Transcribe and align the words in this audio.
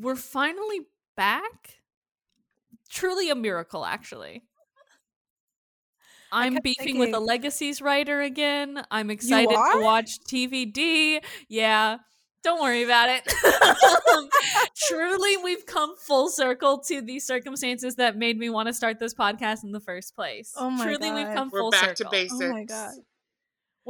we're 0.00 0.16
finally 0.16 0.80
back. 1.16 1.78
Truly 2.90 3.30
a 3.30 3.34
miracle, 3.34 3.84
actually. 3.84 4.42
I'm 6.32 6.54
kept 6.54 6.64
beefing 6.64 6.98
with 6.98 7.14
a 7.14 7.18
Legacies 7.20 7.82
writer 7.82 8.20
again. 8.20 8.84
I'm 8.90 9.10
excited 9.10 9.50
to 9.50 9.80
watch 9.82 10.18
TVD. 10.28 11.20
Yeah, 11.48 11.98
don't 12.44 12.60
worry 12.62 12.82
about 12.82 13.08
it. 13.10 13.22
Um, 14.10 14.28
truly, 14.88 15.36
we've 15.36 15.64
come 15.66 15.94
full 15.96 16.28
circle 16.28 16.78
to 16.88 17.00
the 17.00 17.20
circumstances 17.20 17.94
that 17.96 18.16
made 18.16 18.36
me 18.38 18.50
want 18.50 18.66
to 18.66 18.72
start 18.74 18.98
this 18.98 19.14
podcast 19.14 19.62
in 19.62 19.70
the 19.70 19.78
first 19.80 20.16
place. 20.16 20.52
Oh 20.56 20.68
my 20.68 20.84
Truly, 20.84 21.12
we've 21.12 21.26
God. 21.26 21.34
come 21.36 21.50
We're 21.52 21.60
full 21.60 21.70
back 21.70 21.96
circle. 21.96 22.06
to 22.06 22.10
basics. 22.10 22.42
Oh 22.42 22.50
my 22.52 22.64
god. 22.64 22.94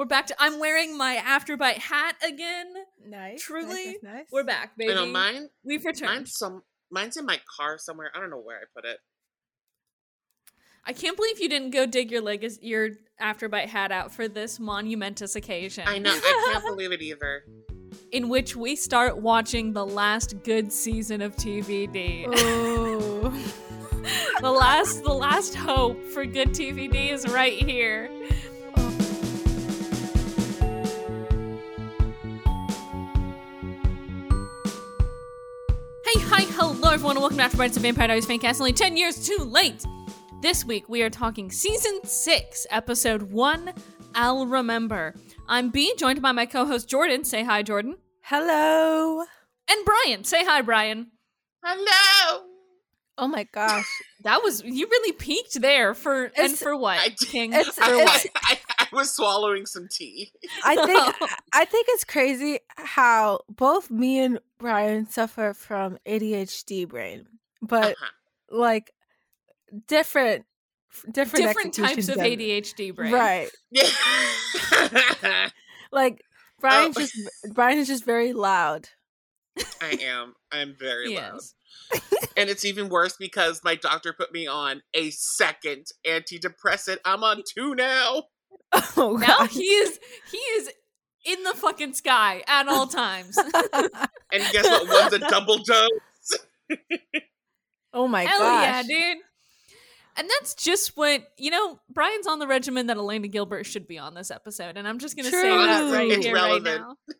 We're 0.00 0.06
back 0.06 0.28
to. 0.28 0.36
I'm 0.38 0.58
wearing 0.58 0.96
my 0.96 1.16
Afterbite 1.16 1.76
hat 1.76 2.16
again. 2.26 2.72
Nice. 3.06 3.42
Truly, 3.42 3.68
nice, 3.68 3.86
nice, 3.86 4.12
nice. 4.14 4.26
We're 4.32 4.44
back, 4.44 4.74
baby. 4.78 4.92
I 4.92 4.94
know 4.94 5.04
mine. 5.04 5.50
We've 5.62 5.84
returned. 5.84 6.10
Mine's 6.10 6.38
some. 6.38 6.62
Mine's 6.90 7.18
in 7.18 7.26
my 7.26 7.38
car 7.54 7.76
somewhere. 7.76 8.10
I 8.14 8.18
don't 8.18 8.30
know 8.30 8.40
where 8.40 8.56
I 8.56 8.62
put 8.74 8.86
it. 8.86 8.96
I 10.86 10.94
can't 10.94 11.18
believe 11.18 11.38
you 11.38 11.50
didn't 11.50 11.72
go 11.72 11.84
dig 11.84 12.10
your 12.10 12.22
leg 12.22 12.50
your 12.62 12.88
Afterbite 13.20 13.66
hat 13.66 13.92
out 13.92 14.10
for 14.10 14.26
this 14.26 14.58
monumentous 14.58 15.36
occasion. 15.36 15.84
I 15.86 15.98
know. 15.98 16.12
I 16.14 16.50
can't 16.50 16.64
believe 16.74 16.92
it 16.92 17.02
either. 17.02 17.42
in 18.10 18.30
which 18.30 18.56
we 18.56 18.76
start 18.76 19.18
watching 19.18 19.74
the 19.74 19.84
last 19.84 20.42
good 20.44 20.72
season 20.72 21.20
of 21.20 21.36
TVD. 21.36 22.26
Ooh. 22.26 23.30
the 24.40 24.50
last 24.50 25.04
the 25.04 25.12
last 25.12 25.54
hope 25.54 26.02
for 26.06 26.24
good 26.24 26.52
TVD 26.52 27.12
is 27.12 27.28
right 27.28 27.52
here. 27.52 28.10
Hello 36.60 36.90
everyone, 36.92 37.16
and 37.16 37.22
welcome 37.22 37.38
back 37.38 37.50
to 37.50 37.56
Afterbites 37.56 37.76
of 37.76 37.82
Vampire 37.82 38.06
Diaries 38.08 38.26
Fancast, 38.26 38.60
only 38.60 38.74
10 38.74 38.94
years 38.94 39.26
too 39.26 39.42
late. 39.44 39.82
This 40.42 40.62
week 40.62 40.90
we 40.90 41.02
are 41.02 41.08
talking 41.08 41.50
season 41.50 42.00
6, 42.04 42.66
episode 42.70 43.22
1, 43.22 43.72
I'll 44.14 44.46
Remember. 44.46 45.14
I'm 45.48 45.70
B, 45.70 45.94
joined 45.96 46.20
by 46.20 46.32
my 46.32 46.44
co-host 46.44 46.86
Jordan. 46.86 47.24
Say 47.24 47.44
hi, 47.44 47.62
Jordan. 47.62 47.96
Hello. 48.22 49.24
And 49.70 49.84
Brian. 49.86 50.24
Say 50.24 50.44
hi, 50.44 50.60
Brian. 50.60 51.12
Hello. 51.64 52.44
Oh 53.16 53.26
my 53.26 53.44
gosh. 53.52 53.86
That 54.24 54.42
was 54.42 54.62
you 54.62 54.86
really 54.86 55.12
peaked 55.12 55.60
there 55.62 55.94
for 55.94 56.30
and 56.36 56.58
for 56.58 56.76
what? 56.76 56.98
I 56.98 57.08
did- 57.08 57.28
King? 57.28 57.52
it's- 57.54 57.74
for 57.74 57.84
I, 57.84 57.96
what? 57.96 58.26
I, 58.44 58.58
I 58.78 58.86
was 58.92 59.14
swallowing 59.14 59.64
some 59.66 59.88
tea. 59.90 60.30
I 60.64 60.76
think 60.86 61.30
I 61.54 61.64
think 61.64 61.86
it's 61.90 62.04
crazy 62.04 62.60
how 62.76 63.40
both 63.48 63.90
me 63.90 64.20
and 64.20 64.38
Brian 64.60 65.08
suffer 65.08 65.52
from 65.54 65.98
ADHD 66.06 66.86
brain, 66.88 67.26
but 67.60 67.92
Uh-huh. 67.92 68.10
like 68.50 68.92
different 69.88 70.44
different 71.10 71.46
Different 71.46 71.74
types 71.74 72.08
of 72.08 72.16
it. 72.18 72.38
ADHD 72.38 72.94
brain. 72.94 73.12
Right. 73.12 73.48
Yeah. 73.70 73.88
Like 75.92 76.22
Brian's 76.60 76.96
Oh. 76.96 77.00
just 77.00 77.16
Brian 77.52 77.78
is 77.78 77.88
just 77.88 78.04
very 78.04 78.32
loud. 78.32 78.88
I 79.82 79.98
am. 80.02 80.34
I'm 80.52 80.76
very 80.78 81.14
loud. 81.16 81.40
Yes. 81.92 82.00
And 82.36 82.48
it's 82.48 82.64
even 82.64 82.88
worse 82.88 83.16
because 83.18 83.60
my 83.64 83.74
doctor 83.74 84.12
put 84.12 84.32
me 84.32 84.46
on 84.46 84.82
a 84.94 85.10
second 85.10 85.86
antidepressant. 86.06 86.98
I'm 87.04 87.24
on 87.24 87.42
two 87.46 87.74
now. 87.74 88.24
Oh 88.96 89.16
Now 89.16 89.46
he 89.46 89.64
is 89.64 89.98
he 90.30 90.38
is 90.38 90.70
in 91.24 91.42
the 91.44 91.54
fucking 91.54 91.94
sky 91.94 92.42
at 92.46 92.68
all 92.68 92.86
times. 92.86 93.38
And 94.32 94.44
guess 94.52 94.64
what? 94.64 94.88
One's 94.88 95.12
a 95.14 95.18
double 95.28 95.58
dose. 95.58 96.38
oh 97.92 98.06
my 98.06 98.24
god. 98.24 98.30
Hell 98.30 98.62
yeah, 98.62 98.82
dude. 98.84 99.18
And 100.16 100.28
that's 100.38 100.54
just 100.54 100.96
what 100.96 101.22
you 101.36 101.50
know. 101.50 101.80
Brian's 101.92 102.28
on 102.28 102.38
the 102.38 102.46
regimen 102.46 102.86
that 102.86 102.96
Elena 102.96 103.26
Gilbert 103.26 103.64
should 103.66 103.88
be 103.88 103.98
on 103.98 104.14
this 104.14 104.30
episode, 104.30 104.76
and 104.76 104.86
I'm 104.86 104.98
just 105.00 105.16
gonna 105.16 105.30
say 105.30 105.48
that 105.48 105.92
right 105.92 106.10
It's 106.12 106.24
here, 106.26 106.34
relevant. 106.34 106.66
right 106.66 106.80
now. 106.80 106.94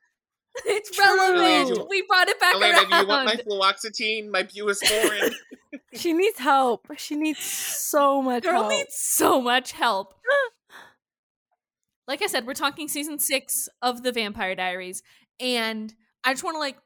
It's 0.66 0.90
True. 0.90 1.04
relevant. 1.16 1.88
We 1.88 2.02
brought 2.02 2.28
it 2.28 2.38
back 2.40 2.56
Elena, 2.56 2.80
do 2.88 2.96
you 2.96 3.06
want 3.06 3.24
my 3.26 3.36
fluoxetine, 3.36 4.30
my 4.30 4.42
buspirone? 4.42 5.32
She 5.94 6.12
needs 6.12 6.38
help. 6.38 6.86
She 6.96 7.14
needs 7.16 7.40
so 7.40 8.20
much 8.20 8.42
Girl 8.42 8.52
help. 8.62 8.68
needs 8.70 8.94
so 8.96 9.40
much 9.40 9.72
help. 9.72 10.14
Like 12.10 12.22
I 12.22 12.26
said, 12.26 12.44
we're 12.44 12.54
talking 12.54 12.88
season 12.88 13.20
six 13.20 13.68
of 13.80 14.02
the 14.02 14.10
Vampire 14.10 14.56
Diaries, 14.56 15.00
and 15.38 15.94
I 16.24 16.32
just 16.32 16.42
want 16.42 16.56
to 16.56 16.58
like 16.58 16.76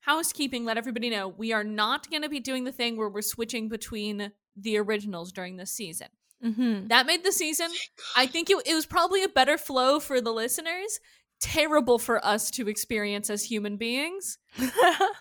housekeeping 0.00 0.66
let 0.66 0.76
everybody 0.76 1.08
know 1.08 1.26
we 1.26 1.54
are 1.54 1.64
not 1.64 2.10
going 2.10 2.20
to 2.20 2.28
be 2.28 2.38
doing 2.38 2.64
the 2.64 2.70
thing 2.70 2.98
where 2.98 3.08
we're 3.08 3.22
switching 3.22 3.70
between 3.70 4.30
the 4.54 4.76
originals 4.76 5.32
during 5.32 5.56
this 5.56 5.72
season. 5.72 6.08
mm-hmm. 6.44 6.88
That 6.88 7.06
made 7.06 7.24
the 7.24 7.32
season. 7.32 7.68
I 8.14 8.26
think 8.26 8.50
it, 8.50 8.58
it 8.66 8.74
was 8.74 8.84
probably 8.84 9.24
a 9.24 9.28
better 9.28 9.56
flow 9.56 10.00
for 10.00 10.20
the 10.20 10.32
listeners. 10.32 11.00
Terrible 11.40 11.98
for 11.98 12.22
us 12.22 12.50
to 12.50 12.68
experience 12.68 13.30
as 13.30 13.44
human 13.44 13.78
beings. 13.78 14.36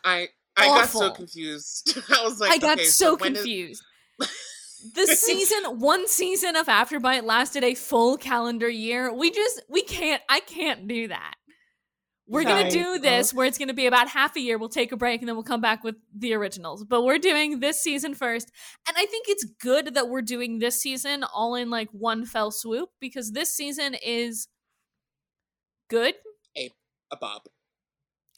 I 0.04 0.28
I 0.58 0.68
got 0.68 0.90
so 0.90 1.12
confused. 1.12 1.98
I 2.10 2.22
was 2.22 2.42
like, 2.42 2.52
I 2.52 2.58
got 2.58 2.80
okay, 2.80 2.88
so 2.88 3.16
when 3.16 3.32
is- 3.32 3.38
confused. 3.38 3.84
The 4.94 5.08
season, 5.16 5.80
one 5.80 6.08
season 6.08 6.56
of 6.56 6.68
Afterbite 6.68 7.24
lasted 7.24 7.64
a 7.64 7.76
full 7.76 8.18
calendar 8.18 8.70
year. 8.70 9.14
We 9.14 9.32
just, 9.32 9.62
we 9.70 9.84
can't, 9.84 10.22
I 10.30 10.40
can't 10.42 10.88
do 10.88 11.08
that. 11.08 11.36
We're 12.26 12.46
gonna 12.46 12.72
do 12.72 13.00
this 13.00 13.34
where 13.34 13.46
it's 13.46 13.58
gonna 13.58 13.74
be 13.74 13.86
about 13.86 14.08
half 14.08 14.36
a 14.38 14.40
year. 14.40 14.58
We'll 14.58 14.70
take 14.70 14.92
a 14.94 14.98
break 14.98 15.22
and 15.22 15.28
then 15.28 15.36
we'll 15.36 15.44
come 15.44 15.62
back 15.62 15.84
with 15.84 15.96
the 16.18 16.34
originals. 16.34 16.86
But 16.86 17.04
we're 17.04 17.20
doing 17.20 17.60
this 17.60 17.82
season 17.82 18.16
first. 18.16 18.50
And 18.88 18.96
I 18.98 19.06
think 19.06 19.26
it's 19.28 19.44
good 19.44 19.94
that 19.96 20.08
we're 20.08 20.22
doing 20.22 20.60
this 20.60 20.82
season 20.82 21.24
all 21.24 21.54
in 21.56 21.70
like 21.70 21.90
one 21.92 22.26
fell 22.26 22.50
swoop 22.50 22.90
because 23.02 23.34
this 23.34 23.54
season 23.54 23.96
is 24.04 24.48
good. 25.90 26.16
a, 26.58 26.72
a 27.12 27.18
bob. 27.18 27.44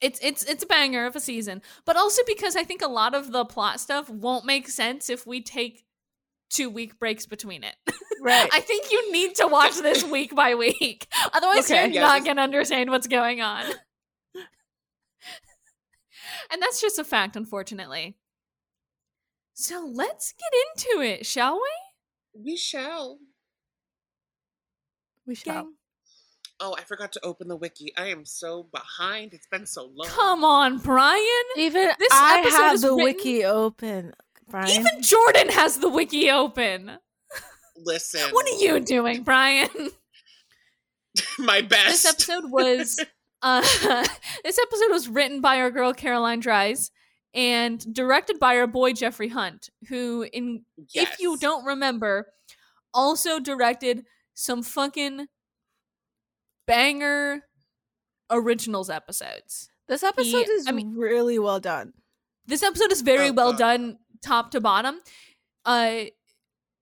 It's 0.01 0.19
it's 0.21 0.43
it's 0.43 0.63
a 0.63 0.67
banger 0.67 1.05
of 1.05 1.15
a 1.15 1.21
season, 1.21 1.61
but 1.85 1.95
also 1.95 2.21
because 2.27 2.55
I 2.55 2.63
think 2.63 2.81
a 2.81 2.87
lot 2.87 3.15
of 3.15 3.31
the 3.31 3.45
plot 3.45 3.79
stuff 3.79 4.09
won't 4.09 4.45
make 4.45 4.67
sense 4.67 5.09
if 5.09 5.25
we 5.25 5.41
take 5.41 5.84
two 6.49 6.69
week 6.69 6.99
breaks 6.99 7.25
between 7.25 7.63
it. 7.63 7.75
right. 8.21 8.49
I 8.53 8.59
think 8.59 8.91
you 8.91 9.11
need 9.11 9.35
to 9.35 9.47
watch 9.47 9.75
this 9.81 10.03
week 10.03 10.35
by 10.35 10.55
week, 10.55 11.07
otherwise 11.33 11.69
Okay. 11.71 11.85
you're 11.85 11.93
Yeah, 11.95 12.01
not 12.01 12.25
gonna 12.25 12.41
understand 12.41 12.89
what's 12.91 13.07
going 13.07 13.41
on. 13.41 13.65
and 16.51 16.61
that's 16.61 16.81
just 16.81 16.99
a 16.99 17.03
fact, 17.03 17.35
unfortunately. 17.35 18.17
So 19.53 19.89
let's 19.91 20.33
get 20.33 20.51
into 20.93 21.01
it, 21.01 21.25
shall 21.25 21.55
we? 21.55 22.41
We 22.43 22.57
shall. 22.57 23.19
we 25.25 25.35
shall. 25.35 25.53
Gang? 25.63 25.73
Oh, 26.59 26.75
I 26.77 26.81
forgot 26.83 27.11
to 27.13 27.23
open 27.25 27.47
the 27.49 27.55
wiki. 27.55 27.93
I 27.97 28.07
am 28.07 28.23
so 28.25 28.63
behind. 28.63 29.33
It's 29.33 29.47
been 29.47 29.65
so 29.65 29.89
long. 29.93 30.07
Come 30.07 30.43
on, 30.45 30.77
Brian. 30.77 31.21
Even 31.57 31.89
This 31.99 32.09
I 32.13 32.39
episode 32.39 32.57
have 32.57 32.73
is 32.75 32.81
the 32.81 32.89
written- 32.89 33.03
wiki 33.03 33.43
open, 33.45 34.13
Brian. 34.49 34.69
Even 34.69 35.01
Jordan 35.01 35.49
has 35.49 35.77
the 35.77 35.89
wiki 35.89 36.29
open. 36.29 36.91
Listen, 37.77 38.21
What 38.31 38.45
are 38.47 38.57
you 38.57 38.79
doing, 38.79 39.23
Brian? 39.23 39.69
my 41.39 41.61
best. 41.61 42.03
this 42.03 42.05
episode 42.05 42.51
was 42.51 43.03
uh 43.41 43.61
this 44.43 44.59
episode 44.59 44.89
was 44.91 45.07
written 45.07 45.41
by 45.41 45.57
our 45.59 45.71
girl 45.71 45.93
Caroline 45.93 46.39
Dries 46.39 46.91
and 47.33 47.93
directed 47.93 48.39
by 48.39 48.57
our 48.57 48.67
boy 48.67 48.93
Jeffrey 48.93 49.27
Hunt, 49.29 49.69
who 49.89 50.25
in 50.31 50.63
if 50.93 51.19
you 51.19 51.37
don't 51.37 51.65
remember, 51.65 52.27
also 52.93 53.39
directed 53.39 54.05
some 54.33 54.63
fucking 54.63 55.27
banger 56.67 57.43
originals 58.29 58.89
episodes. 58.89 59.69
this 59.87 60.01
episode 60.03 60.47
is 60.49 60.65
I 60.67 60.71
mean- 60.71 60.95
really 60.95 61.37
well 61.39 61.59
done. 61.59 61.93
This 62.47 62.61
episode 62.63 62.91
is 62.91 63.01
very 63.01 63.29
Oh, 63.29 63.33
well 63.33 63.51
God. 63.53 63.59
done 63.59 63.97
top 64.21 64.51
to 64.51 64.61
bottom. 64.61 64.99
Uh 65.65 66.05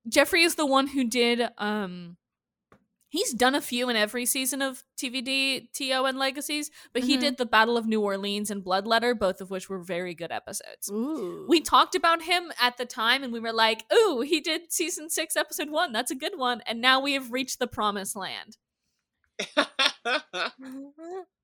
Jeffrey 0.09 0.44
is 0.44 0.56
the 0.56 0.65
one 0.65 0.88
who 0.88 1.03
did 1.06 1.41
um 1.57 2.18
he's 3.09 3.31
done 3.31 3.53
a 3.53 3.62
few 3.62 3.89
in 3.89 3.95
every 3.95 4.25
season 4.25 4.62
of 4.63 4.83
TVD, 5.00 5.71
TO 5.71 6.03
and 6.06 6.18
Legacies, 6.18 6.71
but 6.94 7.03
he 7.03 7.15
Mhm. 7.15 7.19
did 7.19 7.38
the 7.38 7.45
Battle 7.45 7.77
of 7.77 7.85
New 7.85 8.01
Orleans 8.01 8.50
and 8.50 8.63
Bloodletter, 8.63 9.18
both 9.18 9.39
of 9.39 9.51
which 9.51 9.69
were 9.69 9.77
very 9.77 10.15
good 10.15 10.31
episodes. 10.31 10.89
Ooh. 10.91 11.45
We 11.47 11.62
talked 11.62 11.94
about 11.94 12.24
him 12.24 12.51
at 12.59 12.77
the 12.77 12.85
time 12.88 13.24
and 13.24 13.31
we 13.31 13.39
were 13.39 13.53
like, 13.53 13.85
"Ooh, 13.94 14.21
he 14.21 14.41
did 14.41 14.74
season 14.74 15.12
6 15.12 15.38
episode 15.38 15.69
1. 15.69 15.91
That's 15.91 16.09
a 16.09 16.15
good 16.15 16.38
one." 16.39 16.62
And 16.65 16.81
now 16.81 17.00
we 17.00 17.13
have 17.13 17.31
reached 17.31 17.59
the 17.59 17.68
promised 17.68 18.15
land. 18.15 18.57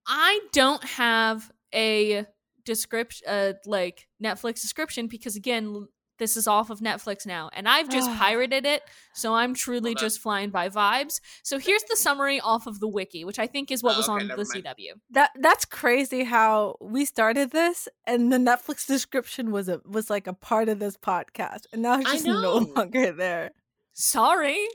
I 0.08 0.40
don't 0.52 0.84
have 0.84 1.52
a 1.74 2.26
description, 2.74 3.28
uh, 3.28 3.54
like 3.66 4.08
Netflix 4.24 4.62
description, 4.62 5.08
because 5.08 5.36
again, 5.36 5.88
this 6.20 6.36
is 6.36 6.48
off 6.48 6.70
of 6.70 6.82
Netflix 6.82 7.26
now, 7.26 7.50
and 7.54 7.66
I've 7.68 7.88
just 7.90 8.10
pirated 8.20 8.66
it, 8.66 8.84
so 9.14 9.34
I'm 9.34 9.54
truly 9.54 9.92
Hold 9.92 9.98
on. 9.98 10.02
just 10.02 10.20
flying 10.20 10.50
by 10.50 10.68
vibes. 10.68 11.22
So 11.44 11.58
here's 11.60 11.84
the 11.84 11.96
summary 11.96 12.42
off 12.42 12.68
of 12.68 12.82
the 12.82 12.90
wiki, 12.90 13.24
which 13.24 13.40
I 13.40 13.48
think 13.48 13.72
is 13.72 13.82
what 13.82 13.96
Oh, 13.96 14.00
was 14.00 14.10
okay, 14.10 14.24
on 14.24 14.28
the 14.28 14.36
mind. 14.36 14.50
CW. 14.50 14.92
That 15.12 15.32
that's 15.40 15.64
crazy 15.64 16.26
how 16.26 16.76
we 16.82 17.06
started 17.06 17.52
this 17.52 17.88
and 18.06 18.34
the 18.34 18.38
Netflix 18.38 18.86
description 18.86 19.52
was 19.52 19.70
a 19.70 19.80
was 19.86 20.10
like 20.10 20.28
a 20.28 20.34
part 20.34 20.68
of 20.68 20.80
this 20.80 20.98
podcast 20.98 21.68
and 21.72 21.82
now 21.82 21.98
it's 22.00 22.12
just 22.12 22.26
no 22.26 22.58
longer 22.76 23.14
there. 23.14 23.52
Sorry, 23.94 24.68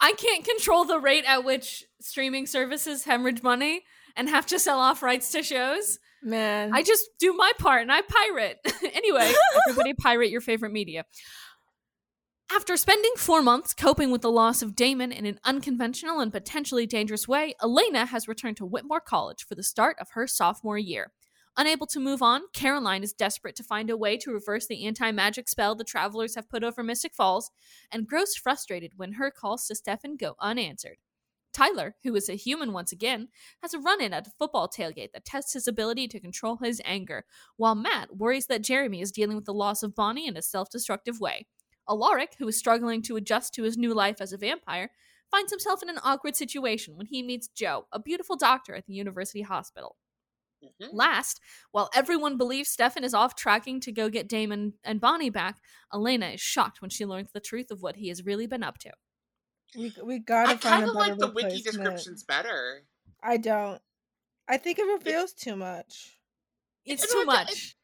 I 0.00 0.12
can't 0.12 0.44
control 0.44 0.84
the 0.84 0.98
rate 1.00 1.24
at 1.26 1.44
which 1.44 1.84
streaming 2.00 2.46
services 2.46 3.04
hemorrhage 3.04 3.42
money 3.42 3.82
and 4.16 4.28
have 4.28 4.46
to 4.46 4.58
sell 4.60 4.78
off 4.78 5.02
rights 5.02 5.32
to 5.32 5.42
shows. 5.42 5.98
Man. 6.22 6.72
I 6.72 6.82
just 6.82 7.10
do 7.18 7.32
my 7.32 7.52
part 7.58 7.82
and 7.82 7.92
I 7.92 8.00
pirate. 8.02 8.58
anyway, 8.94 9.32
everybody 9.68 9.94
pirate 9.94 10.30
your 10.30 10.40
favorite 10.40 10.72
media. 10.72 11.04
After 12.50 12.76
spending 12.76 13.12
four 13.16 13.42
months 13.42 13.72
coping 13.72 14.10
with 14.10 14.20
the 14.20 14.30
loss 14.30 14.60
of 14.60 14.76
Damon 14.76 15.10
in 15.10 15.24
an 15.24 15.40
unconventional 15.42 16.20
and 16.20 16.30
potentially 16.30 16.86
dangerous 16.86 17.26
way, 17.26 17.54
Elena 17.62 18.04
has 18.06 18.28
returned 18.28 18.58
to 18.58 18.66
Whitmore 18.66 19.00
College 19.00 19.44
for 19.44 19.54
the 19.54 19.62
start 19.62 19.96
of 19.98 20.10
her 20.10 20.26
sophomore 20.26 20.78
year. 20.78 21.12
Unable 21.56 21.86
to 21.86 22.00
move 22.00 22.22
on, 22.22 22.42
Caroline 22.54 23.02
is 23.02 23.12
desperate 23.12 23.56
to 23.56 23.64
find 23.64 23.90
a 23.90 23.96
way 23.96 24.16
to 24.16 24.32
reverse 24.32 24.66
the 24.66 24.86
anti 24.86 25.10
magic 25.10 25.48
spell 25.48 25.74
the 25.74 25.84
travelers 25.84 26.34
have 26.34 26.48
put 26.48 26.62
over 26.62 26.82
Mystic 26.82 27.14
Falls 27.14 27.50
and 27.90 28.06
grows 28.06 28.36
frustrated 28.36 28.92
when 28.96 29.14
her 29.14 29.30
calls 29.30 29.66
to 29.66 29.74
Stefan 29.74 30.16
go 30.16 30.34
unanswered. 30.40 30.96
Tyler, 31.52 31.96
who 32.02 32.14
is 32.14 32.28
a 32.28 32.34
human 32.34 32.72
once 32.72 32.92
again, 32.92 33.28
has 33.62 33.74
a 33.74 33.78
run 33.78 34.00
in 34.00 34.12
at 34.12 34.26
a 34.26 34.30
football 34.30 34.68
tailgate 34.68 35.12
that 35.12 35.24
tests 35.24 35.52
his 35.52 35.68
ability 35.68 36.08
to 36.08 36.20
control 36.20 36.56
his 36.56 36.80
anger, 36.84 37.24
while 37.56 37.74
Matt 37.74 38.16
worries 38.16 38.46
that 38.46 38.62
Jeremy 38.62 39.00
is 39.00 39.12
dealing 39.12 39.36
with 39.36 39.44
the 39.46 39.54
loss 39.54 39.82
of 39.82 39.94
Bonnie 39.94 40.26
in 40.26 40.36
a 40.36 40.42
self 40.42 40.70
destructive 40.70 41.20
way. 41.20 41.46
Alaric, 41.88 42.34
who 42.38 42.48
is 42.48 42.56
struggling 42.58 43.02
to 43.02 43.16
adjust 43.16 43.54
to 43.54 43.62
his 43.64 43.76
new 43.76 43.92
life 43.94 44.20
as 44.20 44.32
a 44.32 44.38
vampire, 44.38 44.90
finds 45.30 45.50
himself 45.52 45.82
in 45.82 45.88
an 45.90 45.98
awkward 46.02 46.36
situation 46.36 46.96
when 46.96 47.06
he 47.06 47.22
meets 47.22 47.48
Jo, 47.48 47.86
a 47.92 47.98
beautiful 48.00 48.36
doctor 48.36 48.74
at 48.74 48.86
the 48.86 48.94
university 48.94 49.42
hospital. 49.42 49.96
Mhm. 50.62 50.92
Last, 50.92 51.40
while 51.72 51.90
everyone 51.94 52.36
believes 52.36 52.68
Stefan 52.70 53.04
is 53.04 53.14
off 53.14 53.34
tracking 53.34 53.80
to 53.80 53.92
go 53.92 54.08
get 54.08 54.28
Damon 54.28 54.74
and 54.84 55.00
Bonnie 55.00 55.30
back, 55.30 55.60
Elena 55.92 56.26
is 56.30 56.40
shocked 56.40 56.80
when 56.82 56.90
she 56.90 57.06
learns 57.06 57.32
the 57.32 57.40
truth 57.40 57.70
of 57.70 57.82
what 57.82 57.96
he 57.96 58.08
has 58.08 58.24
really 58.24 58.46
been 58.46 58.62
up 58.62 58.78
to. 58.78 58.92
We 59.76 59.92
we 60.02 60.18
gotta 60.18 60.50
I 60.52 60.56
find 60.56 60.60
kind 60.62 60.84
a 60.84 60.88
of 60.88 60.94
better 60.94 61.10
like 61.10 61.18
the 61.18 61.28
wiki 61.30 61.62
descriptions 61.62 62.24
better. 62.24 62.82
I 63.22 63.36
don't. 63.36 63.80
I 64.48 64.56
think 64.56 64.78
it 64.78 64.84
reveals 64.84 65.32
too 65.32 65.56
much. 65.56 66.18
It's 66.84 67.04
It's 67.04 67.12
too 67.12 67.24
much. 67.24 67.76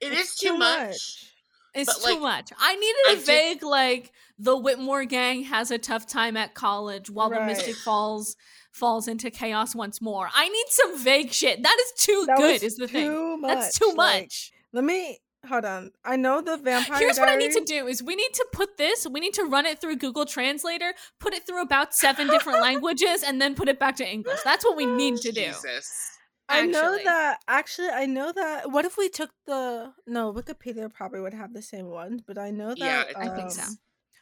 It 0.00 0.12
It's 0.12 0.32
is 0.32 0.36
too, 0.36 0.48
too 0.48 0.58
much. 0.58 0.88
much. 0.88 1.32
It's 1.74 1.92
But, 2.02 2.06
too 2.08 2.12
like, 2.14 2.20
much. 2.22 2.52
I 2.58 2.74
needed 2.76 2.96
I 3.08 3.12
a 3.12 3.16
did- 3.16 3.26
vague 3.26 3.62
like 3.62 4.12
the 4.38 4.56
Whitmore 4.56 5.04
gang 5.04 5.44
has 5.44 5.70
a 5.70 5.78
tough 5.78 6.06
time 6.06 6.36
at 6.36 6.54
college 6.54 7.10
while 7.10 7.28
the 7.30 7.40
Mystic 7.40 7.74
Falls 7.76 8.36
falls 8.72 9.08
into 9.08 9.30
chaos 9.30 9.74
once 9.74 10.00
more. 10.02 10.28
I 10.34 10.48
need 10.48 10.66
some 10.68 10.98
vague 11.02 11.32
shit. 11.32 11.62
That 11.62 11.76
is 11.80 12.02
too 12.02 12.24
That 12.26 12.36
good 12.38 12.62
is 12.62 12.76
the 12.76 12.88
thing. 12.88 13.40
much. 13.40 13.50
That's 13.54 13.78
too 13.78 13.92
like, 13.96 14.22
much. 14.24 14.52
let 14.72 14.84
me 14.84 15.18
hold 15.46 15.64
on. 15.64 15.92
I 16.04 16.16
know 16.16 16.40
the 16.40 16.56
vampire. 16.56 16.98
Here's 16.98 17.18
what 17.18 17.28
I 17.28 17.36
need 17.36 17.52
to 17.52 17.64
do 17.64 17.86
is 17.86 18.02
we 18.02 18.14
need 18.16 18.32
to 18.34 18.46
put 18.52 18.76
this, 18.76 19.06
we 19.10 19.20
need 19.20 19.34
to 19.34 19.44
run 19.44 19.66
it 19.66 19.80
through 19.80 19.96
Google 19.96 20.26
Translator, 20.26 20.92
put 21.20 21.32
it 21.34 21.46
through 21.46 21.62
about 21.62 21.94
seven 21.94 22.26
different 22.28 22.60
languages, 22.68 23.22
and 23.22 23.40
then 23.40 23.54
put 23.54 23.68
it 23.68 23.78
back 23.78 23.96
to 23.96 24.06
English. 24.08 24.40
That's 24.44 24.64
what 24.64 24.76
we 24.76 24.86
need 24.86 25.16
to 25.18 25.32
do. 25.32 25.46
Jesus. 25.46 26.10
I 26.48 26.64
know 26.66 26.96
that 27.02 27.40
actually 27.48 27.88
I 27.88 28.06
know 28.06 28.30
that 28.30 28.70
what 28.70 28.84
if 28.84 28.96
we 28.96 29.08
took 29.08 29.30
the 29.46 29.92
no 30.06 30.32
Wikipedia 30.32 30.92
probably 30.92 31.20
would 31.20 31.34
have 31.34 31.52
the 31.52 31.62
same 31.62 31.86
one, 31.86 32.22
but 32.26 32.38
I 32.38 32.50
know 32.50 32.68
that 32.68 32.78
Yeah, 32.78 33.04
I 33.16 33.28
I 33.28 33.34
think 33.34 33.50
so. 33.50 33.62
um, 33.62 33.78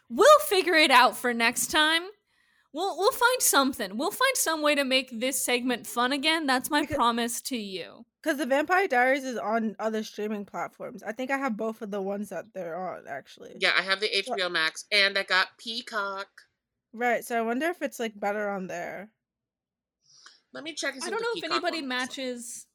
We'll 0.08 0.38
figure 0.48 0.74
it 0.74 0.90
out 0.90 1.16
for 1.16 1.34
next 1.34 1.66
time. 1.70 2.02
We'll 2.72 2.96
we'll 2.96 3.12
find 3.12 3.40
something. 3.42 3.98
We'll 3.98 4.10
find 4.10 4.36
some 4.36 4.62
way 4.62 4.74
to 4.74 4.84
make 4.84 5.10
this 5.20 5.44
segment 5.44 5.86
fun 5.86 6.12
again. 6.12 6.46
That's 6.46 6.70
my 6.70 6.80
Because- 6.82 6.96
promise 6.96 7.40
to 7.42 7.56
you. 7.58 8.06
Because 8.24 8.38
the 8.38 8.46
Vampire 8.46 8.88
Diaries 8.88 9.24
is 9.24 9.36
on 9.36 9.76
other 9.78 10.02
streaming 10.02 10.46
platforms. 10.46 11.02
I 11.02 11.12
think 11.12 11.30
I 11.30 11.36
have 11.36 11.58
both 11.58 11.82
of 11.82 11.90
the 11.90 12.00
ones 12.00 12.30
that 12.30 12.46
they're 12.54 12.76
on, 12.76 13.02
actually. 13.06 13.56
Yeah, 13.58 13.72
I 13.78 13.82
have 13.82 14.00
the 14.00 14.08
HBO 14.08 14.50
Max 14.50 14.86
and 14.90 15.18
I 15.18 15.24
got 15.24 15.48
Peacock. 15.58 16.28
Right. 16.94 17.22
So 17.22 17.38
I 17.38 17.42
wonder 17.42 17.66
if 17.66 17.82
it's 17.82 18.00
like 18.00 18.18
better 18.18 18.48
on 18.48 18.66
there. 18.66 19.10
Let 20.54 20.64
me 20.64 20.72
check. 20.72 20.94
I 21.02 21.10
don't 21.10 21.20
know 21.20 21.28
if 21.34 21.44
anybody 21.44 21.82
ones. 21.82 21.88
matches. 21.88 22.66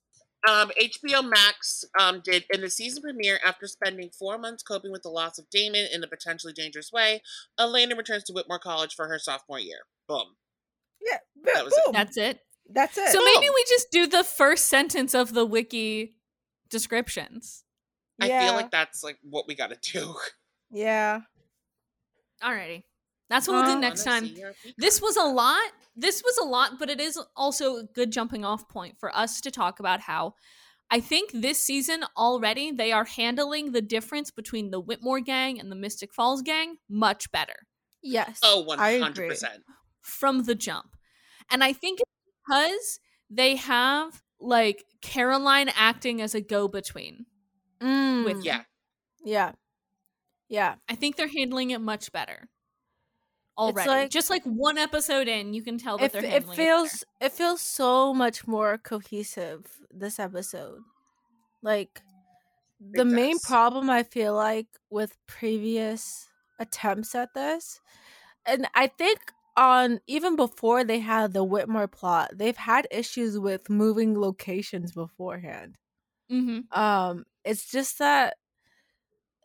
Um, 0.47 0.69
HBO 0.79 1.27
Max 1.27 1.83
um, 1.99 2.21
did 2.23 2.45
in 2.53 2.61
the 2.61 2.69
season 2.69 3.01
premiere 3.01 3.39
after 3.43 3.65
spending 3.65 4.11
four 4.11 4.37
months 4.37 4.61
coping 4.61 4.91
with 4.91 5.01
the 5.01 5.09
loss 5.09 5.39
of 5.39 5.49
Damon 5.49 5.87
in 5.91 6.03
a 6.03 6.07
potentially 6.07 6.53
dangerous 6.53 6.91
way. 6.91 7.23
Elena 7.57 7.95
returns 7.95 8.23
to 8.25 8.33
Whitmore 8.33 8.59
College 8.59 8.93
for 8.93 9.07
her 9.07 9.17
sophomore 9.17 9.59
year. 9.59 9.79
Boom. 10.07 10.35
Yeah. 11.01 11.17
That 11.43 11.65
was 11.65 11.73
it. 11.73 11.93
That's 11.93 12.17
it. 12.17 12.39
That's 12.69 12.97
it. 12.97 13.09
So 13.09 13.19
maybe 13.19 13.47
oh. 13.49 13.53
we 13.55 13.65
just 13.67 13.91
do 13.91 14.07
the 14.07 14.23
first 14.23 14.67
sentence 14.67 15.13
of 15.13 15.33
the 15.33 15.45
wiki 15.45 16.15
descriptions. 16.69 17.63
I 18.21 18.27
Yeah. 18.27 18.45
feel 18.45 18.53
like 18.53 18.71
that's 18.71 19.03
like 19.03 19.17
what 19.23 19.47
we 19.47 19.55
got 19.55 19.69
to 19.69 19.91
do. 19.91 20.15
Yeah. 20.71 21.21
Alrighty. 22.43 22.83
That's 23.29 23.47
what 23.47 23.55
we'll 23.65 23.75
do 23.75 23.79
next 23.79 24.03
time. 24.03 24.27
see 24.27 24.39
your 24.39 24.53
Peacock? 24.53 24.75
This 24.77 25.01
was 25.01 25.17
a 25.17 25.23
lot. 25.23 25.71
This 25.95 26.23
was 26.23 26.37
a 26.37 26.45
lot, 26.45 26.79
but 26.79 26.89
it 26.89 26.99
is 26.99 27.19
also 27.35 27.77
a 27.77 27.83
good 27.83 28.11
jumping 28.11 28.43
off 28.43 28.67
point 28.69 28.97
for 28.99 29.15
us 29.15 29.41
to 29.41 29.51
talk 29.51 29.79
about 29.79 30.01
how 30.01 30.33
I 30.91 30.99
think 30.99 31.31
this 31.31 31.63
season 31.63 32.03
already 32.17 32.71
they 32.71 32.91
are 32.91 33.05
handling 33.05 33.71
the 33.71 33.81
difference 33.81 34.31
between 34.31 34.71
the 34.71 34.79
Whitmore 34.79 35.19
gang 35.19 35.59
and 35.59 35.71
the 35.71 35.75
Mystic 35.75 36.13
Falls 36.13 36.41
gang 36.41 36.77
much 36.89 37.31
better 37.31 37.55
oh, 37.59 37.65
Yes. 38.01 38.39
Oh, 38.43 38.61
one 38.61 38.79
I 38.79 38.97
hundred 38.97 39.23
agree. 39.23 39.29
percent. 39.29 39.63
from 40.01 40.43
the 40.45 40.55
jump. 40.55 40.95
And 41.51 41.63
I 41.63 41.73
think 41.73 41.99
it's 41.99 42.08
because 42.49 42.99
they 43.29 43.55
have 43.55 44.21
like 44.39 44.85
Caroline 45.01 45.69
acting 45.75 46.21
as 46.21 46.33
a 46.35 46.41
go 46.41 46.67
between. 46.67 47.25
Mm, 47.81 48.25
with- 48.25 48.43
Yeah. 48.43 48.63
Yeah. 49.23 49.51
Yeah. 50.47 50.75
I 50.87 50.95
think 50.95 51.15
they're 51.15 51.27
handling 51.27 51.71
it 51.71 51.81
much 51.81 52.11
better. 52.11 52.49
Already. 53.57 53.89
like- 53.89 54.09
Just 54.09 54.29
like 54.29 54.43
one 54.45 54.77
episode 54.77 55.27
in, 55.27 55.53
you 55.53 55.61
can 55.61 55.77
tell 55.77 55.97
that 55.97 56.05
It, 56.05 56.11
they're 56.13 56.21
handling 56.29 56.59
it, 56.59 56.63
feels 56.63 57.03
it 57.19 57.31
feels 57.33 57.61
so 57.61 58.13
much 58.13 58.47
more 58.47 58.77
cohesive 58.77 59.65
this 59.91 60.17
episode. 60.19 60.79
Like 61.61 62.01
the 62.79 63.03
main 63.03 63.37
problem 63.39 63.89
I 63.89 64.03
feel 64.03 64.33
like 64.33 64.67
with 64.89 65.17
previous 65.27 66.29
attempts 66.57 67.13
at 67.15 67.33
this, 67.33 67.81
and 68.45 68.67
I 68.73 68.87
think 68.87 69.19
on 69.57 69.99
even 70.07 70.35
before 70.35 70.83
they 70.83 70.99
had 70.99 71.33
the 71.33 71.43
Whitmore 71.43 71.87
plot, 71.87 72.31
they've 72.35 72.57
had 72.57 72.87
issues 72.91 73.37
with 73.39 73.69
moving 73.69 74.19
locations 74.19 74.91
beforehand. 74.93 75.77
Mhm. 76.29 76.69
Um, 76.71 77.25
it's 77.45 77.69
just 77.71 77.99
that 77.99 78.37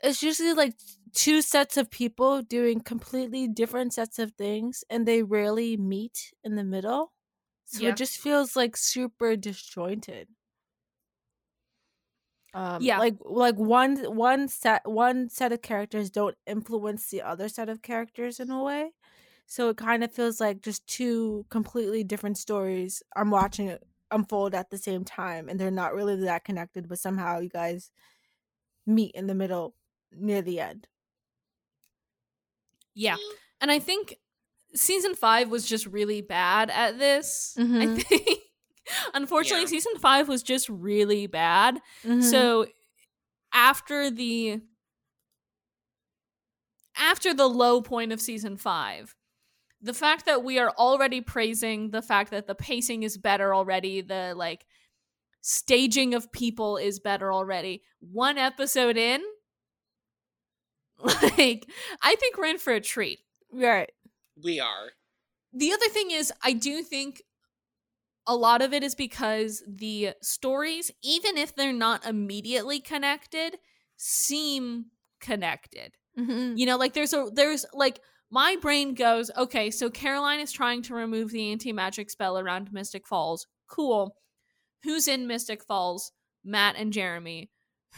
it's 0.02 0.22
usually 0.22 0.52
like 0.52 0.74
two 1.12 1.40
sets 1.42 1.76
of 1.76 1.90
people 1.90 2.42
doing 2.42 2.80
completely 2.80 3.48
different 3.48 3.92
sets 3.94 4.18
of 4.18 4.32
things, 4.32 4.84
and 4.90 5.06
they 5.06 5.22
rarely 5.22 5.76
meet 5.76 6.32
in 6.42 6.56
the 6.56 6.64
middle. 6.64 7.12
So 7.64 7.86
Yeah. 7.86 7.88
it 7.88 7.96
just 7.96 8.18
feels 8.18 8.56
like 8.56 8.76
super 8.76 9.36
disjointed. 9.36 10.28
Um, 12.54 12.88
Yeah. 12.88 12.94
like 12.94 13.16
like 13.20 13.56
one 13.56 13.96
one 14.16 14.46
set 14.48 14.86
one 14.88 15.28
set 15.28 15.52
of 15.52 15.60
characters 15.62 16.10
don't 16.10 16.36
influence 16.46 17.08
the 17.10 17.22
other 17.22 17.48
set 17.48 17.68
of 17.68 17.82
characters 17.82 18.38
in 18.38 18.50
a 18.50 18.62
way, 18.62 18.92
so 19.46 19.68
it 19.70 19.76
kind 19.76 20.04
of 20.04 20.12
feels 20.12 20.40
like 20.40 20.62
just 20.62 20.86
two 20.86 21.46
completely 21.50 22.04
different 22.04 22.38
stories. 22.38 23.02
I'm 23.16 23.30
watching 23.30 23.68
it 23.68 23.82
unfold 24.10 24.54
at 24.54 24.70
the 24.70 24.78
same 24.78 25.04
time 25.04 25.48
and 25.48 25.58
they're 25.58 25.70
not 25.70 25.94
really 25.94 26.16
that 26.16 26.44
connected 26.44 26.88
but 26.88 26.98
somehow 26.98 27.40
you 27.40 27.48
guys 27.48 27.90
meet 28.86 29.12
in 29.14 29.26
the 29.26 29.34
middle 29.34 29.74
near 30.12 30.42
the 30.42 30.60
end 30.60 30.88
Yeah. 32.94 33.16
And 33.60 33.70
I 33.70 33.78
think 33.78 34.16
season 34.74 35.14
five 35.14 35.50
was 35.50 35.66
just 35.66 35.86
really 35.86 36.20
bad 36.22 36.70
at 36.70 36.98
this. 36.98 37.60
I 37.78 37.86
Mhm. 37.86 38.02
think, 38.02 38.40
unfortunately, 39.14 39.62
Yeah. 39.62 39.66
season 39.66 39.98
five 39.98 40.28
was 40.28 40.42
just 40.42 40.68
really 40.68 41.26
bad. 41.26 41.80
Mhm. 42.04 42.22
So 42.22 42.66
after 43.52 44.10
the 44.10 44.62
after 46.96 47.34
the 47.34 47.48
low 47.48 47.82
point 47.82 48.12
of 48.12 48.20
season 48.20 48.56
five, 48.56 49.14
the 49.84 49.94
fact 49.94 50.26
that 50.26 50.42
we 50.42 50.58
are 50.58 50.72
already 50.78 51.20
praising 51.20 51.90
the 51.90 52.02
fact 52.02 52.30
that 52.32 52.46
the 52.46 52.54
pacing 52.54 53.02
is 53.04 53.16
better 53.18 53.54
already, 53.54 54.00
the 54.00 54.32
like 54.36 54.66
staging 55.42 56.14
of 56.14 56.32
people 56.32 56.76
is 56.78 56.98
better 56.98 57.32
already. 57.32 57.82
One 58.00 58.38
episode 58.38 58.96
in, 58.96 59.22
like 60.98 61.66
I 62.02 62.14
think 62.16 62.36
we're 62.38 62.46
in 62.46 62.58
for 62.58 62.72
a 62.72 62.80
treat. 62.80 63.20
right 63.52 63.90
We 64.42 64.60
are. 64.60 64.90
the 65.52 65.72
other 65.72 65.88
thing 65.88 66.10
is 66.10 66.32
i 66.42 66.52
do 66.52 66.82
think 66.82 67.22
a 68.26 68.34
lot 68.34 68.62
of 68.62 68.72
it 68.72 68.82
is 68.82 68.94
because 68.94 69.62
the 69.68 70.10
stories 70.22 70.90
even 71.02 71.36
if 71.36 71.54
they're 71.54 71.72
not 71.74 72.06
immediately 72.06 72.80
connected 72.80 73.58
seem 73.96 74.86
connected. 75.20 75.92
Mhm. 76.18 76.56
You 76.58 76.64
know, 76.66 76.76
like 76.78 76.94
there's 76.94 77.12
a 77.12 77.28
there's 77.32 77.66
like 77.74 78.00
my 78.34 78.56
brain 78.60 78.94
goes, 78.94 79.30
okay, 79.36 79.70
so 79.70 79.88
Caroline 79.88 80.40
is 80.40 80.50
trying 80.50 80.82
to 80.82 80.94
remove 80.94 81.30
the 81.30 81.52
anti-magic 81.52 82.10
spell 82.10 82.36
around 82.36 82.72
Mystic 82.72 83.06
Falls. 83.06 83.46
Cool. 83.70 84.16
Who's 84.82 85.06
in 85.06 85.28
Mystic 85.28 85.62
Falls? 85.62 86.10
Matt 86.44 86.74
and 86.76 86.92
Jeremy. 86.92 87.50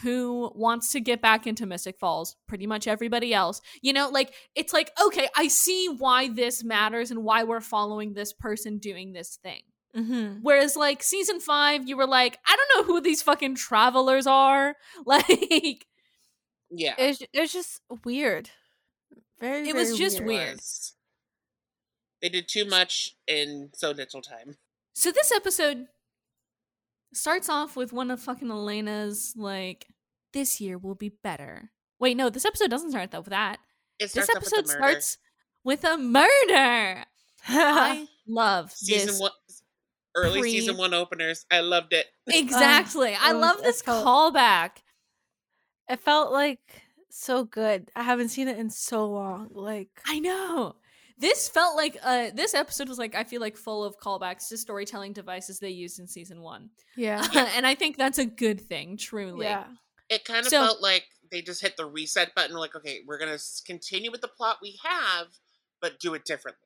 Who 0.03 0.51
wants 0.53 0.91
to 0.91 0.99
get 0.99 1.23
back 1.23 1.47
into 1.47 1.65
Mystic 1.65 1.97
Falls? 1.97 2.35
Pretty 2.47 2.67
much 2.67 2.85
everybody 2.87 3.33
else. 3.33 3.61
You 3.81 3.93
know, 3.93 4.09
like 4.09 4.31
it's 4.53 4.73
like, 4.73 4.91
okay, 5.03 5.27
I 5.35 5.47
see 5.47 5.87
why 5.97 6.27
this 6.29 6.63
matters 6.63 7.09
and 7.09 7.23
why 7.23 7.43
we're 7.43 7.59
following 7.59 8.13
this 8.13 8.31
person 8.31 8.77
doing 8.77 9.13
this 9.13 9.39
thing. 9.41 9.61
Mhm. 9.95 10.41
Whereas 10.43 10.75
like 10.75 11.01
season 11.01 11.39
5, 11.39 11.89
you 11.89 11.97
were 11.97 12.05
like, 12.05 12.37
I 12.45 12.55
don't 12.55 12.87
know 12.87 12.93
who 12.93 13.01
these 13.01 13.23
fucking 13.23 13.55
travelers 13.55 14.27
are. 14.27 14.75
Like 15.07 15.87
Yeah. 16.69 16.93
It's 16.99 17.23
it's 17.33 17.53
just 17.53 17.81
weird. 18.05 18.51
Very. 19.39 19.69
It 19.69 19.75
was 19.75 19.89
very 19.89 19.97
just 19.99 20.19
It 20.19 20.25
weird. 20.25 20.59
They 22.21 22.29
did 22.29 22.47
too 22.47 22.65
much 22.65 23.15
in 23.27 23.69
so 23.73 23.91
little 23.91 24.21
time. 24.21 24.57
So 24.95 25.11
this 25.11 25.31
episode 25.31 25.85
starts 27.13 27.47
off 27.49 27.75
with 27.75 27.93
one 27.93 28.09
of 28.09 28.19
fucking 28.19 28.49
Elena's 28.49 29.33
like, 29.37 29.87
this 30.33 30.59
year 30.59 30.77
will 30.77 30.95
be 30.95 31.09
better. 31.09 31.71
Wait, 31.99 32.17
no, 32.17 32.29
this 32.29 32.45
episode 32.45 32.69
doesn't 32.71 32.91
start 32.91 33.11
though 33.11 33.19
with 33.19 33.29
that. 33.29 33.57
It 33.99 34.11
This 34.11 34.25
starts 34.25 34.29
off 34.29 34.35
with 34.35 34.53
episode 34.53 34.67
starts 34.69 35.17
with 35.63 35.83
a 35.83 35.97
murder. 35.97 37.05
I 37.47 38.07
love 38.27 38.71
season 38.71 39.07
this. 39.09 39.19
one, 39.21 39.31
early 40.15 40.41
pre- 40.41 40.51
season 40.51 40.77
one 40.77 40.93
openers. 40.93 41.45
I 41.51 41.59
loved 41.61 41.93
it. 41.93 42.07
Exactly. 42.27 43.15
I 43.19 43.31
love 43.31 43.61
this 43.61 43.81
felt- 43.81 44.05
callback. 44.05 44.71
it 45.89 45.99
felt 45.99 46.31
like 46.31 46.81
so 47.09 47.43
good. 47.43 47.89
I 47.95 48.03
haven't 48.03 48.29
seen 48.29 48.47
it 48.47 48.57
in 48.57 48.69
so 48.69 49.05
long. 49.07 49.49
Like 49.53 49.89
I 50.05 50.19
know. 50.19 50.75
This 51.19 51.49
felt 51.49 51.75
like 51.75 51.97
uh 52.03 52.27
this 52.33 52.53
episode 52.53 52.87
was 52.89 52.97
like 52.99 53.15
I 53.15 53.23
feel 53.23 53.41
like 53.41 53.57
full 53.57 53.83
of 53.83 53.97
callbacks 53.99 54.49
to 54.49 54.57
storytelling 54.57 55.13
devices 55.13 55.59
they 55.59 55.69
used 55.71 55.99
in 55.99 56.07
season 56.07 56.41
1. 56.41 56.69
yeah, 56.95 57.25
and 57.55 57.65
I 57.65 57.73
think 57.75 57.97
that's 57.97 58.19
a 58.19 58.25
good 58.25 58.61
thing, 58.61 58.97
truly. 58.97 59.45
yeah. 59.47 59.65
It 60.09 60.23
kind 60.25 60.39
of 60.41 60.47
So- 60.47 60.63
felt 60.63 60.81
like 60.81 61.05
they 61.31 61.41
just 61.41 61.61
hit 61.61 61.75
the 61.75 61.85
reset 61.85 62.33
button. 62.35 62.55
Like, 62.55 62.75
okay, 62.75 62.99
we're 63.05 63.17
gonna 63.17 63.37
continue 63.65 64.11
with 64.11 64.21
the 64.21 64.27
plot 64.29 64.57
we 64.61 64.79
have, 64.83 65.27
but 65.81 65.99
do 65.99 66.13
it 66.13 66.23
differently. 66.23 66.61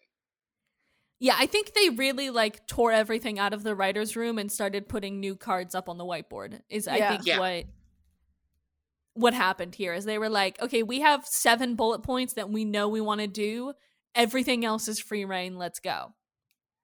Yeah, 1.20 1.36
I 1.38 1.46
think 1.46 1.74
they 1.74 1.90
really 1.90 2.30
like 2.32 2.66
tore 2.68 2.92
everything 2.92 3.38
out 3.40 3.54
of 3.54 3.64
the 3.64 3.76
writer's 3.76 4.16
room 4.16 4.38
and 4.38 4.52
started 4.52 4.90
putting 4.90 5.20
new 5.20 5.36
cards 5.36 5.76
up 5.76 5.88
on 5.88 5.98
the 5.98 6.04
whiteboard. 6.04 6.62
Is 6.70 6.88
I 6.88 7.08
think 7.10 7.26
Yeah. 7.26 7.40
what 7.40 7.66
what 9.14 9.34
happened 9.34 9.76
here 9.76 9.94
is 9.94 10.06
they 10.06 10.18
were 10.18 10.30
like, 10.30 10.62
okay, 10.62 10.84
we 10.84 11.02
have 11.02 11.26
seven 11.26 11.76
bullet 11.76 12.04
points 12.04 12.34
that 12.34 12.50
we 12.50 12.66
know 12.66 12.88
we 12.88 13.02
want 13.02 13.22
to 13.22 13.28
do. 13.28 13.74
Everything 14.16 14.66
else 14.66 14.88
is 14.88 15.00
free 15.00 15.26
reign. 15.26 15.58
Let's 15.58 15.80
go. 15.80 16.14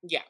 Yeah. 0.04 0.24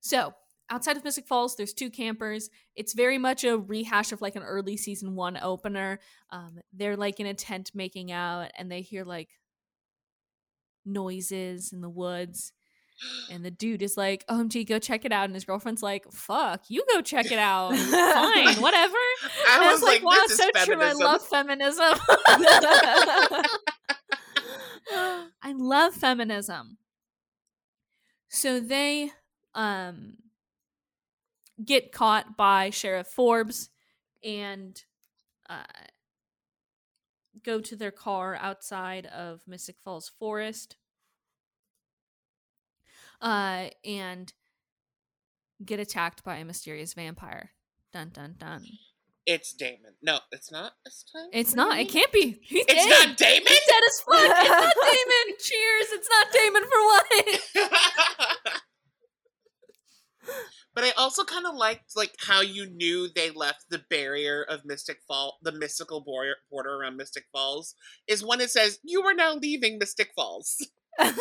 So 0.00 0.34
outside 0.70 0.96
of 0.96 1.04
Mystic 1.04 1.26
Falls, 1.26 1.56
there's 1.56 1.72
two 1.72 1.90
campers. 1.90 2.50
It's 2.74 2.94
very 2.94 3.18
much 3.18 3.44
a 3.44 3.58
rehash 3.58 4.12
of 4.12 4.20
like 4.20 4.36
an 4.36 4.42
early 4.42 4.76
season 4.76 5.14
one 5.14 5.38
opener. 5.40 6.00
Um, 6.30 6.58
they're 6.72 6.96
like 6.96 7.20
in 7.20 7.26
a 7.26 7.34
tent 7.34 7.70
making 7.74 8.12
out, 8.12 8.50
and 8.56 8.70
they 8.70 8.80
hear 8.80 9.04
like 9.04 9.28
noises 10.84 11.72
in 11.72 11.80
the 11.80 11.88
woods. 11.88 12.52
And 13.30 13.44
the 13.44 13.50
dude 13.50 13.82
is 13.82 13.96
like, 13.96 14.24
OMG, 14.28 14.66
go 14.66 14.78
check 14.78 15.04
it 15.04 15.12
out. 15.12 15.24
And 15.24 15.34
his 15.34 15.44
girlfriend's 15.44 15.82
like, 15.82 16.10
fuck, 16.12 16.62
you 16.68 16.84
go 16.92 17.00
check 17.00 17.26
it 17.30 17.38
out. 17.38 17.70
Fine, 17.76 18.60
whatever. 18.62 18.94
I 19.48 19.58
And 19.60 19.66
was 19.72 19.82
like, 19.82 20.02
wow, 20.02 20.12
this 20.28 20.32
is 20.32 20.38
so 20.38 20.50
true. 20.64 20.80
I 20.80 20.92
love 20.92 21.22
feminism. 21.22 21.94
I 25.42 25.52
love 25.56 25.94
feminism. 25.94 26.78
So 28.28 28.60
they 28.60 29.10
um 29.54 30.14
get 31.64 31.92
caught 31.92 32.36
by 32.36 32.70
Sheriff 32.70 33.06
Forbes 33.06 33.70
and 34.24 34.82
uh 35.48 35.62
go 37.44 37.60
to 37.60 37.76
their 37.76 37.90
car 37.92 38.36
outside 38.40 39.06
of 39.06 39.40
Mystic 39.46 39.76
Falls 39.84 40.10
Forest. 40.18 40.76
Uh 43.20 43.68
and 43.84 44.32
get 45.64 45.80
attacked 45.80 46.24
by 46.24 46.36
a 46.36 46.44
mysterious 46.44 46.94
vampire. 46.94 47.50
Dun 47.92 48.10
dun 48.10 48.34
dun. 48.38 48.64
It's 49.26 49.54
Damon. 49.54 49.94
No, 50.02 50.18
it's 50.32 50.52
not 50.52 50.72
this 50.84 51.02
time. 51.10 51.28
It's 51.32 51.54
not. 51.54 51.78
It 51.78 51.88
can't 51.88 52.12
be. 52.12 52.38
He's 52.42 52.64
It's 52.68 52.84
dead. 52.86 53.08
not 53.08 53.16
Damon. 53.16 53.46
He's 53.48 53.60
dead 53.66 53.82
as 53.88 54.00
fuck. 54.00 54.20
It's 54.20 54.50
not 54.50 54.74
Damon. 54.84 55.36
Cheers. 55.40 55.92
It's 55.92 56.08
not 56.10 56.26
Damon 56.32 56.62
for 56.64 56.80
what? 56.84 58.62
but 60.74 60.84
I 60.84 60.90
also 60.98 61.24
kind 61.24 61.46
of 61.46 61.54
liked 61.54 61.92
like 61.96 62.14
how 62.18 62.40
you 62.42 62.66
knew 62.66 63.08
they 63.14 63.30
left 63.30 63.64
the 63.70 63.82
barrier 63.90 64.42
of 64.42 64.64
Mystic 64.66 64.98
Fall, 65.08 65.38
the 65.42 65.52
mystical 65.52 66.02
border, 66.02 66.34
border 66.50 66.74
around 66.80 66.96
Mystic 66.96 67.24
Falls, 67.32 67.74
is 68.06 68.24
when 68.24 68.40
it 68.42 68.50
says 68.50 68.78
you 68.82 69.02
are 69.04 69.14
now 69.14 69.34
leaving 69.34 69.78
Mystic 69.78 70.10
Falls. 70.14 70.56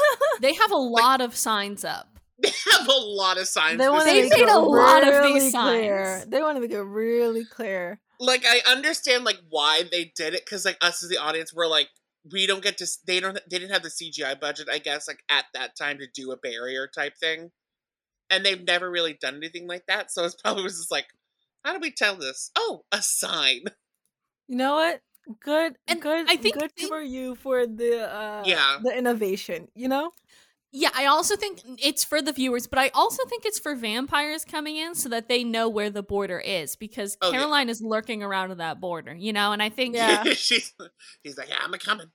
They 0.42 0.54
have 0.54 0.72
a 0.72 0.76
lot 0.78 1.22
of 1.22 1.36
signs 1.36 1.86
up. 1.86 2.08
They 2.42 2.50
have 2.72 2.88
a 2.88 2.92
lot 3.00 3.38
of 3.40 3.48
signs. 3.48 3.78
they 3.78 3.88
want 3.88 4.08
to 4.08 4.14
They 4.14 4.24
make 4.24 4.32
made 4.32 4.40
it 4.42 4.50
a 4.50 4.58
lot 4.60 5.04
of 5.04 5.10
really 5.10 5.40
these 5.40 5.52
clear. 5.54 6.18
signs. 6.20 6.30
They 6.30 6.42
want 6.42 6.58
to 6.58 6.62
make 6.62 6.72
it 6.72 6.82
really 6.82 7.46
clear. 7.46 8.00
like 8.20 8.44
I 8.46 8.62
understand 8.70 9.24
like 9.24 9.40
why 9.50 9.84
they 9.90 10.12
did 10.16 10.34
it 10.34 10.44
because 10.46 10.66
like 10.66 10.78
us 10.82 11.04
as 11.04 11.10
the 11.10 11.18
audience 11.18 11.54
were 11.54 11.68
like 11.68 11.90
we 12.32 12.48
don't 12.48 12.64
get 12.64 12.78
to 12.80 12.88
they 13.06 13.20
don't 13.20 13.36
they 13.50 13.60
didn't 13.60 13.72
have 13.72 13.84
the 13.84 13.90
CGI 13.90 14.40
budget 14.40 14.68
I 14.72 14.80
guess 14.80 15.08
like 15.08 15.24
at 15.30 15.46
that 15.54 15.76
time 15.78 15.98
to 16.00 16.08
do 16.14 16.32
a 16.32 16.38
barrier 16.38 16.88
type 16.94 17.16
thing, 17.18 17.52
and 18.30 18.46
they've 18.46 18.66
never 18.66 18.90
really 18.90 19.14
done 19.14 19.36
anything 19.36 19.68
like 19.68 19.86
that. 19.88 20.12
So 20.12 20.26
it's 20.26 20.36
probably 20.42 20.64
was 20.64 20.78
just 20.78 20.92
like, 20.92 21.08
how 21.64 21.74
do 21.74 21.80
we 21.80 21.92
tell 21.92 22.16
this? 22.16 22.52
Oh, 22.56 22.84
a 22.92 23.02
sign. 23.02 23.62
You 24.48 24.58
know 24.58 24.76
what? 24.76 25.02
Good, 25.40 25.78
And 25.88 26.02
good. 26.02 26.30
I 26.30 26.36
think 26.36 26.60
good 26.60 26.72
they- 26.78 26.88
for 26.88 27.02
you 27.02 27.36
for 27.36 27.66
the 27.66 28.12
uh, 28.14 28.44
Yeah. 28.46 28.80
the 28.84 28.96
innovation. 28.98 29.68
You 29.76 29.88
know, 29.88 30.12
Yeah, 30.76 30.90
I 30.96 31.06
also 31.06 31.36
think 31.36 31.62
it's 31.78 32.04
for 32.04 32.22
the 32.22 32.32
viewers, 32.34 32.66
but 32.68 32.80
I 32.80 32.90
also 32.96 33.24
think 33.26 33.46
it's 33.46 33.60
for 33.60 33.76
vampires 33.76 34.44
coming 34.44 34.76
in 34.78 34.96
so 34.96 35.08
that 35.10 35.30
they 35.30 35.44
know 35.44 35.70
where 35.70 35.90
the 35.92 36.02
border 36.04 36.40
is 36.40 36.76
because 36.76 37.16
Oh, 37.22 37.32
yeah. 37.32 37.38
Caroline 37.38 37.70
is 37.70 37.82
lurking 37.82 38.24
around 38.24 38.58
that 38.58 38.80
border, 38.82 39.14
you 39.14 39.32
know? 39.34 39.52
And 39.52 39.62
I 39.62 39.70
think 39.70 39.96
Yeah. 39.96 40.24
she's 40.34 40.74
he's 41.24 41.38
like, 41.38 41.50
yeah, 41.50 41.60
I'm 41.64 41.74
a 41.74 41.78
coming. 41.80 42.08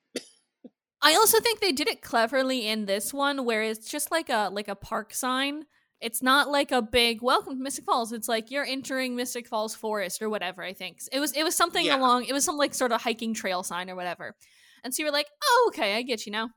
I 1.01 1.15
also 1.15 1.39
think 1.41 1.61
they 1.61 1.71
did 1.73 1.89
it 1.89 2.03
cleverly 2.03 2.67
in 2.67 2.87
this 2.87 3.15
one 3.15 3.45
where 3.45 3.63
it's 3.63 3.89
just 3.89 4.11
like 4.11 4.29
a 4.29 4.51
like 4.53 4.67
a 4.69 4.75
park 4.75 5.15
sign. 5.15 5.65
It's 6.01 6.23
not 6.23 6.49
like 6.49 6.71
a 6.71 6.81
big 6.81 7.23
welcome 7.23 7.57
to 7.57 7.63
Mystic 7.63 7.85
Falls. 7.85 8.13
It's 8.13 8.29
like 8.29 8.51
you're 8.51 8.65
entering 8.65 9.17
Mystic 9.17 9.49
Falls 9.49 9.75
Forest 9.75 10.23
or 10.23 10.31
whatever, 10.31 10.63
I 10.63 10.73
think. 10.73 11.01
It 11.11 11.19
was 11.19 11.33
it 11.33 11.43
was 11.43 11.57
something 11.57 11.87
Yeah. 11.87 11.97
along 11.99 12.25
it 12.25 12.33
was 12.33 12.45
some 12.45 12.57
like 12.57 12.73
sort 12.75 12.93
of 12.93 13.03
hiking 13.03 13.35
trail 13.35 13.63
sign 13.63 13.91
or 13.91 13.97
whatever. 13.97 14.37
And 14.85 14.95
so 14.95 15.03
you 15.03 15.07
were 15.07 15.13
like, 15.13 15.27
"Oh, 15.43 15.71
okay, 15.73 15.97
I 15.97 16.03
get 16.03 16.25
you 16.25 16.33
now." 16.33 16.51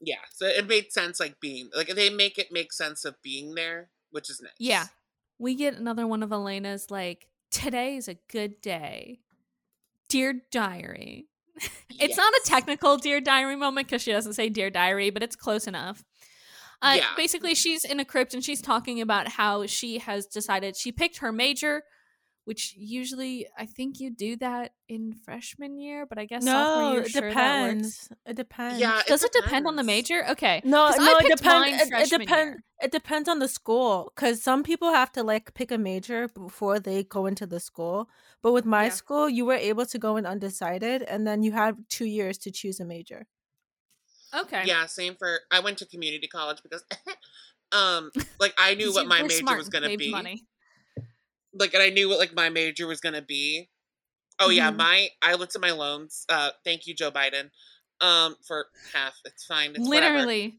Yeah, 0.00 0.20
so 0.32 0.46
it 0.46 0.66
made 0.68 0.92
sense 0.92 1.18
like 1.18 1.40
being 1.40 1.70
like 1.74 1.88
they 1.88 2.10
make 2.10 2.38
it 2.38 2.48
make 2.52 2.72
sense 2.72 3.04
of 3.04 3.20
being 3.22 3.54
there, 3.54 3.90
which 4.10 4.30
is 4.30 4.40
nice. 4.40 4.52
Yeah. 4.58 4.86
We 5.38 5.56
get 5.56 5.74
another 5.74 6.06
one 6.06 6.22
of 6.22 6.30
Elena's 6.30 6.90
like, 6.90 7.28
"Today 7.50 7.96
is 7.96 8.06
a 8.06 8.14
good 8.28 8.60
day." 8.60 9.20
Dear 10.08 10.42
diary. 10.52 11.26
It's 12.00 12.16
not 12.16 12.32
a 12.34 12.40
technical 12.44 12.96
Dear 12.96 13.20
Diary 13.20 13.54
moment 13.54 13.86
because 13.86 14.02
she 14.02 14.10
doesn't 14.10 14.32
say 14.32 14.48
Dear 14.48 14.68
Diary, 14.68 15.10
but 15.10 15.22
it's 15.22 15.36
close 15.36 15.68
enough. 15.68 16.04
Uh, 16.84 16.94
Yeah. 16.96 17.14
Basically, 17.16 17.54
she's 17.54 17.84
in 17.84 17.98
a 18.00 18.04
crypt 18.04 18.34
and 18.34 18.44
she's 18.44 18.60
talking 18.62 19.00
about 19.00 19.28
how 19.28 19.66
she 19.66 19.98
has 19.98 20.26
decided 20.26 20.76
she 20.76 20.92
picked 20.92 21.18
her 21.18 21.32
major, 21.32 21.82
which 22.44 22.74
usually 22.76 23.46
I 23.56 23.66
think 23.66 24.00
you 24.00 24.10
do 24.10 24.36
that 24.36 24.72
in 24.88 25.14
freshman 25.14 25.78
year, 25.78 26.04
but 26.06 26.18
I 26.18 26.26
guess 26.26 26.44
sophomore 26.44 26.82
no, 26.82 26.92
year, 26.92 27.02
it 27.02 27.10
sure 27.10 27.28
depends. 27.28 28.08
It 28.26 28.36
depends. 28.36 28.80
Yeah, 28.80 29.00
Does 29.06 29.24
it 29.24 29.32
depend 29.32 29.66
on 29.66 29.76
the 29.76 29.82
major? 29.82 30.26
Okay. 30.28 30.60
No, 30.64 30.88
'Cause 30.88 30.98
no, 30.98 31.16
it 31.18 31.36
depends. 31.36 31.82
It, 31.82 31.92
it 31.92 32.10
depends. 32.18 32.60
It 32.82 32.90
depends 32.92 33.28
on 33.30 33.38
the 33.38 33.48
school 33.48 34.12
because 34.14 34.42
some 34.42 34.62
people 34.62 34.92
have 34.92 35.10
to 35.12 35.22
like 35.22 35.54
pick 35.54 35.70
a 35.72 35.78
major 35.78 36.28
before 36.28 36.78
they 36.80 37.02
go 37.04 37.24
into 37.24 37.46
the 37.46 37.60
school. 37.60 38.10
But 38.42 38.52
with 38.52 38.66
my 38.66 38.84
Yeah. 38.84 38.90
school, 38.90 39.26
you 39.30 39.46
were 39.46 39.54
able 39.70 39.86
to 39.86 39.98
go 39.98 40.16
in 40.18 40.26
undecided, 40.26 41.00
and 41.02 41.26
then 41.26 41.42
you 41.42 41.52
have 41.52 41.76
two 41.88 42.04
years 42.04 42.36
to 42.38 42.50
choose 42.50 42.78
a 42.80 42.84
major. 42.84 43.26
Okay. 44.36 44.62
Yeah, 44.64 44.86
same 44.86 45.14
for 45.16 45.40
I 45.50 45.60
went 45.60 45.78
to 45.78 45.86
community 45.86 46.26
college 46.26 46.58
because 46.62 46.84
um 47.72 48.10
like 48.40 48.54
I 48.58 48.74
knew 48.74 48.92
what 48.92 49.06
my 49.06 49.22
major 49.22 49.36
smart 49.36 49.58
was 49.58 49.68
gonna 49.68 49.96
be. 49.96 50.10
Money. 50.10 50.44
Like 51.54 51.74
and 51.74 51.82
I 51.82 51.90
knew 51.90 52.08
what 52.08 52.18
like 52.18 52.34
my 52.34 52.48
major 52.50 52.86
was 52.86 53.00
gonna 53.00 53.22
be. 53.22 53.68
Oh 54.40 54.50
yeah, 54.50 54.70
Mhm. 54.72 54.76
my 54.76 55.08
I 55.22 55.34
looked 55.34 55.54
at 55.54 55.60
my 55.62 55.70
loans. 55.72 56.24
Uh 56.28 56.50
thank 56.64 56.86
you, 56.86 56.94
Joe 56.94 57.10
Biden. 57.10 57.50
Um 58.00 58.36
for 58.46 58.66
half. 58.92 59.14
It's 59.24 59.44
fine. 59.44 59.70
It's 59.76 59.88
whatever. 59.88 60.14
Literally. 60.16 60.58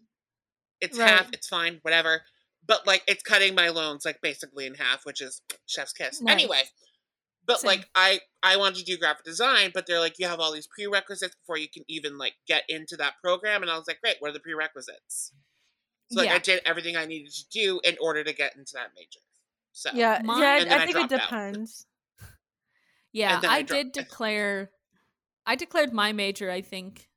It's 0.81 0.97
Right. 0.97 1.09
half, 1.09 1.29
it's 1.33 1.47
fine, 1.47 1.79
whatever. 1.81 2.21
But 2.67 2.87
like 2.87 3.03
it's 3.07 3.23
cutting 3.23 3.55
my 3.55 3.69
loans 3.69 4.05
like 4.05 4.21
basically 4.21 4.65
in 4.65 4.75
half, 4.75 5.05
which 5.05 5.21
is 5.21 5.41
chef's 5.65 5.93
kiss. 5.93 6.21
Right. 6.21 6.31
Anyway, 6.31 6.63
But 7.47 7.59
Same. 7.59 7.67
like 7.67 7.89
I 7.95 8.19
I 8.41 8.57
wanted 8.57 8.77
to 8.79 8.85
do 8.85 8.97
graphic 8.97 9.23
design, 9.25 9.71
but 9.73 9.85
they're 9.85 9.99
like 9.99 10.17
you 10.19 10.27
have 10.27 10.39
all 10.39 10.51
these 10.51 10.67
prerequisites 10.67 11.35
before 11.35 11.57
you 11.57 11.67
can 11.69 11.83
even 11.87 12.17
like 12.17 12.33
get 12.47 12.63
into 12.69 12.95
that 12.97 13.13
program 13.23 13.61
and 13.61 13.69
I 13.71 13.77
was 13.77 13.87
like, 13.87 14.01
"Great, 14.01 14.15
what 14.19 14.29
are 14.29 14.33
the 14.33 14.39
prerequisites?" 14.39 15.31
So 16.11 16.19
like 16.19 16.29
Yeah. 16.29 16.35
I 16.35 16.39
did 16.39 16.61
everything 16.65 16.95
I 16.97 17.05
needed 17.05 17.31
to 17.33 17.45
do 17.51 17.79
in 17.83 17.97
order 18.01 18.23
to 18.23 18.33
get 18.33 18.55
into 18.55 18.73
that 18.73 18.91
major. 18.95 19.19
So 19.73 19.89
Yeah, 19.93 20.21
Mine- 20.23 20.39
yeah. 20.41 20.75
I, 20.75 20.83
I 20.83 20.85
think 20.85 20.89
it 20.89 20.93
dropped 21.09 21.13
out. 21.13 21.21
depends. 21.29 21.85
Yeah, 23.13 23.39
I 23.43 23.57
I, 23.57 23.61
dropped 23.61 23.69
did 23.69 23.91
declare. 23.93 24.71
I 25.45 25.55
declared 25.55 25.93
my 25.93 26.11
major. 26.11 26.49
I 26.51 26.61
think. 26.61 27.07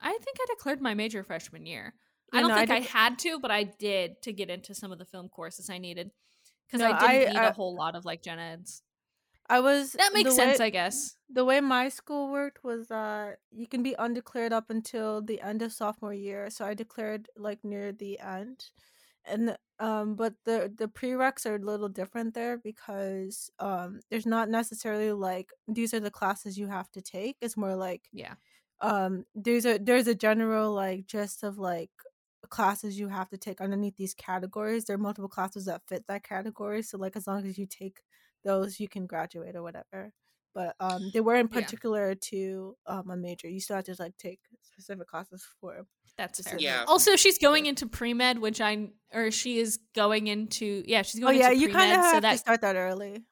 I 0.00 0.10
think 0.12 0.36
I 0.40 0.46
declared 0.48 0.80
my 0.80 0.94
major 0.94 1.22
freshman 1.22 1.64
year. 1.66 1.94
I 2.32 2.40
don't 2.40 2.48
know, 2.48 2.56
I 2.56 2.66
think 2.66 2.70
I, 2.70 2.80
dec- 2.80 2.86
had 2.88 3.18
to, 3.20 3.38
but 3.38 3.50
I 3.52 3.62
did 3.64 4.20
to 4.22 4.32
get 4.32 4.50
into 4.50 4.74
some 4.74 4.90
of 4.90 4.98
the 4.98 5.04
film 5.04 5.28
courses 5.28 5.70
I 5.70 5.78
needed 5.78 6.10
because 6.66 6.80
No, 6.80 6.90
I 6.90 6.98
didn't 7.18 7.28
I- 7.28 7.32
need 7.32 7.38
I- 7.38 7.48
a 7.48 7.52
whole 7.52 7.76
lot 7.76 7.94
of 7.94 8.04
like 8.04 8.22
gen 8.22 8.38
eds. 8.40 8.82
I 9.48 9.60
was 9.60 9.92
That 9.92 10.12
makes 10.14 10.34
sense, 10.34 10.58
way- 10.58 10.66
I 10.66 10.70
guess. 10.70 11.16
the 11.28 11.44
way 11.44 11.60
my 11.60 11.88
school 11.88 12.30
worked 12.30 12.64
was 12.64 12.88
that 12.88 13.40
you 13.50 13.66
can 13.66 13.82
be 13.82 13.94
undeclared 13.98 14.52
up 14.52 14.70
until 14.70 15.20
the 15.22 15.40
end 15.40 15.62
of 15.62 15.72
sophomore 15.72 16.14
year. 16.14 16.50
So 16.50 16.64
I 16.64 16.74
declared 16.74 17.28
like 17.36 17.64
near 17.64 17.92
the 17.92 18.18
end, 18.20 18.70
and 19.24 19.56
um, 19.80 20.14
but 20.16 20.34
the 20.44 20.72
the 20.76 20.88
prereqs 20.88 21.46
are 21.46 21.56
a 21.56 21.58
little 21.58 21.88
different 21.88 22.34
there 22.34 22.56
because 22.58 23.50
um, 23.58 24.00
there's 24.10 24.26
not 24.26 24.48
necessarily 24.50 25.12
like 25.12 25.50
these 25.68 25.92
are 25.94 26.00
the 26.00 26.10
classes 26.10 26.58
you 26.58 26.68
have 26.68 26.90
to 26.92 27.02
take. 27.02 27.36
It's 27.40 27.56
more 27.56 27.76
like 27.76 28.08
Yeah. 28.12 28.34
um, 28.80 29.24
there's 29.34 29.66
a 29.66 29.78
there's 29.78 30.06
a 30.08 30.14
general 30.14 30.72
like 30.72 31.06
gist 31.06 31.42
of 31.42 31.58
like 31.58 31.90
classes 32.50 32.98
you 32.98 33.08
have 33.08 33.28
to 33.30 33.38
take 33.38 33.60
underneath 33.60 33.96
these 33.96 34.14
categories. 34.14 34.84
There 34.84 34.94
are 34.94 34.98
multiple 34.98 35.28
classes 35.28 35.64
that 35.66 35.82
fit 35.88 36.06
that 36.08 36.22
category. 36.24 36.82
So 36.82 36.98
like 36.98 37.16
as 37.16 37.26
long 37.26 37.46
as 37.46 37.58
you 37.58 37.66
take 37.66 38.02
those, 38.44 38.78
you 38.80 38.88
can 38.88 39.06
graduate 39.06 39.56
or 39.56 39.62
whatever. 39.62 40.12
But 40.54 40.76
um, 40.78 41.10
they 41.12 41.20
weren't 41.20 41.50
Yeah. 41.52 41.60
particular 41.62 42.14
to 42.14 42.76
um, 42.86 43.10
a 43.10 43.16
major. 43.16 43.48
You 43.48 43.58
still 43.60 43.76
have 43.76 43.86
to 43.86 43.96
like 43.98 44.16
take 44.18 44.38
specific 44.62 45.08
classes 45.08 45.44
for. 45.60 45.84
That's 46.16 46.38
fair. 46.38 46.44
Specific- 46.52 46.62
Yeah. 46.62 46.84
Also, 46.86 47.16
she's 47.16 47.38
going 47.38 47.66
into 47.66 47.86
pre 47.88 48.14
med, 48.14 48.38
which 48.38 48.60
I 48.60 48.90
or 49.12 49.32
she 49.32 49.58
is 49.58 49.80
going 49.96 50.28
into 50.28 50.84
yeah, 50.86 51.02
she's 51.02 51.20
going. 51.20 51.34
Oh 51.36 51.38
going 51.38 51.40
yeah, 51.40 51.50
into 51.50 51.60
you 51.60 51.72
kind 51.72 51.90
pre-med, 51.90 51.98
of 51.98 52.04
so 52.04 52.12
have 52.12 52.22
that 52.22 52.32
to 52.32 52.38
start 52.38 52.60
that 52.60 52.76
early. 52.76 53.24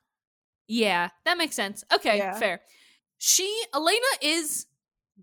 Yeah, 0.67 1.11
that 1.25 1.39
makes 1.39 1.55
sense. 1.55 1.85
Okay, 1.95 2.17
Yeah. 2.19 2.35
fair. 2.39 2.61
She 3.19 3.65
Elena 3.73 4.01
is 4.21 4.67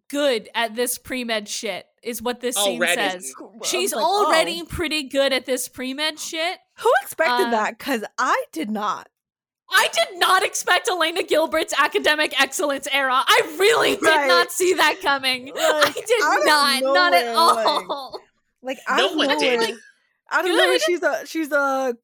good 0.09 0.47
at 0.55 0.75
this 0.75 0.97
pre 0.97 1.25
med 1.25 1.49
shit, 1.49 1.85
is 2.01 2.21
what 2.21 2.39
this 2.39 2.55
scene 2.55 2.81
Already. 2.81 2.95
says. 2.95 3.33
She's 3.65 3.93
like, 3.93 4.05
already 4.05 4.61
oh, 4.61 4.65
pretty 4.65 5.03
good 5.03 5.33
at 5.33 5.45
this 5.45 5.67
pre 5.67 5.93
med 5.93 6.17
shit. 6.17 6.59
who 6.77 6.89
expected 7.03 7.45
um, 7.45 7.51
that? 7.51 7.77
Because 7.77 8.05
I 8.17 8.45
did 8.53 8.69
not. 8.69 9.09
I 9.71 9.87
did 9.93 10.19
not 10.19 10.43
expect 10.43 10.87
Elena 10.89 11.23
Gilbert's 11.23 11.73
academic 11.77 12.39
excellence 12.39 12.87
era. 12.91 13.23
I 13.25 13.55
really 13.59 13.95
did 13.95 14.03
Right. 14.03 14.27
not 14.27 14.51
see 14.51 14.73
that 14.73 14.99
coming. 15.01 15.51
I 15.55 15.91
did 15.93 16.21
out 16.23 16.39
of 16.39 16.45
not, 16.45 16.93
not 16.93 17.13
at 17.13 17.25
nowhere, 17.25 17.55
like, 17.55 17.89
all. 17.89 18.19
Like 18.61 18.77
out 18.87 18.97
No 18.97 19.11
of 19.11 19.15
one 19.15 19.37
did. 19.37 19.59
nowhere, 19.59 19.77
out 20.31 20.45
of 20.45 20.51
nowhere, 20.51 20.67
Good. 20.67 20.81
she's 20.81 21.03
a 21.03 21.25
she's 21.25 21.51
a 21.51 21.95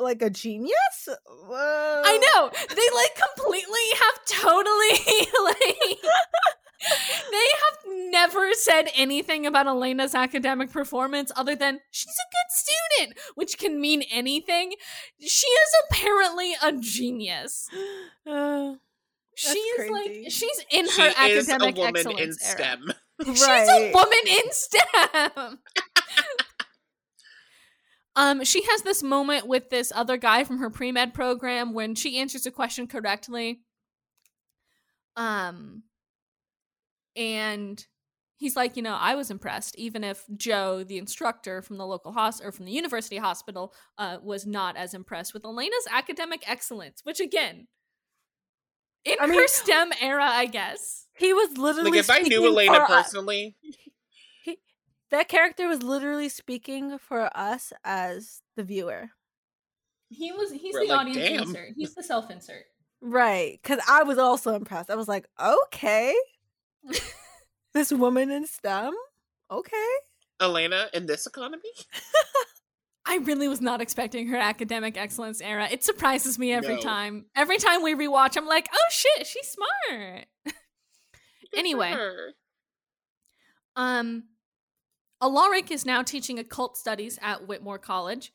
like 0.00 0.22
a 0.22 0.30
genius. 0.30 1.08
I 1.08 2.18
know. 2.18 2.50
They 2.68 2.88
like 2.94 3.20
completely 3.34 3.86
have 4.00 4.24
totally 4.26 5.28
like 5.44 5.98
they 7.30 7.36
have 7.36 7.78
never 8.10 8.52
said 8.54 8.88
anything 8.96 9.46
about 9.46 9.66
Elena's 9.66 10.14
academic 10.14 10.70
performance 10.70 11.30
other 11.36 11.54
than 11.56 11.80
she's 11.90 12.14
a 12.14 12.28
good 12.30 13.06
student, 13.08 13.18
which 13.34 13.58
can 13.58 13.80
mean 13.80 14.02
anything. 14.10 14.72
She 15.20 15.46
is 15.46 15.70
apparently 15.90 16.52
a 16.62 16.72
genius. 16.72 17.68
Uh, 18.26 18.74
She 19.36 19.58
is 19.58 19.90
crazy. 19.90 20.22
like 20.22 20.30
she's 20.30 20.64
in 20.70 20.88
she 20.88 21.02
her 21.02 21.08
is 21.28 21.48
a 21.48 21.52
academic 21.52 21.76
woman 21.76 21.96
excellence 21.96 22.20
in 22.20 22.26
era. 22.60 22.76
STEM. 22.76 22.92
She's 23.26 23.42
a 23.42 23.92
woman 23.94 24.18
in 24.26 24.42
STEM. 24.50 25.58
um, 28.16 28.44
she 28.44 28.62
has 28.62 28.82
this 28.82 29.02
moment 29.02 29.46
with 29.46 29.70
this 29.70 29.92
other 29.94 30.16
guy 30.16 30.44
from 30.44 30.58
her 30.58 30.70
pre 30.70 30.92
med 30.92 31.14
program 31.14 31.72
when 31.72 31.94
she 31.94 32.18
answers 32.18 32.46
a 32.46 32.50
question 32.50 32.86
correctly. 32.86 33.60
Um, 35.16 35.82
and 37.16 37.84
he's 38.36 38.56
like, 38.56 38.76
you 38.76 38.82
know, 38.82 38.96
I 38.98 39.14
was 39.14 39.30
impressed, 39.30 39.76
even 39.78 40.02
if 40.04 40.24
Jo, 40.36 40.84
the 40.84 40.98
instructor 40.98 41.62
from 41.62 41.78
the 41.78 41.86
local 41.86 42.12
hospital 42.12 42.48
or 42.48 42.52
from 42.52 42.64
the 42.66 42.72
university 42.72 43.16
hospital, 43.18 43.72
uh, 43.98 44.18
was 44.22 44.46
not 44.46 44.76
as 44.76 44.94
impressed 44.94 45.32
with 45.34 45.44
Elena's 45.44 45.86
academic 45.90 46.42
excellence. 46.48 47.00
Which 47.04 47.20
again, 47.20 47.68
in 49.04 49.16
I 49.20 49.26
her 49.26 49.32
mean- 49.32 49.48
STEM 49.48 49.92
era, 50.00 50.24
I 50.24 50.46
guess. 50.46 51.06
he 51.16 51.32
was 51.32 51.56
literally 51.58 51.90
Like 51.92 52.00
if 52.00 52.10
I 52.10 52.18
knew 52.20 52.24
speaking 52.38 52.46
Elena 52.46 52.74
for 52.74 52.82
us. 52.92 53.04
personally, 53.04 53.56
That 55.10 55.28
character 55.28 55.68
was 55.68 55.82
literally 55.82 56.28
speaking 56.28 56.98
for 56.98 57.30
us 57.36 57.72
as 57.84 58.40
the 58.56 58.64
viewer, 58.64 59.10
He 60.08 60.32
was 60.32 60.50
he's 60.50 60.74
We're 60.74 60.80
the 60.86 60.92
like, 60.92 61.00
audience 61.00 61.28
"Damn." 61.28 61.42
insert. 61.42 61.68
He's 61.76 61.94
the 61.94 62.02
self 62.02 62.30
insert. 62.32 62.64
right? 63.00 63.60
Because 63.62 63.78
I 63.88 64.02
was 64.02 64.18
also 64.18 64.54
impressed. 64.56 64.90
I 64.90 64.96
was 64.96 65.06
like, 65.06 65.26
okay, 65.40 66.16
this 67.74 67.92
woman 67.92 68.30
in 68.30 68.46
STEM, 68.46 68.92
okay. 69.50 69.86
Elena 70.40 70.88
in 70.92 71.06
this 71.06 71.26
economy, 71.26 71.62
I 73.06 73.18
really 73.18 73.48
was 73.48 73.60
not 73.60 73.80
expecting 73.80 74.28
her 74.28 74.36
academic 74.38 74.96
excellence 74.96 75.40
era. 75.40 75.68
It 75.70 75.84
surprises 75.84 76.38
me 76.38 76.52
every 76.52 76.76
No. 76.76 76.80
time. 76.80 77.26
Every 77.36 77.58
time 77.58 77.82
we 77.82 77.94
rewatch, 77.94 78.36
I'm 78.36 78.46
like, 78.46 78.68
oh 78.72 78.86
shit, 78.90 79.26
she's 79.26 79.46
smart. 79.48 80.26
Anyway. 81.56 81.94
Um 83.76 84.24
Alaric 85.22 85.70
is 85.70 85.86
now 85.86 86.02
teaching 86.02 86.38
occult 86.38 86.76
studies 86.76 87.18
at 87.22 87.46
Whitmore 87.46 87.78
College. 87.78 88.32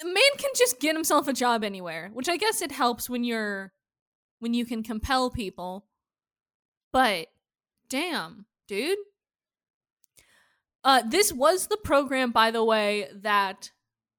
The 0.00 0.06
man 0.06 0.38
can 0.38 0.50
just 0.54 0.80
get 0.80 0.94
himself 0.94 1.26
a 1.28 1.32
job 1.32 1.64
anywhere, 1.64 2.10
which 2.12 2.28
I 2.28 2.36
guess 2.36 2.62
it 2.62 2.70
helps 2.72 3.10
when 3.10 3.24
you're 3.24 3.72
when 4.38 4.54
you 4.54 4.64
can 4.64 4.82
compel 4.82 5.28
people. 5.30 5.86
But 6.96 7.26
damn, 7.90 8.46
dude. 8.66 8.96
Uh 10.82 11.02
this 11.02 11.30
was 11.30 11.66
the 11.66 11.76
program 11.76 12.30
by 12.30 12.50
the 12.50 12.64
way 12.64 13.08
that 13.14 13.70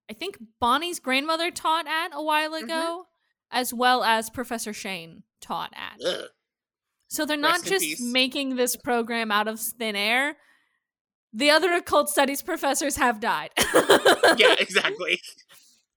I 0.08 0.14
think 0.14 0.38
Bonnie's 0.60 1.00
grandmother 1.00 1.50
taught 1.50 1.88
at 1.88 2.10
a 2.14 2.22
while 2.22 2.52
Mm-hmm. 2.52 2.66
ago 2.66 3.08
as 3.50 3.74
well 3.74 4.04
as 4.04 4.30
Professor 4.30 4.74
Shane 4.74 5.24
taught 5.42 5.74
at. 5.76 6.06
Ugh. 6.06 6.26
So 7.08 7.26
they're 7.26 7.36
not 7.36 7.68
Rest 7.68 7.82
just 7.82 8.00
making 8.00 8.58
this 8.58 8.76
program 8.76 9.32
out 9.32 9.48
of 9.48 9.60
thin 9.60 9.96
air. 9.96 10.38
The 11.34 11.50
other 11.50 11.74
occult 11.74 12.10
studies 12.12 12.44
professors 12.44 12.98
have 12.98 13.20
died. 13.20 13.50
yeah, 14.38 14.54
exactly. 14.60 15.20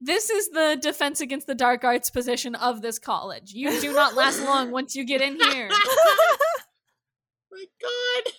This 0.00 0.30
is 0.30 0.48
the 0.48 0.78
defense 0.80 1.20
against 1.20 1.46
the 1.46 1.54
dark 1.54 1.84
arts 1.84 2.08
position 2.08 2.54
of 2.54 2.80
this 2.80 2.98
college. 2.98 3.52
You 3.52 3.78
do 3.82 3.92
not 3.92 4.14
last 4.14 4.42
long 4.42 4.70
once 4.70 4.96
you 4.96 5.04
get 5.04 5.20
in 5.20 5.38
here. 5.38 5.68
My 7.50 7.64
God. 7.80 8.32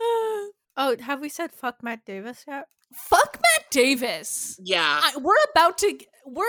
oh, 0.76 0.96
have 1.00 1.20
we 1.20 1.28
said 1.28 1.52
fuck 1.52 1.82
Matt 1.82 2.04
Davis 2.04 2.44
yet? 2.46 2.66
Fuck 2.94 3.38
Matt 3.40 3.70
Davis. 3.70 4.58
Yeah. 4.62 5.00
I, 5.02 5.16
we're 5.16 5.34
about 5.52 5.78
to 5.78 5.98
we're 6.26 6.44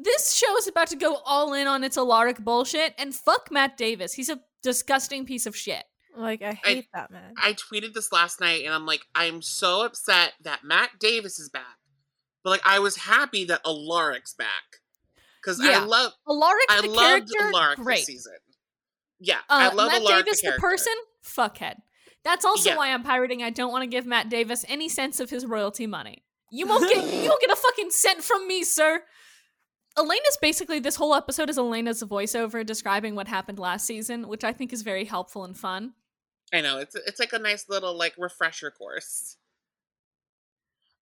this 0.00 0.34
show 0.34 0.56
is 0.56 0.68
about 0.68 0.88
to 0.88 0.96
go 0.96 1.16
all 1.26 1.52
in 1.54 1.66
on 1.66 1.84
its 1.84 1.96
Alaric 1.96 2.38
bullshit 2.38 2.94
and 2.98 3.14
fuck 3.14 3.50
Matt 3.50 3.76
Davis. 3.76 4.12
He's 4.12 4.28
a 4.28 4.40
disgusting 4.62 5.26
piece 5.26 5.46
of 5.46 5.56
shit. 5.56 5.84
Like 6.16 6.42
I 6.42 6.52
hate 6.52 6.88
that 6.94 7.10
man. 7.10 7.34
I 7.36 7.54
tweeted 7.54 7.94
this 7.94 8.12
last 8.12 8.40
night 8.40 8.64
and 8.64 8.74
I'm 8.74 8.86
like, 8.86 9.02
I'm 9.14 9.42
so 9.42 9.84
upset 9.84 10.32
that 10.42 10.64
Matt 10.64 10.90
Davis 10.98 11.38
is 11.38 11.48
back. 11.48 11.78
But 12.42 12.50
like 12.50 12.62
I 12.64 12.78
was 12.78 12.96
happy 12.96 13.44
that 13.46 13.62
Alaric's 13.64 14.34
back. 14.34 14.48
Because 15.42 15.62
Yeah. 15.62 15.82
I 15.82 15.84
love 15.84 16.12
Alaric 16.28 16.64
I 16.68 16.80
the 16.82 16.88
loved 16.88 16.98
character, 17.32 17.56
Alaric 17.56 17.78
great. 17.78 17.96
this 17.98 18.06
season. 18.06 18.34
Yeah. 19.20 19.38
Uh, 19.48 19.70
I 19.70 19.74
love 19.74 19.90
Matt 19.92 20.02
Davis, 20.06 20.42
the 20.42 20.52
the, 20.52 20.58
person, 20.58 20.92
fuckhead. 21.24 21.76
That's 22.24 22.44
also 22.44 22.70
Yeah. 22.70 22.76
why 22.76 22.92
I'm 22.92 23.02
pirating. 23.02 23.42
I 23.42 23.50
don't 23.50 23.72
want 23.72 23.82
to 23.82 23.86
give 23.86 24.06
Matt 24.06 24.28
Davis 24.28 24.64
any 24.68 24.88
sense 24.88 25.20
of 25.20 25.30
his 25.30 25.46
royalty 25.46 25.86
money. 25.86 26.24
You 26.50 26.66
won't 26.66 26.88
get 26.88 27.04
you 27.22 27.28
won't 27.28 27.40
get 27.40 27.50
a 27.50 27.56
fucking 27.56 27.90
cent 27.90 28.22
from 28.22 28.46
me, 28.46 28.64
sir. 28.64 29.02
Elena's 29.96 30.38
basically 30.40 30.78
this 30.78 30.96
whole 30.96 31.14
episode 31.14 31.50
is 31.50 31.58
Elena's 31.58 32.02
voiceover 32.02 32.64
describing 32.64 33.14
what 33.16 33.26
happened 33.26 33.58
last 33.58 33.84
season, 33.84 34.28
which 34.28 34.44
I 34.44 34.52
think 34.52 34.72
is 34.72 34.82
very 34.82 35.04
helpful 35.04 35.44
and 35.44 35.56
fun. 35.56 35.94
I 36.52 36.60
know. 36.60 36.78
It's 36.78 36.94
it's 36.94 37.18
like 37.18 37.32
a 37.32 37.38
nice 37.38 37.68
little 37.68 37.96
like 37.96 38.14
refresher 38.16 38.70
course. 38.70 39.36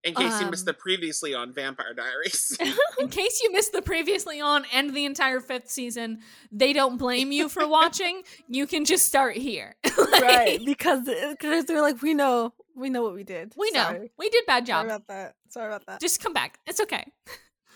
In 0.07 0.15
case 0.15 0.41
you 0.41 0.49
missed 0.49 0.63
Um, 0.63 0.67
the 0.67 0.75
previously 0.75 1.35
on 1.35 1.53
Vampire 1.53 1.93
Diaries. 1.93 2.57
In 3.01 3.09
case 3.09 3.41
you 3.43 3.51
missed 3.53 3.73
the 3.73 3.83
previously 3.83 4.41
on 4.41 4.65
and 4.73 4.95
the 4.95 5.05
entire 5.05 5.41
fifth 5.41 5.69
season, 5.69 6.21
they 6.53 6.73
don't 6.73 6.97
blame 6.97 7.33
you 7.33 7.49
for 7.49 7.67
watching. 7.67 8.23
You 8.49 8.67
can 8.69 8.85
just 8.85 9.07
start 9.07 9.37
here. 9.37 9.75
Like, 9.99 10.23
right, 10.23 10.65
because 10.65 11.09
because 11.31 11.65
they're 11.65 11.83
like 11.83 12.01
we 12.01 12.15
know 12.15 12.53
we 12.75 12.89
know 12.91 13.03
what 13.03 13.15
we 13.15 13.25
did. 13.25 13.53
We 13.57 13.71
know. 13.73 13.83
Sorry. 13.83 14.13
We 14.19 14.31
did 14.31 14.45
bad 14.47 14.65
job. 14.67 14.83
Sorry 14.83 14.89
about 14.95 15.07
that. 15.09 15.35
Sorry 15.49 15.67
about 15.67 15.87
that. 15.87 16.01
just 16.01 16.23
come 16.23 16.33
back. 16.33 16.59
It's 16.67 16.81
okay. 16.81 17.05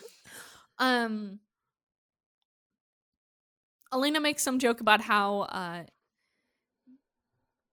um 0.78 1.40
Elena 3.92 4.20
makes 4.20 4.42
some 4.42 4.58
joke 4.58 4.80
about 4.80 5.00
how 5.00 5.40
uh, 5.40 5.82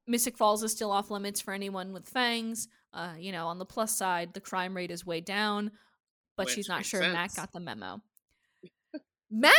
Mystic 0.08 0.38
Falls 0.38 0.64
is 0.64 0.72
still 0.72 0.92
off 0.92 1.12
limits 1.12 1.40
for 1.42 1.54
anyone 1.54 1.94
with 1.94 2.08
fangs. 2.10 2.68
Uh, 2.98 3.14
you 3.20 3.32
know, 3.32 3.46
on 3.48 3.60
the 3.60 3.66
plus 3.66 3.96
side, 3.96 4.34
the 4.34 4.42
crime 4.42 4.76
rate 4.76 4.90
is 4.90 5.06
way 5.06 5.22
down, 5.22 5.70
but 6.36 6.48
Which 6.48 6.56
she's 6.56 6.68
not 6.68 6.78
makes 6.80 6.90
sure 6.90 7.02
Matt 7.02 7.36
got 7.36 7.54
the 7.54 7.60
memo. 7.60 8.02
Matt, 9.30 9.54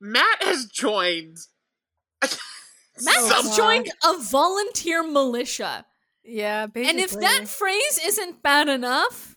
Matt 0.00 0.42
has 0.44 0.66
joined. 0.66 1.36
Matt 2.22 2.30
Oh, 3.18 3.28
has 3.34 3.46
God. 3.48 3.56
joined 3.56 3.88
a 4.04 4.18
volunteer 4.22 5.02
militia, 5.02 5.84
Yeah, 6.24 6.66
basically. 6.66 6.90
and 6.90 7.00
if 7.00 7.18
that 7.18 7.48
phrase 7.48 8.00
isn't 8.04 8.40
bad 8.42 8.68
enough, 8.68 9.34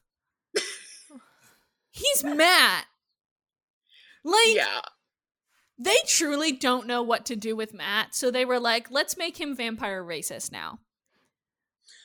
he's 1.89 2.23
Matt. 2.23 2.85
Like, 4.23 4.55
yeah, 4.55 4.81
they 5.79 5.97
truly 6.07 6.51
don't 6.51 6.85
know 6.85 7.01
what 7.01 7.25
to 7.27 7.35
do 7.35 7.55
with 7.55 7.73
Matt, 7.73 8.13
so 8.13 8.29
they 8.29 8.45
were 8.45 8.59
like, 8.59 8.91
"Let's 8.91 9.17
make 9.17 9.39
him 9.39 9.55
vampire 9.55 10.03
racist 10.03 10.51
now." 10.51 10.79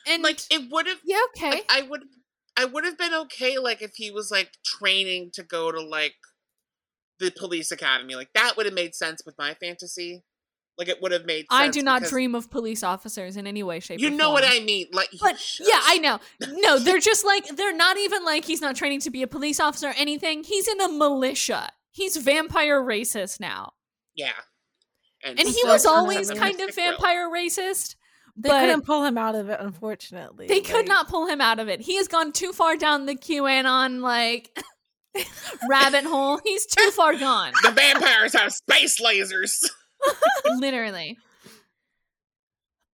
And 0.07 0.23
like 0.23 0.39
it 0.49 0.69
would 0.71 0.87
have. 0.87 0.99
yeah, 1.03 1.17
okay, 1.35 1.49
Like, 1.51 1.65
I 1.69 1.81
would. 1.83 2.01
I 2.59 2.65
would 2.65 2.85
have 2.85 2.97
been 2.97 3.13
okay, 3.13 3.59
like 3.59 3.83
if 3.83 3.91
he 3.95 4.09
was 4.09 4.31
like 4.31 4.49
training 4.65 5.29
to 5.33 5.43
go 5.43 5.71
to 5.71 5.79
like 5.79 6.15
the 7.19 7.31
police 7.31 7.71
academy. 7.71 8.15
Like 8.15 8.29
that 8.33 8.57
would 8.57 8.65
have 8.65 8.75
made 8.75 8.95
sense 8.95 9.21
with 9.25 9.35
my 9.37 9.53
fantasy. 9.53 10.23
Like 10.77 10.89
it 10.89 11.01
would 11.01 11.11
have 11.11 11.25
made. 11.25 11.41
sense 11.41 11.47
I 11.51 11.69
do 11.69 11.81
not 11.81 12.03
dream 12.03 12.35
of 12.35 12.51
police 12.51 12.83
officers 12.83 13.35
in 13.35 13.47
any 13.47 13.63
way, 13.63 13.79
shape, 13.79 13.99
You 13.99 14.11
know 14.11 14.31
what. 14.31 14.43
I 14.45 14.59
mean? 14.59 14.87
Like, 14.93 15.09
But 15.19 15.43
yeah, 15.59 15.81
I 15.83 15.97
know. 15.97 16.19
No, 16.47 16.77
they're 16.77 16.99
just 16.99 17.25
like 17.25 17.47
they're 17.55 17.75
not 17.75 17.97
even 17.97 18.23
like 18.23 18.45
he's 18.45 18.61
not 18.61 18.75
training 18.75 18.99
to 19.01 19.09
be 19.09 19.23
a 19.23 19.27
police 19.27 19.59
officer 19.59 19.89
or 19.89 19.95
anything. 19.97 20.43
He's 20.43 20.67
in 20.67 20.79
a 20.81 20.87
militia. 20.89 21.69
He's 21.91 22.17
vampire 22.17 22.81
racist 22.81 23.39
now. 23.39 23.73
yeah. 24.15 24.31
And 25.23 25.39
he 25.39 25.61
was 25.65 25.85
always 25.85 26.29
kind 26.29 26.61
of 26.61 26.75
vampire 26.75 27.27
racist. 27.27 27.95
They 28.37 28.49
but- 28.49 28.61
couldn't 28.61 28.85
pull 28.85 29.03
him 29.03 29.17
out 29.17 29.35
of 29.35 29.49
it, 29.49 29.59
unfortunately. 29.59 30.47
They 30.47 30.61
could 30.61 30.87
not 30.87 31.07
pull 31.09 31.25
him 31.27 31.41
out 31.41 31.59
of 31.59 31.67
it. 31.67 31.81
He 31.81 31.95
has 31.97 32.07
gone 32.07 32.31
too 32.31 32.53
far 32.53 32.77
down 32.77 33.05
the 33.07 33.15
QAnon 33.15 34.01
like 34.01 34.55
rabbit 35.69 36.03
hole. 36.05 36.39
He's 36.43 36.65
too 36.65 36.91
far 36.91 37.15
gone. 37.17 37.51
The 37.63 37.71
vampires 37.71 38.33
have 38.33 38.53
space 38.53 39.01
lasers. 39.01 39.53
Literally. 40.59 41.17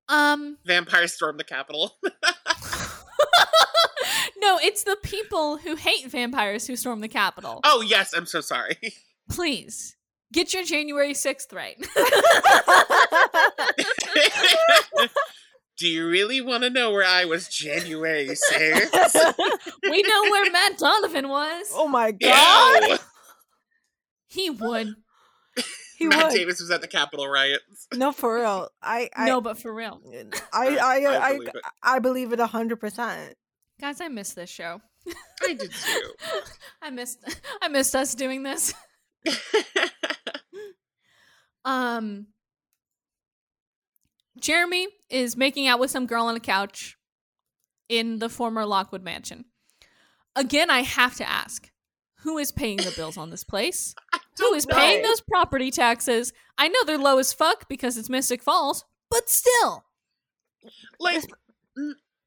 Um 0.10 0.58
Vampires 0.65 1.13
storm 1.13 1.38
the 1.38 1.43
Capitol. 1.43 1.91
No, 4.38 4.60
it's 4.62 4.84
the 4.84 4.97
people 5.01 5.56
who 5.58 5.75
hate 5.77 6.06
vampires 6.12 6.67
who 6.67 6.75
storm 6.75 6.99
the 6.99 7.08
Capitol. 7.08 7.62
oh 7.63 7.82
yes, 7.82 8.13
I'm 8.13 8.25
so 8.25 8.41
sorry. 8.41 8.75
Please. 9.29 9.95
Get 10.34 10.53
your 10.53 10.63
January 10.65 11.13
6th 11.13 11.53
right. 11.53 11.77
Do 15.83 15.89
you 15.89 16.07
really 16.07 16.39
want 16.39 16.63
to 16.63 16.69
know 16.69 16.91
where 16.91 17.03
I 17.03 17.25
was 17.25 17.49
January 17.49 18.27
6th? 18.53 19.33
we 19.83 20.01
know 20.01 20.21
where 20.31 20.49
Matt 20.49 20.77
Donovan 20.77 21.27
was. 21.27 21.65
oh 21.73 21.89
my 21.89 22.11
god, 22.13 22.83
Ew. 22.87 22.97
He 24.27 24.49
would. 24.49 24.95
he 25.97 26.07
Matt 26.07 26.27
would. 26.27 26.37
Davis 26.37 26.61
was 26.61 26.71
at 26.71 26.79
the 26.79 26.87
Capitol 26.87 27.27
riots. 27.27 27.89
No, 27.93 28.13
for 28.13 28.35
real. 28.35 28.69
I, 28.81 29.09
I, 29.13 29.25
no, 29.25 29.41
but 29.41 29.59
for 29.59 29.75
real. 29.75 29.99
I, 30.53 30.77
I, 30.77 31.01
I 31.01 31.17
I, 31.17 31.19
I, 31.19 31.33
believe 31.33 31.47
it. 31.49 31.61
I 31.83 31.99
believe 31.99 32.31
it 32.31 32.39
a 32.39 32.47
hundred 32.47 32.79
percent. 32.79 33.35
Guys, 33.81 33.99
I 33.99 34.07
miss 34.07 34.31
this 34.33 34.49
show. 34.49 34.79
I 35.43 35.53
did 35.53 35.69
too. 35.69 36.11
I 36.81 36.91
missed 36.91 37.19
I 37.61 37.67
missed 37.67 37.93
us 37.93 38.15
doing 38.15 38.43
this. 38.43 38.73
Um 41.65 42.27
Jeremy 44.43 44.88
is 45.10 45.38
making 45.38 45.67
out 45.67 45.79
with 45.79 45.89
some 45.89 46.06
girl 46.06 46.25
on 46.25 46.36
a 46.36 46.39
couch 46.39 46.97
in 47.88 48.19
the 48.19 48.27
former 48.27 48.65
Lockwood 48.65 49.01
mansion. 49.01 49.45
Again, 50.36 50.69
I 50.69 50.82
have 50.82 51.15
to 51.15 51.29
ask, 51.29 51.71
who 52.23 52.38
is 52.38 52.51
paying 52.51 52.77
the 52.77 52.93
bills 52.95 53.17
on 53.17 53.29
this 53.29 53.43
place? 53.45 53.95
Who 54.39 54.53
is 54.56 54.65
don't 54.65 54.75
paying 54.79 55.03
those 55.03 55.21
property 55.21 55.69
taxes? 55.69 56.34
I 56.58 56.67
know 56.67 56.79
they're 56.86 56.97
low 56.97 57.19
as 57.19 57.32
fuck 57.34 57.69
because 57.69 57.97
it's 57.99 58.10
Mystic 58.10 58.41
Falls, 58.41 58.84
but 59.12 59.29
still. 59.29 59.84
like, 60.99 61.23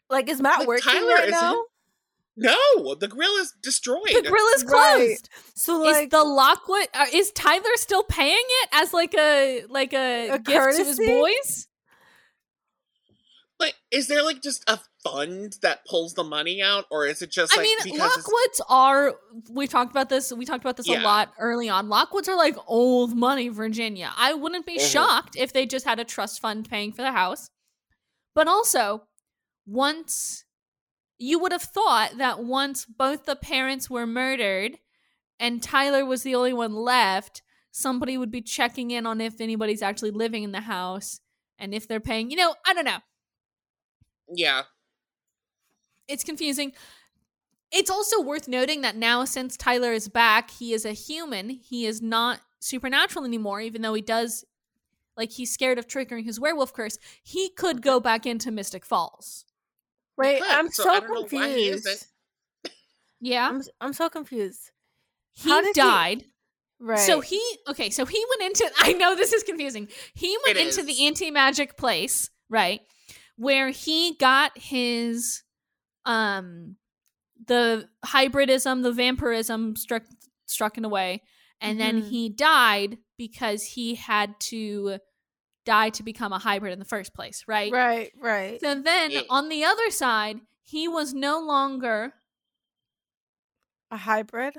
Like, 0.09 0.29
is 0.29 0.41
Matt 0.41 0.61
Like, 0.61 0.69
working 0.69 0.93
Tyler 0.93 1.15
right 1.15 1.31
now? 1.31 1.65
no, 2.37 2.95
the 2.95 3.09
grill 3.09 3.35
is 3.39 3.53
destroyed. 3.61 4.05
The 4.13 4.23
grill 4.23 4.47
is 4.55 4.65
Right. 4.65 4.97
closed. 4.99 5.29
So, 5.57 5.85
is 5.85 5.95
like, 5.97 6.11
the 6.11 6.23
Lockwood 6.23 6.87
uh, 6.95 7.07
is 7.13 7.33
Tyler 7.33 7.65
still 7.75 8.05
paying 8.05 8.37
it 8.63 8.69
as 8.73 8.93
like 8.93 9.15
a 9.15 9.65
like 9.69 9.93
a, 9.93 10.29
A 10.31 10.39
gift 10.39 10.77
to 10.77 10.85
his 10.85 10.99
boys? 10.99 11.67
Like, 13.59 13.75
is 13.91 14.09
there 14.09 14.23
like 14.23 14.43
just 14.43 14.63
a 14.69 14.79
fund 15.03 15.57
that 15.63 15.87
pulls 15.87 16.15
the 16.15 16.25
money 16.25 16.61
out, 16.63 16.85
or 16.91 17.07
is 17.07 17.23
it 17.23 17.31
just 17.31 17.57
I 17.57 17.63
mean, 17.63 17.79
Lockwoods 17.99 18.61
are. 18.69 19.15
We 19.51 19.67
talked 19.67 19.91
about 19.91 20.09
this. 20.09 20.33
We 20.33 20.45
talked 20.45 20.65
about 20.65 20.77
this 20.77 20.89
a 20.89 21.01
lot 21.01 21.33
early 21.39 21.69
on. 21.69 21.89
Lockwoods 21.89 22.29
are 22.29 22.37
like 22.37 22.57
old 22.67 23.17
money, 23.17 23.49
Virginia. 23.49 24.13
I 24.17 24.35
wouldn't 24.35 24.67
be 24.67 24.79
Mhm. 24.79 24.93
shocked 24.93 25.37
if 25.37 25.53
they 25.53 25.65
just 25.67 25.85
had 25.87 25.99
a 25.99 26.05
trust 26.05 26.41
fund 26.41 26.69
paying 26.69 26.93
for 26.93 27.03
the 27.03 27.13
house. 27.13 27.51
But 28.35 28.49
also, 28.49 29.07
once 29.67 30.45
you 31.19 31.39
would 31.39 31.53
have 31.53 31.63
thought 31.63 32.19
that 32.19 32.45
once 32.45 32.85
both 32.85 33.25
the 33.25 33.37
parents 33.37 33.89
were 33.89 34.07
murdered 34.07 34.79
and 35.41 35.63
Tyler 35.63 36.05
was 36.05 36.23
the 36.23 36.35
only 36.35 36.53
one 36.53 36.75
left, 36.75 37.43
somebody 37.71 38.19
would 38.19 38.31
be 38.31 38.43
checking 38.43 38.91
in 38.91 39.07
on 39.07 39.21
if 39.21 39.41
anybody's 39.41 39.83
actually 39.83 40.11
living 40.11 40.43
in 40.43 40.53
the 40.53 40.61
house 40.61 41.21
and 41.59 41.75
if 41.75 41.89
they're 41.89 42.01
paying. 42.01 42.31
You 42.31 42.37
know, 42.37 42.55
I 42.67 42.75
don't 42.75 42.85
know. 42.85 42.99
Yeah, 44.33 44.63
it's 46.09 46.25
confusing. 46.25 46.73
It's 47.73 47.91
also 47.91 48.21
worth 48.23 48.47
noting 48.49 48.83
that 48.83 48.97
now, 48.97 49.25
since 49.25 49.57
Tyler 49.57 49.93
is 49.93 50.09
back, 50.09 50.51
he 50.51 50.73
is 50.73 50.85
a 50.85 50.93
human. 50.93 51.51
He 51.51 51.85
is 51.85 52.01
not 52.01 52.41
supernatural 52.61 53.25
anymore, 53.25 53.61
even 53.61 53.83
though 53.83 53.95
he 53.95 54.03
does, 54.03 54.45
like, 55.17 55.33
he's 55.33 55.51
scared 55.53 55.79
of 55.79 55.89
triggering 55.89 56.25
his 56.25 56.39
werewolf 56.39 56.73
curse. 56.73 56.97
He 57.25 57.51
could 57.51 57.83
go 57.83 57.99
back 57.99 58.25
into 58.25 58.53
Mystic 58.53 58.85
Falls. 58.87 59.45
wait, 60.17 60.39
Good. 60.41 60.49
I'm 60.49 60.71
So 60.71 60.85
so, 60.85 60.91
I 60.91 61.01
don't 61.01 61.09
know 61.13 61.21
why 61.39 61.49
he 61.49 61.71
confused. 61.71 62.07
Yeah. 63.21 63.49
I'm, 63.49 63.63
I'm 63.81 63.93
so 63.93 64.09
confused. 64.09 64.71
He 65.33 65.51
How 65.51 65.61
did 65.61 65.75
he- 65.75 65.81
died. 65.81 66.25
Right. 66.79 66.99
So 66.99 67.21
he, 67.21 67.41
okay, 67.69 67.89
so 67.91 68.05
he 68.05 68.23
went 68.39 68.43
into, 68.43 68.71
I 68.79 68.93
know 68.93 69.17
this 69.17 69.33
is 69.33 69.43
confusing. 69.43 69.89
He 70.15 70.37
went 70.47 70.59
It 70.59 70.67
into 70.69 70.81
is. 70.81 70.87
the 70.87 71.07
anti 71.07 71.31
magic 71.31 71.77
place, 71.77 72.31
right? 72.49 72.81
Where 73.37 73.71
he 73.71 74.17
got 74.17 74.57
his, 74.57 75.43
um, 76.05 76.77
the 77.47 77.89
hybridism, 78.05 78.83
the 78.83 78.93
vampirism 78.93 79.77
struck 79.77 80.05
struck 80.47 80.79
in 80.79 80.85
a 80.85 80.89
way, 80.89 81.23
and 81.61 81.79
then 81.81 82.01
Mhm. 82.03 82.09
he 82.09 82.29
died 82.29 82.99
because 83.19 83.63
he 83.65 83.95
had 83.97 84.39
to 84.41 84.99
die 85.65 85.91
to 85.91 86.03
become 86.05 86.33
a 86.33 86.39
hybrid 86.39 86.73
in 86.73 86.79
the 86.79 86.85
first 86.85 87.13
place, 87.15 87.45
right? 87.49 87.73
right, 87.73 88.13
right. 88.17 88.61
So 88.61 88.81
then 88.81 89.11
Yeah. 89.11 89.23
on 89.29 89.49
the 89.49 89.65
other 89.65 89.91
side, 89.91 90.41
he 90.63 90.87
was 90.89 91.13
no 91.13 91.41
longer 91.41 92.15
A 93.91 93.97
hybrid. 93.97 94.57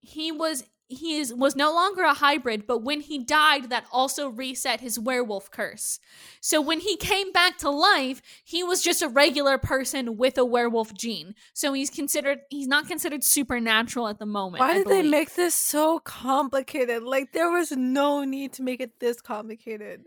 he 0.00 0.32
was 0.32 0.64
he 0.90 1.16
is 1.18 1.32
was 1.32 1.56
no 1.56 1.72
longer 1.72 2.02
a 2.02 2.14
hybrid 2.14 2.66
but 2.66 2.82
when 2.82 3.00
he 3.00 3.18
died 3.18 3.70
that 3.70 3.84
also 3.92 4.28
reset 4.28 4.80
his 4.80 4.98
werewolf 4.98 5.50
curse 5.50 5.98
so 6.40 6.60
when 6.60 6.80
he 6.80 6.96
came 6.96 7.32
back 7.32 7.56
to 7.58 7.70
life 7.70 8.20
he 8.44 8.62
was 8.62 8.82
just 8.82 9.00
a 9.00 9.08
regular 9.08 9.56
person 9.56 10.16
with 10.16 10.36
a 10.36 10.44
werewolf 10.44 10.92
gene 10.94 11.34
so 11.54 11.72
he's 11.72 11.90
considered 11.90 12.40
he's 12.50 12.66
not 12.66 12.86
considered 12.88 13.22
supernatural 13.24 14.08
at 14.08 14.18
the 14.18 14.26
moment 14.26 14.60
Why 14.60 14.70
I 14.70 14.74
did 14.74 14.88
they 14.88 15.02
make 15.02 15.34
this 15.34 15.54
so 15.54 15.98
complicated? 16.00 17.02
Like, 17.02 17.32
there 17.32 17.50
was 17.50 17.72
no 17.72 18.24
need 18.24 18.52
to 18.54 18.62
make 18.62 18.80
it 18.80 18.98
this 19.00 19.20
complicated. 19.20 20.02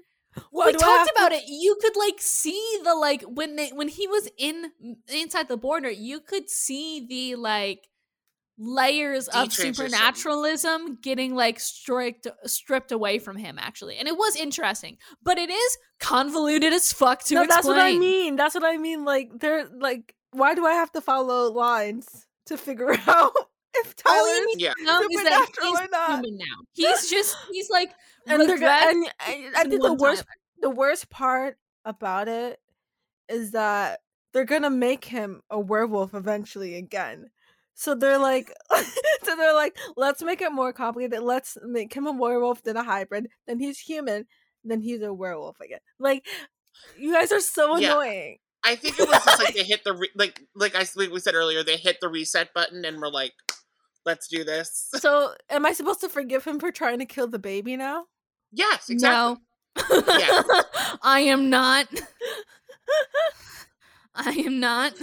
Why 0.51 0.67
we 0.67 0.73
talked 0.73 0.83
have 0.83 1.07
to- 1.07 1.13
about 1.15 1.31
it 1.31 1.43
you 1.47 1.77
could 1.81 1.95
like 1.95 2.15
see 2.19 2.77
the 2.83 2.95
like 2.95 3.21
when 3.23 3.55
they 3.55 3.69
when 3.69 3.87
he 3.87 4.07
was 4.07 4.27
in 4.37 4.71
inside 5.07 5.47
the 5.47 5.57
border 5.57 5.89
you 5.91 6.19
could 6.19 6.49
see 6.49 7.05
the 7.07 7.35
like 7.35 7.87
layers 8.57 9.27
of 9.29 9.51
supernaturalism 9.51 10.97
getting 11.01 11.33
like 11.33 11.59
stripped 11.59 12.27
stripped 12.45 12.91
away 12.91 13.17
from 13.17 13.35
him 13.35 13.57
actually 13.59 13.97
and 13.97 14.07
it 14.07 14.15
was 14.15 14.35
interesting 14.35 14.97
but 15.23 15.37
it 15.39 15.49
is 15.49 15.77
convoluted 15.99 16.71
as 16.73 16.91
fuck 16.93 17.23
to 17.23 17.33
no, 17.35 17.41
explain 17.43 17.55
that's 17.57 17.67
what 17.67 17.79
I 17.79 17.97
mean. 17.97 18.35
That's 18.35 18.53
what 18.55 18.63
I 18.65 18.77
mean. 18.77 19.05
Like, 19.05 19.31
they're 19.39 19.65
like, 19.79 20.13
why 20.31 20.53
do 20.53 20.65
I 20.65 20.73
have 20.73 20.91
to 20.91 21.01
follow 21.01 21.51
lines 21.51 22.27
to 22.47 22.57
figure 22.57 22.91
out 23.07 23.31
if 23.75 23.95
All 24.05 24.27
you 24.27 24.55
Tyler's 24.55 24.55
Yeah. 24.59 24.73
to 24.73 25.07
is 25.11 25.23
that 25.23 25.47
supernatural 25.55 25.67
he's 25.67 25.79
or 25.79 25.87
not? 25.91 26.09
human 26.25 26.37
now 26.37 26.55
he's 26.73 27.09
just 27.09 27.37
he's 27.51 27.69
like 27.69 27.93
and 28.27 28.41
they're 28.41 28.57
go- 28.59 28.65
regressed 28.65 28.91
and 28.91 29.05
I, 29.19 29.51
I 29.55 29.63
think 29.63 29.81
the 29.81 29.93
worst 29.93 30.23
Tyler. 30.23 30.27
the 30.61 30.69
worst 30.69 31.09
part 31.09 31.57
about 31.85 32.27
it 32.27 32.59
is 33.29 33.51
that 33.51 34.01
they're 34.33 34.45
gonna 34.45 34.69
make 34.69 35.05
him 35.05 35.41
a 35.49 35.59
werewolf 35.59 36.13
eventually 36.13 36.75
again. 36.75 37.29
So 37.75 37.95
they're 37.95 38.19
like, 38.19 38.53
so 39.23 39.35
they're 39.35 39.53
like, 39.53 39.75
let's 39.97 40.21
make 40.23 40.41
it 40.41 40.51
more 40.51 40.73
complicated. 40.73 41.21
Let's 41.21 41.57
make 41.65 41.93
him 41.93 42.05
a 42.07 42.11
werewolf, 42.11 42.61
then 42.63 42.77
a 42.77 42.83
hybrid, 42.83 43.27
then 43.47 43.59
he's 43.59 43.79
human, 43.79 44.25
then 44.63 44.81
he's 44.81 45.01
a 45.01 45.13
werewolf 45.13 45.59
again. 45.59 45.79
Like, 45.99 46.25
you 46.97 47.13
guys 47.13 47.31
are 47.31 47.39
so 47.39 47.77
Yeah. 47.77 47.91
annoying. 47.93 48.37
I 48.63 48.75
think 48.75 48.99
it 48.99 49.07
was 49.09 49.23
just 49.25 49.43
like 49.43 49.55
they 49.55 49.63
hit 49.63 49.83
the 49.83 49.93
re- 49.93 50.11
like 50.15 50.39
like 50.55 50.75
I 50.75 50.85
like 50.95 51.11
we 51.11 51.19
said 51.19 51.35
earlier 51.35 51.63
they 51.63 51.75
hit 51.77 51.97
the 51.99 52.07
reset 52.07 52.53
button 52.53 52.85
and 52.85 53.01
we're 53.01 53.09
like, 53.09 53.33
let's 54.05 54.27
do 54.27 54.43
this. 54.43 54.89
So, 54.99 55.33
am 55.49 55.65
I 55.65 55.73
supposed 55.73 55.99
to 56.01 56.09
forgive 56.09 56.45
him 56.45 56.59
for 56.59 56.71
trying 56.71 56.99
to 56.99 57.05
kill 57.05 57.27
the 57.27 57.39
baby 57.39 57.75
now? 57.75 58.05
Yes, 58.51 58.89
exactly. 58.89 59.41
No. 59.75 60.03
Yeah. 60.17 60.43
I 61.01 61.21
am 61.21 61.49
not. 61.49 61.87
I 64.15 64.31
am 64.31 64.59
not. 64.59 64.93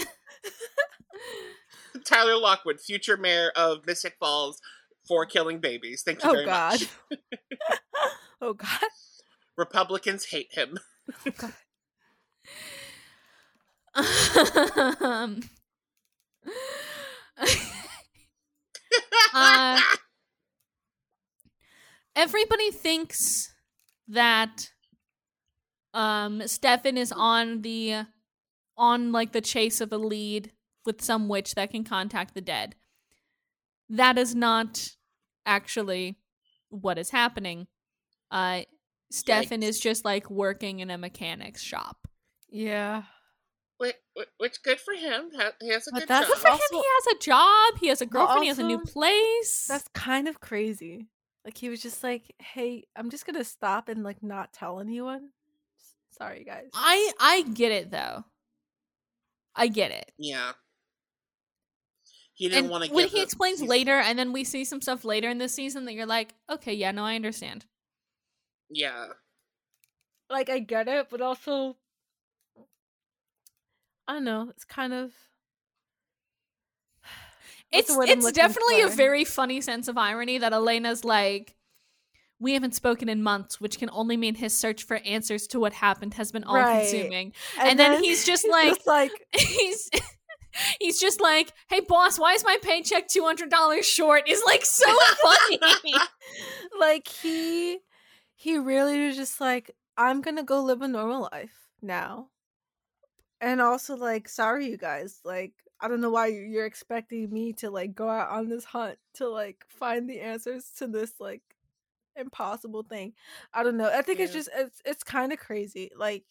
Tyler 2.05 2.37
Lockwood, 2.37 2.81
future 2.81 3.17
mayor 3.17 3.51
of 3.57 3.87
Mystic 3.87 4.15
Falls, 4.19 4.61
for 5.07 5.25
killing 5.27 5.59
babies. 5.61 6.03
Thank 6.05 6.23
you 6.23 6.31
Oh 6.31 6.33
very 6.35 6.47
God. 6.47 6.81
much. 6.81 6.89
oh 7.11 7.17
God. 7.99 8.11
Oh 8.43 8.55
God. 8.55 8.81
Republicans 9.57 10.27
hate 10.27 10.53
him. 10.53 10.79
Oh 11.27 11.33
God. 11.37 11.53
um, 15.01 15.41
uh, 19.35 19.81
everybody 22.15 22.71
thinks 22.71 23.53
that 24.09 24.71
um 25.95 26.47
Stefan 26.47 26.97
is 26.97 27.13
on 27.13 27.63
the 27.63 28.05
on 28.77 29.13
like 29.13 29.33
the 29.33 29.41
chase 29.41 29.81
of 29.81 29.93
a 29.93 29.99
lead 29.99 30.53
with 30.85 31.03
some 31.03 31.29
witch 31.29 31.55
that 31.55 31.71
can 31.71 31.85
contact 31.85 32.35
the 32.35 32.41
dead. 32.41 32.75
That 33.89 34.19
is 34.19 34.35
not 34.35 34.89
actually 35.47 36.19
what 36.69 36.99
is 36.99 37.11
happening. 37.11 37.67
Uh 38.31 38.63
Stefan 39.11 39.63
is 39.65 39.81
just 39.81 40.05
like 40.05 40.31
working 40.31 40.79
in 40.81 40.91
a 40.91 40.97
mechanic's 40.97 41.63
shop. 41.63 42.07
Yeah. 42.49 43.03
Which, 43.79 43.97
which 44.39 44.63
good 44.63 44.79
for 44.79 44.95
him. 44.95 45.31
He 45.61 45.69
has 45.71 45.89
a 45.89 45.91
But 45.93 46.01
good 46.01 46.09
that's 46.09 46.29
job. 46.29 46.37
Good 46.37 46.43
for 46.43 46.49
him. 46.53 46.59
He 46.71 46.85
has 46.85 47.07
a 47.17 47.19
job. 47.19 47.79
He 47.81 47.87
has 47.89 48.01
a 48.03 48.07
But 48.07 48.13
girlfriend. 48.13 48.43
he 48.43 48.49
has 48.49 48.59
a 48.59 48.63
new 48.63 48.79
place. 48.79 49.67
That's 49.67 49.89
kind 49.95 50.29
of 50.29 50.39
crazy. 50.41 51.09
Like 51.45 51.57
he 51.57 51.71
was 51.71 51.81
just 51.81 52.05
like, 52.05 52.35
"Hey, 52.39 52.85
I'm 52.95 53.09
just 53.11 53.25
gonna 53.27 53.43
stop 53.45 53.89
and 53.89 54.05
like 54.05 54.23
not 54.23 54.53
tell 54.53 54.79
anyone." 54.79 55.31
Sorry, 56.11 56.45
guys. 56.45 56.69
I 56.75 57.13
I 57.19 57.43
get 57.55 57.73
it 57.73 57.91
though. 57.91 58.25
I 59.57 59.69
get 59.69 59.91
it. 59.91 60.13
yeah. 60.19 60.53
He 62.41 62.49
didn't 62.49 62.71
want 62.71 62.85
to 62.85 62.91
when 62.91 63.07
he 63.09 63.19
the- 63.19 63.23
explains 63.23 63.59
he's- 63.61 63.69
later, 63.69 63.99
and 64.01 64.19
then 64.19 64.33
we 64.33 64.45
see 64.45 64.65
some 64.65 64.81
stuff 64.81 65.05
later 65.05 65.29
in 65.29 65.37
this 65.37 65.53
season 65.55 65.85
that 65.85 65.93
you're 65.93 66.07
like, 66.07 66.33
okay, 66.51 66.73
yeah, 66.73 66.91
no, 66.91 67.05
I 67.05 67.15
understand. 67.15 67.67
Yeah. 68.71 69.09
Like 70.31 70.49
I 70.49 70.59
get 70.61 70.89
it, 70.89 71.09
but 71.11 71.21
also, 71.21 71.77
I 74.09 74.15
don't 74.15 74.25
know. 74.25 74.47
It's 74.49 74.65
kind 74.65 74.95
of. 74.95 75.13
What's 77.03 77.11
It's 77.73 77.89
the 77.93 77.99
word 77.99 78.09
I'm 78.09 78.19
it's 78.19 78.25
looking 78.25 78.43
definitely 78.43 78.81
a 78.83 78.89
very 78.89 79.25
funny 79.27 79.61
sense 79.61 79.87
of 79.87 79.99
irony 79.99 80.39
that 80.39 80.55
Elena's 80.55 81.05
like, 81.05 81.57
we 82.39 82.55
haven't 82.55 82.75
spoken 82.75 83.11
in 83.11 83.23
months, 83.23 83.61
which 83.61 83.79
can 83.79 83.91
only 83.93 84.17
mean 84.17 84.35
his 84.35 84.57
search 84.57 84.85
for 84.85 84.97
answers 85.05 85.47
to 85.49 85.61
what 85.61 85.75
happened 85.75 86.15
has 86.15 86.33
been 86.33 86.45
all 86.45 86.57
consuming. 86.57 87.35
And, 87.61 87.79
then, 87.79 88.03
he's 88.03 88.25
just 88.25 88.49
like, 88.51 88.77
just 88.77 88.87
like 88.87 89.13
he's 89.37 89.91
he's 90.81 91.01
just 91.01 91.21
like, 91.21 91.53
hey 91.69 91.81
boss, 91.81 92.19
why 92.19 92.35
is 92.35 92.45
my 92.45 92.57
paycheck 92.63 93.09
two 93.09 93.25
hundred 93.25 93.51
dollars 93.51 93.87
short? 93.87 94.29
Is 94.29 94.43
like 94.47 94.65
so 94.65 94.87
funny. 95.23 95.59
like 96.81 97.09
he 97.09 97.79
he 98.35 98.57
really 98.57 99.07
was 99.07 99.17
just 99.17 99.41
like 99.41 99.71
i'm 99.97 100.21
gonna 100.23 100.43
go 100.43 100.63
live 100.63 100.81
a 100.81 100.89
normal 100.89 101.29
life 101.33 101.69
now 101.83 102.29
and 103.41 103.61
also 103.61 103.97
like 103.97 104.29
sorry 104.29 104.67
you 104.67 104.77
guys 104.77 105.21
like 105.25 105.53
i 105.81 105.89
don't 105.89 106.01
know 106.01 106.11
why 106.11 106.27
you- 106.27 106.41
you're 106.43 106.65
expecting 106.67 107.31
me 107.31 107.53
to 107.53 107.71
like 107.71 107.95
go 107.95 108.09
out 108.09 108.31
on 108.31 108.49
this 108.49 108.65
hunt 108.65 108.99
to 109.15 109.29
like 109.29 109.65
find 109.69 110.09
the 110.09 110.21
answers 110.21 110.71
to 110.79 110.87
this 110.87 111.13
like 111.21 111.43
impossible 112.17 112.83
thing 112.83 113.13
i 113.55 113.63
don't 113.63 113.77
know 113.77 113.91
i 113.93 114.03
think 114.03 114.21
it's 114.21 114.33
just 114.33 114.49
it's 114.57 114.83
it's 114.85 115.05
kind 115.05 115.33
of 115.33 115.39
crazy 115.39 115.91
like 115.97 116.25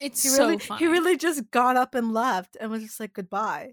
It's 0.00 0.22
he 0.22 0.28
so 0.30 0.46
really 0.46 0.58
funny. 0.58 0.78
he 0.78 0.86
really 0.86 1.16
just 1.16 1.50
got 1.50 1.76
up 1.76 1.94
and 1.94 2.12
left 2.12 2.56
and 2.60 2.70
was 2.70 2.82
just 2.82 3.00
like 3.00 3.12
goodbye 3.12 3.72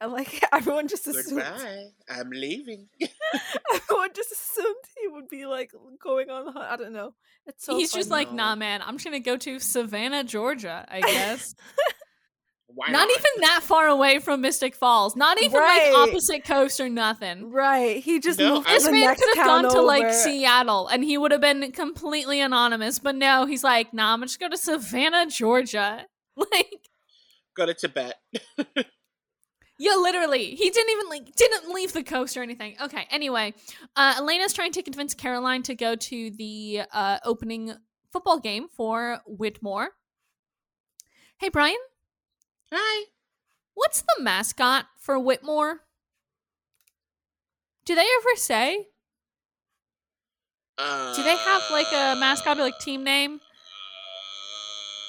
and 0.00 0.12
like 0.12 0.42
everyone 0.52 0.88
just 0.88 1.06
assumed 1.06 1.42
Goodbye. 1.42 1.86
I'm 2.08 2.30
leaving. 2.30 2.88
everyone 3.74 4.10
just 4.14 4.32
assumed 4.32 4.76
he 5.00 5.08
would 5.08 5.28
be 5.28 5.46
like 5.46 5.72
going 6.02 6.30
on 6.30 6.46
the 6.46 6.52
hunt. 6.52 6.70
I 6.70 6.76
don't 6.76 6.92
know. 6.92 7.14
It's 7.46 7.64
so 7.64 7.76
He's 7.76 7.92
just 7.92 8.08
funny. 8.08 8.24
like, 8.26 8.34
nah, 8.34 8.54
man. 8.54 8.82
I'm 8.84 8.94
just 8.94 9.04
gonna 9.04 9.20
go 9.20 9.36
to 9.36 9.58
Savannah, 9.58 10.24
Georgia. 10.24 10.84
I 10.88 11.00
guess 11.00 11.54
Why 12.74 12.86
not 12.88 13.08
not? 13.08 13.10
even 13.10 13.40
that 13.40 13.60
far 13.62 13.86
away 13.88 14.18
from 14.18 14.40
Mystic 14.40 14.74
Falls. 14.74 15.16
Not 15.16 15.40
even 15.42 15.58
Right. 15.58 15.92
like 15.92 16.08
opposite 16.08 16.44
coast 16.44 16.80
or 16.80 16.88
nothing. 16.88 17.50
right. 17.50 18.02
He 18.02 18.20
just 18.20 18.38
No, 18.38 18.54
moved 18.54 18.68
This 18.68 18.88
man 18.90 19.14
could 19.16 19.36
have 19.36 19.46
town 19.46 19.62
gone 19.64 19.72
to 19.72 19.80
like. 19.82 20.12
Seattle, 20.12 20.88
and 20.88 21.02
he 21.04 21.18
would 21.18 21.32
have 21.32 21.40
been 21.40 21.72
completely 21.72 22.40
anonymous. 22.40 22.98
But 22.98 23.14
no, 23.16 23.46
he's 23.46 23.64
like, 23.64 23.92
nah, 23.92 24.12
I'm 24.14 24.22
just 24.22 24.38
go 24.40 24.48
to 24.48 24.56
Savannah, 24.56 25.26
Georgia. 25.26 26.06
Like, 26.36 26.88
Go 27.54 27.66
to 27.66 27.74
Tibet. 27.74 28.14
yeah, 29.78 29.94
literally, 29.96 30.54
he 30.54 30.70
didn't 30.70 30.90
even 30.90 31.08
like 31.08 31.34
didn't 31.34 31.74
leave 31.74 31.92
the 31.92 32.02
coast 32.04 32.36
or 32.36 32.42
anything. 32.42 32.76
Okay, 32.80 33.06
anyway, 33.10 33.52
uh, 33.96 34.14
Elena's 34.18 34.52
trying 34.52 34.72
to 34.72 34.82
convince 34.82 35.12
Caroline 35.12 35.62
to 35.64 35.74
go 35.74 35.96
to 35.96 36.30
the 36.30 36.82
uh, 36.92 37.18
opening 37.24 37.74
football 38.12 38.38
game 38.38 38.68
for 38.74 39.18
Whitmore. 39.26 39.90
Hey, 41.38 41.48
Brian. 41.48 41.76
Hi. 42.72 43.06
What's 43.74 44.02
the 44.02 44.22
mascot 44.22 44.86
for 44.98 45.18
Whitmore? 45.18 45.80
Do 47.84 47.94
they 47.94 48.02
ever 48.02 48.36
say? 48.36 48.86
Uh, 50.78 51.14
Do 51.14 51.22
they 51.22 51.36
have 51.36 51.62
like 51.70 51.86
a 51.92 52.18
mascot 52.18 52.58
or 52.58 52.62
like 52.62 52.78
team 52.78 53.04
name? 53.04 53.40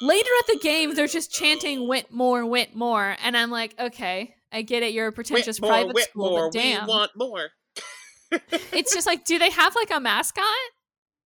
Later 0.02 0.30
at 0.40 0.48
the 0.48 0.60
game, 0.64 0.96
they're 0.96 1.06
just 1.06 1.32
chanting 1.32 1.88
Whitmore, 1.88 2.44
Whitmore, 2.46 3.16
and 3.24 3.38
I'm 3.38 3.52
like, 3.52 3.76
okay, 3.80 4.34
I 4.52 4.64
get 4.64 4.82
it. 4.82 4.94
You're 4.94 5.08
a 5.08 5.12
pretentious 5.12 5.60
Whitmore, 5.60 5.70
private 5.70 5.94
Whitmore, 5.94 6.28
school, 6.28 6.50
but 6.52 6.54
damn, 6.54 6.86
we 6.86 6.90
want 6.90 7.12
more. 7.16 7.50
it's 8.72 8.96
just 8.96 9.06
like, 9.06 9.26
do 9.26 9.38
they 9.38 9.52
have 9.52 9.76
like 9.76 9.92
a 9.92 10.00
mascot? 10.00 10.46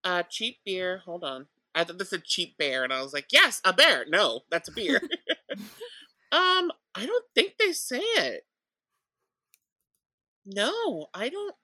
Uh, 0.03 0.23
cheap 0.23 0.57
beer. 0.65 1.01
Hold 1.05 1.23
on. 1.23 1.47
I 1.73 1.83
thought 1.83 1.97
this 1.97 2.09
said 2.09 2.25
cheap 2.25 2.57
bear, 2.57 2.83
and 2.83 2.91
I 2.91 3.01
was 3.01 3.13
like, 3.13 3.27
yes, 3.31 3.61
a 3.63 3.71
bear. 3.73 4.05
No, 4.07 4.41
that's 4.49 4.67
a 4.67 4.71
beer. 4.71 5.01
um, 6.35 6.71
I 6.95 7.05
don't 7.05 7.25
think 7.33 7.53
they 7.57 7.71
say 7.71 7.99
it. 8.01 8.45
No, 10.45 11.09
I 11.13 11.29
don't. 11.29 11.55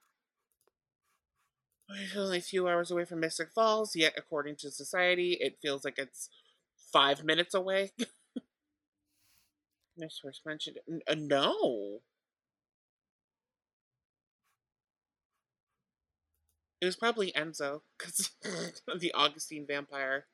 It's 1.89 2.15
only 2.15 2.37
a 2.37 2.41
few 2.41 2.67
hours 2.67 2.89
away 2.89 3.05
from 3.05 3.19
Mystic 3.19 3.51
Falls, 3.51 3.95
yet 3.95 4.13
according 4.17 4.55
to 4.57 4.71
society, 4.71 5.33
it 5.39 5.59
feels 5.61 5.83
like 5.83 5.97
it's 5.99 6.29
five 6.91 7.23
minutes 7.23 7.53
away. 7.53 7.91
Miss 9.95 10.19
first 10.19 10.45
mentioned 10.45 10.79
uh, 11.07 11.15
no. 11.15 12.01
It 16.81 16.85
was 16.85 16.95
probably 16.97 17.31
Enzo, 17.31 17.81
because 17.97 18.31
the 18.99 19.13
Augustine 19.13 19.65
vampire 19.65 20.27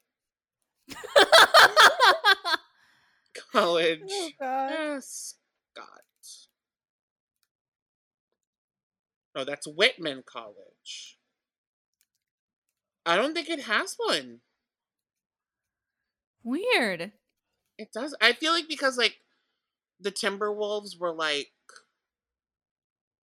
college. 3.51 4.01
Oh 4.09 4.29
god. 4.39 4.71
Uh, 4.71 5.01
Scott. 5.01 6.01
No, 9.35 9.45
that's 9.45 9.67
Whitman 9.67 10.23
College. 10.25 11.19
I 13.05 13.15
don't 13.15 13.35
think 13.35 13.49
it 13.49 13.61
has 13.61 13.95
one. 13.97 14.39
Weird. 16.43 17.11
It 17.77 17.89
does. 17.93 18.15
I 18.19 18.33
feel 18.33 18.51
like 18.51 18.67
because 18.67 18.97
like 18.97 19.17
the 19.99 20.11
Timberwolves 20.11 20.99
were 20.99 21.13
like 21.13 21.51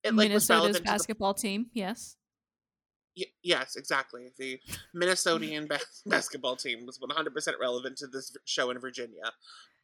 it 0.03 0.13
like 0.13 0.29
Minnesota's 0.29 0.77
to 0.77 0.83
the 0.83 0.85
basketball 0.85 1.33
team. 1.33 1.67
Yes. 1.73 2.17
Y- 3.17 3.25
yes, 3.43 3.75
exactly. 3.75 4.31
The 4.37 4.59
Minnesotian 4.95 5.67
bas- 5.67 6.03
basketball 6.05 6.55
team 6.55 6.85
was 6.85 6.99
100% 6.99 7.53
relevant 7.59 7.97
to 7.97 8.07
this 8.07 8.35
show 8.45 8.69
in 8.71 8.79
Virginia. 8.79 9.31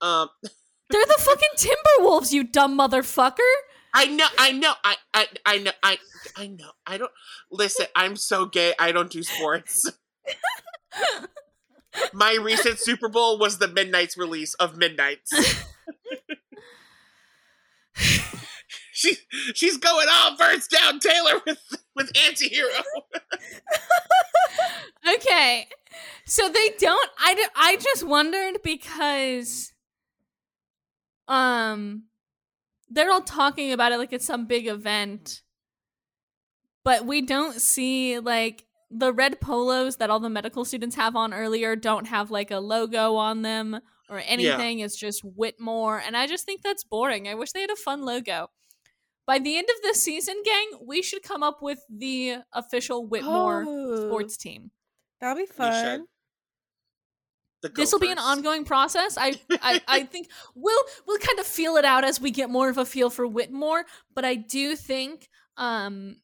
Um, 0.01 0.29
They're 0.89 1.05
the 1.05 1.17
fucking 1.19 1.73
Timberwolves, 1.99 2.31
you 2.31 2.43
dumb 2.43 2.77
motherfucker. 2.77 3.37
I 3.93 4.05
know, 4.05 4.25
I 4.39 4.51
know, 4.51 4.73
I, 4.83 4.95
I, 5.13 5.27
I 5.45 5.57
know, 5.59 5.71
I, 5.83 5.97
I 6.35 6.47
know. 6.47 6.71
I 6.87 6.97
don't 6.97 7.11
listen. 7.51 7.85
I'm 7.95 8.15
so 8.15 8.45
gay. 8.45 8.73
I 8.79 8.91
don't 8.91 9.11
do 9.11 9.21
sports. 9.23 9.91
My 12.13 12.35
recent 12.35 12.79
Super 12.79 13.09
Bowl 13.09 13.39
was 13.39 13.57
the 13.57 13.67
Midnight's 13.67 14.17
release 14.17 14.53
of 14.55 14.77
Midnight's. 14.77 15.31
She 18.99 19.15
she's 19.55 19.77
going 19.77 20.07
all 20.11 20.35
birds 20.35 20.67
down 20.67 20.99
Taylor 20.99 21.39
with 21.45 21.57
with 21.95 22.11
anti-hero. 22.27 22.69
okay. 25.15 25.67
So 26.25 26.49
they 26.49 26.71
don't 26.77 27.09
I 27.17 27.47
I 27.55 27.77
just 27.77 28.03
wondered 28.05 28.61
because 28.61 29.71
um 31.29 32.03
they're 32.89 33.09
all 33.09 33.21
talking 33.21 33.71
about 33.71 33.93
it 33.93 33.99
like 33.99 34.11
it's 34.11 34.25
some 34.25 34.47
big 34.47 34.67
event. 34.67 35.43
But 36.83 37.05
we 37.05 37.21
don't 37.21 37.61
see 37.61 38.19
like 38.19 38.65
the 38.91 39.13
red 39.13 39.39
polos 39.39 39.95
that 39.97 40.09
all 40.09 40.19
the 40.19 40.29
medical 40.29 40.65
students 40.65 40.97
have 40.97 41.15
on 41.15 41.33
earlier 41.33 41.77
don't 41.77 42.07
have 42.07 42.31
like 42.31 42.51
a 42.51 42.59
logo 42.59 43.15
on 43.15 43.43
them 43.43 43.79
or 44.09 44.21
anything. 44.25 44.79
It's 44.79 44.99
just 44.99 45.23
Whitmore. 45.23 46.01
And 46.05 46.17
I 46.17 46.27
just 46.27 46.45
think 46.45 46.63
that's 46.63 46.83
boring. 46.83 47.29
I 47.29 47.35
wish 47.35 47.53
they 47.53 47.61
had 47.61 47.69
a 47.69 47.77
fun 47.77 48.01
logo. 48.01 48.49
By 49.29 49.37
the 49.37 49.59
end 49.59 49.67
of 49.69 49.83
this 49.83 50.01
season, 50.01 50.41
gang, 50.43 50.79
we 50.87 51.03
should 51.03 51.21
come 51.21 51.43
up 51.43 51.61
with 51.61 51.85
the 51.87 52.37
official 52.51 53.05
Whitmore 53.05 53.63
Oh, 53.67 54.07
sports 54.07 54.37
team. 54.37 54.71
That'll 55.21 55.37
be 55.37 55.45
fun. 55.45 56.07
This 57.75 57.91
will 57.91 57.99
be 57.99 58.11
an 58.11 58.17
ongoing 58.17 58.65
process. 58.65 59.19
I, 59.19 59.39
I 59.61 59.81
I 59.87 60.03
think 60.05 60.29
we'll 60.55 60.83
we'll 61.05 61.19
kind 61.19 61.37
of 61.37 61.45
feel 61.45 61.75
it 61.75 61.85
out 61.85 62.03
as 62.05 62.19
we 62.19 62.31
get 62.31 62.49
more 62.49 62.69
of 62.69 62.79
a 62.79 62.85
feel 62.85 63.11
for 63.11 63.27
Whitmore, 63.27 63.85
but 64.15 64.25
I 64.25 64.33
do 64.33 64.75
think 64.75 65.29
um 65.57 66.15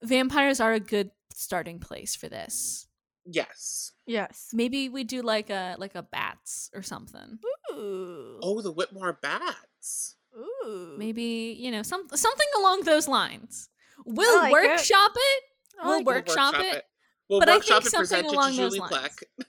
vampires 0.00 0.60
are 0.60 0.74
a 0.74 0.80
good 0.80 1.10
starting 1.34 1.80
place 1.80 2.14
for 2.14 2.28
this. 2.28 2.86
Yes. 3.24 3.90
Yes. 4.06 4.50
Maybe 4.52 4.88
we 4.88 5.02
do 5.02 5.22
like 5.22 5.50
a 5.50 5.74
like 5.76 5.96
a 5.96 6.04
bats 6.04 6.70
or 6.72 6.82
something. 6.82 7.40
Ooh. 7.72 8.38
Oh, 8.44 8.60
the 8.62 8.70
Whitmore 8.70 9.18
bats. 9.20 10.14
Ooh. 10.36 10.94
Maybe, 10.98 11.56
you 11.58 11.70
know, 11.70 11.82
some 11.82 12.06
something 12.14 12.46
along 12.58 12.82
those 12.82 13.08
lines. 13.08 13.68
We'll 14.04 14.36
like 14.36 14.50
it. 14.50 14.52
workshop 14.52 15.12
it. 15.14 15.42
I 15.80 15.86
we'll 15.86 15.96
like 15.96 16.00
it. 16.02 16.06
workshop 16.06 16.54
it. 16.58 16.84
We'll 17.28 17.40
but 17.40 17.48
I 17.48 17.58
think 17.58 17.84
it, 17.86 17.90
something 17.90 18.26
along 18.26 18.52
to 18.52 18.56
those 18.56 18.74
Julie 18.74 18.80
lines. 18.80 18.92
Plec. 19.38 19.44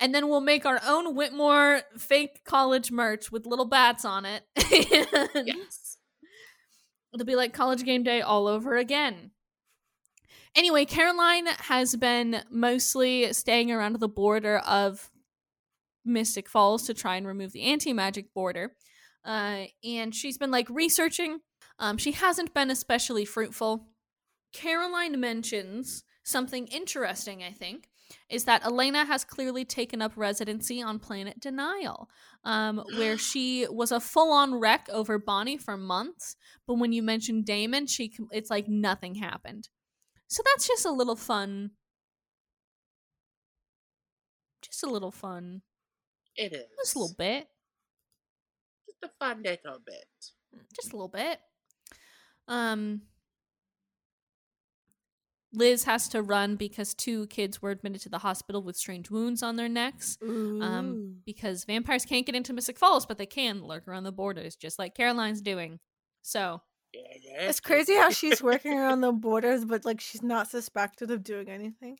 and 0.00 0.14
then 0.14 0.28
we'll 0.28 0.40
make 0.40 0.66
our 0.66 0.80
own 0.86 1.14
Whitmore 1.14 1.82
fake 1.98 2.44
college 2.44 2.92
merch 2.92 3.32
with 3.32 3.46
little 3.46 3.64
bats 3.66 4.04
on 4.04 4.24
it. 4.24 4.42
Yes. 5.44 5.98
It'll 7.12 7.24
be 7.24 7.36
like 7.36 7.54
college 7.54 7.82
game 7.84 8.02
day 8.02 8.20
all 8.20 8.46
over 8.46 8.76
again. 8.76 9.30
Anyway, 10.54 10.84
Caroline 10.84 11.46
has 11.46 11.96
been 11.96 12.42
mostly 12.50 13.32
staying 13.32 13.70
around 13.72 13.98
the 13.98 14.08
border 14.08 14.58
of 14.58 15.10
Mystic 16.04 16.48
Falls 16.48 16.84
to 16.86 16.94
try 16.94 17.16
and 17.16 17.26
remove 17.26 17.52
the 17.52 17.62
anti 17.62 17.92
magic 17.92 18.34
border. 18.34 18.72
Uh, 19.26 19.64
and 19.84 20.14
she's 20.14 20.38
been 20.38 20.52
like 20.52 20.68
researching. 20.70 21.40
Um, 21.78 21.98
she 21.98 22.12
hasn't 22.12 22.54
been 22.54 22.70
especially 22.70 23.24
fruitful. 23.24 23.88
Caroline 24.52 25.20
mentions 25.20 26.04
something 26.22 26.66
interesting, 26.68 27.42
I 27.42 27.50
think, 27.50 27.88
is 28.30 28.44
that 28.44 28.64
Elena 28.64 29.04
has 29.04 29.24
clearly 29.24 29.64
taken 29.64 30.00
up 30.00 30.12
residency 30.16 30.80
on 30.80 30.98
planet 30.98 31.40
Denial, 31.40 32.08
um, 32.44 32.82
where 32.96 33.18
she 33.18 33.66
was 33.68 33.92
a 33.92 34.00
full 34.00 34.32
on 34.32 34.54
wreck 34.54 34.88
over 34.90 35.18
Bonnie 35.18 35.58
for 35.58 35.76
months. 35.76 36.36
But 36.66 36.78
when 36.78 36.92
you 36.92 37.02
mention 37.02 37.42
Damon, 37.42 37.86
she 37.86 38.12
it's 38.30 38.50
like 38.50 38.68
nothing 38.68 39.16
happened. 39.16 39.68
So 40.28 40.42
that's 40.44 40.66
just 40.66 40.86
a 40.86 40.92
little 40.92 41.16
fun. 41.16 41.72
Just 44.62 44.82
a 44.84 44.90
little 44.90 45.12
fun. 45.12 45.62
It 46.36 46.52
is. 46.52 46.64
Just 46.78 46.96
a 46.96 46.98
little 46.98 47.14
bit. 47.16 47.48
Just 49.06 49.14
a 49.20 49.24
fun 49.24 49.42
little 49.42 49.80
bit. 49.84 50.04
just 50.74 50.92
a 50.92 50.96
little 50.96 51.08
bit. 51.08 51.40
Um, 52.48 53.02
Liz 55.52 55.84
has 55.84 56.08
to 56.08 56.22
run 56.22 56.56
because 56.56 56.92
two 56.94 57.26
kids 57.28 57.62
were 57.62 57.70
admitted 57.70 58.02
to 58.02 58.08
the 58.08 58.18
hospital 58.18 58.62
with 58.62 58.76
strange 58.76 59.10
wounds 59.10 59.42
on 59.42 59.56
their 59.56 59.68
necks. 59.68 60.18
Um, 60.22 61.16
because 61.24 61.64
vampires 61.64 62.04
can't 62.04 62.26
get 62.26 62.34
into 62.34 62.52
Mystic 62.52 62.78
Falls, 62.78 63.06
but 63.06 63.16
they 63.18 63.26
can 63.26 63.62
lurk 63.62 63.88
around 63.88 64.04
the 64.04 64.12
borders, 64.12 64.54
just 64.56 64.78
like 64.78 64.94
Caroline's 64.94 65.40
doing. 65.40 65.78
So, 66.22 66.60
Yeah, 66.92 67.00
yeah. 67.22 67.48
it's 67.48 67.60
crazy 67.60 67.94
how 67.94 68.10
she's 68.10 68.42
working 68.42 68.74
around 68.78 69.00
the 69.00 69.12
borders, 69.12 69.64
but 69.64 69.84
like 69.84 70.00
she's 70.00 70.22
not 70.22 70.48
suspected 70.50 71.10
of 71.10 71.24
doing 71.24 71.48
anything. 71.48 71.98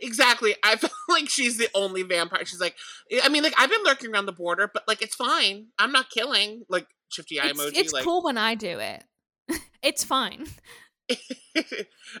Exactly. 0.00 0.54
I 0.62 0.76
feel 0.76 0.90
like 1.08 1.28
she's 1.28 1.58
the 1.58 1.68
only 1.74 2.02
vampire. 2.02 2.44
She's 2.44 2.60
like, 2.60 2.76
I 3.22 3.28
mean, 3.28 3.42
like 3.42 3.54
I've 3.58 3.70
been 3.70 3.84
lurking 3.84 4.12
around 4.12 4.26
the 4.26 4.32
border, 4.32 4.70
but 4.72 4.84
like 4.86 5.02
it's 5.02 5.14
fine. 5.14 5.66
I'm 5.78 5.92
not 5.92 6.10
killing. 6.10 6.62
Like 6.68 6.86
shifty 7.08 7.40
eye 7.40 7.48
it's, 7.48 7.60
emoji. 7.60 7.72
it's 7.74 7.92
like 7.92 8.04
cool 8.04 8.22
when 8.22 8.38
I 8.38 8.54
do 8.54 8.78
it. 8.78 9.04
it's 9.82 10.04
fine. 10.04 10.46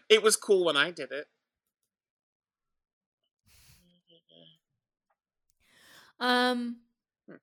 it 0.08 0.22
was 0.22 0.36
cool 0.36 0.64
when 0.64 0.76
I 0.76 0.90
did 0.90 1.10
it. 1.12 1.26
Um, 6.20 6.76
Hmm. 7.28 7.36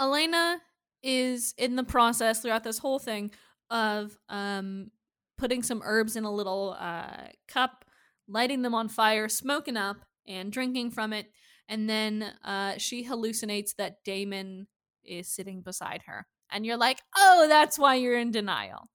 Elena 0.00 0.60
is 1.02 1.54
in 1.56 1.76
the 1.76 1.84
process 1.84 2.40
throughout 2.42 2.64
this 2.64 2.78
whole 2.78 2.98
thing 2.98 3.30
of 3.70 4.16
um 4.28 4.90
putting 5.38 5.62
some 5.62 5.82
herbs 5.84 6.16
in 6.16 6.24
a 6.24 6.32
little 6.32 6.76
uh 6.78 7.28
cup, 7.48 7.84
lighting 8.28 8.62
them 8.62 8.74
on 8.74 8.88
fire, 8.88 9.28
smoking 9.28 9.76
up, 9.76 9.98
and 10.26 10.52
drinking 10.52 10.90
from 10.90 11.12
it. 11.12 11.30
And 11.68 11.88
then 11.88 12.32
uh 12.44 12.74
she 12.78 13.04
hallucinates 13.04 13.74
that 13.76 14.04
Damon 14.04 14.66
is 15.04 15.28
sitting 15.28 15.62
beside 15.62 16.02
her. 16.06 16.26
And 16.50 16.64
you're 16.64 16.76
like, 16.76 17.00
oh, 17.16 17.46
that's 17.48 17.78
why 17.78 17.96
you're 17.96 18.18
in 18.18 18.30
denial. 18.30 18.88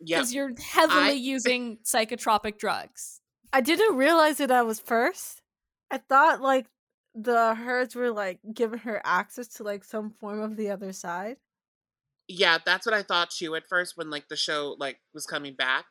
Yeah. 0.00 0.18
Because 0.18 0.34
you're 0.34 0.52
heavily 0.60 1.00
I- 1.00 1.10
using 1.12 1.78
psychotropic 1.84 2.58
drugs. 2.58 3.20
I 3.52 3.60
didn't 3.60 3.96
realize 3.96 4.38
that 4.38 4.50
I 4.50 4.62
was 4.62 4.80
first. 4.80 5.42
I 5.90 5.98
thought 5.98 6.40
like 6.40 6.66
the 7.14 7.54
herds 7.54 7.94
were 7.94 8.10
like 8.10 8.40
giving 8.52 8.80
her 8.80 9.00
access 9.04 9.46
to 9.48 9.62
like 9.62 9.84
some 9.84 10.10
form 10.10 10.40
of 10.40 10.56
the 10.56 10.70
other 10.70 10.92
side. 10.92 11.36
Yeah, 12.28 12.58
that's 12.64 12.86
what 12.86 12.94
I 12.94 13.02
thought 13.02 13.30
too 13.30 13.54
at 13.54 13.68
first 13.68 13.96
when 13.96 14.08
like 14.10 14.28
the 14.28 14.36
show 14.36 14.74
like 14.78 14.98
was 15.12 15.26
coming 15.26 15.54
back. 15.54 15.84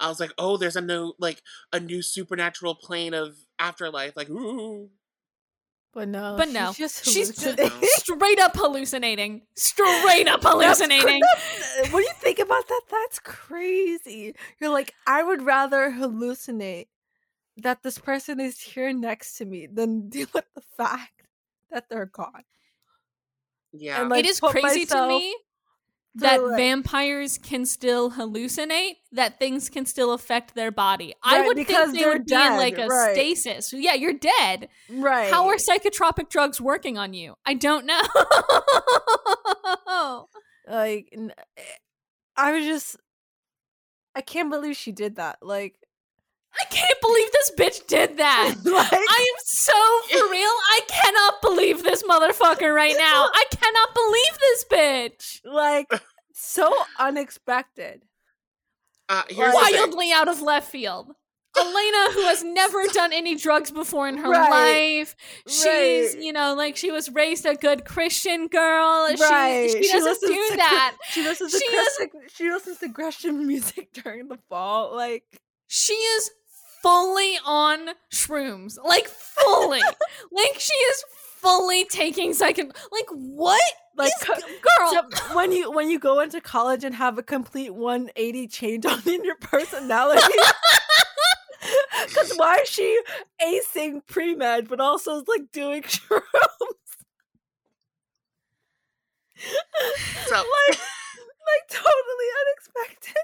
I 0.00 0.08
was 0.08 0.20
like, 0.20 0.32
oh, 0.38 0.56
there's 0.56 0.76
a 0.76 0.80
new 0.80 1.12
like 1.18 1.42
a 1.72 1.80
new 1.80 2.02
supernatural 2.02 2.74
plane 2.74 3.14
of 3.14 3.36
afterlife. 3.58 4.16
Like, 4.16 4.30
ooh. 4.30 4.90
But 5.94 6.08
no, 6.08 6.34
But 6.36 6.48
she's 6.48 6.54
no, 6.54 6.72
just 6.76 7.04
she's 7.06 7.34
just 7.34 7.84
straight 7.96 8.38
up 8.38 8.54
hallucinating. 8.54 9.42
Straight 9.56 10.28
up 10.28 10.40
That's 10.42 10.44
cra- 10.44 10.50
hallucinating. 10.52 11.20
that's- 11.20 11.78
uh, 11.80 11.88
when 11.90 12.04
you 12.04 12.12
think 12.18 12.38
about 12.38 12.68
that, 12.68 12.82
that's 12.90 13.18
crazy. 13.18 14.34
You're 14.60 14.70
like, 14.70 14.94
I 15.06 15.22
would 15.22 15.42
rather 15.42 15.90
hallucinate 15.90 16.88
that 17.56 17.82
this 17.82 17.98
person 17.98 18.38
is 18.38 18.60
here 18.60 18.92
next 18.92 19.38
to 19.38 19.44
me 19.46 19.66
than 19.66 20.08
deal 20.10 20.28
with 20.34 20.44
the 20.54 20.62
fact 20.76 21.22
that 21.70 21.88
they're 21.88 22.06
gone. 22.06 22.44
Yeah. 23.72 24.00
And, 24.02 24.10
like, 24.10 24.24
it 24.24 24.28
is 24.28 24.40
put 24.40 24.50
crazy 24.52 24.84
to 24.86 25.08
me 25.08 25.34
that 26.18 26.40
it. 26.40 26.56
vampires 26.56 27.38
can 27.38 27.64
still 27.64 28.12
hallucinate, 28.12 28.96
that 29.12 29.38
things 29.38 29.68
can 29.68 29.86
still 29.86 30.12
affect 30.12 30.54
their 30.54 30.70
body. 30.70 31.14
I 31.22 31.46
would 31.46 31.56
think 31.56 31.68
they 31.68 32.06
would 32.06 32.26
be 32.26 32.34
in 32.34 32.56
like 32.56 32.78
a 32.78 32.86
right. 32.86 33.14
stasis. 33.14 33.72
Yeah, 33.72 33.94
you're 33.94 34.14
dead. 34.14 34.68
Right. 34.90 35.30
How 35.30 35.48
are 35.48 35.56
psychotropic 35.56 36.28
drugs 36.28 36.60
working 36.60 36.98
on 36.98 37.14
you? 37.14 37.34
I 37.46 37.54
don't 37.54 37.86
know. 37.86 38.00
like 40.68 41.08
eh, 41.16 41.62
I 42.36 42.52
was 42.52 42.64
just 42.64 42.96
I 44.14 44.20
can't 44.20 44.50
believe 44.50 44.76
she 44.76 44.92
did 44.92 45.16
that. 45.16 45.38
Like 45.42 45.76
I 46.54 46.64
can't 46.70 47.00
believe 47.00 47.30
this 47.32 47.52
bitch 47.56 47.86
did 47.86 48.16
that. 48.18 48.54
like 48.64 48.92
I 48.92 48.96
am 49.32 49.40
so 49.44 49.72
for 50.10 50.30
real. 50.30 50.42
I 50.42 50.80
cannot 50.88 51.34
believe 51.42 51.82
this 51.82 52.02
motherfucker 52.02 52.74
right 52.74 52.94
now. 52.96 53.28
I 53.32 53.44
cannot 53.50 53.94
believe 53.94 54.38
this 54.40 54.64
bitch. 54.70 55.40
like 55.44 55.90
so 56.32 56.72
unexpected. 56.98 58.02
Uh, 59.08 59.22
here's. 59.28 59.54
Wildly 59.54 60.12
out 60.12 60.28
of 60.28 60.42
left 60.42 60.70
field. 60.70 61.12
Elena, 61.58 62.12
who 62.12 62.22
has 62.22 62.44
never 62.44 62.82
done 62.92 63.12
any 63.12 63.34
drugs 63.34 63.70
before 63.70 64.06
in 64.06 64.18
her 64.18 64.30
Right. 64.30 64.94
life, 64.98 65.16
she's 65.48 66.14
Right. 66.14 66.22
you 66.22 66.32
know 66.32 66.54
like 66.54 66.76
she 66.76 66.90
was 66.92 67.08
raised 67.10 67.46
a 67.46 67.54
good 67.56 67.84
Christian 67.84 68.46
girl. 68.48 69.08
Right. 69.18 69.68
She, 69.72 69.82
she 69.82 69.92
doesn't 69.92 70.20
do 70.20 70.48
to- 70.50 70.56
that. 70.56 70.96
She 71.10 71.22
listens 71.24 71.52
to 71.52 71.58
She 71.58 71.68
Christian, 71.70 72.08
she 72.34 72.50
listens 72.52 72.78
to 72.78 72.88
Christian 72.90 73.46
music 73.46 73.92
during 73.92 74.28
the 74.28 74.38
fall. 74.48 74.94
Like 74.94 75.24
She 75.68 75.92
is 75.92 76.30
fully 76.82 77.38
on 77.44 77.90
shrooms, 78.12 78.76
like 78.82 79.06
fully, 79.06 79.80
like 80.32 80.58
she 80.58 80.74
is 80.74 81.04
fully 81.40 81.84
taking 81.84 82.34
second. 82.34 82.74
Like 82.90 83.06
what? 83.10 83.60
like 83.96 84.12
co- 84.22 84.34
girl. 84.34 85.02
so 85.10 85.34
when 85.34 85.50
you 85.52 85.70
when 85.72 85.90
you 85.90 85.98
go 85.98 86.20
into 86.20 86.40
college 86.40 86.84
and 86.84 86.94
have 86.94 87.18
a 87.18 87.22
complete 87.22 87.74
180 87.74 88.46
change 88.48 88.86
on 88.86 89.00
in 89.06 89.24
your 89.24 89.36
personality. 89.36 90.22
Cause 92.14 92.32
why 92.36 92.58
is 92.62 92.68
she 92.68 93.00
acing 93.42 94.00
pre 94.06 94.34
med 94.34 94.68
but 94.68 94.80
also 94.80 95.22
like 95.26 95.50
doing 95.52 95.82
shrooms? 95.82 96.22
So- 100.26 100.36
like, 100.36 100.78
like 100.78 101.68
totally 101.68 102.28
unexpected. 102.40 103.16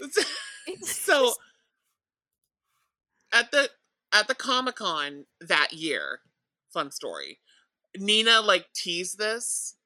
so 0.82 1.34
at 3.32 3.50
the 3.50 3.68
at 4.12 4.28
the 4.28 4.34
Comic 4.34 4.76
Con 4.76 5.26
that 5.40 5.72
year, 5.72 6.20
fun 6.72 6.90
story. 6.90 7.40
Nina 7.96 8.40
like 8.40 8.66
teased 8.74 9.18
this, 9.18 9.76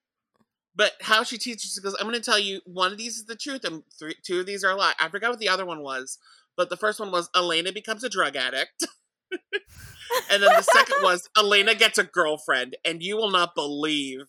but 0.75 0.93
how 1.01 1.25
she 1.25 1.39
teaches 1.39 1.73
she 1.75 1.81
goes, 1.81 1.97
"I'm 1.99 2.07
going 2.07 2.15
to 2.15 2.21
tell 2.21 2.39
you 2.39 2.61
one 2.65 2.93
of 2.93 2.99
these 2.99 3.17
is 3.17 3.27
the 3.27 3.37
truth, 3.37 3.65
and 3.65 3.83
three, 3.99 4.15
two 4.23 4.41
of 4.41 4.47
these 4.47 4.65
are 4.65 4.73
a 4.73 4.77
lie." 4.77 4.95
I 5.01 5.09
forgot 5.09 5.31
what 5.31 5.39
the 5.39 5.49
other 5.49 5.67
one 5.67 5.83
was, 5.83 6.19
but 6.57 6.71
the 6.71 6.77
first 6.77 7.01
one 7.01 7.11
was 7.11 7.31
Elena 7.35 7.73
becomes 7.73 8.05
a 8.05 8.09
drug 8.09 8.37
addict, 8.37 8.87
and 9.33 10.43
then 10.43 10.51
the 10.55 10.63
second 10.63 10.97
was 11.03 11.29
Elena 11.37 11.75
gets 11.75 11.99
a 11.99 12.05
girlfriend, 12.05 12.77
and 12.85 13.03
you 13.03 13.17
will 13.17 13.31
not 13.31 13.55
believe 13.55 14.27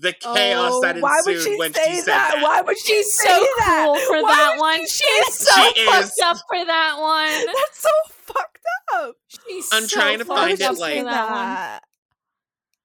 the 0.00 0.12
chaos 0.12 0.72
Oh, 0.74 0.80
that 0.82 0.96
ensued 0.96 1.02
why 1.02 1.20
would 1.26 1.42
she 1.42 1.56
when 1.58 1.72
say 1.74 1.84
she 1.90 1.96
said 2.00 2.06
that? 2.06 2.30
that. 2.34 2.42
Why 2.42 2.60
would 2.62 2.78
she 2.78 2.94
She's 2.94 3.18
say 3.18 3.28
so 3.28 3.46
that? 3.58 3.84
cool 3.86 3.96
for 4.16 4.22
Why 4.22 4.34
that 4.34 4.58
one. 4.58 4.78
she 4.80 4.86
She's 4.86 5.34
say 5.34 5.50
so 5.52 5.72
She 5.74 5.86
fucked 5.86 6.04
is. 6.04 6.18
up 6.24 6.36
for 6.48 6.64
that 6.64 6.96
one. 6.98 7.46
That's 7.46 7.78
so 7.82 7.88
fucked 8.08 8.58
up. 8.94 9.14
She's 9.28 9.68
I'm 9.72 9.86
so 9.86 9.96
trying 10.00 10.18
to 10.18 10.24
fucked 10.24 10.38
find 10.40 10.60
it, 10.60 10.78
like- 10.78 11.04
that 11.04 11.04
that. 11.04 11.82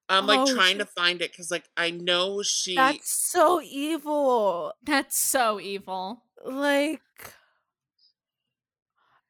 I'm 0.08 0.28
like 0.28 0.40
Oh, 0.42 0.54
trying 0.54 0.74
she- 0.74 0.78
to 0.80 0.86
find 0.86 1.22
it 1.22 1.32
because 1.32 1.50
like 1.50 1.66
I 1.76 1.90
know 1.92 2.44
she. 2.44 2.76
That's 2.76 3.10
so 3.10 3.62
evil. 3.62 4.74
That's 4.84 5.18
so 5.18 5.60
evil. 5.60 6.22
Like, 6.46 7.02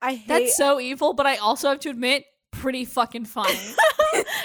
I 0.01 0.15
hate. 0.15 0.27
That's 0.27 0.57
so 0.57 0.79
evil, 0.79 1.13
but 1.13 1.25
I 1.25 1.37
also 1.37 1.69
have 1.69 1.79
to 1.81 1.89
admit, 1.89 2.25
pretty 2.65 2.83
fucking 2.83 3.25
funny. 3.25 3.59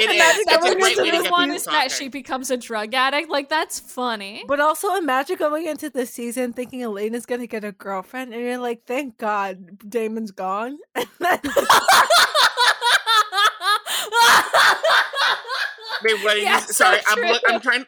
It 0.01 0.11
is. 0.11 0.16
Imagine 0.16 0.41
It's 0.41 0.53
a 0.53 0.59
going 0.59 0.79
great 0.79 0.99
into 0.99 1.03
way 1.05 1.11
to 1.18 1.23
get 1.23 1.31
one 1.33 1.51
is 1.53 1.64
that 1.64 1.91
she 1.93 2.09
becomes 2.09 2.51
a 2.51 2.57
drug 2.57 2.93
addict. 2.93 3.31
Like 3.31 3.49
that's 3.49 3.79
funny. 3.79 4.45
But 4.49 4.59
also 4.59 4.97
imagine 4.97 5.37
going 5.37 5.66
into 5.66 5.91
the 5.91 6.07
season 6.07 6.53
thinking 6.53 6.83
Elena's 6.83 7.25
gonna 7.25 7.47
get 7.47 7.62
a 7.64 7.71
girlfriend, 7.73 8.33
and 8.35 8.43
you're 8.43 8.59
like, 8.59 8.83
"Thank 8.87 9.16
God, 9.18 9.79
Damon's 9.89 10.33
gone." 10.33 10.79
And 10.97 11.07
then 11.21 11.39
Wait, 16.03 16.25
what 16.25 16.35
did 16.35 16.43
Yeah, 16.43 16.57
you? 16.61 16.66
so 16.66 16.73
Sorry, 16.73 16.99
I'm. 17.09 17.39
I'm 17.49 17.61
trying. 17.61 17.85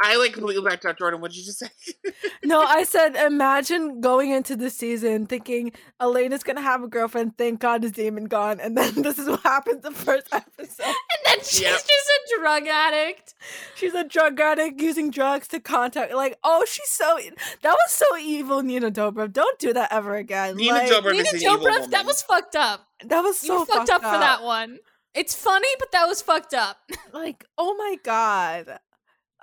I 0.00 0.16
like 0.16 0.32
completely 0.32 0.62
backed 0.62 0.84
out, 0.86 0.96
Jordan. 0.96 1.20
What 1.20 1.32
did 1.32 1.38
you 1.38 1.44
just 1.44 1.58
say? 1.58 1.68
no, 2.44 2.62
I 2.62 2.84
said, 2.84 3.16
imagine 3.16 4.00
going 4.00 4.30
into 4.30 4.54
the 4.54 4.70
season 4.70 5.26
thinking 5.26 5.72
Elena's 6.00 6.44
gonna 6.44 6.60
have 6.62 6.84
a 6.84 6.86
girlfriend. 6.86 7.36
Thank 7.36 7.58
God, 7.60 7.82
is 7.84 7.90
Damon 7.92 8.26
gone? 8.26 8.60
And 8.60 8.76
then 8.78 9.02
this 9.02 9.18
is 9.18 9.28
what 9.28 9.40
happens 9.42 9.82
the 9.82 9.90
first 9.90 10.28
episode. 10.32 10.84
and 10.86 10.94
then 11.26 11.38
she's 11.40 11.62
Yep. 11.62 11.72
just 11.72 11.88
a 11.88 12.38
drug 12.38 12.66
addict. 12.68 13.34
She's 13.74 13.92
a 13.94 14.04
drug 14.04 14.38
addict 14.38 14.80
using 14.80 15.10
drugs 15.10 15.48
to 15.48 15.58
contact. 15.58 16.14
Like, 16.14 16.38
oh, 16.44 16.64
she's 16.64 16.88
so. 16.90 17.18
That 17.62 17.72
was 17.72 17.90
so 17.90 18.16
evil, 18.18 18.62
Nina 18.62 18.92
Dobrev. 18.92 19.32
Don't 19.32 19.58
do 19.58 19.72
that 19.72 19.92
ever 19.92 20.14
again. 20.14 20.56
Nina 20.56 20.74
like, 20.74 20.90
Dobrev 20.92 21.10
Nina 21.12 21.22
is 21.24 21.32
an 21.34 21.40
evil 21.42 21.56
Dobrev, 21.56 21.72
woman. 21.72 21.90
that 21.90 22.06
was 22.06 22.22
fucked 22.22 22.54
up. 22.54 22.86
That 23.04 23.22
was 23.22 23.38
so 23.38 23.58
you 23.60 23.64
fucked 23.66 23.90
up, 23.90 24.02
for 24.02 24.18
that 24.18 24.42
one. 24.44 24.78
It's 25.14 25.34
funny, 25.34 25.68
but 25.80 25.90
that 25.90 26.06
was 26.06 26.22
fucked 26.22 26.54
up. 26.54 26.76
Like, 27.12 27.44
oh 27.56 27.74
my 27.76 27.96
god. 28.04 28.78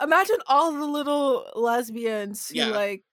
Imagine 0.01 0.37
all 0.47 0.71
the 0.73 0.85
little 0.85 1.49
lesbians 1.55 2.49
who 2.49 2.55
Yeah. 2.57 2.67
like 2.67 3.03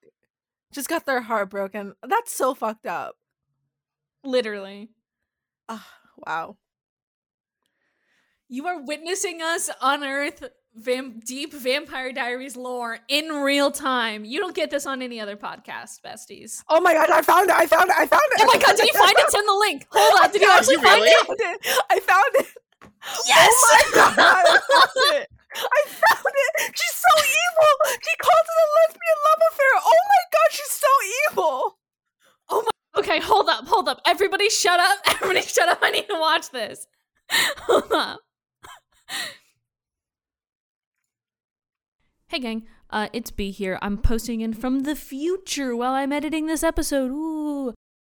just 0.72 0.89
got 0.89 1.07
their 1.07 1.20
heart 1.20 1.51
broken. 1.51 1.95
That's 2.07 2.33
so 2.33 2.55
fucked 2.55 2.87
up. 2.87 3.16
Literally. 4.24 4.91
Ah, 5.68 5.87
wow. 6.16 6.57
You 8.49 8.66
are 8.66 8.83
witnessing 8.83 9.41
us 9.41 9.70
unearth 9.80 10.45
vam- 10.78 11.24
deep 11.24 11.53
Vampire 11.55 12.12
Diaries 12.12 12.57
lore 12.57 12.99
in 13.09 13.28
real 13.28 13.70
time. 13.70 14.24
You 14.24 14.41
don't 14.41 14.55
get 14.55 14.70
this 14.70 14.85
on 14.87 15.01
any 15.03 15.20
other 15.20 15.37
podcast, 15.37 16.01
besties. 16.05 16.62
Oh 16.68 16.80
my 16.80 16.93
god, 16.93 17.11
I 17.11 17.22
found 17.22 17.49
it. 17.49 17.57
I 17.57 17.66
found 17.66 17.89
it. 17.89 17.97
I 17.97 18.07
found 18.07 18.22
it. 18.33 18.41
Oh 18.43 18.47
my 18.47 18.59
god, 18.61 18.76
did 18.76 18.87
you 18.87 18.99
find 18.99 19.14
it? 19.16 19.30
Send 19.30 19.49
the 19.49 19.55
link. 19.55 19.87
Hold 19.91 20.24
on, 20.24 20.30
did 20.33 20.43
you 20.43 20.51
actually 20.53 20.74
you 20.74 20.83
find 20.83 21.01
really? 21.01 21.11
it? 21.11 21.26
found 21.26 21.41
it. 21.41 21.85
I 21.91 22.01
found 22.01 22.35
it. 22.35 22.47
Yes! 23.26 23.53
Oh 23.64 23.91
my 23.97 24.61
god. 25.11 25.26
I 25.57 25.80
found 25.86 26.34
it. 26.34 26.72
She's 26.74 26.96
so 26.96 27.12
evil. 27.20 27.72
She 28.03 28.14
calls 28.16 28.46
it 28.48 28.59
a 28.59 28.68
lesbian 28.78 29.18
love 29.26 29.42
affair. 29.53 29.74
Oh 29.84 30.03
my 30.09 30.22
god, 30.32 30.48
she's 30.50 30.70
so 30.70 30.92
evil. 31.30 31.78
Oh 32.48 32.62
my. 32.62 33.00
Okay, 33.00 33.20
hold 33.20 33.48
up, 33.48 33.66
hold 33.66 33.88
up. 33.88 34.00
Everybody 34.07 34.48
shut 34.50 34.78
up. 34.78 34.98
Everybody 35.07 35.42
shut 35.42 35.68
up. 35.68 35.78
I 35.82 35.90
need 35.90 36.09
to 36.09 36.18
watch 36.18 36.50
this. 36.50 36.86
Hold 37.66 37.90
up. 37.92 38.20
Hey 42.28 42.38
gang, 42.38 42.64
uh, 42.90 43.09
it's 43.12 43.30
B 43.30 43.50
here. 43.50 43.78
I'm 43.82 43.98
posting 43.98 44.40
in 44.40 44.55
from 44.55 44.80
the 44.80 44.96
future 44.96 45.76
while 45.76 45.92
I'm 45.92 46.12
editing 46.12 46.46
this 46.46 46.62
episode. 46.62 47.11
Ooh. 47.11 47.74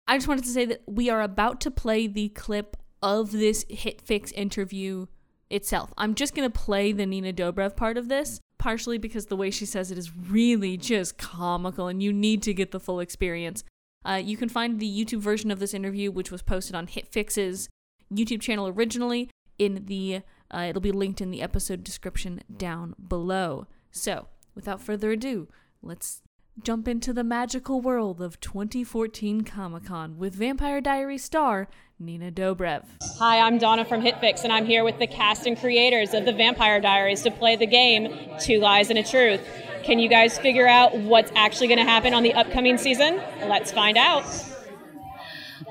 I 0.08 0.16
just 0.16 0.28
wanted 0.28 0.44
to 0.44 0.50
say 0.50 0.64
that 0.66 0.82
we 0.86 1.10
are 1.10 1.20
about 1.20 1.60
to 1.62 1.70
play 1.70 2.06
the 2.06 2.28
clip 2.30 2.76
of 3.02 3.32
this 3.32 3.64
HitFix 3.66 4.32
interview 4.34 5.06
itself. 5.50 5.92
I'm 5.96 6.14
just 6.14 6.34
gonna 6.34 6.50
play 6.50 6.92
the 6.92 7.06
Nina 7.06 7.32
Dobrev 7.32 7.76
part 7.76 7.96
of 7.96 8.08
this, 8.08 8.40
partially 8.58 8.98
because 8.98 9.26
the 9.26 9.36
way 9.36 9.50
she 9.50 9.66
says 9.66 9.90
it 9.90 9.98
is 9.98 10.14
really 10.16 10.76
just 10.76 11.18
comical 11.18 11.88
and 11.88 12.02
you 12.02 12.12
need 12.12 12.42
to 12.42 12.54
get 12.54 12.70
the 12.70 12.80
full 12.80 13.00
experience. 13.00 13.64
Uh, 14.04 14.20
you 14.22 14.36
can 14.36 14.48
find 14.48 14.78
the 14.78 15.04
YouTube 15.04 15.20
version 15.20 15.50
of 15.50 15.58
this 15.58 15.74
interview, 15.74 16.10
which 16.10 16.30
was 16.30 16.42
posted 16.42 16.76
on 16.76 16.86
HitFix's 16.86 17.68
YouTube 18.12 18.40
channel 18.40 18.68
originally, 18.68 19.28
in 19.58 19.86
the 19.86 20.22
uh, 20.50 20.66
it'll 20.68 20.80
be 20.80 20.92
linked 20.92 21.20
in 21.20 21.30
the 21.30 21.42
episode 21.42 21.82
description 21.82 22.40
down 22.56 22.94
below. 23.08 23.66
So, 23.90 24.28
without 24.54 24.80
further 24.80 25.10
ado, 25.10 25.48
let's 25.82 26.22
jump 26.62 26.88
into 26.88 27.12
the 27.12 27.24
magical 27.24 27.80
world 27.80 28.20
of 28.20 28.40
2014 28.40 29.42
Comic 29.42 29.84
Con 29.84 30.18
with 30.18 30.34
Vampire 30.34 30.80
Diaries 30.80 31.22
star 31.24 31.68
Nina 31.98 32.30
Dobrev. 32.30 32.82
Hi, 33.18 33.40
I'm 33.40 33.58
Donna 33.58 33.84
from 33.84 34.02
HitFix, 34.02 34.44
and 34.44 34.52
I'm 34.52 34.66
here 34.66 34.84
with 34.84 34.98
the 34.98 35.06
cast 35.06 35.46
and 35.46 35.58
creators 35.58 36.12
of 36.14 36.24
the 36.24 36.32
Vampire 36.32 36.80
Diaries 36.80 37.22
to 37.22 37.30
play 37.30 37.56
the 37.56 37.66
game 37.66 38.14
Two 38.40 38.58
Lies 38.58 38.90
and 38.90 38.98
a 38.98 39.02
Truth. 39.02 39.40
Can 39.82 39.98
you 39.98 40.08
guys 40.08 40.38
figure 40.38 40.66
out 40.66 40.96
what's 40.98 41.30
actually 41.34 41.68
going 41.68 41.78
to 41.78 41.84
happen 41.84 42.12
on 42.12 42.22
the 42.22 42.34
upcoming 42.34 42.76
season? 42.76 43.16
Let's 43.46 43.70
find 43.72 43.96
out. 43.96 44.24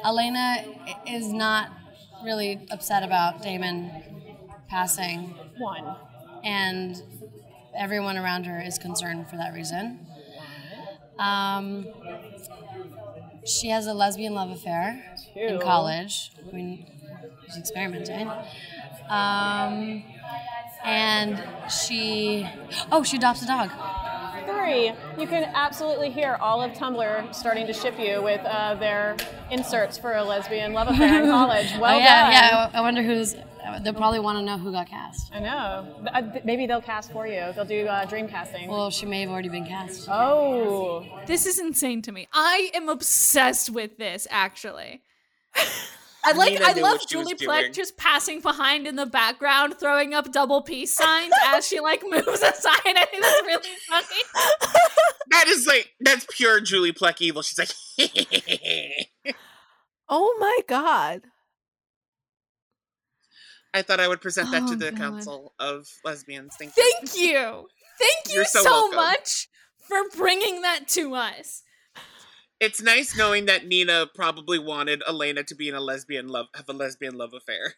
Elena 0.03 0.63
is 1.07 1.31
not 1.31 1.69
really 2.23 2.65
upset 2.71 3.03
about 3.03 3.41
Damon 3.43 3.91
passing, 4.67 5.35
One. 5.57 5.95
and 6.43 7.01
everyone 7.77 8.17
around 8.17 8.45
her 8.45 8.61
is 8.61 8.77
concerned 8.77 9.29
for 9.29 9.35
that 9.35 9.53
reason. 9.53 9.99
Um, 11.19 11.87
she 13.45 13.69
has 13.69 13.87
a 13.87 13.93
lesbian 13.93 14.33
love 14.33 14.49
affair 14.49 15.03
in 15.35 15.59
college. 15.59 16.31
I 16.47 16.55
mean, 16.55 16.85
she's 17.45 17.57
experimenting. 17.57 18.29
Um, 19.09 20.03
and 20.83 21.43
she, 21.71 22.47
oh, 22.91 23.03
she 23.03 23.17
adopts 23.17 23.43
a 23.43 23.47
dog. 23.47 23.69
Three, 24.47 24.93
you 25.17 25.27
can 25.27 25.43
absolutely 25.55 26.09
hear 26.11 26.37
all 26.39 26.61
of 26.61 26.71
Tumblr 26.73 27.33
starting 27.33 27.65
to 27.67 27.73
ship 27.73 27.99
you 27.99 28.21
with 28.21 28.41
uh, 28.45 28.75
their 28.75 29.15
inserts 29.49 29.97
for 29.97 30.13
a 30.13 30.23
lesbian 30.23 30.73
love 30.73 30.87
affair 30.87 31.23
in 31.23 31.29
college. 31.29 31.71
Well 31.79 31.95
oh, 31.95 31.99
yeah, 31.99 32.23
done. 32.23 32.31
yeah. 32.31 32.69
I 32.73 32.81
wonder 32.81 33.01
who's. 33.01 33.35
They'll 33.83 33.93
probably 33.93 34.19
want 34.19 34.37
to 34.39 34.43
know 34.43 34.57
who 34.57 34.71
got 34.71 34.87
cast. 34.87 35.33
I 35.33 35.39
know. 35.39 36.01
Uh, 36.13 36.21
Maybe 36.43 36.65
they'll 36.67 36.81
cast 36.81 37.11
for 37.11 37.27
you. 37.27 37.51
They'll 37.55 37.65
do 37.65 37.87
uh, 37.87 38.05
dream 38.05 38.27
casting. 38.27 38.69
Well, 38.69 38.89
she 38.89 39.05
may 39.05 39.21
have 39.21 39.29
already 39.29 39.49
been 39.49 39.65
cast. 39.65 40.07
oh. 40.09 41.05
This 41.25 41.45
is 41.45 41.59
insane 41.59 42.01
to 42.03 42.11
me. 42.11 42.27
I 42.33 42.71
am 42.73 42.89
obsessed 42.89 43.69
with 43.69 43.97
this, 43.97 44.27
actually. 44.29 45.01
I 46.27 46.31
like. 46.31 46.53
Nina 46.53 46.65
I 46.65 46.73
love 46.73 46.97
what 46.99 47.09
she 47.09 47.17
was 47.17 47.27
Julie 47.27 47.35
doing. 47.35 47.49
Plec 47.49 47.73
just 47.73 47.97
passing 47.97 48.41
behind 48.41 48.87
in 48.87 48.95
the 48.95 49.05
background, 49.05 49.75
throwing 49.79 50.13
up 50.15 50.31
double 50.31 50.63
peace 50.63 50.95
signs 50.95 51.31
as 51.49 51.67
she 51.67 51.79
like 51.79 52.01
moves 52.09 52.41
aside. 52.41 52.79
I 52.85 53.05
think 53.11 53.21
that's 53.21 53.41
really 53.45 53.69
funny. 53.87 54.21
That 55.29 55.45
is 55.47 55.67
like 55.67 55.91
that's 55.99 56.25
pure 56.31 56.61
Julie 56.61 56.93
Plec 56.93 57.21
evil. 57.21 57.43
She's 57.43 57.59
like, 57.59 57.69
Oh 60.09 60.35
my 60.39 60.59
god. 60.67 61.21
I 63.75 63.81
thought 63.81 63.99
I 63.99 64.07
would 64.07 64.21
present 64.21 64.51
that 64.51 64.63
Oh, 64.63 64.67
to 64.69 64.75
the 64.77 64.91
God. 64.91 64.97
Council 64.97 65.53
of 65.59 65.85
Lesbians. 66.05 66.55
Thank 66.57 66.71
you. 66.77 66.83
Thank 66.83 67.17
you, 67.19 67.67
thank 67.99 68.29
you 68.29 68.35
You're 68.35 68.45
so 68.45 68.63
so, 68.63 68.91
much 68.91 69.49
for 69.87 69.97
bringing 70.15 70.61
that 70.61 70.87
to 70.89 71.13
us. 71.13 71.61
It's 72.61 72.81
nice 72.81 73.17
knowing 73.17 73.47
that 73.47 73.67
Nina 73.67 74.07
probably 74.15 74.59
wanted 74.59 75.03
Elena 75.07 75.43
to 75.43 75.55
be 75.55 75.67
in 75.67 75.75
a 75.75 75.81
lesbian 75.81 76.29
love, 76.29 76.47
have 76.55 76.69
a 76.69 76.73
lesbian 76.73 77.15
love 77.17 77.33
affair. 77.33 77.73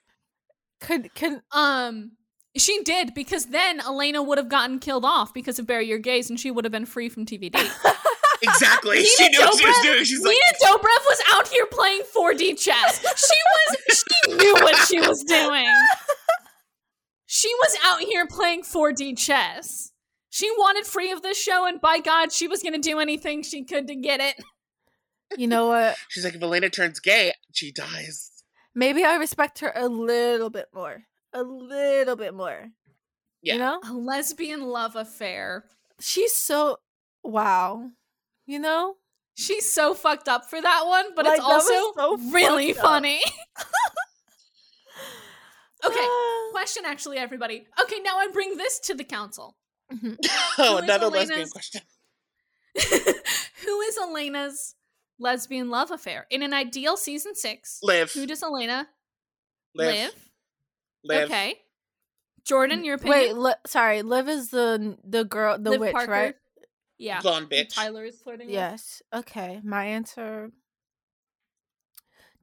Could 0.80 1.14
can 1.16 1.42
Um, 1.52 2.12
she 2.56 2.84
did 2.84 3.16
because 3.16 3.48
then 3.48 3.80
Elena 3.82 4.22
would 4.22 4.38
have 4.38 4.50
gotten 4.50 4.78
killed 4.78 5.04
off 5.04 5.34
because 5.34 5.58
of 5.58 5.66
Bury 5.66 5.88
Your 5.88 5.98
Gays, 5.98 6.30
and 6.30 6.40
she 6.40 6.52
would 6.52 6.64
have 6.64 6.72
been 6.72 6.86
free 6.86 7.10
from 7.10 7.26
TVD. 7.26 7.56
Exactly. 8.42 9.04
she 9.04 9.28
Nina 9.28 9.38
knew 9.38 9.46
what 9.46 9.58
she 9.60 9.66
was 9.66 9.76
Dobrev- 9.76 9.84
doing. 9.84 10.04
She's 10.04 10.22
like, 10.24 10.36
Nina 10.62 10.74
Dobrev 10.74 11.06
was 11.06 11.22
out 11.34 11.48
here 11.48 11.66
playing 11.66 12.02
4D 12.16 12.60
chess. 12.60 13.00
She 13.00 13.36
was 13.88 14.06
she 14.26 14.34
knew 14.36 14.54
what 14.56 14.88
she 14.88 15.00
was 15.00 15.24
doing. 15.24 15.68
She 17.26 17.54
was 17.56 17.78
out 17.86 18.00
here 18.00 18.26
playing 18.26 18.64
4D 18.64 19.18
chess. 19.18 19.92
She 20.30 20.50
wanted 20.52 20.86
free 20.86 21.12
of 21.12 21.22
this 21.22 21.42
show, 21.42 21.66
and 21.66 21.82
by 21.82 22.00
God, 22.00 22.32
she 22.32 22.48
was 22.48 22.62
going 22.62 22.74
to 22.74 22.80
do 22.80 23.00
anything 23.00 23.44
she 23.44 23.64
could 23.64 23.88
to 23.88 23.96
get 23.96 24.20
it. 24.20 24.36
You 25.38 25.48
know 25.48 25.68
what? 25.68 25.98
She's 26.10 26.24
like, 26.24 26.36
if 26.36 26.42
Elena 26.42 26.70
turns 26.70 27.00
gay, 27.00 27.34
she 27.52 27.72
dies. 27.72 28.32
Maybe 28.74 29.04
I 29.04 29.16
respect 29.16 29.60
her 29.60 29.74
a 29.76 29.88
little 29.90 30.50
bit 30.50 30.68
more. 30.74 31.04
A 31.34 31.44
little 31.44 32.16
bit 32.16 32.34
more. 32.34 32.68
Yeah. 33.42 33.54
You 33.54 33.60
know? 33.60 33.80
A 33.84 33.94
lesbian 33.94 34.62
love 34.62 34.96
affair. 34.96 35.66
She's 36.00 36.36
so 36.36 36.78
wow. 37.24 37.90
You 38.48 38.60
know? 38.60 38.96
She's 39.36 39.72
so 39.72 39.94
fucked 39.94 40.28
up 40.28 40.50
for 40.50 40.60
that 40.60 40.84
one, 40.88 41.14
but 41.16 41.26
Like, 41.26 41.38
it's 41.38 41.46
also 41.46 41.94
so 41.96 42.18
really 42.32 42.74
funny. 42.74 43.18
okay, 45.86 45.96
Ah. 46.00 46.48
question 46.52 46.84
actually, 46.86 47.18
everybody. 47.18 47.68
Okay, 47.82 48.00
now 48.00 48.18
I 48.18 48.28
bring 48.34 48.58
this 48.58 48.80
to 48.82 48.96
the 48.96 49.04
council. 49.04 49.56
Mhm. 49.94 50.18
Oh, 50.58 50.72
Who 50.72 50.78
is 50.78 50.84
another 50.84 51.08
lesbian 51.10 51.50
question. 51.50 51.82
who 53.66 53.82
is 53.82 53.98
Elena's 53.98 54.76
lesbian 55.20 55.70
love 55.70 55.92
affair? 55.92 56.26
In 56.32 56.42
an 56.42 56.54
ideal 56.54 56.98
season 56.98 57.36
six, 57.36 57.80
Liv. 57.84 58.12
who 58.12 58.26
does 58.26 58.42
Elena 58.42 58.88
Liv. 59.76 59.94
live? 59.94 60.16
Liv. 61.04 61.26
Okay. 61.30 61.60
Jordan, 62.44 62.84
your 62.86 62.96
opinion? 62.96 63.20
Wait, 63.20 63.36
li- 63.36 63.54
sorry, 63.68 64.02
Liv 64.02 64.28
is 64.30 64.50
the 64.50 64.98
the 65.04 65.26
girl, 65.26 65.58
the 65.60 65.72
Liv 65.72 65.80
witch, 65.82 65.94
Parker? 65.94 66.12
right? 66.12 66.36
Yeah. 66.98 67.22
Blonde 67.22 67.50
bitch. 67.50 67.74
Tyler 67.76 68.06
is 68.06 68.20
flirting 68.20 68.48
with. 68.48 68.54
Yes. 68.56 69.02
Okay. 69.14 69.62
My 69.64 69.86
answer 69.86 70.50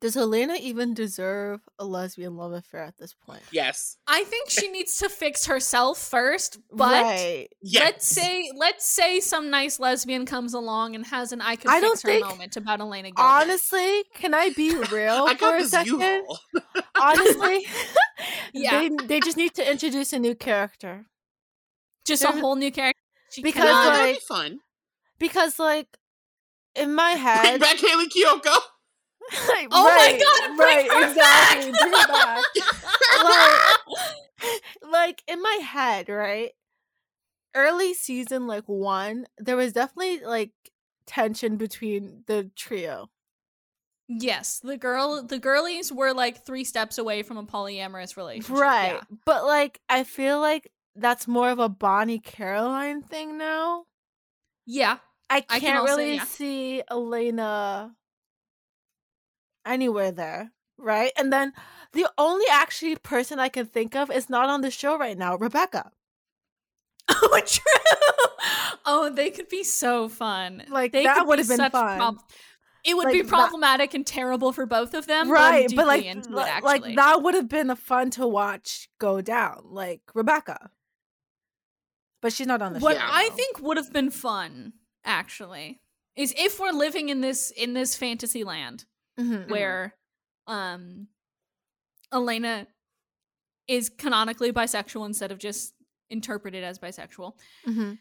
Does 0.01 0.15
Helena 0.15 0.55
even 0.61 0.93
deserve 0.95 1.61
a 1.79 1.85
lesbian 1.85 2.37
love 2.37 2.53
affair 2.53 2.83
at 2.85 2.99
this 2.99 3.15
point? 3.15 3.43
Yes. 3.51 3.97
I 4.07 4.25
think 4.25 4.51
she 4.51 4.71
needs 4.71 4.99
to 4.99 5.09
fix 5.09 5.47
herself 5.47 5.99
first, 5.99 6.59
but 6.71 7.03
right. 7.03 7.49
Yes. 7.63 7.83
let's 7.85 8.07
say 8.07 8.51
let's 8.55 8.87
say 8.87 9.21
some 9.21 9.49
nice 9.51 9.81
lesbian 9.81 10.27
comes 10.27 10.53
along 10.53 10.95
and 10.95 11.07
has 11.07 11.33
an 11.33 11.41
I 11.41 11.57
could 11.57 11.71
I 11.71 11.81
fix 11.81 12.03
her 12.03 12.09
think- 12.09 12.27
moment 12.27 12.57
about 12.57 12.81
Elena 12.81 13.11
Gilbert. 13.11 13.23
Honestly, 13.23 14.05
can 14.15 14.35
I 14.35 14.51
be 14.51 14.75
real 14.93 15.27
I 15.29 15.37
for 15.37 15.57
a 15.57 15.65
second? 15.65 16.27
Honestly, 17.01 17.67
Yeah. 18.53 18.81
they 18.89 18.91
they 19.07 19.21
just 19.21 19.37
need 19.37 19.55
to 19.55 19.69
introduce 19.69 20.13
a 20.13 20.19
new 20.19 20.35
character 20.35 21.07
just 22.07 22.23
a 22.23 22.29
whole 22.33 22.55
new 22.57 22.71
character. 22.71 23.01
She 23.35 23.43
Because, 23.43 23.65
No, 23.65 23.71
cannot- 23.71 23.85
that'd 23.93 24.07
like- 24.07 24.17
be 24.17 24.25
fun. 24.27 24.61
because, 25.19 25.59
like, 25.59 25.89
in 26.75 26.95
my 26.95 27.13
Bring 27.15 27.23
head, 27.25 27.61
back 27.61 27.77
Hayley 27.79 28.07
Kiyoko. 28.09 28.45
like, 29.49 29.69
Oh 29.73 29.85
my 29.85 30.19
God, 30.19 30.57
bring 30.57 30.89
right, 30.89 30.91
her 30.93 31.09
exactly, 31.09 31.73
back! 31.73 31.81
bring 31.81 31.93
back. 31.93 32.45
like, 33.25 34.61
like 34.91 35.23
in 35.27 35.43
my 35.43 35.59
head, 35.63 36.09
right? 36.09 36.51
Early 37.55 37.95
season, 37.95 38.47
like 38.47 38.65
one, 38.67 39.27
there 39.39 39.57
was 39.57 39.73
definitely 39.73 40.21
like 40.25 40.51
tension 41.07 41.57
between 41.57 42.25
the 42.27 42.51
trio. 42.57 43.11
yes, 44.09 44.59
the 44.63 44.77
girl 44.77 45.23
the 45.23 45.39
girlies 45.39 45.91
were 45.93 46.13
like 46.13 46.45
three 46.45 46.65
steps 46.65 46.99
away 46.99 47.23
from 47.23 47.37
a 47.39 47.45
polyamorous 47.45 48.17
relationship. 48.17 48.61
Right. 48.61 48.95
yeah. 48.95 49.01
But 49.25 49.45
like 49.45 49.81
I 49.89 50.03
feel 50.05 50.41
like 50.41 50.71
that's 50.97 51.27
more 51.29 51.51
of 51.51 51.59
a 51.59 51.69
Bonnie 51.69 52.19
Caroline 52.21 53.03
thing 53.03 53.37
now. 53.39 53.85
Yeah. 54.67 54.99
I 55.31 55.37
I 55.37 55.41
can't 55.41 55.63
can 55.63 55.77
also- 55.79 55.97
really 55.97 56.15
yeah. 56.17 56.25
see 56.25 56.83
Elena 56.91 57.95
anywhere 59.67 60.13
there. 60.13 60.53
Right? 60.77 61.13
And 61.17 61.33
then 61.33 61.53
the 61.93 62.09
only 62.19 62.45
actually 62.51 62.97
person 62.97 63.39
I 63.39 63.49
can 63.49 63.67
think 63.67 63.95
of 63.95 64.11
is 64.11 64.29
not 64.29 64.49
on 64.49 64.61
the 64.61 64.71
show 64.71 64.99
right 64.99 65.17
now, 65.17 65.37
Rebecca. 65.37 65.91
Oh, 67.11 67.41
true. 67.47 67.63
Oh, 68.87 69.11
they 69.11 69.31
could 69.31 69.49
be 69.49 69.63
so 69.65 70.09
fun. 70.09 70.63
Like, 70.69 70.93
they 70.93 71.05
that 71.05 71.19
could 71.19 71.29
would've 71.29 71.49
be 71.49 71.57
been 71.57 71.71
fun. 71.71 72.19
it 72.85 72.95
would 72.97 73.05
Like, 73.07 73.13
be 73.13 73.23
that- 73.23 73.29
problematic 73.29 73.95
and 73.95 74.07
terrible 74.07 74.53
for 74.53 74.67
both 74.67 74.95
of 74.95 75.07
them. 75.07 75.31
right, 75.31 75.67
but, 75.69 75.77
but 75.77 75.87
like 75.87 76.03
deeply 76.03 76.11
into 76.11 76.37
li- 76.37 76.43
it, 76.59 76.65
like 76.65 76.97
that 76.97 77.23
would 77.23 77.35
have 77.35 77.49
been 77.49 77.75
fun 77.77 78.11
to 78.13 78.27
watch 78.27 78.89
go 78.99 79.21
down, 79.21 79.63
like 79.71 80.03
Rebecca. 80.15 80.71
But 82.25 82.33
she's 82.33 82.47
not 82.47 82.63
on 82.63 82.73
the 82.73 82.79
what 82.81 82.97
show. 82.97 83.03
What 83.05 83.13
I 83.15 83.29
though. 83.29 83.35
think 83.37 83.61
would 83.61 83.77
have 83.77 83.93
been 83.93 84.11
fun, 84.11 84.73
actually, 85.05 85.83
is 86.17 86.33
if 86.39 86.59
we're 86.59 86.71
living 86.73 87.11
in 87.11 87.21
this 87.21 87.51
in 87.51 87.75
this 87.75 87.95
fantasy 87.97 88.45
land 88.45 88.87
Mhm. 89.21 89.51
where 89.51 89.95
um 90.47 91.09
Elena 92.11 92.67
is 93.69 93.91
canonically 93.91 94.53
bisexual 94.53 95.05
instead 95.05 95.33
of 95.33 95.39
just 95.39 95.75
interpreted 96.09 96.65
as 96.65 96.79
bisexual. 96.79 97.39
Mhm. 97.67 97.99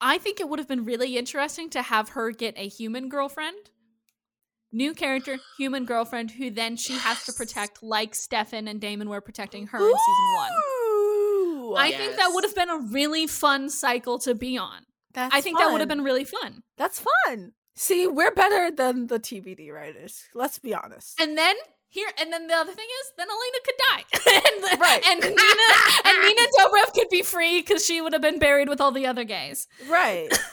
I 0.00 0.18
think 0.18 0.40
it 0.40 0.48
would 0.48 0.58
have 0.58 0.66
been 0.68 0.84
really 0.84 1.16
interesting 1.16 1.70
to 1.70 1.82
have 1.82 2.10
her 2.10 2.32
get 2.32 2.54
a 2.58 2.66
human 2.66 3.08
girlfriend. 3.08 3.70
New 4.72 4.92
character, 4.92 5.38
human 5.56 5.84
girlfriend, 5.84 6.32
who 6.32 6.50
then 6.50 6.76
she 6.76 6.94
has 6.94 7.24
to 7.26 7.32
protect, 7.32 7.82
like 7.82 8.14
Stefan 8.16 8.66
and 8.66 8.80
Damon 8.80 9.08
were 9.08 9.20
protecting 9.20 9.68
her 9.68 9.78
in 9.78 9.84
season 9.84 10.34
one. 10.36 10.52
Ooh, 11.72 11.76
I 11.76 11.92
think 11.92 12.16
that 12.16 12.30
would 12.32 12.44
have 12.44 12.54
been 12.54 12.70
a 12.70 12.78
really 12.78 13.26
fun 13.26 13.68
cycle 13.70 14.18
to 14.20 14.34
be 14.34 14.56
on. 14.58 14.82
that's 15.12 15.34
I 15.34 15.40
think 15.40 15.58
that 15.58 15.70
would 15.72 15.80
have 15.80 15.88
been 15.88 16.02
really 16.04 16.24
fun. 16.24 16.62
That's 16.76 17.02
fun. 17.26 17.52
See, 17.74 18.06
we're 18.06 18.30
better 18.32 18.70
than 18.70 19.06
the 19.08 19.18
TVD 19.18 19.70
writers. 19.72 20.24
Let's 20.34 20.58
be 20.58 20.74
honest. 20.74 21.20
And 21.20 21.36
then 21.36 21.54
here, 21.88 22.08
and 22.18 22.32
then 22.32 22.46
the 22.46 22.54
other 22.54 22.72
thing 22.72 22.86
is, 23.00 23.12
then 23.18 23.26
Elena 23.28 23.58
could 23.64 23.74
die, 23.78 24.04
and 24.46 24.64
the- 24.64 24.78
Right. 24.80 25.02
And 25.06 25.20
Nina 25.20 25.68
and 26.04 26.22
Nina 26.22 26.42
Dobrev 26.58 26.92
could 26.94 27.08
be 27.10 27.22
free 27.22 27.60
because 27.60 27.84
she 27.84 28.00
would 28.00 28.12
have 28.12 28.22
been 28.22 28.38
buried 28.38 28.68
with 28.68 28.80
all 28.80 28.92
the 28.92 29.06
other 29.06 29.24
gays. 29.24 29.66
right. 29.88 30.28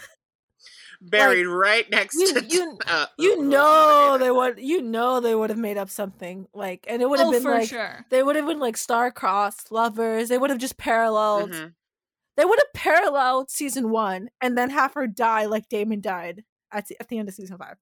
Buried 1.06 1.46
right 1.48 1.90
next 1.90 2.16
you- 2.16 2.34
to. 2.34 2.46
you- 2.46 2.78
uh, 2.88 3.06
You 3.18 3.42
know 3.44 4.18
they 4.20 4.32
would 4.32 4.58
you 4.60 4.82
know 4.82 5.20
they 5.20 5.36
would 5.36 5.50
have 5.50 5.60
made 5.60 5.78
up 5.78 5.90
something. 5.90 6.48
Like 6.54 6.86
and 6.88 7.02
it 7.02 7.10
would 7.10 7.20
have 7.20 7.28
Oh, 7.28 7.32
been 7.32 7.44
for 7.44 7.52
like 7.52 7.70
sure. 7.70 8.06
they 8.10 8.24
would 8.24 8.36
have 8.36 8.46
been 8.48 8.60
like 8.60 8.78
star-crossed 8.78 9.72
lovers. 9.72 10.30
They 10.30 10.38
would 10.38 10.50
have 10.50 10.60
just 10.60 10.78
paralleled. 10.78 11.52
mhm. 11.52 11.74
They 12.36 12.46
would 12.46 12.58
have 12.60 12.74
paralleled 12.74 13.52
season 13.52 13.90
1 13.92 14.30
and 14.42 14.58
then 14.58 14.70
have 14.72 14.94
her 14.96 15.06
die 15.08 15.46
like 15.46 15.70
Damon 15.70 16.02
died 16.02 16.44
at 16.72 16.88
the, 16.88 16.98
at 17.00 17.08
the 17.10 17.20
end 17.20 17.30
of 17.30 17.36
season 17.36 17.58
5. 17.58 17.76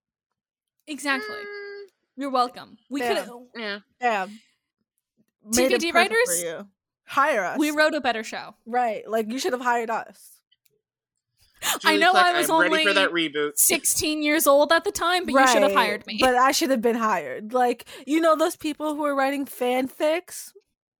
Exactly. 0.88 1.36
Mm, 1.38 1.84
You're 2.18 2.32
welcome. 2.32 2.78
We 2.90 3.00
Damn. 3.00 3.26
could. 3.26 3.40
Yeah. 3.56 3.80
Yeah. 4.02 4.28
Made 5.56 5.72
it 5.72 5.82
TVD 5.82 5.94
writers? 5.94 6.18
for 6.42 6.46
you. 6.46 6.68
hire 7.06 7.44
us. 7.46 7.60
We 7.60 7.72
wrote 7.72 7.94
a 7.94 8.02
better 8.02 8.24
show. 8.24 8.56
right. 8.66 9.08
Like 9.10 9.32
you 9.32 9.40
should 9.40 9.54
have 9.54 9.62
hired 9.62 9.90
us. 9.90 10.41
I 11.84 11.98
know 11.98 12.12
Cluck, 12.12 12.26
I 12.26 12.38
was 12.38 12.50
I'm 12.50 12.62
ready 12.62 12.84
for 12.84 12.90
only 12.90 12.94
that 12.94 13.12
reboot. 13.12 13.52
16 13.56 14.24
years 14.24 14.48
old 14.48 14.72
at 14.72 14.84
the 14.84 14.92
time, 14.92 15.26
but 15.26 15.34
you 15.34 15.48
should 15.48 15.62
have 15.64 15.74
hired 15.74 16.06
me. 16.08 16.18
But 16.20 16.36
I 16.36 16.52
should 16.52 16.72
have 16.72 16.82
been 16.82 16.96
hired. 16.96 17.54
Like, 17.54 17.86
you 18.06 18.22
know, 18.22 18.36
those 18.36 18.56
people 18.56 18.96
who 18.96 19.06
are 19.06 19.16
writing 19.16 19.46
fanfics? 19.46 20.52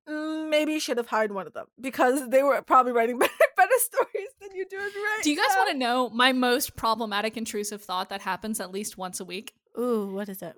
Mm, 0.10 0.50
maybe 0.50 0.74
you 0.74 0.80
should 0.80 0.98
have 0.98 1.08
hired 1.08 1.32
one 1.32 1.48
of 1.48 1.54
them 1.54 1.68
because 1.80 2.28
they 2.30 2.44
were 2.44 2.62
probably 2.62 2.92
writing 2.92 3.20
better, 3.20 3.32
better 3.56 3.72
stories 3.78 4.30
than 4.40 4.50
you're 4.56 4.66
doing 4.70 4.84
right 4.84 5.20
Do 5.24 5.30
you 5.30 5.38
guys 5.38 5.48
now. 5.52 5.58
want 5.58 5.72
to 5.72 5.78
know 5.78 6.10
my 6.10 6.34
most 6.34 6.76
problematic 6.76 7.38
intrusive 7.38 7.84
thought 7.84 8.10
that 8.10 8.22
happens 8.22 8.60
at 8.60 8.72
least 8.72 8.98
once 8.98 9.20
a 9.20 9.26
week? 9.26 9.54
Ooh, 9.80 10.12
what 10.12 10.28
is 10.28 10.42
it? 10.42 10.56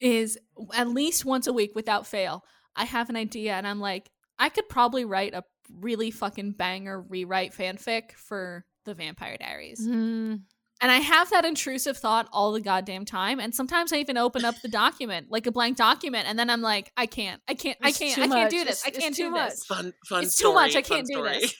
Is 0.00 0.38
at 0.74 0.88
least 0.88 1.24
once 1.24 1.46
a 1.46 1.52
week 1.52 1.72
without 1.74 2.06
fail, 2.06 2.44
I 2.76 2.84
have 2.84 3.08
an 3.08 3.16
idea 3.16 3.54
and 3.54 3.66
I'm 3.66 3.80
like, 3.80 4.10
I 4.38 4.48
could 4.48 4.68
probably 4.68 5.04
write 5.04 5.34
a 5.34 5.44
really 5.80 6.10
fucking 6.10 6.52
banger 6.52 7.00
rewrite 7.00 7.52
fanfic 7.52 8.12
for 8.12 8.64
the 8.84 8.94
Vampire 8.94 9.36
Diaries. 9.38 9.80
Mm, 9.86 10.40
And 10.80 10.92
I 10.92 10.96
have 10.98 11.30
that 11.30 11.44
intrusive 11.44 11.96
thought 11.96 12.28
all 12.32 12.52
the 12.52 12.60
goddamn 12.60 13.04
time. 13.04 13.40
And 13.40 13.54
sometimes 13.54 13.92
I 13.92 13.96
even 13.98 14.16
open 14.16 14.44
up 14.44 14.54
the 14.62 14.68
document, 14.68 15.28
like 15.30 15.46
a 15.46 15.52
blank 15.52 15.76
document, 15.76 16.26
and 16.28 16.38
then 16.38 16.50
I'm 16.50 16.60
like, 16.62 16.92
I 16.96 17.06
can't, 17.06 17.40
I 17.48 17.54
can't, 17.54 17.78
I 17.82 17.92
can't, 17.92 18.18
I 18.18 18.28
can't 18.28 18.50
do 18.50 18.58
much. 18.58 18.66
this. 18.66 18.82
I 18.86 18.90
can't 18.90 19.14
do 19.14 19.28
too 19.30 19.34
this. 19.34 19.64
Fun, 19.64 19.92
fun 20.08 20.24
It's 20.24 20.36
too 20.36 20.52
much. 20.52 20.76
I 20.76 20.82
can't 20.82 21.06
fun 21.06 21.06
do 21.06 21.14
story. 21.14 21.38
this. 21.40 21.54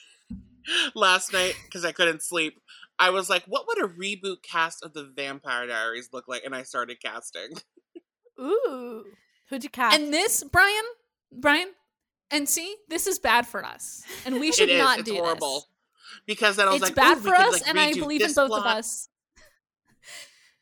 Last 0.95 1.31
night, 1.33 1.55
because 1.65 1.85
I 1.85 1.91
couldn't 1.91 2.21
sleep, 2.23 2.59
I 2.97 3.09
was 3.11 3.29
like, 3.29 3.43
what 3.47 3.65
would 3.67 3.83
a 3.83 3.87
reboot 3.87 4.37
cast 4.43 4.83
of 4.83 4.93
the 4.93 5.11
Vampire 5.15 5.67
Diaries 5.67 6.09
look 6.13 6.27
like? 6.27 6.43
And 6.43 6.55
I 6.55 6.63
started 6.63 6.97
casting. 7.03 7.49
ooh. 8.39 9.03
Who'd 9.49 9.63
you 9.63 9.69
cast? 9.69 9.97
And 9.99 10.11
this, 10.13 10.43
Brian, 10.43 10.83
Brian, 11.31 11.67
and 12.31 12.49
see, 12.49 12.75
this 12.89 13.05
is 13.05 13.19
bad 13.19 13.45
for 13.45 13.63
us, 13.63 14.03
and 14.25 14.39
we 14.39 14.51
should 14.51 14.69
it 14.69 14.73
is. 14.73 14.81
not 14.81 14.99
it's 14.99 15.09
do 15.09 15.17
horrible. 15.17 15.55
this. 15.55 15.65
Because 16.25 16.55
then 16.55 16.67
I 16.67 16.71
was 16.73 16.81
It's 16.81 16.89
like, 16.89 16.95
bad 16.95 17.17
for 17.19 17.25
we 17.25 17.31
could, 17.31 17.39
us, 17.47 17.53
like, 17.61 17.69
and 17.69 17.79
I 17.79 17.93
believe 17.93 18.21
in 18.21 18.27
this 18.27 18.35
both 18.35 18.51
of 18.51 18.65
us. 18.65 19.09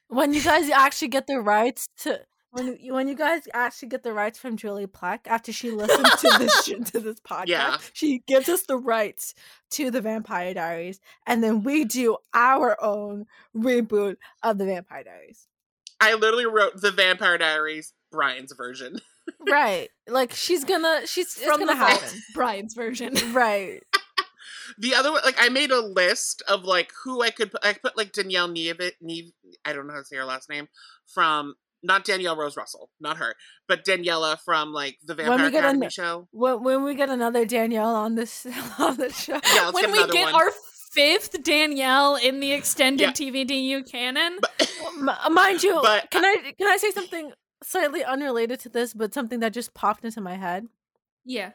when 0.08 0.34
you 0.34 0.42
guys 0.42 0.70
actually 0.70 1.08
get 1.10 1.28
the 1.28 1.40
rights 1.40 1.88
to 2.02 2.22
when 2.52 2.78
you, 2.80 2.94
when 2.94 3.08
you 3.08 3.16
guys 3.16 3.48
actually 3.52 3.88
get 3.90 4.04
the 4.04 4.14
rights 4.14 4.38
from 4.38 4.58
Julie 4.58 4.86
Plec 4.86 5.22
after 5.26 5.52
she 5.52 5.72
listens 5.72 6.08
to 6.22 6.30
this 6.40 6.66
to 6.92 7.00
this 7.00 7.20
podcast, 7.22 7.48
Yeah. 7.48 7.78
she 7.94 8.22
gives 8.28 8.48
us 8.48 8.62
the 8.68 8.78
rights 8.78 9.34
to 9.72 9.90
the 9.90 10.02
Vampire 10.02 10.54
Diaries, 10.54 11.00
and 11.26 11.44
then 11.44 11.64
we 11.64 11.84
do 11.84 12.18
our 12.36 12.78
own 12.84 13.26
reboot 13.58 14.18
of 14.44 14.60
the 14.60 14.66
Vampire 14.66 15.04
Diaries. 15.04 15.48
I 16.00 16.14
literally 16.14 16.46
wrote 16.46 16.80
the 16.80 16.92
Vampire 16.92 17.40
Diaries, 17.40 17.94
Brian's 18.12 18.52
version. 18.54 19.00
right, 19.50 19.90
like 20.08 20.32
she's 20.34 20.64
gonna 20.64 21.08
she's 21.08 21.36
it's 21.38 21.44
From 21.46 21.58
gonna 21.58 21.72
the 21.72 21.78
happen. 21.78 22.20
Brian's 22.36 22.76
version. 22.76 23.16
Right, 23.34 23.82
The 24.78 24.96
other 24.96 25.12
one, 25.12 25.22
like 25.26 25.36
I 25.40 25.50
made 25.50 25.72
a 25.72 25.82
list 25.82 26.42
of 26.48 26.64
like 26.64 26.92
who 27.04 27.22
I 27.22 27.30
could 27.30 27.52
put. 27.52 27.66
I 27.66 27.74
put 27.74 27.98
like 27.98 28.12
Danielle 28.12 28.48
Neve, 28.48 28.80
Neve. 29.02 29.32
I 29.66 29.74
don't 29.74 29.88
know 29.88 29.94
how 29.94 30.00
to 30.00 30.06
say 30.06 30.18
her 30.18 30.26
last 30.26 30.50
name. 30.50 30.68
From 31.14 31.56
not 31.86 32.06
Danielle 32.06 32.38
Rose 32.38 32.56
Russell, 32.56 32.90
not 33.02 33.18
her, 33.18 33.36
but 33.68 33.84
Daniela 33.86 34.40
from 34.40 34.72
like 34.72 34.98
the 35.04 35.16
When 35.16 35.26
Vampire 35.26 35.46
we 35.48 35.52
get 35.52 35.60
Academy 35.66 35.86
an- 35.88 35.90
show. 35.92 36.28
When, 36.32 36.64
when 36.64 36.84
we 36.84 36.96
get 36.96 37.10
another 37.10 37.46
Danielle 37.46 37.94
on 37.96 38.16
this 38.16 38.46
on 38.80 38.98
the 38.98 39.12
show, 39.12 39.34
Yeah, 39.54 39.72
let's 39.72 39.74
when 39.74 39.84
get 39.86 39.92
we 39.92 39.98
another 39.98 40.14
get 40.14 40.32
one. 40.32 40.36
our 40.44 40.52
fifth 40.92 41.44
Danielle 41.44 42.16
in 42.16 42.40
the 42.40 42.52
extended 42.54 43.20
Yeah. 43.20 43.30
TVDU 43.30 43.92
canon. 43.92 44.38
But, 44.40 44.72
M- 44.96 45.34
mind 45.34 45.64
you, 45.64 45.80
But- 45.84 46.10
can 46.12 46.24
I 46.24 46.54
can 46.58 46.68
I 46.70 46.78
say 46.78 46.92
something 46.92 47.34
slightly 47.64 48.04
unrelated 48.04 48.60
to 48.62 48.70
this, 48.70 48.94
but 48.94 49.14
something 49.14 49.40
that 49.42 49.52
just 49.54 49.74
popped 49.74 50.06
into 50.06 50.22
my 50.22 50.36
head? 50.36 50.68
yeah. 51.26 51.52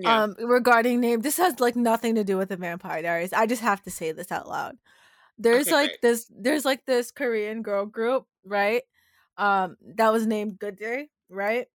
Yeah. 0.00 0.22
um 0.22 0.36
regarding 0.38 1.00
name 1.00 1.20
this 1.20 1.36
has 1.36 1.60
like 1.60 1.76
nothing 1.76 2.14
to 2.14 2.24
do 2.24 2.36
with 2.36 2.48
the 2.48 2.56
vampire 2.56 3.02
diaries 3.02 3.32
i 3.32 3.46
just 3.46 3.62
have 3.62 3.82
to 3.82 3.90
say 3.90 4.12
this 4.12 4.30
out 4.32 4.48
loud 4.48 4.76
there's 5.38 5.68
Okay, 5.68 5.76
like 5.76 5.90
great. 5.90 6.02
this 6.02 6.30
there's 6.34 6.64
like 6.64 6.84
this 6.86 7.10
korean 7.10 7.62
girl 7.62 7.86
group 7.86 8.26
right 8.44 8.82
um 9.36 9.76
that 9.96 10.12
was 10.12 10.26
named 10.26 10.58
good 10.58 10.76
day 10.76 11.08
right 11.28 11.66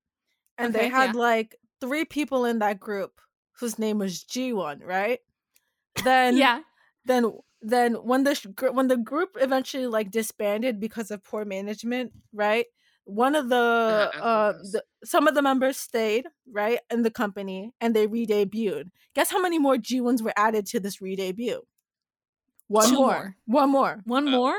and 0.58 0.72
they 0.72 0.88
had 0.88 1.14
yeah. 1.14 1.20
like 1.20 1.56
three 1.80 2.04
people 2.04 2.44
in 2.44 2.60
that 2.60 2.80
group 2.80 3.20
whose 3.60 3.78
name 3.78 3.98
was 3.98 4.24
g1 4.24 4.84
right 4.84 5.20
then 6.04 6.36
yeah. 6.36 6.60
then 7.04 7.32
then 7.62 7.94
when 7.94 8.24
the 8.24 8.34
sh- 8.34 8.46
gr- 8.54 8.70
when 8.70 8.88
the 8.88 8.96
group 8.96 9.36
eventually 9.40 9.86
like 9.86 10.10
disbanded 10.10 10.80
because 10.80 11.10
of 11.10 11.24
poor 11.24 11.44
management 11.44 12.12
right 12.32 12.66
one 13.04 13.34
of 13.34 13.48
the 13.48 13.56
uh 13.56 14.52
the, 14.72 14.82
some 15.04 15.28
of 15.28 15.34
the 15.34 15.42
members 15.42 15.76
stayed 15.76 16.26
right 16.50 16.78
in 16.90 17.02
the 17.02 17.10
company 17.10 17.72
and 17.80 17.94
they 17.94 18.06
re-debuted 18.06 18.90
guess 19.14 19.30
how 19.30 19.40
many 19.40 19.58
more 19.58 19.76
g1s 19.76 20.22
were 20.22 20.32
added 20.36 20.66
to 20.66 20.80
this 20.80 21.00
re-debut 21.02 21.60
one 22.68 22.92
more. 22.94 23.06
more. 23.06 23.36
one 23.46 23.70
more 23.70 24.00
One 24.06 24.28
Uh, 24.28 24.30
more? 24.30 24.56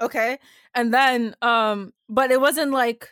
okay 0.00 0.38
and 0.74 0.92
then 0.94 1.34
um 1.42 1.92
but 2.08 2.30
it 2.30 2.40
wasn't 2.40 2.72
like 2.72 3.10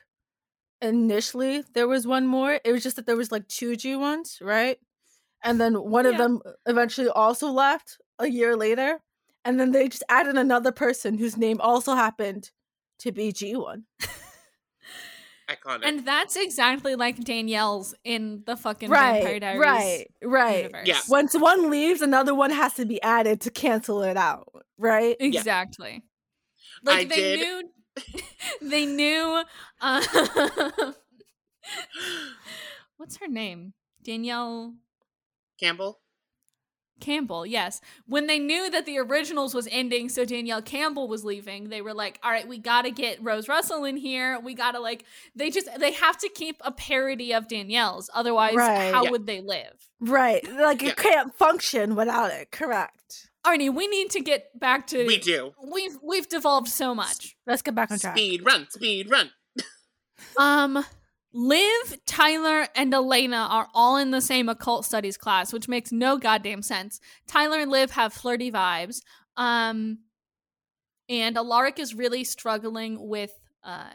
initially 0.82 1.62
there 1.74 1.86
was 1.88 2.06
one 2.06 2.26
more 2.26 2.58
it 2.64 2.72
was 2.72 2.82
just 2.82 2.96
that 2.96 3.06
there 3.06 3.16
was 3.16 3.30
like 3.30 3.46
two 3.48 3.72
g1s 3.72 4.38
right 4.42 4.78
and 5.44 5.60
then 5.60 5.74
one 5.74 6.06
of 6.06 6.16
them 6.16 6.40
eventually 6.66 7.08
also 7.08 7.48
left 7.50 7.98
a 8.18 8.26
year 8.28 8.56
later 8.56 9.00
and 9.44 9.60
then 9.60 9.72
they 9.72 9.88
just 9.88 10.02
added 10.08 10.36
another 10.36 10.72
person 10.72 11.18
whose 11.18 11.36
name 11.36 11.60
also 11.60 11.94
happened 11.94 12.50
to 12.98 13.12
be 13.12 13.32
g1 13.32 13.82
Iconic. 15.50 15.80
And 15.84 16.06
that's 16.06 16.36
exactly 16.36 16.94
like 16.94 17.18
Danielle's 17.24 17.94
in 18.04 18.42
the 18.46 18.56
fucking 18.56 18.88
Vampire 18.88 19.24
right 19.24 19.40
Diaries 19.40 19.60
right 19.60 20.06
right 20.22 20.62
universe. 20.64 20.86
Yeah. 20.86 21.00
once 21.08 21.34
one 21.36 21.70
leaves 21.70 22.00
another 22.02 22.34
one 22.34 22.50
has 22.50 22.74
to 22.74 22.86
be 22.86 23.02
added 23.02 23.40
to 23.42 23.50
cancel 23.50 24.02
it 24.02 24.16
out 24.16 24.48
right 24.78 25.16
Exactly. 25.18 26.02
Like 26.84 26.98
I 27.00 27.04
they 27.04 27.14
did- 27.16 27.40
knew 27.40 27.70
they 28.70 28.86
knew 28.86 29.42
uh, 29.80 30.02
what's 32.96 33.16
her 33.18 33.28
name? 33.28 33.72
Danielle 34.02 34.74
Campbell. 35.58 36.00
Campbell, 37.00 37.44
yes. 37.46 37.80
When 38.06 38.26
they 38.26 38.38
knew 38.38 38.70
that 38.70 38.86
the 38.86 38.98
originals 38.98 39.54
was 39.54 39.66
ending, 39.70 40.08
so 40.08 40.24
Danielle 40.24 40.62
Campbell 40.62 41.08
was 41.08 41.24
leaving, 41.24 41.68
they 41.68 41.82
were 41.82 41.94
like, 41.94 42.18
all 42.22 42.30
right, 42.30 42.46
we 42.46 42.58
gotta 42.58 42.90
get 42.90 43.22
Rose 43.22 43.48
Russell 43.48 43.84
in 43.84 43.96
here. 43.96 44.38
We 44.40 44.54
gotta 44.54 44.78
like 44.80 45.04
they 45.34 45.50
just 45.50 45.68
they 45.78 45.92
have 45.92 46.18
to 46.18 46.28
keep 46.28 46.60
a 46.64 46.72
parody 46.72 47.32
of 47.32 47.48
Danielle's. 47.48 48.08
Otherwise, 48.14 48.54
Right. 48.54 48.92
how 48.92 49.04
Yeah. 49.04 49.10
would 49.10 49.26
they 49.26 49.40
live? 49.40 49.88
right 50.02 50.42
like 50.56 50.80
Yeah. 50.80 50.88
it 50.90 50.96
can't 50.96 51.34
function 51.34 51.94
without 51.94 52.30
it 52.30 52.50
correct 52.50 53.28
Arnie, 53.44 53.74
we 53.74 53.86
need 53.86 54.10
to 54.10 54.20
get 54.20 54.58
back 54.58 54.86
to 54.88 55.06
We 55.06 55.18
do. 55.18 55.52
we've 55.62 55.98
we've 56.02 56.26
devolved 56.28 56.68
so 56.68 56.94
much. 56.94 57.36
let's 57.46 57.60
get 57.62 57.74
back 57.74 57.90
on 57.90 57.98
track 57.98 58.16
Speed 58.16 58.42
run, 58.44 58.66
speed 58.70 59.10
run. 59.10 59.30
Um, 60.38 60.84
Liv, 61.32 61.98
Tyler, 62.06 62.66
and 62.74 62.92
Elena 62.92 63.46
are 63.50 63.68
all 63.72 63.96
in 63.96 64.10
the 64.10 64.20
same 64.20 64.48
occult 64.48 64.84
studies 64.84 65.16
class, 65.16 65.52
which 65.52 65.68
makes 65.68 65.92
no 65.92 66.18
goddamn 66.18 66.62
sense. 66.62 67.00
Tyler 67.28 67.58
and 67.60 67.70
Liv 67.70 67.92
have 67.92 68.12
flirty 68.12 68.50
vibes. 68.50 69.00
Um, 69.36 69.98
and 71.08 71.36
Alaric 71.36 71.78
is 71.78 71.94
really 71.94 72.24
struggling 72.24 73.08
with 73.08 73.32
uh 73.62 73.90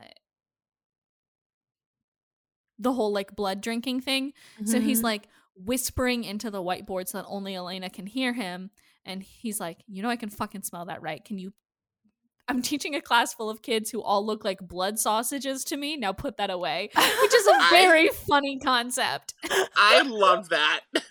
the 2.78 2.92
whole 2.94 3.12
like 3.14 3.36
blood 3.36 3.62
drinking 3.62 4.02
thing. 4.02 4.34
So 4.66 4.82
he's 4.82 5.00
Mhm. 5.00 5.04
like 5.04 5.28
whispering 5.56 6.26
into 6.26 6.52
the 6.52 6.62
whiteboard 6.62 7.08
so 7.08 7.20
that 7.20 7.26
only 7.28 7.56
Elena 7.56 7.90
can 7.90 8.06
hear 8.06 8.34
him. 8.34 8.70
And 9.06 9.24
he's 9.24 9.60
like, 9.62 9.78
you 9.88 10.02
know, 10.04 10.10
I 10.10 10.18
can 10.18 10.30
fucking 10.30 10.64
smell 10.64 10.86
that, 10.86 11.02
right? 11.02 11.24
Can 11.24 11.38
you? 11.38 11.54
I'm 12.48 12.62
teaching 12.62 12.94
a 12.96 13.02
class 13.02 13.34
full 13.34 13.50
of 13.50 13.62
kids 13.62 13.90
who 13.90 14.02
all 14.04 14.26
look 14.26 14.44
like 14.46 14.60
blood 14.60 15.00
sausages 15.00 15.64
to 15.66 15.78
me. 15.78 15.98
Now 15.98 16.14
put 16.14 16.38
that 16.38 16.50
away, 16.52 16.90
which 17.22 17.34
is 17.34 17.48
a 17.48 17.70
very 17.72 18.10
funny 18.10 18.60
concept. 18.60 19.34
I 19.76 20.04
love 20.04 20.50
that. 20.50 20.82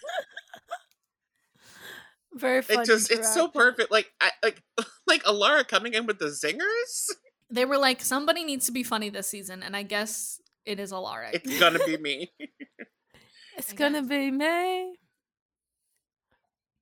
very 2.35 2.63
funny 2.63 2.83
It 2.83 2.87
just 2.87 3.11
it's 3.11 3.33
so 3.35 3.49
perfect. 3.49 3.91
Like 3.91 4.13
I 4.21 4.31
like 4.43 4.63
like 5.07 5.27
Alaric 5.27 5.69
coming 5.69 5.95
in 5.95 6.07
with 6.07 6.19
the 6.19 6.27
zingers. 6.27 7.09
They 7.51 7.65
were 7.65 7.79
like, 7.79 8.01
somebody 8.03 8.45
needs 8.45 8.67
to 8.67 8.73
be 8.73 8.83
funny 8.83 9.11
this 9.11 9.29
season, 9.29 9.63
and 9.63 9.77
I 9.77 9.83
guess 9.83 10.41
it 10.65 10.81
is 10.81 10.93
Alaric. 10.93 11.35
It's 11.35 11.59
gonna 11.61 11.85
be 11.85 11.97
me. 11.97 12.33
it's 13.57 13.73
I 13.73 13.77
gonna 13.77 14.01
guess. 14.01 14.09
be 14.09 14.31
May. 14.31 14.95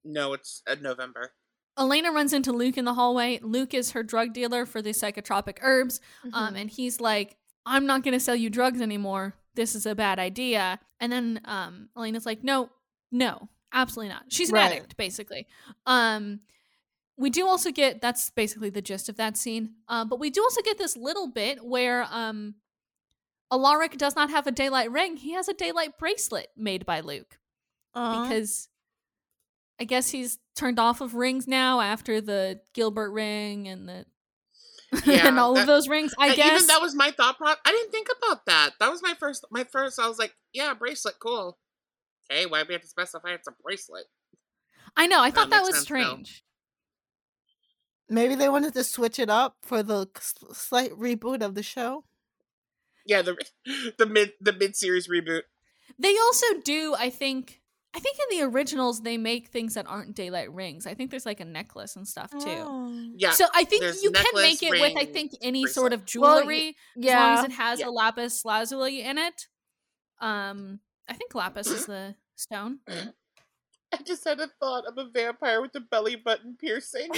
no, 0.04 0.34
it's 0.34 0.62
uh, 0.66 0.76
November. 0.80 1.32
Elena 1.78 2.12
runs 2.12 2.32
into 2.32 2.52
Luke 2.52 2.76
in 2.76 2.84
the 2.84 2.94
hallway. 2.94 3.38
Luke 3.42 3.72
is 3.74 3.92
her 3.92 4.02
drug 4.02 4.32
dealer 4.34 4.66
for 4.66 4.82
the 4.82 4.90
psychotropic 4.90 5.58
herbs. 5.62 6.00
Um, 6.32 6.54
and 6.56 6.68
he's 6.70 7.00
like, 7.00 7.36
I'm 7.64 7.86
not 7.86 8.02
going 8.02 8.12
to 8.12 8.20
sell 8.20 8.36
you 8.36 8.50
drugs 8.50 8.80
anymore. 8.80 9.34
This 9.54 9.74
is 9.74 9.86
a 9.86 9.94
bad 9.94 10.18
idea. 10.18 10.78
And 11.00 11.10
then 11.12 11.40
um, 11.44 11.88
Elena's 11.96 12.26
like, 12.26 12.44
no, 12.44 12.68
no, 13.10 13.48
absolutely 13.72 14.12
not. 14.12 14.24
She's 14.28 14.50
an 14.50 14.56
Right. 14.56 14.72
addict, 14.72 14.96
basically. 14.96 15.46
Um, 15.86 16.40
we 17.16 17.30
do 17.30 17.46
also 17.46 17.70
get 17.70 18.00
that's 18.00 18.30
basically 18.30 18.70
the 18.70 18.82
gist 18.82 19.08
of 19.08 19.16
that 19.16 19.36
scene. 19.36 19.74
Uh, 19.88 20.04
but 20.04 20.18
we 20.18 20.28
do 20.30 20.42
also 20.42 20.60
get 20.62 20.76
this 20.78 20.96
little 20.96 21.28
bit 21.28 21.64
where 21.64 22.06
um, 22.10 22.54
Alaric 23.52 23.96
does 23.98 24.16
not 24.16 24.30
have 24.30 24.46
a 24.46 24.50
daylight 24.52 24.90
ring. 24.90 25.16
He 25.16 25.32
has 25.32 25.48
a 25.48 25.54
daylight 25.54 25.98
bracelet 25.98 26.48
made 26.56 26.84
by 26.86 27.00
Luke 27.00 27.38
because 27.94 28.68
I 29.80 29.84
guess 29.84 30.10
he's 30.10 30.38
turned 30.54 30.78
off 30.78 31.00
of 31.00 31.14
rings 31.14 31.48
now 31.48 31.80
after 31.80 32.20
the 32.20 32.60
Gilbert 32.72 33.10
ring 33.10 33.66
and 33.68 33.88
the 33.88 34.06
Yeah, 35.06 35.28
and 35.28 35.38
all 35.38 35.56
of 35.56 35.66
those 35.66 35.88
rings. 35.88 36.12
I 36.18 36.34
guess 36.34 36.52
even 36.52 36.66
that 36.66 36.82
was 36.82 36.94
my 36.94 37.12
thought 37.12 37.38
process. 37.38 37.60
I 37.64 37.70
didn't 37.70 37.92
think 37.92 38.08
about 38.18 38.44
that. 38.46 38.72
That 38.78 38.90
was 38.90 39.02
my 39.02 39.14
first. 39.18 39.46
My 39.50 39.64
first. 39.64 39.98
I 39.98 40.06
was 40.06 40.18
like, 40.18 40.34
yeah, 40.52 40.74
bracelet, 40.74 41.14
cool. 41.18 41.58
Okay, 42.30 42.44
why 42.44 42.62
do 42.62 42.68
we 42.68 42.74
have 42.74 42.82
to 42.82 42.88
specify 42.88 43.30
it's 43.30 43.48
a 43.48 43.52
bracelet? 43.62 44.04
I 44.94 45.06
know. 45.06 45.22
I 45.22 45.30
thought 45.30 45.48
that, 45.48 45.62
was 45.62 45.76
sense 45.76 45.90
now. 45.90 46.02
strange. 46.04 46.44
Maybe 48.10 48.34
they 48.34 48.50
wanted 48.50 48.74
to 48.74 48.84
switch 48.84 49.18
it 49.18 49.30
up 49.30 49.56
for 49.62 49.82
the 49.82 50.08
slight 50.52 50.92
reboot 50.92 51.42
of 51.42 51.54
the 51.54 51.62
show. 51.62 52.04
Yeah, 53.06 53.22
the 53.22 53.36
the 53.98 54.06
mid 54.06 54.32
the 54.42 54.52
mid 54.52 54.76
series 54.76 55.08
reboot. 55.08 55.42
They 55.98 56.16
also 56.18 56.46
do. 56.62 56.94
I 56.98 57.08
think. 57.08 57.61
I 57.94 57.98
think 58.00 58.16
in 58.30 58.38
the 58.38 58.44
originals 58.46 59.02
they 59.02 59.18
make 59.18 59.48
things 59.48 59.74
that 59.74 59.86
aren't 59.86 60.14
daylight 60.14 60.52
rings. 60.52 60.86
I 60.86 60.94
think 60.94 61.10
there's 61.10 61.26
like 61.26 61.40
a 61.40 61.44
necklace 61.44 61.94
and 61.96 62.08
stuff 62.08 62.30
too. 62.30 62.38
Oh. 62.46 63.10
Yeah, 63.16 63.32
So 63.32 63.44
I 63.54 63.64
think 63.64 63.82
there's 63.82 64.02
you 64.02 64.10
can 64.10 64.24
make 64.34 64.62
it 64.62 64.70
with 64.70 64.96
I 64.96 65.04
think 65.04 65.32
any 65.42 65.62
bracelet. 65.62 65.74
sort 65.74 65.92
of 65.92 66.00
Well, 66.16 66.36
y- 66.36 66.40
jewelry 66.40 66.76
as 66.98 67.04
long 67.04 67.38
as 67.38 67.44
it 67.44 67.52
has 67.52 67.80
Yeah. 67.80 67.88
a 67.88 67.90
lapis 67.90 68.44
lazuli 68.46 69.02
in 69.02 69.18
it. 69.18 69.46
Um, 70.20 70.80
I 71.08 71.12
think 71.12 71.34
lapis 71.34 71.68
Mm-hmm. 71.68 71.76
is 71.76 71.86
the 71.86 72.14
stone. 72.36 72.78
I 72.88 73.98
just 74.06 74.24
had 74.24 74.40
a 74.40 74.48
thought 74.58 74.86
of 74.86 74.96
a 74.96 75.10
vampire 75.10 75.60
with 75.60 75.74
a 75.74 75.80
belly 75.80 76.16
button 76.16 76.56
piercing, 76.58 77.10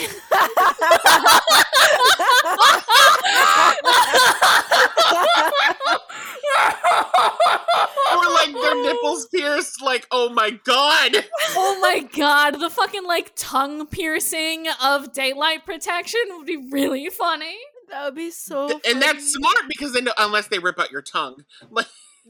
or 6.64 8.32
like 8.32 8.52
their 8.52 8.82
nipples 8.82 9.26
pierced. 9.34 9.82
Like, 9.82 10.06
oh 10.10 10.28
my 10.30 10.50
god! 10.50 11.24
oh 11.50 11.78
my 11.80 12.00
god, 12.16 12.60
the 12.60 12.70
fucking 12.70 13.04
like 13.04 13.32
tongue 13.36 13.86
piercing 13.86 14.66
of 14.82 15.12
daylight 15.12 15.64
protection 15.64 16.20
would 16.30 16.46
be 16.46 16.68
really 16.70 17.08
funny. 17.10 17.56
that 17.90 18.04
would 18.04 18.14
be 18.14 18.30
so. 18.30 18.80
and 18.88 19.00
that's 19.00 19.32
smart 19.32 19.62
because 19.68 19.92
they 19.92 20.00
know 20.00 20.12
unless 20.18 20.48
they 20.48 20.58
rip 20.58 20.78
out 20.78 20.90
your 20.90 21.02
tongue. 21.02 21.44
Like, 21.70 21.86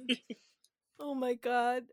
Oh 1.00 1.14
my 1.14 1.34
god. 1.34 1.84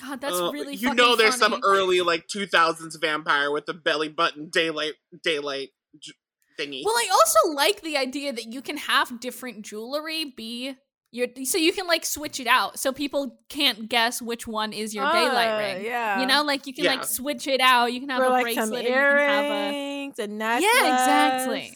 God, 0.00 0.20
that's 0.20 0.40
uh, 0.40 0.50
really 0.50 0.74
you 0.74 0.94
know 0.94 1.14
there's 1.14 1.36
funny. 1.36 1.56
some 1.56 1.62
early 1.62 2.00
like 2.00 2.26
2000s 2.26 2.98
vampire 3.00 3.50
with 3.50 3.68
a 3.68 3.74
belly 3.74 4.08
button 4.08 4.48
daylight 4.48 4.94
daylight 5.22 5.68
j- 6.00 6.12
thingy. 6.58 6.82
Well, 6.84 6.94
I 6.96 7.08
also 7.12 7.54
like 7.54 7.82
the 7.82 7.98
idea 7.98 8.32
that 8.32 8.46
you 8.46 8.62
can 8.62 8.78
have 8.78 9.20
different 9.20 9.62
jewelry 9.62 10.24
be 10.24 10.76
You're 11.12 11.26
so 11.44 11.58
you 11.58 11.72
can 11.72 11.88
like 11.88 12.04
switch 12.06 12.38
it 12.38 12.46
out, 12.46 12.78
so 12.78 12.92
people 12.92 13.38
can't 13.48 13.88
guess 13.88 14.22
which 14.22 14.46
one 14.46 14.72
is 14.72 14.94
your 14.94 15.10
daylight 15.10 15.48
Ah, 15.48 15.58
ring. 15.58 15.84
Yeah. 15.84 16.20
You 16.20 16.26
know, 16.26 16.42
like 16.44 16.66
you 16.68 16.72
can 16.72 16.84
Yeah. 16.84 16.94
like 16.94 17.04
switch 17.04 17.48
it 17.48 17.60
out. 17.60 17.92
You 17.92 17.98
can 18.00 18.08
have 18.10 18.18
for 18.20 18.26
a 18.26 18.28
like 18.30 18.44
bracelet. 18.44 18.66
some 18.68 18.74
or 18.74 18.78
you 18.80 18.86
can 18.88 18.94
have 18.94 19.44
a, 19.44 19.48
earrings, 19.74 20.18
a 20.20 20.26
necklace. 20.28 20.70
exactly. 20.72 21.72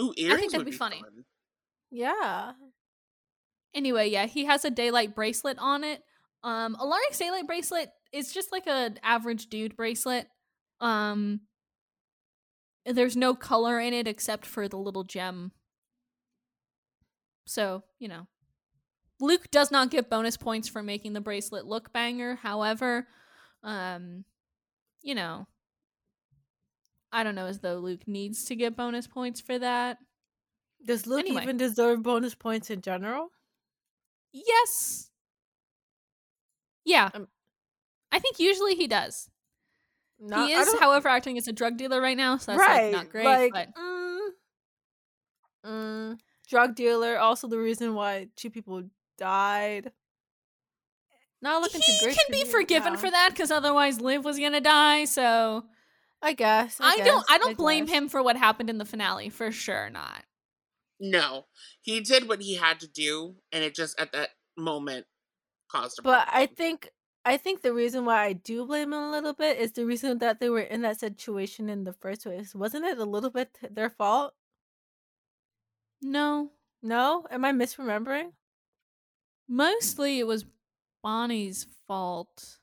Ooh, 0.00 0.12
earrings 0.16 0.32
I 0.32 0.36
think 0.40 0.52
that'd 0.52 0.64
would 0.66 0.70
be 0.70 0.76
funny. 0.76 1.00
fun. 1.00 1.24
Yeah. 1.90 2.52
Anyway, 3.74 4.08
yeah, 4.10 4.26
he 4.26 4.44
has 4.44 4.64
a 4.64 4.70
daylight 4.70 5.14
bracelet 5.16 5.58
on 5.58 5.82
it. 5.82 6.02
Um, 6.44 6.76
Alaric's 6.76 7.18
daylight 7.18 7.46
bracelet 7.46 7.90
is 8.12 8.32
just 8.32 8.52
like 8.52 8.66
an 8.66 8.98
average 9.02 9.46
dude 9.46 9.76
bracelet. 9.76 10.28
Um, 10.80 11.40
there's 12.86 13.16
no 13.16 13.34
color 13.34 13.80
in 13.80 13.92
it 13.92 14.06
except 14.08 14.46
for 14.46 14.68
the 14.68 14.76
little 14.76 15.04
gem. 15.04 15.52
So 17.46 17.82
you 17.98 18.08
know, 18.08 18.26
Luke 19.20 19.50
does 19.50 19.70
not 19.70 19.90
get 19.90 20.10
bonus 20.10 20.36
points 20.36 20.68
for 20.68 20.82
making 20.82 21.12
the 21.12 21.20
bracelet 21.20 21.66
look 21.66 21.92
banger. 21.92 22.36
However, 22.36 23.06
um, 23.62 24.24
you 25.02 25.14
know, 25.14 25.46
I 27.12 27.22
don't 27.22 27.34
know 27.34 27.46
as 27.46 27.60
though 27.60 27.76
Luke 27.76 28.06
needs 28.06 28.44
to 28.46 28.56
get 28.56 28.76
bonus 28.76 29.06
points 29.06 29.40
for 29.40 29.58
that. 29.58 29.98
Does 30.84 31.06
Luke 31.06 31.20
Anyway. 31.20 31.42
even 31.42 31.56
deserve 31.56 32.02
bonus 32.02 32.34
points 32.34 32.70
in 32.70 32.80
general? 32.80 33.28
Yes. 34.32 35.10
Yeah. 36.84 37.10
Um, 37.14 37.28
I 38.10 38.18
think 38.18 38.38
usually 38.38 38.74
he 38.74 38.86
does. 38.86 39.28
No, 40.18 40.46
he 40.46 40.52
is, 40.52 40.72
however, 40.78 41.08
acting 41.08 41.36
as 41.36 41.48
a 41.48 41.52
drug 41.52 41.76
dealer 41.76 42.00
right 42.00 42.16
now, 42.16 42.36
so 42.36 42.52
that's 42.52 42.60
right. 42.60 42.92
like 42.92 42.92
not 42.92 43.10
great. 43.10 43.24
like, 43.24 43.52
but 43.52 43.68
mm, 43.74 44.28
mm, 45.66 46.18
drug 46.52 46.74
dealer. 46.74 47.18
Also, 47.18 47.48
the 47.48 47.58
reason 47.58 47.94
why 47.94 48.28
two 48.36 48.50
people 48.50 48.82
died. 49.16 49.90
Not 51.40 51.62
looking 51.62 51.80
he 51.80 51.92
too 51.92 52.04
great. 52.04 52.12
He 52.12 52.16
can 52.16 52.26
for 52.26 52.32
be 52.32 52.44
forgiven 52.44 52.92
now. 52.92 52.98
for 52.98 53.10
that 53.10 53.30
because 53.30 53.50
otherwise 53.50 54.00
Liv 54.00 54.22
was 54.24 54.38
gonna 54.38 54.60
die. 54.60 55.06
So 55.06 55.64
I 56.20 56.34
guess. 56.34 56.76
I, 56.78 56.98
don't. 56.98 57.24
I 57.28 57.38
don't 57.38 57.56
blame 57.56 57.86
guess. 57.86 57.94
him 57.94 58.08
for 58.10 58.22
what 58.22 58.36
happened 58.36 58.68
in 58.68 58.76
the 58.76 58.84
finale 58.84 59.30
for 59.30 59.50
sure. 59.50 59.88
Not. 59.90 60.24
No, 61.00 61.46
he 61.80 62.00
did 62.00 62.28
what 62.28 62.42
he 62.42 62.54
had 62.54 62.78
to 62.80 62.86
do, 62.86 63.34
and 63.50 63.64
it 63.64 63.74
just 63.74 63.98
at 63.98 64.12
that 64.12 64.28
moment 64.56 65.06
caused 65.68 65.98
a 65.98 66.02
But 66.02 66.28
I 66.30 66.46
think 66.46 66.90
I 67.24 67.38
think 67.38 67.62
the 67.62 67.72
reason 67.72 68.04
why 68.04 68.24
I 68.24 68.34
do 68.34 68.66
blame 68.66 68.92
him 68.92 69.00
a 69.00 69.10
little 69.10 69.32
bit 69.32 69.58
is 69.58 69.72
the 69.72 69.86
reason 69.86 70.18
that 70.18 70.38
they 70.38 70.50
were 70.50 70.60
in 70.60 70.82
that 70.82 71.00
situation 71.00 71.70
in 71.70 71.84
the 71.84 71.94
first 71.94 72.22
place. 72.24 72.54
Wasn't 72.54 72.84
it 72.84 72.98
a 72.98 73.04
little 73.04 73.30
bit 73.30 73.58
their 73.70 73.90
fault? 73.90 74.34
No. 76.02 76.50
No, 76.82 77.26
am 77.30 77.44
I 77.44 77.52
misremembering? 77.52 78.32
Mostly 79.48 80.18
it 80.18 80.26
was 80.26 80.44
Bonnie's 81.02 81.66
fault. 81.86 82.58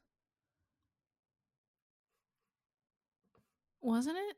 Wasn't 3.81 4.17
it? 4.17 4.35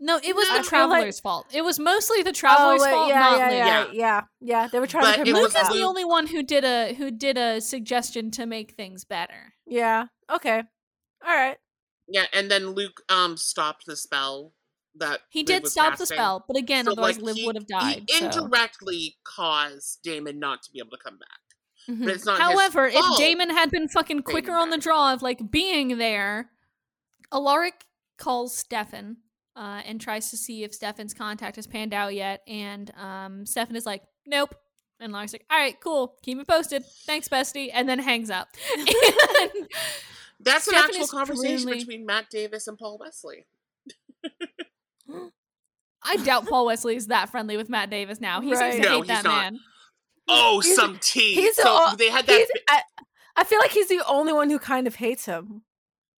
No, 0.00 0.16
it 0.22 0.34
was 0.34 0.46
No. 0.48 0.54
the 0.54 0.60
I 0.60 0.62
feel 0.62 0.80
like- 0.88 0.90
traveler's 0.98 1.20
fault. 1.20 1.46
It 1.52 1.62
was 1.62 1.78
mostly 1.78 2.22
the 2.22 2.32
traveler's 2.32 2.80
wait, 2.80 2.90
fault, 2.92 3.08
yeah, 3.08 3.18
not 3.18 3.38
yeah, 3.38 3.48
Liv. 3.48 3.56
yeah, 3.56 3.66
Yeah. 3.66 3.92
yeah, 3.92 4.22
yeah. 4.40 4.68
They 4.68 4.80
were 4.80 4.86
trying 4.86 5.04
But 5.04 5.14
to 5.16 5.20
it 5.22 5.24
promote 5.24 5.42
was 5.42 5.54
Luke 5.54 5.62
is 5.62 5.68
that. 5.68 5.74
the 5.74 5.82
only 5.82 6.04
one 6.04 6.26
who 6.28 6.42
did 6.42 6.64
a 6.64 6.94
who 6.94 7.10
did 7.10 7.36
a 7.36 7.60
suggestion 7.60 8.30
to 8.32 8.46
make 8.46 8.72
things 8.76 9.04
better. 9.04 9.54
Yeah. 9.66 10.06
Okay. 10.30 10.62
All 11.26 11.34
right. 11.34 11.58
Yeah, 12.06 12.26
and 12.32 12.50
then 12.50 12.68
Luke 12.70 13.02
um 13.08 13.36
stopped 13.36 13.86
the 13.86 13.96
spell 13.96 14.54
that 14.98 15.20
He 15.30 15.40
Liv 15.40 15.46
did 15.46 15.66
stop 15.68 15.96
the 15.98 16.06
spell, 16.06 16.44
but 16.46 16.56
again, 16.56 16.84
So, 16.84 16.92
otherwise 16.92 17.18
like, 17.18 17.36
Liv 17.36 17.46
would 17.46 17.56
have 17.56 17.66
died. 17.66 18.04
He 18.08 18.18
so. 18.18 18.26
indirectly 18.26 19.16
caused 19.24 20.02
Damon 20.02 20.38
not 20.38 20.62
to 20.62 20.70
be 20.72 20.78
able 20.78 20.90
to 20.90 21.02
come 21.02 21.18
back. 21.18 21.28
Mhm. 21.88 22.04
But 22.04 22.14
it's 22.14 22.24
not 22.24 22.40
However, 22.40 22.86
if. 22.86 23.16
Damon 23.16 23.50
had 23.50 23.70
been 23.70 23.88
fucking 23.88 24.22
quicker 24.22 24.52
on 24.52 24.70
the 24.70 24.78
draw 24.78 25.12
of 25.12 25.22
like 25.22 25.50
being 25.50 25.98
there, 25.98 26.50
Alaric 27.32 27.86
calls 28.18 28.56
Stefan 28.56 29.18
uh, 29.56 29.82
and 29.84 30.00
tries 30.00 30.30
to 30.30 30.36
see 30.36 30.64
if 30.64 30.74
Stefan's 30.74 31.14
contact 31.14 31.56
has 31.56 31.66
panned 31.66 31.94
out 31.94 32.14
yet, 32.14 32.42
and 32.46 32.92
um, 32.96 33.46
Stefan 33.46 33.74
is 33.74 33.86
like, 33.86 34.02
"Nope." 34.26 34.54
And 35.00 35.12
Alaric's 35.12 35.32
like, 35.32 35.46
"All 35.50 35.58
right, 35.58 35.78
cool. 35.80 36.16
Keep 36.22 36.38
me 36.38 36.44
posted. 36.44 36.84
Thanks, 37.06 37.28
bestie," 37.28 37.70
and 37.72 37.88
then 37.88 37.98
hangs 37.98 38.30
up. 38.30 38.48
That's 40.40 40.68
an 40.68 40.74
actual 40.74 41.06
conversation 41.08 41.68
between 41.70 42.06
Matt 42.06 42.30
Davis 42.30 42.68
and 42.68 42.78
Paul 42.78 42.98
Wesley. 42.98 43.46
I 46.08 46.16
doubt 46.16 46.46
Paul 46.46 46.66
Wesley 46.66 46.96
is 46.96 47.06
that 47.08 47.28
friendly 47.30 47.56
with 47.56 47.68
Matt 47.68 47.90
Davis 47.90 48.20
now. 48.20 48.40
He 48.40 48.52
Right. 48.54 48.72
seems 48.72 48.84
to 48.84 48.90
No, 48.90 48.96
hate 48.96 48.98
he's 48.98 49.06
that 49.08 49.24
not. 49.24 49.42
man. 49.52 49.60
Oh, 50.28 50.60
He's- 50.60 50.76
some 50.76 50.98
tea. 51.00 51.34
He's 51.34 51.56
so 51.56 51.64
o- 51.66 51.96
they 51.96 52.10
had 52.10 52.26
that. 52.26 52.46
I, 52.68 52.82
I 53.36 53.44
feel 53.44 53.58
like 53.60 53.70
he's 53.70 53.88
the 53.88 54.02
only 54.06 54.32
one 54.32 54.50
who 54.50 54.58
kind 54.58 54.86
of 54.86 54.96
hates 54.96 55.24
him. 55.26 55.62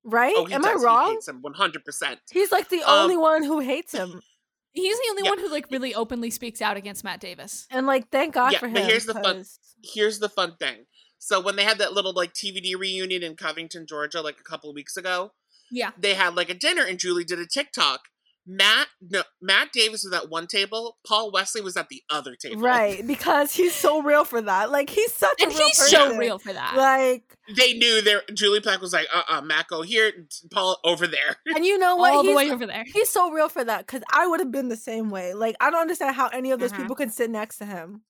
Right? 0.02 0.34
oh, 0.36 0.46
he 0.46 0.54
Am 0.54 0.62
does. 0.62 0.82
I 0.82 0.84
wrong? 0.84 1.06
He 1.08 1.12
hates 1.14 1.28
him 1.28 1.42
one 1.42 1.52
hundred 1.54 1.84
percent. 1.84 2.20
He's 2.32 2.50
like 2.50 2.70
the 2.70 2.82
Um, 2.82 3.02
only 3.02 3.16
one 3.18 3.42
who 3.42 3.58
hates 3.60 3.92
him. 3.92 4.22
He's 4.72 4.96
the 4.96 5.06
only 5.10 5.22
Yeah. 5.24 5.30
one 5.30 5.38
who 5.40 5.48
like 5.50 5.66
really 5.70 5.94
openly 5.94 6.30
speaks 6.30 6.62
out 6.62 6.76
against 6.76 7.04
Matt 7.04 7.20
Davis. 7.20 7.66
And 7.70 7.86
like 7.86 8.08
thank 8.10 8.32
God 8.34 8.52
Yeah, 8.52 8.60
for 8.60 8.66
him. 8.68 8.74
but 8.74 8.84
here's 8.84 9.04
the 9.04 9.14
fun- 9.14 9.44
Here's 9.82 10.18
the 10.20 10.28
fun 10.28 10.56
thing. 10.56 10.86
So 11.18 11.38
when 11.40 11.56
they 11.56 11.64
had 11.64 11.78
that 11.78 11.92
little 11.92 12.12
like 12.14 12.32
TVD 12.32 12.74
reunion 12.76 13.22
in 13.22 13.36
Covington, 13.36 13.86
Georgia, 13.86 14.22
like 14.22 14.38
a 14.40 14.42
couple 14.42 14.70
of 14.70 14.74
weeks 14.74 14.96
ago, 14.96 15.32
Yeah. 15.70 15.90
they 15.98 16.14
had 16.14 16.34
like 16.34 16.48
a 16.48 16.54
dinner, 16.54 16.84
and 16.84 16.98
Julie 16.98 17.24
did 17.24 17.38
a 17.38 17.46
TikTok. 17.46 18.08
Matt, 18.46 18.88
no, 19.00 19.22
Matt 19.40 19.70
Davis 19.72 20.02
was 20.02 20.12
at 20.12 20.28
one 20.30 20.46
table. 20.46 20.96
Paul 21.06 21.30
Wesley 21.30 21.60
was 21.60 21.76
at 21.76 21.88
the 21.88 22.02
other 22.10 22.34
table. 22.34 22.60
Right, 22.60 23.06
because 23.06 23.52
he's 23.52 23.74
so 23.74 24.02
real 24.02 24.24
for 24.24 24.40
that. 24.42 24.70
Like 24.70 24.90
he's 24.90 25.12
such 25.12 25.40
And 25.42 25.52
a 25.52 25.54
real 25.54 25.66
he's 25.66 25.78
person. 25.78 25.98
so 26.10 26.16
real 26.16 26.38
for 26.38 26.52
that. 26.52 26.74
Like 26.76 27.36
They 27.56 27.74
knew 27.74 28.00
there. 28.02 28.22
Julie 28.34 28.60
Plec 28.60 28.80
was 28.80 28.92
like, 28.92 29.06
"Uh, 29.14 29.22
uh 29.28 29.40
Matt, 29.42 29.68
go 29.68 29.82
here. 29.82 30.10
Paul 30.50 30.78
over 30.84 31.06
there." 31.06 31.36
and 31.54 31.64
you 31.64 31.78
know 31.78 31.96
what? 31.96 32.12
all 32.12 32.22
the 32.22 32.28
He's- 32.30 32.36
way 32.36 32.50
over 32.50 32.66
there. 32.66 32.84
He's 32.92 33.10
so 33.10 33.30
real 33.30 33.48
for 33.48 33.62
that 33.62 33.86
because 33.86 34.02
I 34.12 34.26
would 34.26 34.40
have 34.40 34.50
been 34.50 34.68
the 34.68 34.76
same 34.76 35.10
way. 35.10 35.34
Like, 35.34 35.54
I 35.60 35.70
don't 35.70 35.80
understand 35.82 36.16
how 36.16 36.28
any 36.28 36.50
of 36.50 36.58
those 36.60 36.72
Mhm. 36.72 36.78
people 36.78 36.96
can 36.96 37.10
sit 37.10 37.30
next 37.30 37.58
to 37.58 37.66
him. 37.66 38.02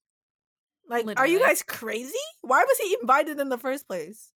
Like, 0.89 1.07
are 1.18 1.26
you 1.26 1.39
guys 1.39 1.62
crazy? 1.62 2.12
Why 2.41 2.64
was 2.64 2.78
he 2.78 2.97
invited 3.01 3.39
in 3.41 3.49
the 3.49 3.59
first 3.59 3.87
place? 3.87 4.31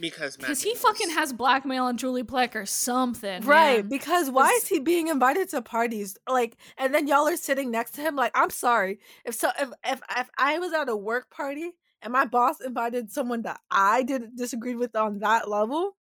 Because 0.00 0.36
Because 0.36 0.62
he 0.62 0.74
fucking 0.74 1.10
has 1.10 1.32
blackmail 1.32 1.84
on 1.84 1.96
Julie 1.96 2.22
Plec 2.22 2.54
or 2.54 2.66
something. 2.66 3.42
right? 3.42 3.78
man. 3.78 3.88
Because 3.88 4.30
why 4.30 4.50
is 4.50 4.68
he 4.68 4.78
being 4.80 5.08
invited 5.08 5.48
to 5.50 5.62
parties? 5.62 6.16
Like, 6.28 6.56
and 6.76 6.94
then 6.94 7.06
y'all 7.08 7.28
are 7.28 7.36
sitting 7.36 7.70
next 7.70 7.92
to 7.92 8.00
him. 8.02 8.16
Like, 8.16 8.32
I'm 8.34 8.50
sorry 8.50 8.98
if 9.24 9.34
so 9.34 9.50
if 9.58 9.70
if 9.84 10.00
if 10.16 10.30
I 10.38 10.58
was 10.58 10.72
at 10.72 10.88
a 10.88 10.96
work 10.96 11.30
party 11.30 11.72
and 12.02 12.12
my 12.12 12.26
boss 12.26 12.60
invited 12.60 13.10
someone 13.10 13.42
that 13.42 13.60
I 13.70 14.02
didn't 14.02 14.36
disagree 14.36 14.74
with 14.74 14.94
on 14.94 15.20
that 15.20 15.48
level, 15.48 15.96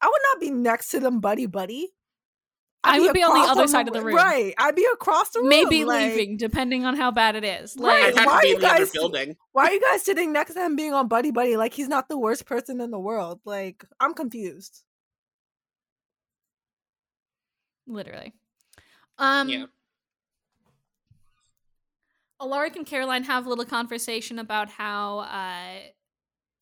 I 0.00 0.06
would 0.06 0.22
not 0.32 0.40
be 0.40 0.50
next 0.50 0.90
to 0.90 1.00
them, 1.00 1.20
buddy, 1.20 1.46
buddy. 1.46 1.90
I 2.84 3.00
would 3.00 3.12
be 3.14 3.22
on 3.22 3.34
the 3.40 3.50
other 3.50 3.66
side 3.66 3.88
of 3.88 3.94
the 3.94 4.02
room. 4.02 4.14
Right, 4.16 4.54
I'd 4.58 4.74
be 4.76 4.86
across 4.92 5.30
the 5.30 5.40
room. 5.40 5.48
Maybe 5.48 5.84
like- 5.84 6.12
leaving, 6.12 6.36
depending 6.36 6.84
on 6.84 6.96
how 6.96 7.10
bad 7.10 7.34
it 7.34 7.44
is. 7.44 7.76
Right, 7.78 8.06
Like, 8.06 8.16
have 8.16 8.26
why 8.26 8.32
are 8.34 8.44
you 8.46 8.54
in 8.56 8.60
the 8.60 8.66
other 8.68 8.78
guys- 8.80 8.90
building. 8.90 9.36
Why 9.52 9.66
are 9.66 9.72
you 9.72 9.80
guys 9.80 10.02
sitting 10.02 10.32
next 10.32 10.54
to 10.54 10.60
him 10.64 10.76
being 10.76 10.92
on 10.92 11.08
buddy 11.08 11.30
buddy? 11.30 11.56
Like 11.56 11.72
he's 11.74 11.88
not 11.88 12.08
the 12.08 12.18
worst 12.18 12.44
person 12.46 12.80
in 12.80 12.90
the 12.90 12.98
world. 12.98 13.40
Like 13.44 13.84
I'm 14.00 14.14
confused. 14.14 14.82
literally. 17.86 18.32
Um, 19.18 19.48
Yeah. 19.48 19.66
Alaric 22.40 22.76
and 22.76 22.86
Caroline 22.86 23.24
have 23.24 23.46
a 23.46 23.48
little 23.48 23.64
conversation 23.64 24.38
about 24.38 24.68
how 24.70 25.20
uh, 25.20 25.80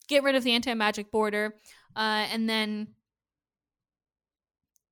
get 0.07 0.23
rid 0.23 0.35
of 0.35 0.43
the 0.43 0.51
anti 0.51 0.73
magic 0.73 1.11
border, 1.11 1.55
uh, 1.95 2.27
and 2.31 2.47
then 2.49 2.87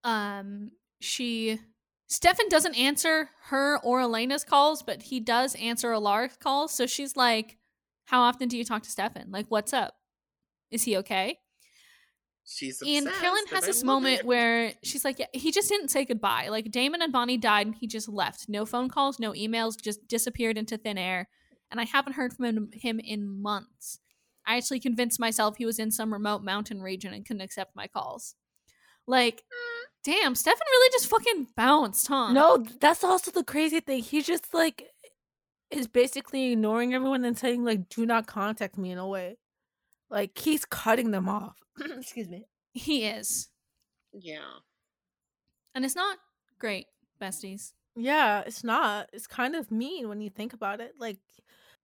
um, 0.03 0.71
she 1.01 1.59
Stefan 2.07 2.49
doesn't 2.49 2.75
answer 2.75 3.29
her 3.45 3.79
or 3.83 4.01
Elena's 4.01 4.43
calls, 4.43 4.83
but 4.83 5.03
he 5.03 5.19
does 5.19 5.55
answer 5.55 5.91
Alaric's 5.91 6.37
calls. 6.37 6.73
So 6.73 6.85
she's 6.85 7.15
like, 7.15 7.57
"How 8.05 8.21
often 8.21 8.47
do 8.49 8.57
you 8.57 8.65
talk 8.65 8.83
to 8.83 8.91
Stefan? 8.91 9.31
Like, 9.31 9.47
what's 9.49 9.73
up? 9.73 9.95
Is 10.71 10.83
he 10.83 10.97
okay?" 10.97 11.39
She's 12.43 12.81
And 12.81 13.07
obsessed, 13.07 13.23
and 13.23 13.49
has 13.49 13.65
this 13.65 13.83
moment 13.83 14.19
it. 14.21 14.25
where 14.25 14.73
she's 14.83 15.05
like, 15.05 15.19
yeah, 15.19 15.27
he 15.31 15.51
just 15.51 15.69
didn't 15.69 15.89
say 15.89 16.05
goodbye. 16.05 16.47
Like 16.49 16.71
Damon 16.71 17.01
and 17.01 17.13
Bonnie 17.13 17.37
died 17.37 17.67
and 17.67 17.75
he 17.75 17.87
just 17.87 18.09
left. 18.09 18.49
No 18.49 18.65
phone 18.65 18.89
calls, 18.89 19.19
no 19.19 19.31
emails, 19.33 19.79
just 19.81 20.07
disappeared 20.07 20.57
into 20.57 20.77
thin 20.77 20.97
air. 20.97 21.29
And 21.69 21.79
I 21.79 21.85
haven't 21.85 22.13
heard 22.13 22.33
from 22.33 22.45
him, 22.45 22.69
him 22.73 22.99
in 22.99 23.41
months. 23.41 23.99
I 24.45 24.57
actually 24.57 24.79
convinced 24.79 25.19
myself 25.19 25.57
he 25.57 25.65
was 25.65 25.79
in 25.79 25.91
some 25.91 26.11
remote 26.11 26.43
mountain 26.43 26.81
region 26.81 27.13
and 27.13 27.25
couldn't 27.25 27.41
accept 27.43 27.75
my 27.75 27.87
calls. 27.87 28.35
Like, 29.07 29.43
hmm. 29.49 29.70
Damn, 30.03 30.35
Stefan 30.35 30.59
really 30.69 30.89
just 30.93 31.07
fucking 31.07 31.47
bounced, 31.55 32.07
huh? 32.07 32.31
No, 32.31 32.65
that's 32.79 33.03
also 33.03 33.31
the 33.31 33.43
crazy 33.43 33.79
thing. 33.79 34.01
He 34.03 34.21
just 34.21 34.53
like 34.53 34.89
is 35.69 35.87
basically 35.87 36.51
ignoring 36.51 36.93
everyone 36.93 37.23
and 37.25 37.37
saying 37.37 37.63
like, 37.63 37.89
"Do 37.89 38.05
not 38.05 38.27
contact 38.27 38.77
me" 38.77 38.91
in 38.91 38.97
a 38.97 39.07
way. 39.07 39.37
Like 40.09 40.37
he's 40.37 40.65
cutting 40.65 41.11
them 41.11 41.29
off. 41.29 41.57
Excuse 41.79 42.27
me. 42.29 42.45
He 42.73 43.05
is. 43.05 43.49
Yeah. 44.13 44.59
And 45.73 45.85
it's 45.85 45.95
not 45.95 46.17
great, 46.59 46.87
besties. 47.21 47.73
Yeah, 47.95 48.41
it's 48.45 48.63
not. 48.63 49.09
It's 49.13 49.27
kind 49.27 49.55
of 49.55 49.71
mean 49.71 50.09
when 50.09 50.21
you 50.21 50.29
think 50.29 50.53
about 50.53 50.79
it. 50.81 50.93
Like, 50.97 51.19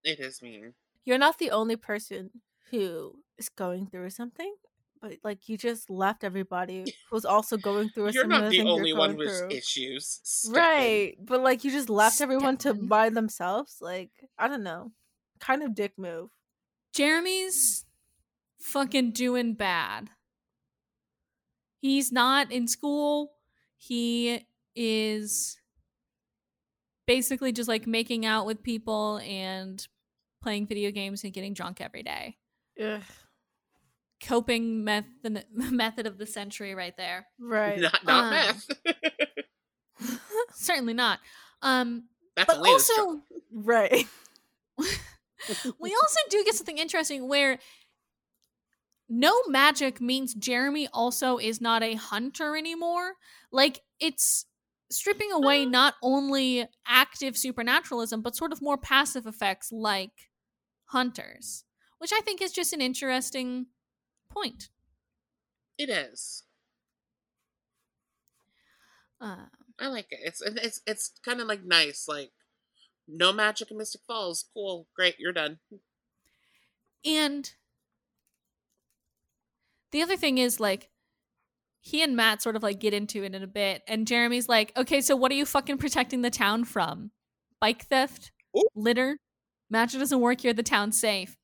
It 0.04 0.20
is 0.20 0.42
mean. 0.42 0.74
You're 1.06 1.18
not 1.18 1.38
the 1.40 1.52
only 1.52 1.76
person 1.76 2.32
who 2.72 3.20
is 3.38 3.50
going 3.50 3.88
through 3.88 4.10
something, 4.10 4.56
but 5.02 5.18
like 5.24 5.48
you 5.50 5.58
just 5.58 5.90
left 5.90 6.24
everybody 6.24 6.94
who's 7.10 7.26
also 7.26 7.58
going 7.58 7.90
through 7.90 8.08
a 8.08 8.12
You're 8.12 8.24
similar 8.24 8.42
not 8.42 8.52
the 8.52 8.58
thing 8.58 8.68
only 8.68 8.94
one 8.94 9.16
with 9.18 9.28
through. 9.28 9.50
issues. 9.50 10.22
Right, 10.50 11.16
but 11.20 11.42
like 11.42 11.64
you 11.64 11.72
just 11.72 11.90
left 11.90 12.22
everyone 12.22 12.58
to 12.58 12.74
by 12.74 13.10
themselves. 13.10 13.78
Like 13.82 14.12
I 14.38 14.48
don't 14.48 14.64
know, 14.64 14.92
kind 15.40 15.64
of 15.64 15.76
dick 15.76 15.94
move. 15.98 16.30
Jeremy's 16.94 17.86
fucking 18.60 19.12
doing 19.12 19.54
bad. 19.54 20.10
He's 21.80 22.12
not 22.12 22.52
in 22.52 22.68
school. 22.68 23.34
He 23.78 24.48
is 24.76 25.60
basically 27.06 27.52
just 27.52 27.70
like 27.70 27.88
making 27.88 28.26
out 28.26 28.46
with 28.46 28.64
people 28.64 29.20
and 29.24 29.88
playing 30.42 30.68
video 30.68 30.92
games 30.92 31.24
and 31.24 31.34
getting 31.34 31.54
drunk 31.54 31.82
every 31.82 32.04
day. 32.04 32.38
Ugh. 32.82 33.02
Coping 34.24 34.84
method 34.84 35.46
method 35.54 36.08
of 36.08 36.18
the 36.18 36.26
century 36.26 36.74
right 36.76 36.96
there. 36.98 37.28
Right. 37.40 37.80
Not 37.80 38.06
not 38.06 38.24
Um, 38.24 38.30
meth. 38.32 38.68
Certainly 40.54 40.94
not. 40.94 41.20
Um 41.62 42.06
That's 42.36 42.48
but 42.54 42.66
also 42.66 42.96
job. 42.96 43.20
right. 43.52 44.08
we 44.78 45.96
also 45.96 46.20
do 46.30 46.44
get 46.46 46.56
something 46.56 46.78
interesting 46.78 47.28
where 47.28 47.60
no 49.10 49.34
magic 49.48 50.02
means 50.02 50.34
Jeremy 50.34 50.88
also 50.94 51.38
is 51.38 51.62
not 51.62 51.82
a 51.84 51.96
hunter 51.96 52.58
anymore. 52.58 53.14
Like 53.52 53.82
it's 54.00 54.46
stripping 54.92 55.32
away 55.32 55.66
not 55.66 55.96
only 56.02 56.68
active 56.86 57.38
supernaturalism, 57.38 58.22
but 58.22 58.36
sort 58.36 58.52
of 58.52 58.62
more 58.62 58.78
passive 58.78 59.26
effects 59.26 59.72
like 59.72 60.12
hunters, 60.86 61.64
which 62.00 62.12
I 62.14 62.22
think 62.22 62.42
is 62.42 62.52
just 62.52 62.74
an 62.74 62.82
interesting 62.82 63.68
point. 64.38 64.70
It 65.78 65.90
is. 65.90 66.44
Uh, 69.22 69.46
I 69.80 69.88
like 69.88 70.08
it. 70.12 70.20
It's 70.24 70.42
it's 70.42 70.82
it's 70.86 71.12
kind 71.24 71.42
of 71.42 71.48
like 71.48 71.64
nice. 71.64 72.08
Like 72.08 72.32
no 73.08 73.32
magic 73.34 73.72
in 73.72 73.78
Mystic 73.78 74.02
Falls. 74.08 74.46
Cool. 74.54 74.88
Great. 74.96 75.16
You're 75.20 75.34
done. 75.34 75.60
And 77.06 77.52
the 79.92 80.02
other 80.02 80.18
thing 80.18 80.38
is 80.38 80.60
like 80.60 80.90
he 81.80 82.04
and 82.04 82.16
Matt 82.16 82.42
sort 82.42 82.56
of 82.56 82.64
like 82.64 82.80
get 82.80 82.94
into 82.94 83.24
it 83.24 83.34
in 83.34 83.44
a 83.44 83.48
bit, 83.48 83.84
and 83.88 84.08
Jeremy's 84.08 84.50
like, 84.50 84.76
"Okay, 84.76 85.02
so 85.02 85.16
what 85.16 85.32
are 85.32 85.36
you 85.36 85.46
fucking 85.46 85.78
protecting 85.78 86.22
the 86.22 86.30
town 86.30 86.66
from? 86.66 87.12
Bike 87.60 87.86
theft, 87.86 88.32
Ooh. 88.56 88.64
litter, 88.76 89.18
magic 89.70 90.00
doesn't 90.00 90.20
work 90.20 90.42
here. 90.42 90.54
The 90.54 90.64
town's 90.64 91.00
safe." 91.00 91.38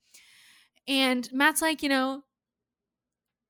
And 0.88 1.32
Matt's 1.32 1.62
like, 1.62 1.82
you 1.82 1.88
know, 1.88 2.24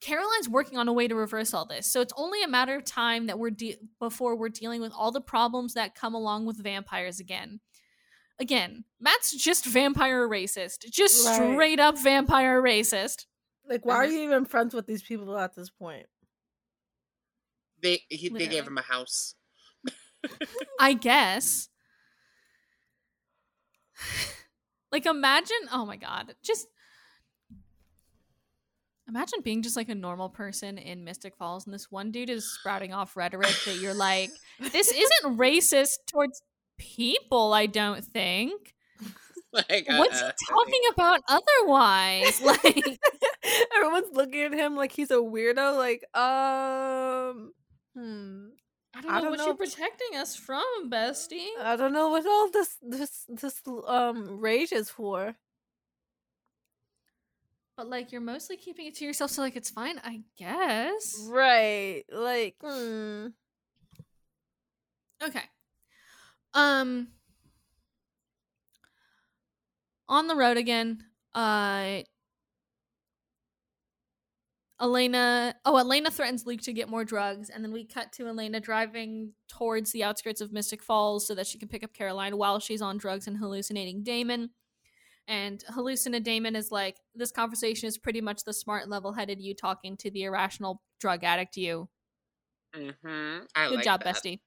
Caroline's 0.03 0.49
working 0.49 0.77
on 0.77 0.87
a 0.87 0.93
way 0.93 1.07
to 1.07 1.15
reverse 1.15 1.53
all 1.53 1.65
this, 1.65 1.87
so 1.91 2.01
it's 2.01 2.13
only 2.17 2.43
a 2.43 2.47
matter 2.47 2.75
of 2.75 2.83
time 2.83 3.27
that 3.27 3.39
we're 3.39 3.51
de- 3.51 3.77
before 3.99 4.35
we're 4.35 4.49
dealing 4.49 4.81
with 4.81 4.91
all 4.93 5.11
the 5.11 5.21
problems 5.21 5.75
that 5.75 5.95
come 5.95 6.13
along 6.13 6.45
with 6.45 6.61
vampires 6.61 7.19
again. 7.19 7.61
Again, 8.39 8.83
Matt's 8.99 9.31
just 9.35 9.65
vampire 9.65 10.27
racist, 10.27 10.89
just 10.91 11.25
Right. 11.25 11.35
straight 11.35 11.79
up 11.79 11.97
vampire 11.97 12.61
racist. 12.61 13.25
Like, 13.65 13.85
why 13.85 13.95
are 13.95 14.05
you 14.05 14.23
even 14.23 14.43
friends 14.45 14.73
with 14.73 14.87
these 14.87 15.01
people 15.01 15.37
at 15.37 15.55
this 15.55 15.69
point? 15.69 16.07
They 17.81 18.01
he, 18.09 18.29
they 18.29 18.47
gave 18.47 18.67
him 18.67 18.77
a 18.77 18.81
house. 18.81 19.35
I 20.79 20.93
guess. 20.93 21.69
like 24.91 25.05
imagine, 25.05 25.69
oh 25.71 25.85
my 25.85 25.95
god, 25.97 26.35
just 26.43 26.67
imagine 29.07 29.41
being 29.41 29.61
just 29.61 29.75
like 29.75 29.89
a 29.89 29.95
normal 29.95 30.29
person 30.29 30.77
in 30.77 31.03
Mystic 31.03 31.35
Falls 31.35 31.65
and 31.65 31.73
this 31.73 31.91
one 31.91 32.11
dude 32.11 32.29
is 32.29 32.51
sprouting 32.53 32.93
off 32.93 33.15
rhetoric 33.15 33.53
that 33.65 33.77
you're 33.79 33.93
like, 33.93 34.29
this 34.59 34.91
isn't 34.91 35.37
racist 35.37 35.97
towards 36.07 36.41
people, 36.77 37.53
I 37.53 37.65
don't 37.65 38.03
think. 38.03 38.73
like 39.53 39.85
What's 39.87 40.19
he 40.19 40.25
uh, 40.25 40.31
talking 40.49 40.81
about 40.93 41.21
otherwise? 41.27 42.41
Like 42.63 42.99
Everyone's 43.75 44.13
looking 44.13 44.41
at 44.43 44.53
him 44.53 44.75
like 44.75 44.91
he's 44.93 45.11
a 45.11 45.15
weirdo. 45.15 45.77
Like, 45.77 46.05
um, 46.17 47.51
hmm. 47.95 48.47
I 48.95 49.01
don't 49.01 49.11
I 49.11 49.15
know 49.15 49.21
don't 49.21 49.29
what 49.31 49.39
know. 49.39 49.45
you're 49.47 49.55
protecting 49.55 50.17
us 50.17 50.35
from, 50.35 50.63
bestie. 50.89 51.47
I 51.59 51.75
don't 51.75 51.93
know 51.93 52.09
what 52.09 52.25
all 52.25 52.49
this 52.51 52.77
this 52.81 53.25
this 53.27 53.61
um 53.87 54.39
rage 54.39 54.71
is 54.71 54.89
for. 54.89 55.35
But 57.75 57.89
like 57.89 58.11
you're 58.11 58.21
mostly 58.21 58.57
keeping 58.57 58.85
it 58.85 58.95
to 58.95 59.05
yourself, 59.05 59.31
so 59.31 59.41
like 59.41 59.55
it's 59.55 59.69
fine, 59.69 59.99
I 60.03 60.21
guess. 60.37 61.27
Right. 61.27 62.03
Like, 62.11 62.55
hmm. 62.61 63.27
Okay. 65.23 65.43
Um 66.53 67.07
on 70.07 70.27
the 70.27 70.35
road 70.35 70.57
again, 70.57 71.03
uh 71.33 72.01
Elena 74.79 75.55
oh 75.65 75.77
Elena 75.77 76.11
threatens 76.11 76.45
Luke 76.45 76.61
to 76.61 76.73
get 76.73 76.89
more 76.89 77.05
drugs, 77.05 77.49
and 77.49 77.63
then 77.63 77.71
we 77.71 77.85
cut 77.85 78.11
to 78.13 78.27
Elena 78.27 78.59
driving 78.59 79.33
towards 79.47 79.91
the 79.91 80.03
outskirts 80.03 80.41
of 80.41 80.51
Mystic 80.51 80.83
Falls 80.83 81.25
so 81.25 81.33
that 81.35 81.47
she 81.47 81.57
can 81.57 81.69
pick 81.69 81.83
up 81.83 81.93
Caroline 81.93 82.37
while 82.37 82.59
she's 82.59 82.81
on 82.81 82.97
drugs 82.97 83.25
and 83.25 83.37
hallucinating 83.37 84.03
Damon. 84.03 84.51
And 85.27 85.63
hallucinate 85.71 86.23
Damon 86.23 86.55
is 86.55 86.71
like, 86.71 86.97
this 87.15 87.31
conversation 87.31 87.87
is 87.87 87.97
pretty 87.97 88.21
much 88.21 88.43
the 88.43 88.53
smart, 88.53 88.89
level 88.89 89.13
headed 89.13 89.41
you 89.41 89.55
talking 89.55 89.95
to 89.97 90.11
the 90.11 90.23
irrational 90.23 90.81
drug 90.99 91.23
addict 91.23 91.55
you. 91.57 91.89
mhm, 92.75 93.47
I 93.55 93.67
Good 93.69 93.75
like 93.75 93.83
job, 93.85 94.03
that. 94.03 94.15
bestie. 94.15 94.41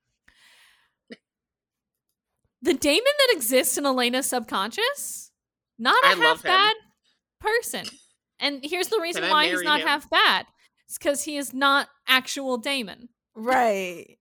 The 2.63 2.75
Damon 2.75 3.05
that 3.05 3.35
exists 3.37 3.79
in 3.79 3.87
Elena's 3.87 4.27
subconscious, 4.27 5.31
not 5.79 6.03
a 6.05 6.09
I 6.09 6.15
half 6.15 6.43
bad 6.43 6.75
person. 7.41 7.85
And 8.41 8.61
here's 8.65 8.89
the 8.89 9.01
reason 9.01 9.29
why 9.29 9.47
he's 9.49 9.63
not 9.63 9.81
him? 9.81 9.87
half 9.87 10.11
bad. 10.11 10.47
It's 10.89 10.99
because 10.99 11.23
he 11.25 11.37
is 11.37 11.53
not 11.55 11.89
actual 12.09 12.59
Damon. 12.59 13.09
right. 13.35 14.19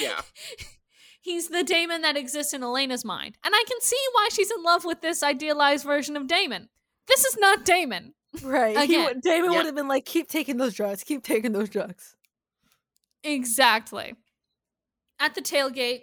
Yeah. 0.00 0.20
He's 1.22 1.48
the 1.48 1.62
Damon 1.62 2.02
that 2.02 2.16
exists 2.16 2.52
in 2.52 2.62
Elena's 2.62 3.04
mind. 3.04 3.38
And 3.44 3.54
I 3.54 3.64
can 3.68 3.80
see 3.80 3.96
why 4.12 4.28
she's 4.32 4.50
in 4.50 4.62
love 4.62 4.84
with 4.84 5.00
this 5.00 5.22
idealized 5.22 5.84
version 5.84 6.16
of 6.16 6.26
Damon. 6.26 6.68
This 7.06 7.24
is 7.24 7.36
not 7.38 7.64
Damon. 7.64 8.12
Right. 8.42 8.76
He 8.76 8.84
Again. 8.96 9.04
would, 9.04 9.20
Damon 9.22 9.52
Yeah. 9.52 9.58
would 9.58 9.66
have 9.66 9.74
been 9.76 9.88
like, 9.88 10.04
keep 10.04 10.28
taking 10.28 10.56
those 10.56 10.74
drugs. 10.74 11.04
Keep 11.04 11.22
taking 11.22 11.52
those 11.52 11.68
drugs. 11.70 12.16
Exactly. 13.22 14.14
At 15.20 15.34
the 15.34 15.42
tailgate, 15.42 16.02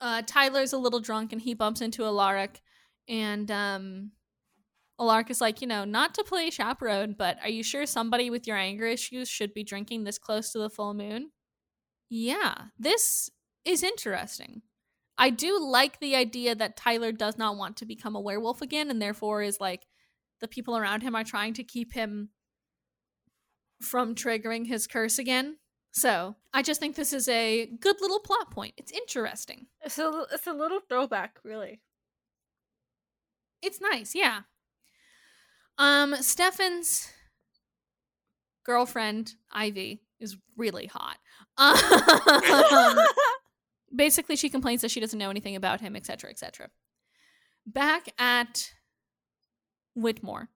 uh, 0.00 0.22
Tyler's 0.26 0.72
a 0.72 0.78
little 0.78 1.00
drunk 1.00 1.32
and 1.32 1.40
he 1.40 1.54
bumps 1.54 1.80
into 1.80 2.04
Alaric. 2.04 2.62
And 3.08 3.48
um, 3.50 4.10
Alaric 4.98 5.30
is 5.30 5.40
like, 5.40 5.60
you 5.60 5.68
know, 5.68 5.84
not 5.84 6.14
to 6.14 6.24
play 6.24 6.50
chaperone, 6.50 7.14
but 7.16 7.38
are 7.42 7.48
you 7.48 7.62
sure 7.62 7.86
somebody 7.86 8.30
with 8.30 8.46
your 8.46 8.56
anger 8.56 8.86
issues 8.86 9.28
should 9.28 9.54
be 9.54 9.62
drinking 9.62 10.02
this 10.02 10.18
close 10.18 10.50
to 10.52 10.58
the 10.58 10.70
full 10.70 10.94
moon? 10.94 11.30
Yeah, 12.08 12.54
this 12.78 13.30
is 13.64 13.82
interesting. 13.82 14.62
I 15.16 15.30
do 15.30 15.58
like 15.60 16.00
the 16.00 16.16
idea 16.16 16.54
that 16.54 16.76
Tyler 16.76 17.12
does 17.12 17.38
not 17.38 17.56
want 17.56 17.76
to 17.78 17.86
become 17.86 18.16
a 18.16 18.20
werewolf 18.20 18.62
again, 18.62 18.90
and 18.90 19.00
therefore 19.00 19.42
is 19.42 19.60
like 19.60 19.86
the 20.40 20.48
people 20.48 20.76
around 20.76 21.02
him 21.02 21.14
are 21.14 21.24
trying 21.24 21.54
to 21.54 21.64
keep 21.64 21.92
him 21.92 22.30
from 23.80 24.14
triggering 24.14 24.66
his 24.66 24.86
curse 24.86 25.18
again. 25.18 25.56
So 25.92 26.34
I 26.52 26.62
just 26.62 26.80
think 26.80 26.96
this 26.96 27.12
is 27.12 27.28
a 27.28 27.66
good 27.80 27.96
little 28.00 28.18
plot 28.18 28.50
point. 28.50 28.74
It's 28.76 28.90
interesting. 28.90 29.66
It's 29.82 29.98
a, 29.98 30.26
it's 30.32 30.46
a 30.46 30.52
little 30.52 30.80
throwback, 30.88 31.38
really. 31.44 31.80
It's 33.62 33.80
nice, 33.80 34.14
yeah. 34.14 34.40
Um, 35.78 36.16
Stefan's 36.20 37.08
girlfriend 38.64 39.34
Ivy 39.52 40.02
is 40.18 40.36
really 40.56 40.90
hot. 40.92 41.18
Um, 41.56 41.76
basically, 43.94 44.36
she 44.36 44.48
complains 44.48 44.80
that 44.82 44.90
she 44.90 45.00
doesn't 45.00 45.18
know 45.18 45.30
anything 45.30 45.56
about 45.56 45.80
him, 45.80 45.96
etc., 45.96 46.30
etc. 46.30 46.68
Back 47.66 48.12
at 48.18 48.72
Whitmore, 49.94 50.48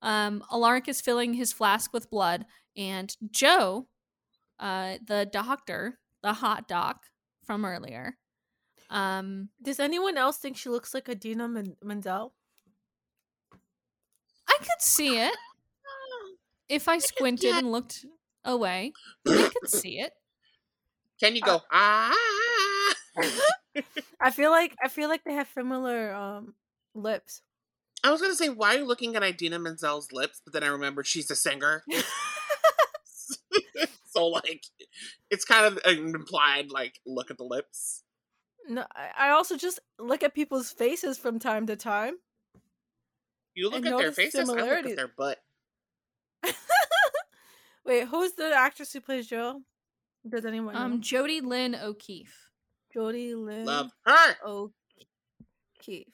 um, 0.00 0.42
Alaric 0.50 0.88
is 0.88 1.00
filling 1.00 1.34
his 1.34 1.52
flask 1.52 1.92
with 1.92 2.10
blood, 2.10 2.46
and 2.76 3.14
Jo, 3.30 3.86
uh, 4.58 4.98
the 5.06 5.26
doctor, 5.30 5.98
the 6.22 6.34
hot 6.34 6.68
doc 6.68 7.04
from 7.44 7.64
earlier, 7.64 8.16
um, 8.92 9.48
Does 9.62 9.80
anyone 9.80 10.18
else 10.18 10.36
think 10.36 10.56
she 10.58 10.68
looks 10.68 10.92
like 10.92 11.08
Idina 11.08 11.48
Men- 11.48 11.76
Menzel? 11.82 12.34
I 14.46 14.56
could 14.58 14.80
see 14.80 15.18
it 15.18 15.34
if 16.68 16.88
I 16.88 16.98
squinted 16.98 17.50
yeah. 17.50 17.58
and 17.58 17.72
looked 17.72 18.04
away. 18.44 18.92
I 19.26 19.50
could 19.60 19.70
see 19.70 19.98
it. 19.98 20.12
Can 21.18 21.34
you 21.34 21.40
go 21.40 21.62
ah? 21.72 22.14
I 24.20 24.30
feel 24.30 24.50
like 24.50 24.76
I 24.82 24.88
feel 24.88 25.08
like 25.08 25.24
they 25.24 25.34
have 25.34 25.48
similar 25.54 26.14
um 26.14 26.54
lips. 26.94 27.42
I 28.04 28.10
was 28.10 28.20
gonna 28.20 28.34
say, 28.34 28.48
why 28.48 28.74
are 28.74 28.78
you 28.78 28.86
looking 28.86 29.14
at 29.16 29.22
Idina 29.22 29.58
Menzel's 29.58 30.12
lips? 30.12 30.40
But 30.44 30.52
then 30.52 30.64
I 30.64 30.68
remembered 30.68 31.06
she's 31.06 31.30
a 31.30 31.36
singer. 31.36 31.84
so 34.10 34.26
like, 34.28 34.64
it's 35.30 35.44
kind 35.44 35.66
of 35.66 35.78
an 35.84 36.14
implied 36.14 36.70
like 36.70 37.00
look 37.06 37.30
at 37.30 37.38
the 37.38 37.44
lips. 37.44 38.02
No, 38.68 38.84
I 38.94 39.28
I 39.28 39.30
also 39.30 39.56
just 39.56 39.80
look 39.98 40.22
at 40.22 40.34
people's 40.34 40.70
faces 40.70 41.18
from 41.18 41.38
time 41.38 41.66
to 41.66 41.76
time. 41.76 42.14
You 43.54 43.70
look 43.70 43.84
at 43.84 43.96
their 43.96 44.12
faces. 44.12 44.48
I 44.48 44.52
look 44.54 44.86
at 44.86 44.96
their 44.96 45.08
butt. 45.08 45.38
Wait, 47.84 48.06
who's 48.08 48.32
the 48.32 48.52
actress 48.54 48.92
who 48.92 49.00
plays 49.00 49.26
Jo? 49.26 49.60
Does 50.28 50.44
anyone 50.44 50.74
know? 50.74 50.80
Um, 50.80 51.00
Jodi 51.00 51.40
Lyn 51.40 51.74
O'Keefe. 51.74 52.51
Jodi 52.94 53.34
Lyn 53.34 53.64
Love 53.64 53.90
her. 54.04 54.36
O'Keefe. 54.46 56.08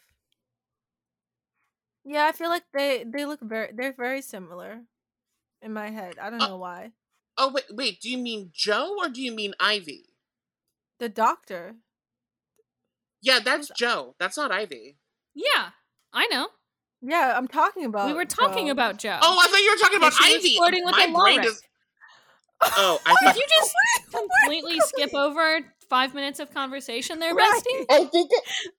Yeah, 2.04 2.26
I 2.26 2.32
feel 2.32 2.48
like 2.48 2.64
they 2.72 3.04
they 3.06 3.24
look 3.26 3.40
very 3.42 3.70
they're 3.74 3.92
very 3.92 4.22
similar 4.22 4.80
in 5.60 5.72
my 5.72 5.90
head. 5.90 6.14
I 6.20 6.30
don't 6.30 6.40
Uh, 6.40 6.48
know 6.48 6.56
why. 6.56 6.92
Oh 7.36 7.52
wait, 7.52 7.64
wait. 7.70 8.00
Do 8.00 8.10
you 8.10 8.18
mean 8.18 8.50
Jo 8.54 8.96
or 8.98 9.08
do 9.08 9.20
you 9.22 9.32
mean 9.32 9.54
Ivy? 9.60 10.06
The 10.98 11.08
doctor. 11.08 11.76
Yeah, 13.20 13.40
that's 13.40 13.68
Jo. 13.76 14.14
That's 14.18 14.36
not 14.36 14.50
Ivy. 14.52 14.96
Yeah, 15.34 15.70
I 16.12 16.26
know. 16.28 16.48
Yeah, 17.02 17.34
I'm 17.36 17.46
talking 17.46 17.84
about. 17.84 18.06
we 18.06 18.12
were 18.14 18.24
talking 18.24 18.66
Jo. 18.66 18.72
about 18.72 18.98
Jo. 18.98 19.18
Oh, 19.22 19.38
I 19.40 19.46
thought 19.48 19.60
you 19.60 19.70
were 19.70 19.76
talking 19.76 19.98
about 19.98 20.12
she 20.14 20.34
was 20.34 20.44
Ivy. 20.44 20.56
flirting 20.56 20.84
with 20.84 20.96
My 20.96 21.04
a 21.04 21.12
brain 21.12 21.44
is. 21.44 21.62
Oh, 22.60 22.98
I 23.06 23.14
Did 23.24 23.36
you 23.36 23.44
just 23.48 23.74
completely 24.10 24.80
skip 24.80 25.14
over 25.14 25.60
five 25.88 26.14
minutes 26.14 26.40
of 26.40 26.52
conversation 26.52 27.18
there, 27.18 27.34
Right. 27.34 27.62
bestie? 27.64 27.84
I 27.90 28.04
think. 28.04 28.30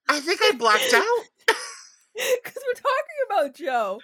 I 0.09 0.19
think 0.19 0.39
I 0.41 0.51
blacked 0.51 0.93
out. 0.93 1.55
Because 2.15 2.63
we're 2.67 2.73
talking 2.73 3.19
about 3.29 3.55
Jo. 3.55 3.99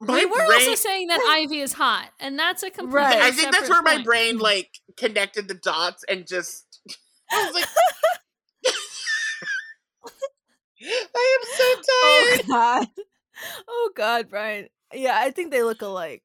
My 0.00 0.14
we 0.14 0.24
were 0.24 0.46
brain. 0.46 0.52
also 0.52 0.74
saying 0.76 1.08
that 1.08 1.20
Ivy 1.28 1.60
is 1.60 1.74
hot, 1.74 2.08
and 2.18 2.38
that's 2.38 2.62
a 2.62 2.70
complete. 2.70 2.94
Right. 2.94 3.18
I 3.18 3.30
think 3.32 3.52
that's 3.52 3.68
where 3.68 3.82
my 3.82 4.02
brain 4.02 4.38
mm. 4.38 4.40
like 4.40 4.70
connected 4.96 5.46
the 5.46 5.54
dots 5.54 6.04
and 6.08 6.26
just. 6.26 6.64
I 7.30 7.44
was 7.44 7.54
like. 7.54 7.68
I 10.82 11.38
am 11.38 11.46
so 11.54 11.64
oh, 11.64 12.32
tired. 12.32 12.44
Oh. 12.44 12.48
God. 12.48 12.88
Oh 13.68 13.90
God, 13.94 14.30
Brian. 14.30 14.68
Yeah, 14.94 15.16
I 15.18 15.30
think 15.30 15.50
they 15.50 15.62
look 15.62 15.82
alike. 15.82 16.22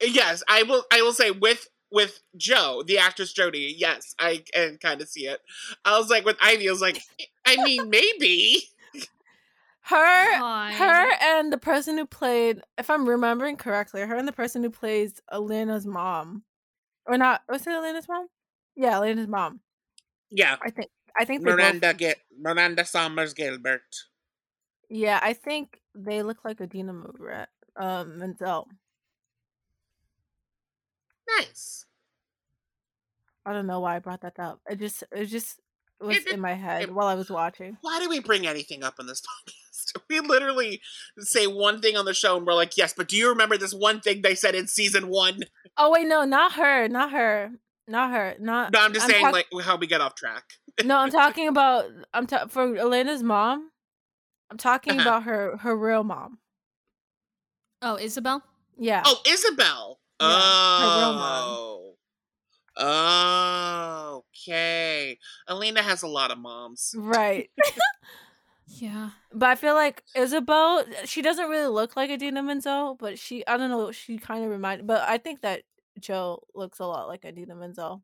Yes, 0.00 0.44
I 0.48 0.62
will. 0.62 0.84
I 0.92 1.02
will 1.02 1.12
say 1.12 1.32
with 1.32 1.66
with 1.90 2.20
Jo, 2.36 2.82
the 2.86 2.98
actress 2.98 3.32
Jodi. 3.32 3.74
Yes, 3.76 4.14
I 4.18 4.42
can 4.52 4.78
kind 4.78 5.00
of 5.00 5.08
see 5.08 5.26
it. 5.26 5.40
I 5.84 5.98
was 5.98 6.10
like 6.10 6.24
with 6.24 6.36
Ivy. 6.40 6.68
I 6.68 6.72
was 6.72 6.80
like, 6.80 7.02
I 7.46 7.56
mean, 7.62 7.90
maybe. 7.90 8.62
Her, 9.82 10.38
God. 10.38 10.74
her, 10.74 11.06
and 11.20 11.52
the 11.52 11.58
person 11.58 11.98
who 11.98 12.06
played, 12.06 12.60
if 12.78 12.88
I'm 12.90 13.08
remembering 13.08 13.56
correctly, 13.56 14.02
her 14.02 14.14
and 14.14 14.28
the 14.28 14.32
person 14.32 14.62
who 14.62 14.70
plays 14.70 15.20
Elena's 15.32 15.84
mom, 15.84 16.44
or 17.06 17.18
not? 17.18 17.42
Was 17.48 17.66
it 17.66 17.70
Elena's 17.70 18.08
mom? 18.08 18.28
Yeah, 18.76 18.96
Elena's 18.96 19.26
mom. 19.26 19.60
Yeah, 20.30 20.56
I 20.62 20.70
think. 20.70 20.90
I 21.18 21.24
think 21.24 21.42
they 21.42 21.50
both. 21.50 21.58
Miranda 21.58 21.92
get 21.92 22.18
Miranda 22.38 22.84
Sommers 22.84 23.34
Gilbert. 23.34 23.82
Yeah, 24.88 25.18
I 25.22 25.32
think 25.32 25.80
they 25.94 26.22
look 26.22 26.44
like 26.44 26.60
Idina 26.60 26.92
Moret. 26.92 27.48
Um, 27.76 28.18
Menzel. 28.18 28.68
Nice. 31.38 31.84
I 33.46 33.52
don't 33.52 33.66
know 33.66 33.80
why 33.80 33.96
I 33.96 33.98
brought 34.00 34.20
that 34.22 34.38
up. 34.38 34.60
It 34.68 34.78
just, 34.78 35.02
it 35.12 35.26
just 35.26 35.60
was 36.00 36.18
It- 36.18 36.28
in 36.28 36.40
my 36.40 36.54
head 36.54 36.82
it- 36.84 36.94
while 36.94 37.06
I 37.06 37.14
was 37.14 37.30
watching. 37.30 37.78
Why 37.80 37.98
do 38.00 38.08
we 38.08 38.20
bring 38.20 38.46
anything 38.46 38.82
up 38.82 38.94
on 38.98 39.06
this 39.06 39.20
podcast? 39.46 40.00
We 40.08 40.20
literally 40.20 40.80
say 41.18 41.46
one 41.46 41.80
thing 41.80 41.96
on 41.96 42.04
the 42.04 42.14
show 42.14 42.36
and 42.36 42.46
we're 42.46 42.54
like, 42.54 42.76
yes, 42.76 42.92
but 42.96 43.08
do 43.08 43.16
you 43.16 43.28
remember 43.30 43.56
this 43.56 43.72
one 43.74 44.00
thing 44.00 44.22
they 44.22 44.34
said 44.34 44.54
in 44.54 44.66
season 44.66 45.08
one? 45.08 45.40
Oh 45.76 45.90
wait, 45.90 46.06
no, 46.06 46.24
not 46.24 46.52
her, 46.52 46.86
not 46.88 47.12
her, 47.12 47.50
not 47.88 48.10
her, 48.10 48.34
not. 48.38 48.72
No, 48.72 48.80
I'm 48.80 48.92
just 48.92 49.04
I'm 49.04 49.10
saying, 49.10 49.24
talk- 49.24 49.32
like, 49.32 49.64
how 49.64 49.76
we 49.76 49.86
get 49.86 50.00
off 50.00 50.14
track. 50.14 50.44
no, 50.84 50.96
I'm 50.98 51.10
talking 51.22 51.48
about. 51.48 51.86
I'm 52.12 52.26
ta- 52.26 52.46
for 52.48 52.76
Elena's 52.76 53.22
mom. 53.22 53.70
I'm 54.50 54.58
talking 54.58 54.94
Uh-huh. 55.00 55.02
about 55.08 55.22
her, 55.24 55.56
her 55.58 55.76
real 55.76 56.02
mom. 56.04 56.38
Oh, 57.82 57.96
Isabel. 57.96 58.42
Yeah. 58.76 59.02
Oh, 59.06 59.20
Isabel. 59.26 59.99
Yeah, 60.20 60.80
her 60.80 60.98
real 61.00 61.14
mom. 61.14 61.44
Oh. 61.48 61.96
Oh, 62.82 64.24
okay. 64.34 65.18
Elena 65.48 65.82
has 65.82 66.02
a 66.02 66.06
lot 66.06 66.30
of 66.30 66.38
moms. 66.38 66.94
Right. 66.96 67.50
Yeah. 68.72 69.10
But 69.34 69.48
I 69.50 69.54
feel 69.56 69.74
like 69.74 70.02
Isabel, 70.14 70.84
she 71.04 71.20
doesn't 71.22 71.50
really 71.50 71.66
look 71.66 71.96
like 71.96 72.08
Idina 72.08 72.40
Menzel, 72.42 72.94
but 72.94 73.18
she, 73.18 73.44
I 73.46 73.56
don't 73.56 73.68
know, 73.68 73.90
she 73.90 74.16
kind 74.16 74.44
of 74.44 74.50
reminded, 74.50 74.86
but 74.86 75.02
I 75.06 75.18
think 75.18 75.42
that 75.42 75.64
Jo 75.98 76.44
looks 76.54 76.78
a 76.78 76.86
lot 76.86 77.08
like 77.08 77.24
Idina 77.24 77.56
Menzel. 77.56 78.00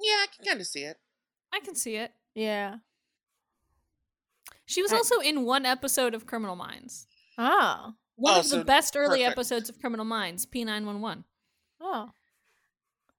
Yeah, 0.00 0.14
I 0.22 0.26
can 0.34 0.44
kind 0.46 0.60
of 0.60 0.66
see 0.66 0.80
it. 0.84 0.96
I 1.52 1.60
can 1.60 1.74
see 1.76 1.96
it. 1.96 2.12
Yeah. 2.34 2.76
She 4.64 4.82
was 4.82 4.92
I- 4.92 4.96
also 4.96 5.20
in 5.20 5.44
one 5.44 5.66
episode 5.66 6.14
of 6.14 6.26
Criminal 6.26 6.56
Minds. 6.56 7.06
Oh. 7.38 7.92
One 8.16 8.34
Oh, 8.34 8.40
of 8.40 8.46
so 8.46 8.58
the 8.58 8.64
best 8.64 8.96
early 8.96 9.20
perfect. 9.20 9.32
episodes 9.32 9.68
of 9.68 9.80
Criminal 9.80 10.04
Minds, 10.04 10.46
P911. 10.46 11.24
Oh. 11.80 12.10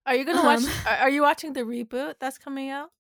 Are 0.05 0.15
you 0.15 0.25
gonna 0.25 0.43
watch? 0.43 0.61
Um, 0.63 0.69
are- 0.85 0.97
Are 0.97 1.09
you 1.09 1.21
watching 1.21 1.53
the 1.53 1.61
reboot 1.61 2.15
that's 2.19 2.37
coming 2.37 2.69
out? 2.69 2.91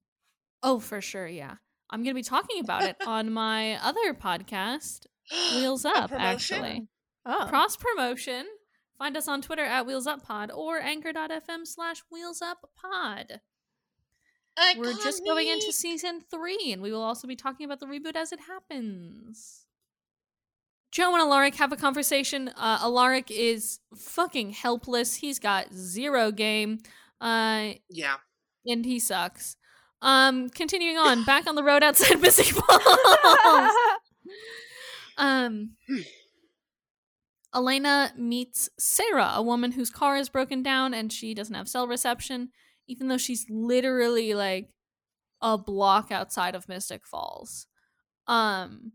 Oh, 0.61 0.79
for 0.79 1.01
sure, 1.01 1.27
yeah. 1.27 1.55
I'm 1.89 1.99
going 2.03 2.13
to 2.15 2.19
be 2.19 2.23
talking 2.23 2.59
about 2.61 2.83
it 2.83 2.95
on 3.05 3.31
my 3.31 3.75
other 3.85 4.13
podcast, 4.13 5.05
Wheels 5.53 5.85
Up, 5.85 6.11
actually. 6.11 6.87
Oh. 7.25 7.45
Cross 7.49 7.77
promotion. 7.77 8.45
Find 8.97 9.15
us 9.17 9.27
on 9.27 9.41
Twitter 9.41 9.63
at 9.63 9.85
Wheels 9.85 10.07
Up 10.07 10.23
Pod 10.23 10.49
or 10.51 10.79
anchor.fm 10.79 11.65
slash 11.67 12.01
Wheels 12.09 12.41
Up 12.41 12.69
Pod. 12.81 13.41
We're 14.77 14.93
just 14.93 15.25
going 15.25 15.47
into 15.47 15.71
season 15.73 16.21
three, 16.21 16.71
and 16.71 16.81
we 16.81 16.91
will 16.91 17.01
also 17.01 17.27
be 17.27 17.35
talking 17.35 17.65
about 17.65 17.79
the 17.79 17.85
reboot 17.87 18.15
as 18.15 18.31
it 18.31 18.39
happens. 18.47 19.62
Jo 20.93 21.11
and 21.13 21.21
Alaric 21.21 21.55
have 21.55 21.71
a 21.71 21.75
conversation. 21.75 22.49
Uh, 22.49 22.77
Alaric 22.81 23.31
is 23.31 23.79
fucking 23.97 24.51
helpless. 24.51 25.15
He's 25.15 25.39
got 25.39 25.73
zero 25.73 26.31
game, 26.31 26.79
uh, 27.19 27.71
Yeah. 27.89 28.17
and 28.67 28.85
he 28.85 28.99
sucks. 28.99 29.55
Um, 30.03 30.49
continuing 30.49 30.97
on, 30.97 31.23
back 31.23 31.47
on 31.47 31.55
the 31.55 31.63
road 31.63 31.81
outside 31.81 32.19
Mystic 32.21 32.45
Falls. 32.47 33.71
Um, 35.17 35.71
Elena 37.55 38.11
meets 38.17 38.69
Sarah, 38.77 39.31
a 39.35 39.41
woman 39.41 39.71
whose 39.71 39.89
car 39.89 40.17
is 40.17 40.29
broken 40.29 40.61
down 40.61 40.93
and 40.93 41.11
she 41.11 41.33
doesn't 41.33 41.55
have 41.55 41.69
cell 41.69 41.87
reception, 41.87 42.49
even 42.87 43.07
though 43.07 43.17
she's 43.17 43.45
literally 43.49 44.33
like 44.35 44.69
a 45.41 45.57
block 45.57 46.11
outside 46.11 46.53
of 46.55 46.67
Mystic 46.69 47.05
Falls. 47.07 47.65
Um, 48.27 48.93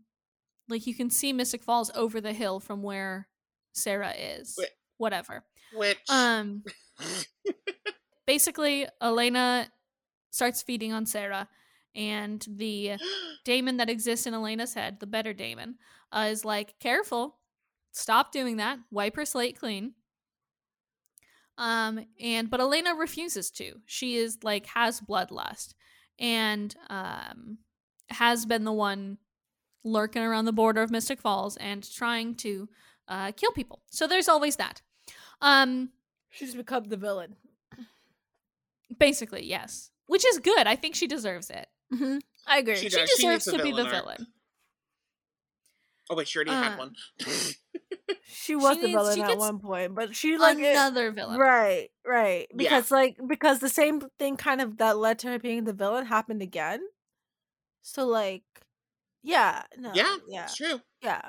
like 0.69 0.87
you 0.87 0.95
can 0.95 1.09
see 1.09 1.33
Mystic 1.33 1.63
Falls 1.63 1.91
over 1.95 2.21
the 2.21 2.33
hill 2.33 2.59
from 2.59 2.83
where 2.83 3.27
Sarah 3.73 4.13
is. 4.17 4.55
Wait. 4.57 4.69
Whatever. 4.97 5.43
Which. 5.73 5.97
Um, 6.09 6.63
basically, 8.27 8.87
Elena 9.01 9.69
starts 10.31 10.61
feeding 10.61 10.93
on 10.93 11.05
Sarah, 11.05 11.47
and 11.95 12.45
the 12.49 12.93
Damon 13.45 13.77
that 13.77 13.89
exists 13.89 14.27
in 14.27 14.33
Elena's 14.33 14.73
head, 14.73 14.99
the 14.99 15.07
better 15.07 15.33
Damon, 15.33 15.75
uh, 16.11 16.27
is 16.29 16.45
like, 16.45 16.79
careful, 16.79 17.37
stop 17.91 18.31
doing 18.31 18.57
that, 18.57 18.79
wipe 18.91 19.15
her 19.15 19.25
slate 19.25 19.59
clean. 19.59 19.93
Um, 21.57 22.05
and 22.21 22.49
but 22.49 22.61
Elena 22.61 22.95
refuses 22.95 23.51
to. 23.51 23.81
She 23.85 24.15
is 24.15 24.39
like 24.43 24.65
has 24.67 25.01
bloodlust, 25.01 25.73
and 26.17 26.73
um, 26.89 27.57
has 28.09 28.45
been 28.45 28.63
the 28.63 28.71
one 28.71 29.17
lurking 29.83 30.21
around 30.21 30.45
the 30.45 30.51
border 30.53 30.81
of 30.81 30.91
Mystic 30.91 31.19
Falls 31.21 31.57
and 31.57 31.89
trying 31.91 32.35
to 32.35 32.67
uh, 33.07 33.31
kill 33.31 33.51
people. 33.51 33.81
So 33.89 34.07
there's 34.07 34.27
always 34.29 34.55
that. 34.57 34.81
Um, 35.41 35.89
She's 36.29 36.53
become 36.55 36.83
the 36.85 36.97
villain. 36.97 37.35
basically, 38.97 39.45
yes, 39.45 39.91
which 40.07 40.25
is 40.25 40.39
good. 40.39 40.67
I 40.67 40.75
think 40.75 40.95
she 40.95 41.07
deserves 41.07 41.49
it. 41.49 41.67
hmm 41.93 42.17
I 42.47 42.59
agree. 42.59 42.75
She 42.75 42.89
She, 42.89 42.97
does. 42.97 43.09
She 43.09 43.23
deserves 43.23 43.45
to 43.45 43.51
be 43.63 43.71
the 43.71 43.83
villain 43.83 43.85
arc. 43.95 44.03
villain. 44.03 44.27
oh, 46.09 46.15
wait, 46.15 46.27
she 46.27 46.37
already 46.39 46.51
uh, 46.51 46.61
had 46.63 46.77
one. 46.77 46.95
She 48.31 48.55
was 48.55 48.75
She 48.75 48.81
the 48.81 48.87
needs- 48.87 48.97
villain 49.15 49.21
at 49.21 49.37
one 49.37 49.59
point, 49.59 49.93
but 49.95 50.15
she 50.15 50.37
like 50.37 50.57
it- 50.59 50.71
Another 50.71 51.11
villain. 51.11 51.39
right, 51.39 51.89
right. 52.05 52.47
Yeah. 52.51 52.55
Because 52.57 52.91
like 52.91 53.17
because 53.27 53.59
the 53.59 53.69
same 53.69 54.01
thing 54.17 54.35
kind 54.37 54.61
of 54.61 54.77
that 54.77 54.97
led 54.97 55.19
to 55.19 55.27
her 55.29 55.39
being 55.39 55.63
the 55.63 55.73
villain 55.73 56.05
happened 56.05 56.41
again. 56.41 56.81
So 57.81 58.05
like, 58.07 58.43
yeah, 59.23 59.63
no, 59.77 59.91
yeah, 59.93 60.17
yeah, 60.27 60.43
it's 60.43 60.55
true. 60.55 60.81
yeah. 61.01 61.21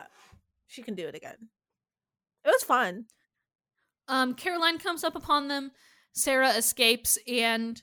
She 0.67 0.83
can 0.83 0.95
do 0.95 1.09
it 1.09 1.15
again. 1.17 1.49
It 2.45 2.49
was 2.49 2.63
fun. 2.63 3.07
Um, 4.09 4.35
Caroline 4.35 4.79
comes 4.79 5.05
up 5.05 5.17
upon 5.17 5.49
them. 5.49 5.73
Sarah 6.13 6.51
escapes, 6.51 7.19
and 7.29 7.81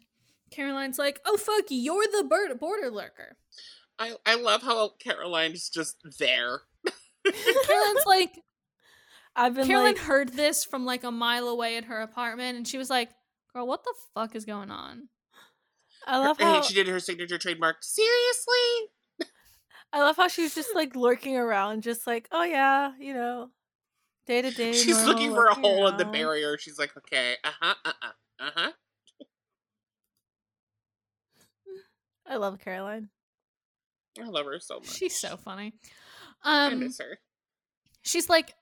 Caroline's 0.51 0.97
like, 0.97 1.19
"Oh 1.25 1.37
fuck, 1.37 1.65
you're 1.69 2.07
the 2.07 2.23
bird- 2.23 2.59
border 2.59 2.89
lurker." 2.89 3.37
I 3.99 4.15
I 4.25 4.35
love 4.35 4.61
how 4.61 4.89
Caroline's 4.99 5.69
just 5.69 5.97
there. 6.19 6.61
Caroline's 7.65 8.05
like 8.05 8.39
I've 9.35 9.53
been 9.53 9.67
Caroline 9.67 9.95
like, 9.95 9.97
heard 10.03 10.29
this 10.33 10.63
from 10.63 10.85
like 10.85 11.03
a 11.03 11.11
mile 11.11 11.47
away 11.47 11.77
at 11.77 11.85
her 11.85 12.01
apartment, 12.01 12.57
and 12.57 12.67
she 12.67 12.77
was 12.77 12.89
like, 12.89 13.09
"Girl, 13.53 13.67
what 13.67 13.83
the 13.83 13.93
fuck 14.13 14.35
is 14.35 14.45
going 14.45 14.71
on?" 14.71 15.09
I 16.05 16.19
love 16.19 16.37
And 16.39 16.47
how 16.47 16.61
she 16.61 16.73
did 16.73 16.87
her 16.87 16.99
signature 17.01 17.37
trademark. 17.37 17.77
Seriously? 17.81 18.89
I 19.93 19.99
love 20.01 20.17
how 20.17 20.27
she's 20.27 20.53
just 20.53 20.75
like 20.75 20.95
lurking 20.95 21.37
around, 21.37 21.81
just 21.83 22.05
like, 22.07 22.27
oh 22.31 22.43
yeah, 22.43 22.91
you 22.99 23.13
know, 23.13 23.49
day 24.25 24.41
to 24.41 24.51
day. 24.51 24.73
She's 24.73 24.95
normal, 24.97 25.13
looking 25.13 25.33
for 25.33 25.45
a 25.47 25.53
hole 25.55 25.87
in 25.87 25.97
the 25.97 26.05
barrier. 26.05 26.57
She's 26.57 26.77
like, 26.77 26.95
okay, 26.97 27.35
uh 27.43 27.51
huh, 27.59 27.75
uh 27.85 27.93
uh, 28.01 28.07
uh 28.39 28.49
huh. 28.55 28.71
I 32.27 32.35
love 32.37 32.59
Caroline. 32.59 33.09
I 34.21 34.25
love 34.27 34.45
her 34.45 34.59
so 34.59 34.75
much. 34.79 34.87
She's 34.89 35.15
so 35.17 35.37
funny. 35.37 35.73
I 36.43 36.67
Um, 36.71 36.79
miss 36.79 36.99
her. 36.99 37.19
she's 38.01 38.29
like 38.29 38.53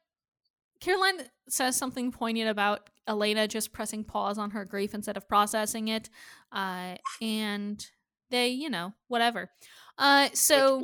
Caroline 0.81 1.21
says 1.49 1.75
something 1.77 2.11
poignant 2.11 2.49
about 2.49 2.89
Elena 3.07 3.47
just 3.47 3.71
pressing 3.71 4.03
pause 4.03 4.37
on 4.37 4.51
her 4.51 4.65
grief 4.65 4.93
instead 4.93 5.17
of 5.17 5.27
processing 5.27 5.87
it. 5.87 6.09
Uh, 6.51 6.95
and 7.21 7.83
they, 8.29 8.49
you 8.49 8.69
know, 8.69 8.93
whatever. 9.07 9.49
Uh, 9.97 10.29
so 10.33 10.83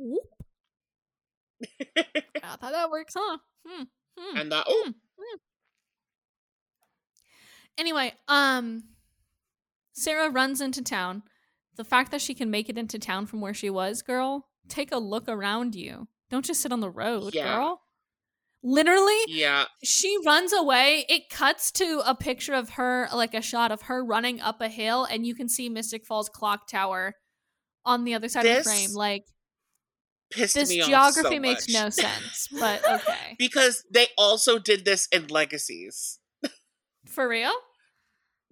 whoop, 0.00 0.22
I 1.96 2.56
thought 2.56 2.72
that 2.72 2.90
works, 2.90 3.14
huh? 3.16 3.38
Hmm. 3.66 3.82
hmm. 4.18 4.36
and 4.36 4.52
that 4.52 4.64
oh, 4.66 4.92
Anyway, 7.78 8.12
um 8.28 8.84
Sarah 9.92 10.30
runs 10.30 10.60
into 10.60 10.82
town. 10.82 11.22
The 11.76 11.84
fact 11.84 12.10
that 12.10 12.20
she 12.20 12.34
can 12.34 12.50
make 12.50 12.68
it 12.68 12.76
into 12.76 12.98
town 12.98 13.26
from 13.26 13.40
where 13.40 13.54
she 13.54 13.70
was, 13.70 14.02
girl, 14.02 14.48
take 14.68 14.92
a 14.92 14.98
look 14.98 15.28
around 15.28 15.74
you. 15.74 16.08
Don't 16.30 16.44
just 16.44 16.60
sit 16.60 16.72
on 16.72 16.80
the 16.80 16.90
road, 16.90 17.34
Yeah. 17.34 17.56
girl. 17.56 17.82
Literally, 18.62 19.16
yeah, 19.28 19.64
she 19.82 20.18
runs 20.26 20.52
away. 20.52 21.06
It 21.08 21.30
cuts 21.30 21.70
to 21.72 22.02
a 22.04 22.14
picture 22.14 22.52
of 22.52 22.70
her, 22.70 23.08
like 23.14 23.32
a 23.32 23.40
shot 23.40 23.72
of 23.72 23.82
her 23.82 24.04
running 24.04 24.38
up 24.42 24.60
a 24.60 24.68
hill, 24.68 25.04
and 25.04 25.24
you 25.26 25.34
can 25.34 25.48
see 25.48 25.70
Mystic 25.70 26.04
Falls 26.04 26.28
clock 26.28 26.68
tower 26.68 27.14
on 27.86 28.04
the 28.04 28.12
other 28.12 28.28
side 28.28 28.44
of 28.44 28.56
the 28.56 28.62
frame. 28.62 28.92
Like 28.92 29.24
pissed 30.30 30.54
this 30.54 30.70
me 30.70 30.80
off 30.82 30.88
geography 30.88 31.36
so 31.36 31.40
makes 31.40 31.68
no 31.68 31.88
sense, 31.90 32.48
but 32.58 32.82
okay. 32.88 33.36
because 33.38 33.84
they 33.90 34.06
also 34.16 34.58
did 34.58 34.84
this 34.84 35.08
in 35.12 35.26
Legacies. 35.28 36.18
For 37.06 37.28
real? 37.28 37.52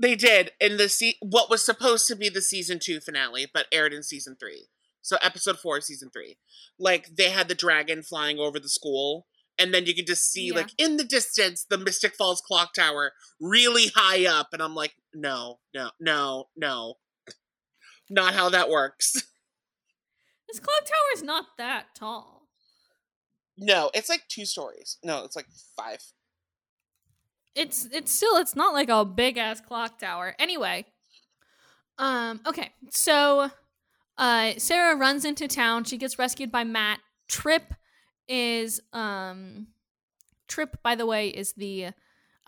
They 0.01 0.15
did 0.15 0.53
in 0.61 0.77
the 0.77 0.89
se- 0.89 1.19
what 1.21 1.51
was 1.51 1.65
supposed 1.65 2.07
to 2.09 2.17
be 2.17 2.29
the 2.29 2.41
season 2.43 2.79
two 2.83 3.01
finale, 3.01 3.47
but 3.53 3.67
aired 3.73 3.93
in 3.93 4.03
season 4.03 4.37
three. 4.39 4.69
So 5.03 5.17
episode 5.23 5.59
four, 5.59 5.81
season 5.81 6.11
three. 6.13 6.39
Like 6.79 7.17
they 7.17 7.31
had 7.31 7.49
the 7.49 7.55
dragon 7.55 8.03
flying 8.03 8.39
over 8.39 8.59
the 8.61 8.69
school, 8.69 9.27
and 9.59 9.73
then 9.73 9.87
you 9.87 9.95
could 9.95 10.07
just 10.07 10.31
see 10.31 10.49
Yeah. 10.49 10.55
like 10.55 10.71
in 10.79 10.97
the 10.97 11.05
distance 11.05 11.65
the 11.69 11.79
Mystic 11.79 12.15
Falls 12.17 12.41
clock 12.41 12.75
tower 12.75 13.13
really 13.41 13.87
high 13.95 14.27
up, 14.27 14.49
and 14.53 14.63
I'm 14.63 14.75
like, 14.75 14.95
no, 15.15 15.59
no, 15.75 15.91
no, 16.01 16.45
no, 16.57 16.95
not 18.11 18.35
how 18.35 18.49
that 18.51 18.69
works. 18.69 19.15
This 20.49 20.61
clock 20.61 20.85
tower 20.85 21.15
is 21.15 21.23
not 21.23 21.45
that 21.59 21.95
tall. 21.95 22.49
No, 23.57 23.91
it's 23.95 24.09
like 24.09 24.23
two 24.29 24.45
stories. 24.47 24.99
No, 25.05 25.25
it's 25.25 25.37
like 25.37 25.47
five. 25.77 26.01
it's 27.55 27.87
it's 27.93 28.13
still 28.13 28.37
it's 28.37 28.55
not 28.57 28.73
like 28.73 28.89
a 28.89 29.05
big 29.05 29.37
ass 29.37 29.61
clock 29.61 29.99
tower 29.99 30.35
anyway 30.39 30.85
um 31.99 32.41
okay 32.47 32.71
so 32.91 33.51
uh 34.17 34.53
sarah 34.59 34.95
runs 34.97 35.25
into 35.25 35.49
town 35.49 35.83
she 35.83 35.97
gets 35.99 36.19
rescued 36.19 36.53
by 36.53 36.63
matt 36.63 37.01
trip 37.27 37.75
is 38.29 38.81
um 38.93 39.67
trip 40.47 40.77
by 40.85 40.95
the 40.95 41.07
way 41.07 41.29
is 41.29 41.55
the 41.55 41.89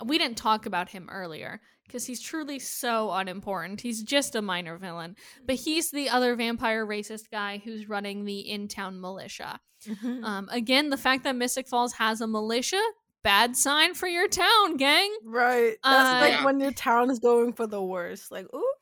we 0.05 0.17
didn't 0.19 0.37
talk 0.37 0.65
about 0.67 0.91
him 0.91 1.09
earlier 1.11 1.61
because 1.91 2.07
he's 2.07 2.21
truly 2.21 2.59
so 2.59 3.11
unimportant 3.11 3.81
he's 3.81 4.03
just 4.03 4.35
a 4.37 4.43
minor 4.43 4.77
villain 4.77 5.17
but 5.47 5.57
he's 5.57 5.91
the 5.91 6.09
other 6.09 6.37
vampire 6.37 6.87
racist 6.87 7.31
guy 7.31 7.61
who's 7.65 7.89
running 7.89 8.25
the 8.25 8.39
in-town 8.41 9.01
militia 9.01 9.59
Mhm. 9.87 10.25
um 10.25 10.49
again 10.53 10.91
the 10.91 10.97
fact 10.97 11.25
that 11.25 11.35
mystic 11.37 11.67
falls 11.67 11.95
has 11.95 12.21
a 12.21 12.27
militia 12.27 12.81
bad 13.23 13.57
sign 13.57 13.95
for 13.95 14.07
your 14.07 14.29
town 14.29 14.77
gang 14.77 15.11
Right. 15.25 15.77
That's 15.83 16.09
Uh, 16.09 16.21
like 16.21 16.33
Yeah. 16.33 16.45
when 16.45 16.61
your 16.61 16.73
town 16.73 17.11
is 17.11 17.19
going 17.19 17.53
for 17.53 17.67
the 17.67 17.83
worst. 17.83 18.31
Like, 18.31 18.47
ooh. 18.55 18.73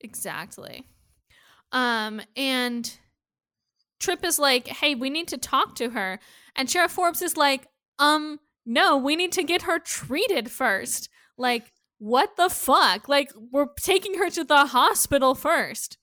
Exactly. 0.00 0.86
Um, 1.72 2.20
and 2.36 2.90
Trip 4.00 4.24
is 4.24 4.38
like, 4.38 4.68
hey, 4.68 4.94
we 4.94 5.10
need 5.10 5.28
to 5.28 5.38
talk 5.38 5.74
to 5.76 5.90
her. 5.90 6.20
And 6.54 6.70
Sheriff 6.70 6.92
Forbes 6.92 7.20
is 7.20 7.36
like, 7.36 7.66
um, 7.98 8.38
no, 8.64 8.96
we 8.96 9.16
need 9.16 9.32
to 9.32 9.42
get 9.42 9.62
her 9.62 9.78
treated 9.78 10.50
first. 10.50 11.08
Like, 11.36 11.72
what 11.98 12.36
the 12.36 12.48
fuck? 12.48 13.08
Like, 13.08 13.30
we're 13.50 13.66
taking 13.80 14.14
her 14.18 14.30
to 14.30 14.44
the 14.44 14.66
hospital 14.66 15.34
first. 15.34 15.98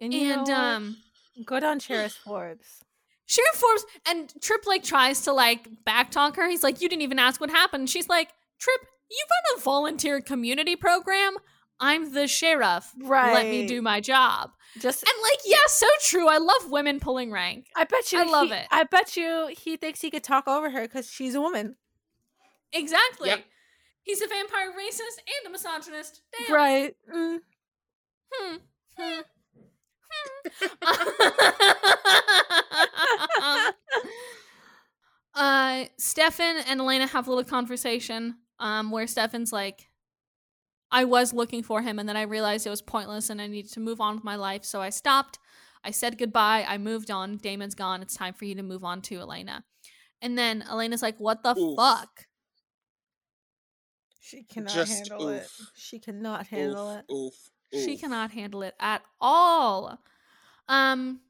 And, 0.00 0.12
you 0.12 0.32
And 0.32 0.46
know 0.46 0.54
um 0.54 0.96
good 1.44 1.64
on 1.64 1.78
Sheriff 1.80 2.12
Forbes. 2.24 2.82
Sheriff 3.26 3.54
Forbes 3.56 3.84
and 4.08 4.32
Trip 4.42 4.66
like 4.66 4.84
tries 4.84 5.22
to 5.22 5.32
like 5.32 5.68
backtalk 5.86 6.36
her. 6.36 6.48
He's 6.48 6.62
like, 6.62 6.80
You 6.80 6.88
didn't 6.88 7.02
even 7.02 7.18
ask 7.18 7.40
what 7.40 7.50
happened. 7.50 7.88
She's 7.90 8.08
like, 8.08 8.28
Trip, 8.58 8.80
you 9.10 9.24
run 9.30 9.58
a 9.58 9.60
volunteer 9.62 10.20
community 10.20 10.76
program. 10.76 11.36
I'm 11.78 12.14
the 12.14 12.26
sheriff. 12.26 12.90
Right. 13.02 13.34
Let 13.34 13.46
me 13.46 13.66
do 13.66 13.82
my 13.82 14.00
job. 14.00 14.50
Just 14.80 15.02
And 15.02 15.12
like, 15.22 15.40
yeah, 15.44 15.66
so 15.66 15.86
true. 16.02 16.26
I 16.28 16.38
love 16.38 16.70
women 16.70 17.00
pulling 17.00 17.30
rank. 17.30 17.66
I 17.76 17.84
bet 17.84 18.12
you 18.12 18.20
I 18.20 18.24
love 18.24 18.48
he- 18.48 18.54
it. 18.54 18.66
I 18.70 18.84
bet 18.84 19.16
you 19.16 19.48
he 19.50 19.76
thinks 19.76 20.00
he 20.00 20.10
could 20.10 20.24
talk 20.24 20.46
over 20.48 20.70
her 20.70 20.82
because 20.82 21.10
she's 21.10 21.34
a 21.34 21.40
woman. 21.40 21.76
Exactly. 22.72 23.28
Yep. 23.30 23.44
He's 24.06 24.22
a 24.22 24.28
vampire 24.28 24.70
racist 24.70 25.18
and 25.18 25.48
a 25.48 25.50
misogynist. 25.50 26.22
Damn. 26.38 26.54
Right. 26.54 26.94
Mm. 27.12 27.38
Hmm. 28.32 28.56
Hmm. 28.96 29.20
Hmm. 30.12 30.48
uh, 35.34 35.84
Stefan 35.98 36.58
and 36.68 36.80
Elena 36.80 37.08
have 37.08 37.26
a 37.26 37.30
little 37.30 37.42
conversation 37.42 38.36
um, 38.60 38.92
where 38.92 39.08
Stefan's 39.08 39.52
like, 39.52 39.88
I 40.92 41.02
was 41.02 41.32
looking 41.32 41.64
for 41.64 41.82
him 41.82 41.98
and 41.98 42.08
then 42.08 42.16
I 42.16 42.22
realized 42.22 42.64
it 42.64 42.70
was 42.70 42.82
pointless 42.82 43.28
and 43.28 43.42
I 43.42 43.48
needed 43.48 43.72
to 43.72 43.80
move 43.80 44.00
on 44.00 44.14
with 44.14 44.24
my 44.24 44.36
life. 44.36 44.64
So 44.64 44.80
I 44.80 44.90
stopped. 44.90 45.40
I 45.82 45.90
said 45.90 46.16
goodbye. 46.16 46.64
I 46.68 46.78
moved 46.78 47.10
on. 47.10 47.38
Damon's 47.38 47.74
gone. 47.74 48.02
It's 48.02 48.16
time 48.16 48.34
for 48.34 48.44
you 48.44 48.54
to 48.54 48.62
move 48.62 48.84
on 48.84 49.02
to 49.02 49.18
Elena. 49.18 49.64
And 50.22 50.38
then 50.38 50.64
Elena's 50.70 51.02
like, 51.02 51.18
What 51.18 51.42
the 51.42 51.58
Oof. 51.58 51.76
fuck? 51.76 52.26
She 54.26 54.42
cannot 54.42 54.72
Just 54.74 55.08
handle 55.08 55.28
it. 55.28 55.48
She 55.76 56.00
cannot 56.00 56.48
handle 56.48 56.90
oof, 57.12 57.34
it. 57.72 57.76
Oof, 57.76 57.84
She 57.84 57.96
cannot 57.96 58.32
handle 58.32 58.62
it 58.62 58.74
at 58.80 59.02
all. 59.20 60.00
Um, 60.68 61.20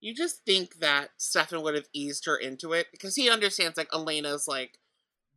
You 0.00 0.14
just 0.14 0.44
think 0.44 0.80
that 0.80 1.10
Stefan 1.16 1.62
would 1.62 1.74
have 1.74 1.88
eased 1.94 2.26
her 2.26 2.36
into 2.36 2.72
it 2.74 2.88
because 2.92 3.16
he 3.16 3.30
understands 3.30 3.78
like 3.78 3.88
Elena's 3.92 4.46
like 4.46 4.78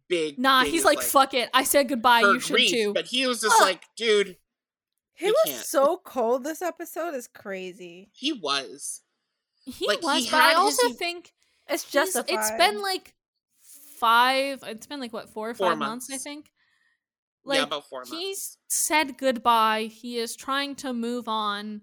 big. 0.10 0.38
nah, 0.38 0.64
he's 0.64 0.82
is, 0.82 0.86
like, 0.86 1.02
fuck 1.02 1.34
it. 1.34 1.50
I 1.54 1.64
said 1.64 1.88
goodbye. 1.88 2.20
You 2.20 2.40
should 2.40 2.54
grief, 2.58 2.72
too. 2.72 2.94
But 2.94 3.08
he 3.08 3.28
was 3.28 3.40
just 3.42 3.60
like, 3.62 3.84
dude, 3.96 4.38
He 5.14 5.28
was 5.28 5.42
can't. 5.46 5.66
so 5.66 6.02
cold 6.04 6.44
this 6.44 6.62
episode 6.62 7.14
is 7.14 7.28
crazy. 7.28 8.10
he 8.14 8.34
was. 8.34 9.02
He 9.64 9.88
like, 9.88 10.00
he 10.00 10.06
was, 10.06 10.30
but 10.32 10.38
I 10.38 10.44
had 10.44 10.50
his- 10.50 10.58
also 10.58 10.90
think 10.94 11.34
It's 11.70 11.90
just 11.90 12.18
it's 12.28 12.52
been 12.52 12.82
like 12.82 13.14
five. 14.00 14.64
It's 14.66 14.88
been 14.88 15.00
like 15.00 15.14
what 15.14 15.30
four 15.30 15.50
or 15.50 15.54
Four 15.54 15.70
five 15.70 15.78
months, 15.78 16.10
I 16.10 16.14
months. 16.14 16.24
think. 16.24 16.52
yeah, 17.46 17.50
Like 17.60 17.68
about 17.68 17.90
four 17.90 18.00
months. 18.02 18.12
he's 18.12 18.58
said 18.70 19.18
goodbye. 19.18 19.84
He 19.92 20.18
is 20.18 20.36
trying 20.36 20.76
to 20.78 20.94
move 20.94 21.28
on 21.28 21.82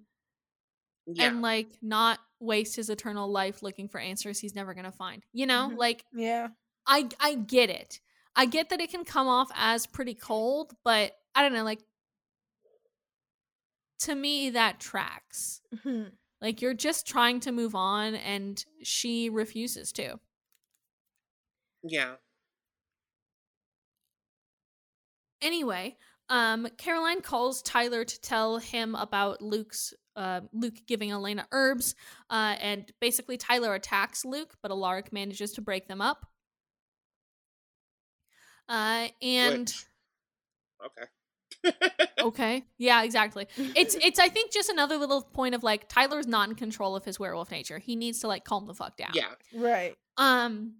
yeah, 1.06 1.28
and 1.28 1.42
like 1.42 1.68
not 1.82 2.18
waste 2.40 2.76
his 2.76 2.90
eternal 2.90 3.30
life 3.30 3.62
looking 3.62 3.88
for 3.88 3.98
answers 4.00 4.38
he's 4.38 4.54
never 4.54 4.74
gonna 4.74 4.92
find. 4.92 5.22
You 5.32 5.46
know, 5.46 5.70
Mhm. 5.72 5.76
like 5.78 6.04
yeah. 6.14 6.48
I 6.86 7.08
I 7.20 7.34
get 7.34 7.70
it. 7.70 8.00
I 8.36 8.46
get 8.46 8.68
that 8.70 8.80
it 8.80 8.90
can 8.90 9.04
come 9.04 9.28
off 9.28 9.50
as 9.54 9.86
pretty 9.86 10.14
cold, 10.14 10.72
but 10.84 11.12
I 11.34 11.42
don't 11.42 11.52
know, 11.54 11.62
like 11.64 11.82
to 14.00 14.14
me 14.14 14.50
that 14.50 14.80
tracks. 14.80 15.62
Mhm. 15.74 16.12
Like 16.40 16.60
you're 16.60 16.74
just 16.74 17.06
trying 17.06 17.40
to 17.40 17.52
move 17.52 17.74
on 17.74 18.14
and 18.16 18.62
she 18.82 19.30
refuses 19.30 19.92
to. 19.92 20.18
Yeah. 21.84 22.14
Anyway, 25.42 25.96
um 26.30 26.66
Caroline 26.78 27.20
calls 27.20 27.62
Tyler 27.62 28.04
to 28.04 28.20
tell 28.20 28.58
him 28.58 28.94
about 28.94 29.42
Luke's 29.42 29.92
uh, 30.16 30.40
Luke 30.52 30.76
giving 30.86 31.10
Elena 31.10 31.46
herbs, 31.50 31.94
uh, 32.30 32.54
and 32.60 32.90
basically 33.00 33.36
Tyler 33.36 33.74
attacks 33.74 34.24
Luke, 34.24 34.54
but 34.62 34.70
Alaric 34.70 35.12
manages 35.12 35.52
to 35.54 35.60
break 35.60 35.88
them 35.88 36.00
up. 36.00 36.24
Uh, 38.68 39.08
and 39.20 39.60
Which- 39.60 39.86
Okay. 40.86 41.72
okay. 42.20 42.64
Yeah, 42.78 43.02
exactly. 43.04 43.46
It's 43.74 43.94
it's 44.02 44.18
I 44.20 44.28
think 44.28 44.52
just 44.52 44.68
another 44.70 44.96
little 44.98 45.22
point 45.22 45.54
of 45.54 45.62
like 45.62 45.88
Tyler's 45.88 46.26
not 46.26 46.48
in 46.48 46.54
control 46.54 46.94
of 46.94 47.04
his 47.04 47.18
werewolf 47.18 47.50
nature. 47.50 47.78
He 47.78 47.96
needs 47.96 48.20
to 48.20 48.28
like 48.28 48.44
calm 48.44 48.66
the 48.66 48.74
fuck 48.74 48.96
down. 48.96 49.10
yeah. 49.14 49.32
Right. 49.54 49.96
Um 50.16 50.74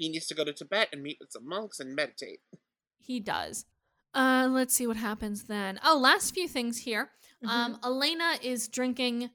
He 0.00 0.08
needs 0.08 0.26
to 0.28 0.34
go 0.34 0.44
to 0.44 0.52
Tibet 0.52 0.88
and 0.92 1.02
meet 1.02 1.18
with 1.20 1.30
some 1.30 1.46
monks 1.46 1.78
and 1.78 1.94
meditate. 1.94 2.40
he 2.98 3.20
does. 3.20 3.66
Uh 4.14 4.48
let's 4.50 4.74
see 4.74 4.86
what 4.86 4.96
happens 4.96 5.44
then. 5.44 5.78
Oh, 5.84 5.98
last 5.98 6.32
few 6.34 6.48
things 6.48 6.78
here. 6.78 7.10
Um 7.46 7.78
Elena 7.84 8.36
is 8.42 8.66
drinking 8.68 9.30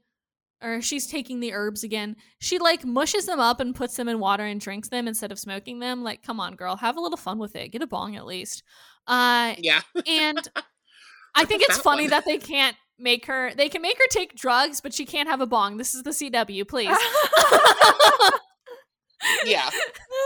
or 0.63 0.81
she's 0.81 1.05
taking 1.07 1.39
the 1.39 1.53
herbs 1.53 1.83
again. 1.83 2.15
She 2.39 2.57
like 2.57 2.83
mushes 2.83 3.25
them 3.27 3.39
up 3.39 3.59
and 3.59 3.75
puts 3.75 3.95
them 3.95 4.07
in 4.09 4.19
water 4.19 4.43
and 4.43 4.59
drinks 4.59 4.89
them 4.89 5.07
instead 5.07 5.31
of 5.31 5.37
smoking 5.39 5.79
them. 5.79 6.03
Like, 6.03 6.23
come 6.23 6.39
on, 6.39 6.55
girl, 6.55 6.77
have 6.77 6.97
a 6.97 7.01
little 7.01 7.17
fun 7.17 7.37
with 7.37 7.55
it. 7.55 7.71
Get 7.71 7.81
a 7.83 7.87
bong 7.87 8.15
at 8.15 8.25
least. 8.25 8.63
Uh 9.07 9.53
Yeah. 9.59 9.81
and 10.07 10.39
I 11.35 11.45
think 11.45 11.61
it's 11.63 11.77
funny 11.77 12.03
one. 12.05 12.09
that 12.11 12.25
they 12.25 12.37
can't 12.37 12.75
make 12.97 13.25
her 13.27 13.53
they 13.53 13.69
can 13.69 13.81
make 13.81 13.97
her 13.97 14.07
take 14.09 14.35
drugs, 14.35 14.81
but 14.81 14.93
she 14.93 15.05
can't 15.05 15.29
have 15.29 15.41
a 15.41 15.45
bong. 15.47 15.77
This 15.77 15.93
is 15.93 16.03
the 16.03 16.11
CW, 16.11 16.67
please. 16.67 16.97
Yeah. 19.45 19.69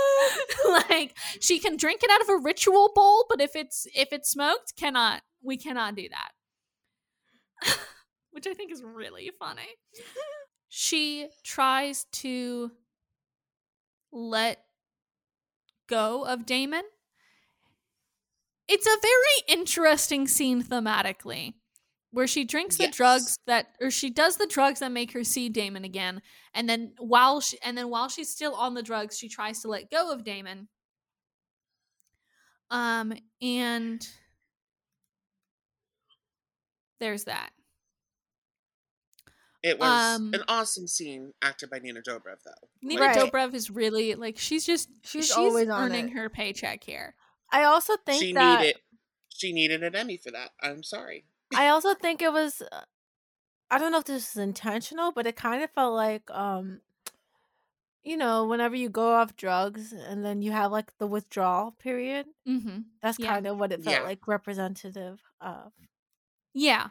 like 0.68 1.16
she 1.40 1.60
can 1.60 1.78
drink 1.78 2.04
it 2.04 2.12
out 2.12 2.22
of 2.22 2.30
a 2.30 2.38
ritual 2.38 2.92
bowl, 2.94 3.26
but 3.30 3.42
if 3.42 3.56
it's 3.56 3.88
if 3.96 4.12
it's 4.12 4.30
smoked, 4.30 4.76
cannot 4.76 5.22
we 5.42 5.58
cannot 5.58 5.96
do 5.96 6.08
that. 6.10 7.78
Which 8.32 8.48
I 8.48 8.54
think 8.54 8.72
is 8.72 8.84
really 8.84 9.32
funny. 9.40 9.78
She 10.68 11.28
tries 11.44 12.06
to 12.14 12.72
let 14.12 14.64
go 15.88 16.24
of 16.26 16.46
Damon. 16.46 16.84
It's 18.68 18.86
a 18.86 19.02
very 19.02 19.60
interesting 19.60 20.28
scene 20.28 20.64
thematically 20.64 21.56
where 22.12 22.28
she 22.28 22.44
drinks 22.44 22.78
the 22.78 22.84
Yes. 22.86 22.96
drugs 22.96 23.38
that 23.46 23.68
or 23.80 23.92
she 23.92 24.10
does 24.10 24.38
the 24.38 24.48
drugs 24.48 24.80
that 24.80 24.92
make 24.92 25.12
her 25.14 25.24
see 25.24 25.50
Damon 25.50 25.84
again 25.84 26.22
and 26.54 26.68
then 26.70 26.94
while 26.98 27.40
she 27.42 27.58
and 27.64 27.78
then 27.78 27.90
while 27.90 28.10
she's 28.10 28.30
still 28.30 28.56
on 28.56 28.74
the 28.74 28.82
drugs 28.84 29.18
she 29.18 29.30
tries 29.30 29.62
to 29.62 29.68
let 29.68 29.92
go 29.92 30.12
of 30.12 30.24
Damon 30.24 30.68
um 32.72 33.14
and 33.42 34.08
there's 37.00 37.26
that 37.26 37.52
It 39.62 39.78
was 39.78 40.16
Um, 40.20 40.34
an 40.34 40.44
awesome 40.48 40.88
scene 40.88 41.34
acted 41.42 41.70
by 41.70 41.80
Nina 41.80 42.02
Dobrev, 42.02 42.38
though. 42.46 42.68
Nina 42.82 43.02
Right. 43.02 43.18
Dobrev 43.18 43.54
is 43.54 43.70
really 43.70 44.16
like 44.16 44.38
she's 44.38 44.66
just 44.66 44.90
She's 45.04 45.26
she's, 45.28 45.32
always 45.36 45.68
earning 45.68 46.08
it. 46.10 46.14
her 46.14 46.30
paycheck 46.30 46.84
here 46.84 47.16
I 47.52 47.64
also 47.66 47.98
think 48.06 48.24
She 48.24 48.34
that 48.34 48.60
needed 48.62 48.76
she 49.30 49.54
needed 49.54 49.84
an 49.84 49.96
Emmy 49.96 50.18
for 50.18 50.32
that. 50.32 50.52
I'm 50.62 50.84
sorry. 50.84 51.24
I 51.56 51.68
also 51.70 51.94
think 51.96 52.22
it 52.22 52.32
was 52.34 52.62
uh, 52.62 52.82
I 53.72 53.78
don't 53.78 53.92
know 53.92 54.00
if 54.00 54.06
this 54.06 54.36
was 54.36 54.44
intentional, 54.44 55.12
but 55.12 55.28
it 55.28 55.36
kind 55.36 55.64
of 55.64 55.70
felt 55.72 55.94
like 55.94 56.30
um 56.32 56.82
you 58.04 58.16
know, 58.16 58.46
whenever 58.46 58.76
you 58.76 58.90
go 58.90 59.14
off 59.16 59.36
drugs 59.36 59.92
and 59.94 60.24
then 60.24 60.42
you 60.42 60.52
have 60.52 60.72
like 60.72 60.98
the 61.00 61.06
withdrawal 61.08 61.72
period, 61.74 62.28
mm-hmm. 62.48 62.80
that's 63.02 63.20
Yeah. 63.20 63.34
kind 63.34 63.46
of 63.46 63.58
what 63.60 63.72
it 63.74 63.84
felt 63.84 63.98
Yeah. 63.98 64.04
like 64.04 64.26
representative 64.28 65.20
of. 65.42 65.72
yeah 66.54 66.88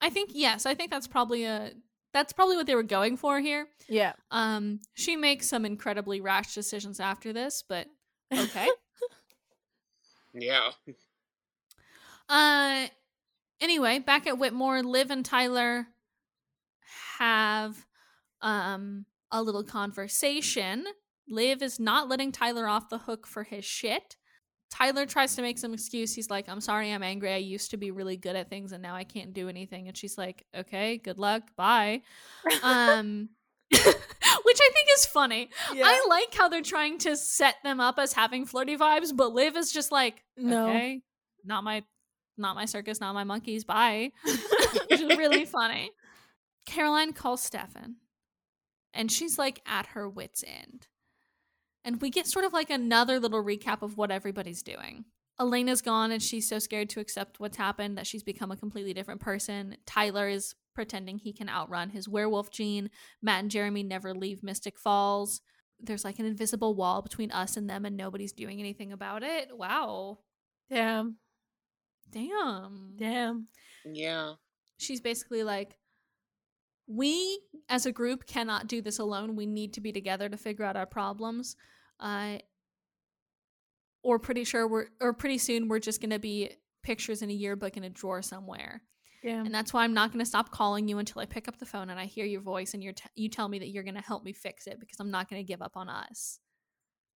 I 0.00 0.10
think 0.10 0.30
yes 0.34 0.66
I 0.66 0.74
think 0.74 0.90
that's 0.90 1.06
probably 1.06 1.44
a 1.44 1.72
that's 2.12 2.32
probably 2.32 2.56
what 2.56 2.66
they 2.66 2.74
were 2.74 2.82
going 2.82 3.16
for 3.16 3.38
here 3.40 3.68
Yeah. 3.88 4.12
um 4.30 4.80
she 4.94 5.14
makes 5.16 5.48
some 5.48 5.64
incredibly 5.64 6.20
rash 6.20 6.54
decisions 6.54 7.00
after 7.00 7.32
this 7.32 7.62
but 7.68 7.86
okay 8.32 8.68
Yeah. 10.34 10.70
Uh 12.28 12.86
anyway, 13.60 13.98
back 13.98 14.26
at 14.26 14.38
Whitmore, 14.38 14.82
Liv 14.82 15.10
and 15.10 15.24
Tyler 15.24 15.86
have 17.18 17.86
um 18.42 19.04
a 19.30 19.42
little 19.42 19.64
conversation. 19.64 20.84
Liv 21.28 21.62
is 21.62 21.78
not 21.78 22.08
letting 22.08 22.32
Tyler 22.32 22.66
off 22.66 22.88
the 22.88 22.98
hook 22.98 23.26
for 23.26 23.44
his 23.44 23.64
shit. 23.64 24.16
Tyler 24.70 25.04
tries 25.04 25.34
to 25.36 25.42
make 25.42 25.58
some 25.58 25.74
excuse. 25.74 26.14
He's 26.14 26.30
like, 26.30 26.48
"I'm 26.48 26.60
sorry, 26.60 26.92
I'm 26.92 27.02
angry. 27.02 27.32
I 27.32 27.36
used 27.38 27.70
to 27.72 27.76
be 27.76 27.90
really 27.90 28.16
good 28.16 28.36
at 28.36 28.48
things 28.48 28.72
and 28.72 28.82
now 28.82 28.94
I 28.94 29.04
can't 29.04 29.32
do 29.32 29.48
anything." 29.48 29.88
And 29.88 29.96
she's 29.96 30.16
like, 30.16 30.46
"Okay, 30.56 30.98
good 30.98 31.18
luck. 31.18 31.42
Bye." 31.56 32.02
Um 32.62 33.30
which 33.70 34.58
I 34.60 34.70
think 34.72 34.88
is 34.96 35.06
funny. 35.06 35.48
I 35.70 36.06
like 36.08 36.34
how 36.34 36.48
they're 36.48 36.62
trying 36.62 36.98
to 36.98 37.16
set 37.16 37.54
them 37.62 37.78
up 37.80 37.98
as 37.98 38.12
having 38.12 38.44
flirty 38.44 38.76
vibes, 38.76 39.14
but 39.14 39.32
Liv 39.32 39.56
is 39.56 39.70
just 39.70 39.92
like, 39.92 40.24
No. 40.36 40.66
okay, 40.68 41.02
not 41.44 41.62
my, 41.62 41.84
not 42.40 42.56
my 42.56 42.64
circus, 42.64 43.00
not 43.00 43.14
my 43.14 43.24
monkeys. 43.24 43.64
Bye, 43.64 44.12
which 44.24 45.00
is 45.00 45.16
really 45.16 45.44
funny. 45.44 45.90
Caroline 46.66 47.12
calls 47.12 47.42
Stefan, 47.42 47.96
and 48.92 49.10
she's 49.10 49.38
like 49.38 49.60
at 49.66 49.86
her 49.86 50.08
wits' 50.08 50.44
end, 50.46 50.88
and 51.84 52.00
we 52.00 52.10
get 52.10 52.26
sort 52.26 52.44
of 52.44 52.52
like 52.52 52.70
another 52.70 53.20
little 53.20 53.42
recap 53.42 53.82
of 53.82 53.96
what 53.96 54.10
everybody's 54.10 54.62
doing. 54.62 55.04
Elena's 55.40 55.80
gone, 55.80 56.10
and 56.12 56.22
she's 56.22 56.46
so 56.46 56.58
scared 56.58 56.90
to 56.90 57.00
accept 57.00 57.40
what's 57.40 57.56
happened 57.56 57.96
that 57.96 58.06
she's 58.06 58.22
become 58.22 58.50
a 58.50 58.56
completely 58.56 58.92
different 58.92 59.22
person. 59.22 59.76
Tyler 59.86 60.28
is 60.28 60.54
pretending 60.74 61.18
he 61.18 61.32
can 61.32 61.48
outrun 61.48 61.90
his 61.90 62.08
werewolf 62.08 62.50
gene. 62.50 62.90
Matt 63.22 63.40
and 63.40 63.50
Jeremy 63.50 63.82
never 63.82 64.14
leave 64.14 64.42
Mystic 64.42 64.78
Falls. 64.78 65.40
There's 65.80 66.04
like 66.04 66.18
an 66.18 66.26
invisible 66.26 66.74
wall 66.74 67.00
between 67.00 67.30
us 67.30 67.56
and 67.56 67.70
them, 67.70 67.86
and 67.86 67.96
nobody's 67.96 68.32
doing 68.32 68.60
anything 68.60 68.92
about 68.92 69.22
it. 69.22 69.56
Wow. 69.56 70.18
Damn. 70.70 71.16
Damn. 72.10 72.94
Damn. 72.96 73.48
Yeah. 73.84 74.34
She's 74.78 75.00
basically 75.00 75.42
like, 75.42 75.76
we 76.86 77.40
as 77.68 77.86
a 77.86 77.92
group 77.92 78.26
cannot 78.26 78.66
do 78.66 78.82
this 78.82 78.98
alone. 78.98 79.36
We 79.36 79.46
need 79.46 79.74
to 79.74 79.80
be 79.80 79.92
together 79.92 80.28
to 80.28 80.36
figure 80.36 80.64
out 80.64 80.76
our 80.76 80.86
problems. 80.86 81.56
Uh, 82.00 82.38
or 84.02 84.18
pretty 84.18 84.44
sure 84.44 84.66
we're, 84.66 84.86
or 85.00 85.12
pretty 85.12 85.38
soon 85.38 85.68
we're 85.68 85.78
just 85.78 86.00
going 86.00 86.10
to 86.10 86.18
be 86.18 86.50
pictures 86.82 87.22
in 87.22 87.30
a 87.30 87.34
yearbook 87.34 87.76
in 87.76 87.84
a 87.84 87.90
drawer 87.90 88.22
somewhere. 88.22 88.82
Yeah. 89.22 89.44
And 89.44 89.54
that's 89.54 89.72
why 89.72 89.84
I'm 89.84 89.92
not 89.92 90.12
going 90.12 90.24
to 90.24 90.28
stop 90.28 90.50
calling 90.50 90.88
you 90.88 90.98
until 90.98 91.20
I 91.20 91.26
pick 91.26 91.46
up 91.46 91.58
the 91.58 91.66
phone 91.66 91.90
and 91.90 92.00
I 92.00 92.06
hear 92.06 92.24
your 92.24 92.40
voice 92.40 92.72
and 92.72 92.82
you're 92.82 92.94
t- 92.94 93.10
you 93.14 93.28
tell 93.28 93.48
me 93.48 93.58
that 93.58 93.68
you're 93.68 93.82
going 93.82 93.94
to 93.94 94.00
help 94.00 94.24
me 94.24 94.32
fix 94.32 94.66
it 94.66 94.80
because 94.80 94.98
I'm 94.98 95.10
not 95.10 95.28
going 95.28 95.40
to 95.40 95.46
give 95.46 95.60
up 95.60 95.76
on 95.76 95.88
us. 95.90 96.40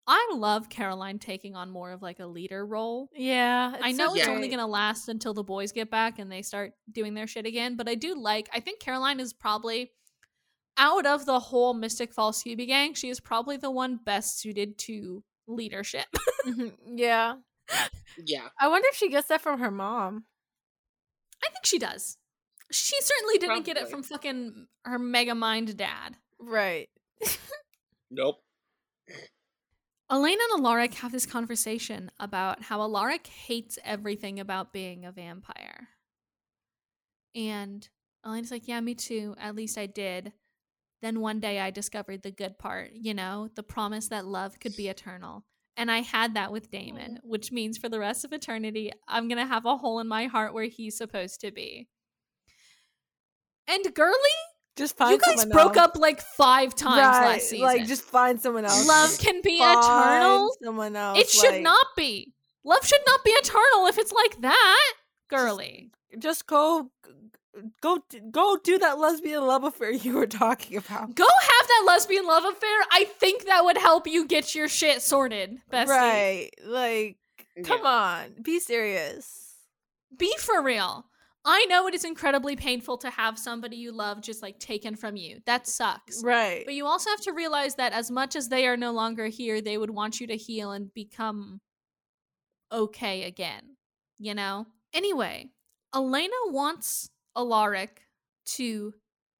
I 0.06 0.32
love 0.35 0.68
Caroline 0.68 1.18
taking 1.18 1.56
on 1.56 1.70
more 1.70 1.90
of 1.93 2.02
like 2.02 2.20
a 2.20 2.26
leader 2.26 2.64
role. 2.66 3.09
yeah. 3.14 3.74
I 3.81 3.93
know 3.93 4.09
so 4.09 4.14
it's 4.16 4.28
only 4.28 4.48
going 4.48 4.59
to 4.59 4.66
last 4.66 5.09
until 5.09 5.32
the 5.35 5.43
boys 5.43 5.72
get 5.72 5.90
back 5.90 6.18
and 6.18 6.31
they 6.31 6.43
start 6.43 6.72
doing 6.93 7.14
their 7.14 7.26
shit 7.26 7.47
again, 7.47 7.76
but 7.76 7.89
I 7.89 7.94
do 7.94 8.14
like 8.14 8.48
I 8.52 8.60
think 8.60 8.81
Caroline 8.81 9.18
is 9.20 9.32
probably 9.32 9.90
out 10.76 11.06
of 11.06 11.24
the 11.24 11.39
whole 11.40 11.72
Mystic 11.72 12.12
Falls 12.12 12.43
Scooby 12.43 12.66
gang, 12.66 12.94
she 12.94 13.09
is 13.09 13.20
probably 13.20 13.56
the 13.56 13.70
one 13.70 13.97
best 14.05 14.39
suited 14.40 14.76
to 14.78 15.22
leadership. 15.47 16.06
Mhm. 16.47 16.72
yeah. 16.86 17.36
Yeah. 18.22 18.48
I 18.60 18.68
wonder 18.68 18.86
if 18.90 18.97
she 18.97 19.09
gets 19.09 19.28
that 19.28 19.40
from 19.40 19.60
her 19.60 19.70
mom. 19.70 20.24
I 21.43 21.48
think 21.51 21.64
she 21.64 21.78
does. 21.78 22.18
She 22.70 22.97
certainly 23.01 23.39
didn't 23.39 23.64
get 23.64 23.76
it 23.78 23.89
from 23.89 24.02
fucking 24.02 24.66
her 24.85 24.98
mega 24.98 25.35
mind 25.35 25.76
dad. 25.76 26.16
Right. 26.39 26.89
Nope. 28.10 28.40
Elena 30.14 30.42
and 30.52 30.64
Alaric 30.64 30.94
have 30.94 31.10
this 31.10 31.26
conversation 31.26 32.08
about 32.20 32.62
how 32.62 32.80
Alaric 32.80 33.26
hates 33.26 33.80
everything 33.84 34.38
about 34.38 34.72
being 34.72 35.04
a 35.04 35.10
vampire. 35.10 35.88
And 37.34 37.88
Elena's 38.24 38.52
like, 38.52 38.68
Yeah, 38.68 38.80
me 38.80 38.94
too. 38.94 39.34
At 39.40 39.56
least 39.56 39.76
I 39.76 39.86
did. 39.86 40.32
Then 41.02 41.18
one 41.18 41.40
day 41.40 41.58
I 41.58 41.72
discovered 41.72 42.22
the 42.22 42.30
good 42.30 42.60
part, 42.60 42.92
you 42.94 43.12
know, 43.12 43.48
the 43.56 43.64
promise 43.64 44.06
that 44.08 44.24
love 44.24 44.60
could 44.60 44.76
be 44.76 44.86
eternal. 44.86 45.44
And 45.76 45.90
I 45.90 46.02
had 46.02 46.34
that 46.34 46.52
with 46.52 46.70
Damon, 46.70 47.18
which 47.24 47.50
means 47.50 47.76
for 47.76 47.88
the 47.88 47.98
rest 47.98 48.24
of 48.24 48.32
eternity, 48.32 48.92
I'm 49.08 49.26
going 49.26 49.38
to 49.38 49.46
have 49.46 49.66
a 49.66 49.76
hole 49.76 49.98
in 49.98 50.06
my 50.06 50.26
heart 50.26 50.54
where 50.54 50.66
he's 50.66 50.96
supposed 50.96 51.40
to 51.40 51.50
be. 51.50 51.88
And 53.66 53.92
Girly, 53.92 54.14
Just 54.76 54.96
find 54.96 55.12
you 55.12 55.18
guys 55.18 55.40
someone 55.42 55.55
broke 55.56 55.76
else. 55.76 55.90
up 55.94 55.96
like 56.01 56.20
five 56.20 56.74
times 56.74 56.98
Right, 56.98 57.34
last 57.34 57.48
season. 57.51 57.64
Like, 57.66 57.86
just 57.86 58.02
find 58.02 58.40
someone 58.40 58.64
else. 58.64 58.86
love 58.88 59.18
can 59.18 59.40
be 59.42 59.59
Find 59.59 59.78
eternal. 59.78 60.56
Someone 60.62 60.96
else. 60.96 61.18
It 61.20 61.28
should 61.30 61.52
like, 61.52 61.62
not 61.62 61.86
be. 61.96 62.32
Love 62.64 62.84
should 62.84 63.01
not 63.06 63.22
be 63.24 63.30
eternal 63.30 63.86
if 63.86 63.98
it's 63.98 64.12
like 64.12 64.40
that. 64.40 64.92
Girly. 65.30 65.90
Just 66.18 66.46
go, 66.48 66.90
go, 67.82 68.02
go 68.30 68.56
do 68.64 68.78
that 68.78 68.98
lesbian 68.98 69.46
love 69.46 69.62
affair 69.64 69.92
you 69.92 70.14
were 70.14 70.26
talking 70.26 70.76
about. 70.76 71.14
Go 71.14 71.24
have 71.24 71.68
that 71.68 71.84
lesbian 71.86 72.26
love 72.26 72.44
affair. 72.44 72.78
I 72.92 73.05
think 73.20 73.44
that 73.46 73.64
would 73.64 73.78
help 73.78 74.06
you 74.09 74.26
get 74.26 74.55
your 74.56 74.68
shit 74.68 75.02
sorted, 75.02 75.59
bestie. 75.72 75.88
Right. 75.88 76.51
Like, 76.64 77.16
come 77.64 77.80
Yeah. 77.84 77.88
on. 77.88 78.34
Be 78.42 78.59
serious. 78.60 79.55
Be 80.16 80.32
for 80.38 80.62
real. 80.62 81.06
I 81.46 81.66
know 81.66 81.86
it 81.86 81.94
is 81.94 82.04
incredibly 82.04 82.56
painful 82.56 82.96
to 82.98 83.10
have 83.10 83.38
somebody 83.38 83.76
you 83.76 83.92
love 83.92 84.22
just 84.22 84.40
like 84.42 84.58
taken 84.58 84.96
from 84.96 85.16
you. 85.16 85.40
That 85.44 85.66
sucks. 85.66 86.22
Right. 86.24 86.64
But 86.64 86.74
you 86.74 86.86
also 86.86 87.10
have 87.10 87.20
to 87.22 87.32
realize 87.32 87.74
that 87.74 87.92
as 87.92 88.10
much 88.10 88.34
as 88.34 88.48
they 88.48 88.66
are 88.66 88.78
no 88.78 88.92
longer 88.92 89.26
here, 89.26 89.60
they 89.60 89.76
would 89.76 89.90
want 89.90 90.20
you 90.20 90.26
to 90.28 90.36
heal 90.36 90.72
and 90.72 90.92
become 90.94 91.60
okay 92.72 93.24
again. 93.24 93.76
you 94.18 94.34
know? 94.34 94.66
Anyway, 94.92 95.50
Elena 95.94 96.32
wants 96.46 97.10
Alaric 97.36 98.02
to 98.46 98.94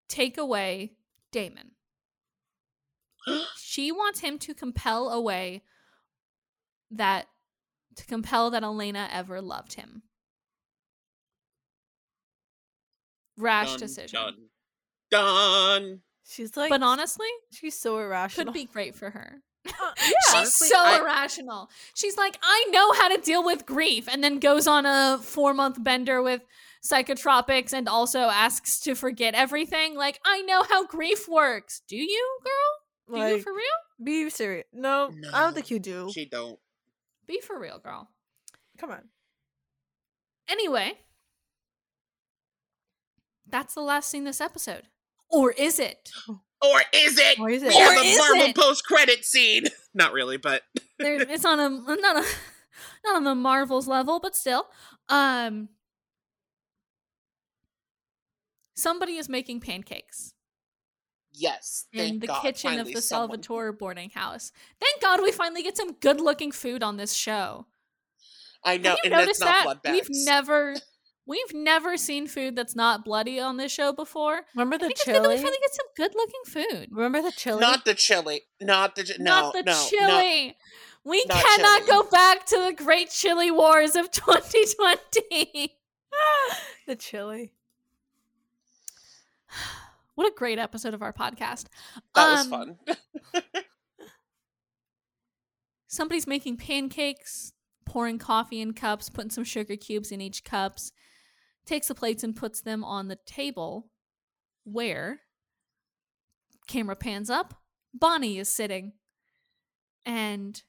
take 0.09 0.37
away 0.37 0.93
Damon. 1.33 1.71
she 3.57 3.91
wants 3.93 4.21
him 4.21 4.39
to 4.39 4.55
compel 4.55 5.09
away 5.09 5.63
that 6.91 7.27
to 7.97 8.05
compel 8.07 8.51
that 8.51 8.63
Elena 8.63 9.09
ever 9.13 9.41
loved 9.41 9.75
him. 9.75 10.03
Rash 13.37 13.71
Dun, 13.71 13.79
decision. 13.79 14.19
Done. 14.21 14.37
Done. 15.11 16.01
She's 16.27 16.57
like, 16.57 16.71
But 16.71 16.83
honestly, 16.83 17.27
she's 17.53 17.79
so 17.79 17.99
irrational. 17.99 18.47
could 18.47 18.55
be 18.55 18.65
great 18.65 18.95
for 18.95 19.11
her. 19.11 19.43
Uh, 19.67 19.71
She's. 19.97 20.15
Honestly, 20.35 20.69
so 20.69 20.77
I- 20.79 21.01
irrational. 21.01 21.71
She's 21.95 22.17
like, 22.17 22.39
I 22.43 22.67
know 22.71 22.93
how 22.93 23.09
to 23.15 23.21
deal 23.21 23.45
with 23.45 23.65
grief, 23.67 24.09
and 24.11 24.23
then 24.23 24.39
goes 24.39 24.67
on 24.67 24.85
a 24.87 25.19
four 25.23 25.55
month 25.55 25.83
bender 25.83 26.23
with 26.23 26.43
psychotropics 26.85 27.73
and 27.73 27.89
also 27.89 28.21
asks 28.21 28.79
to 28.81 28.95
forget 28.95 29.35
everything. 29.35 29.97
Like, 29.97 30.21
I 30.25 30.43
know 30.43 30.63
how 30.69 30.87
grief 30.87 31.27
works. 31.29 31.81
Do 31.89 31.97
you, 31.97 32.39
girl? 32.45 33.19
Do 33.21 33.35
you 33.35 33.41
for 33.41 33.53
real? 33.53 33.63
be 34.03 34.29
serious. 34.31 34.67
No, 34.73 35.11
I 35.33 35.41
don't 35.43 35.55
think 35.55 35.71
you 35.71 35.79
do. 35.79 36.11
She 36.13 36.27
don't. 36.27 36.59
Be 37.27 37.41
for 37.41 37.59
real, 37.59 37.79
girl. 37.79 38.09
Come 38.79 38.91
on. 38.91 39.03
Anyway, 40.49 40.93
that's 43.55 43.75
the 43.75 43.81
last 43.83 44.11
scene 44.11 44.25
this 44.25 44.41
episode. 44.41 44.89
Or 45.31 45.53
is 45.53 45.79
it? 45.79 46.11
Or 46.29 46.81
is 46.93 47.17
it? 47.19 47.39
Or 47.39 47.49
is 47.49 47.63
We 47.63 47.69
it? 47.69 47.75
have 47.75 47.97
Or 47.97 48.01
a 48.01 48.05
is 48.05 48.19
Marvel 48.19 48.43
it? 48.47 48.57
post 48.57 48.85
credit 48.85 49.25
scene. 49.25 49.65
Not 49.95 50.13
really, 50.13 50.39
but 50.39 50.63
there 50.99 51.23
it's 51.23 51.45
on 51.45 51.61
a 51.61 51.69
not 51.97 52.17
a 52.17 52.27
not 53.05 53.15
on 53.17 53.23
the 53.23 53.35
Marvels 53.37 53.87
level, 53.87 54.19
but 54.19 54.35
still. 54.35 54.67
Um 55.09 55.69
somebody 58.75 59.19
is 59.19 59.29
making 59.29 59.61
pancakes 59.61 60.35
yes. 61.33 61.87
in 61.93 61.99
thank 62.01 62.21
the 62.23 62.27
God, 62.27 62.43
kitchen 62.43 62.71
of 62.73 62.77
finally 62.79 62.95
the 62.95 63.03
someone- 63.03 63.29
Salvatore 63.43 63.73
boarding 63.73 64.11
house. 64.11 64.51
Thank 64.81 65.01
God 65.01 65.23
we 65.23 65.31
finally 65.31 65.63
get 65.63 65.77
some 65.77 65.93
good 65.93 66.21
looking 66.21 66.51
food 66.51 66.83
on 66.83 66.97
this 66.97 67.13
show. 67.13 67.67
I 68.65 68.79
know, 68.79 68.91
Have 68.91 68.99
you 69.05 69.11
and 69.11 69.21
noticed 69.21 69.31
it's 69.31 69.41
not 69.41 69.83
that? 69.83 69.83
bloodbaths. 69.85 69.93
We've 69.93 70.25
never 70.25 70.75
we've 71.27 71.55
never 71.55 71.97
seen 71.97 72.27
food 72.27 72.55
that's 72.57 72.75
not 72.77 73.05
bloody 73.05 73.39
on 73.41 73.57
this 73.57 73.73
show 73.73 73.93
before. 73.93 74.43
Remember 74.55 74.75
I 74.75 74.79
the 74.79 74.87
think 74.87 74.99
it's 74.99 75.05
good 75.05 75.15
that 75.17 75.23
we 75.23 75.29
chili? 75.29 75.37
finally 75.39 75.59
get 75.61 75.75
some 75.75 75.87
good 75.97 76.15
looking 76.15 76.45
food. 76.47 76.89
Remember 76.93 77.23
the 77.23 77.33
chili? 77.33 77.61
Not 77.61 77.85
the 77.85 77.95
chili. 77.95 78.43
Not 78.61 78.95
the 78.97 79.05
chi- 79.05 79.15
no, 79.19 79.25
not 79.25 79.53
the 79.55 79.63
no, 79.63 79.73
no. 79.73 79.87
chili. 79.89 80.57
We 81.05 81.25
Not 81.29 81.37
cannot 81.45 81.79
chili. 81.87 81.91
go 81.91 82.03
back 82.11 82.47
to 82.47 82.57
the 82.65 82.73
great 82.73 83.11
chili 83.11 83.51
wars 83.51 83.95
of 83.97 84.11
2020. 84.13 85.75
the 86.87 86.97
chili. 86.97 87.53
What 90.17 90.29
a 90.29 90.35
great 90.37 90.61
episode 90.61 90.95
of 90.95 91.03
our 91.03 91.13
podcast. 91.13 91.65
That 92.15 92.31
was 92.31 92.47
Um, 92.47 92.51
fun. 92.51 92.79
Somebody's 95.89 96.27
making 96.27 96.57
pancakes, 96.57 97.53
pouring 97.85 98.19
coffee 98.19 98.61
in 98.61 98.75
cups, 98.75 99.09
putting 99.09 99.31
some 99.31 99.43
sugar 99.45 99.77
cubes 99.77 100.11
in 100.13 100.21
each 100.21 100.45
cups, 100.45 100.93
takes 101.67 101.89
the 101.89 101.95
plates 101.95 102.23
and 102.23 102.37
puts 102.37 102.61
them 102.61 102.85
on 102.85 103.09
the 103.09 103.19
table 103.27 103.91
where 104.65 105.21
camera 106.67 106.97
pans 106.97 107.31
up, 107.31 107.55
Bonnie 107.93 108.39
is 108.39 108.49
sitting. 108.49 108.93
And 110.07 110.63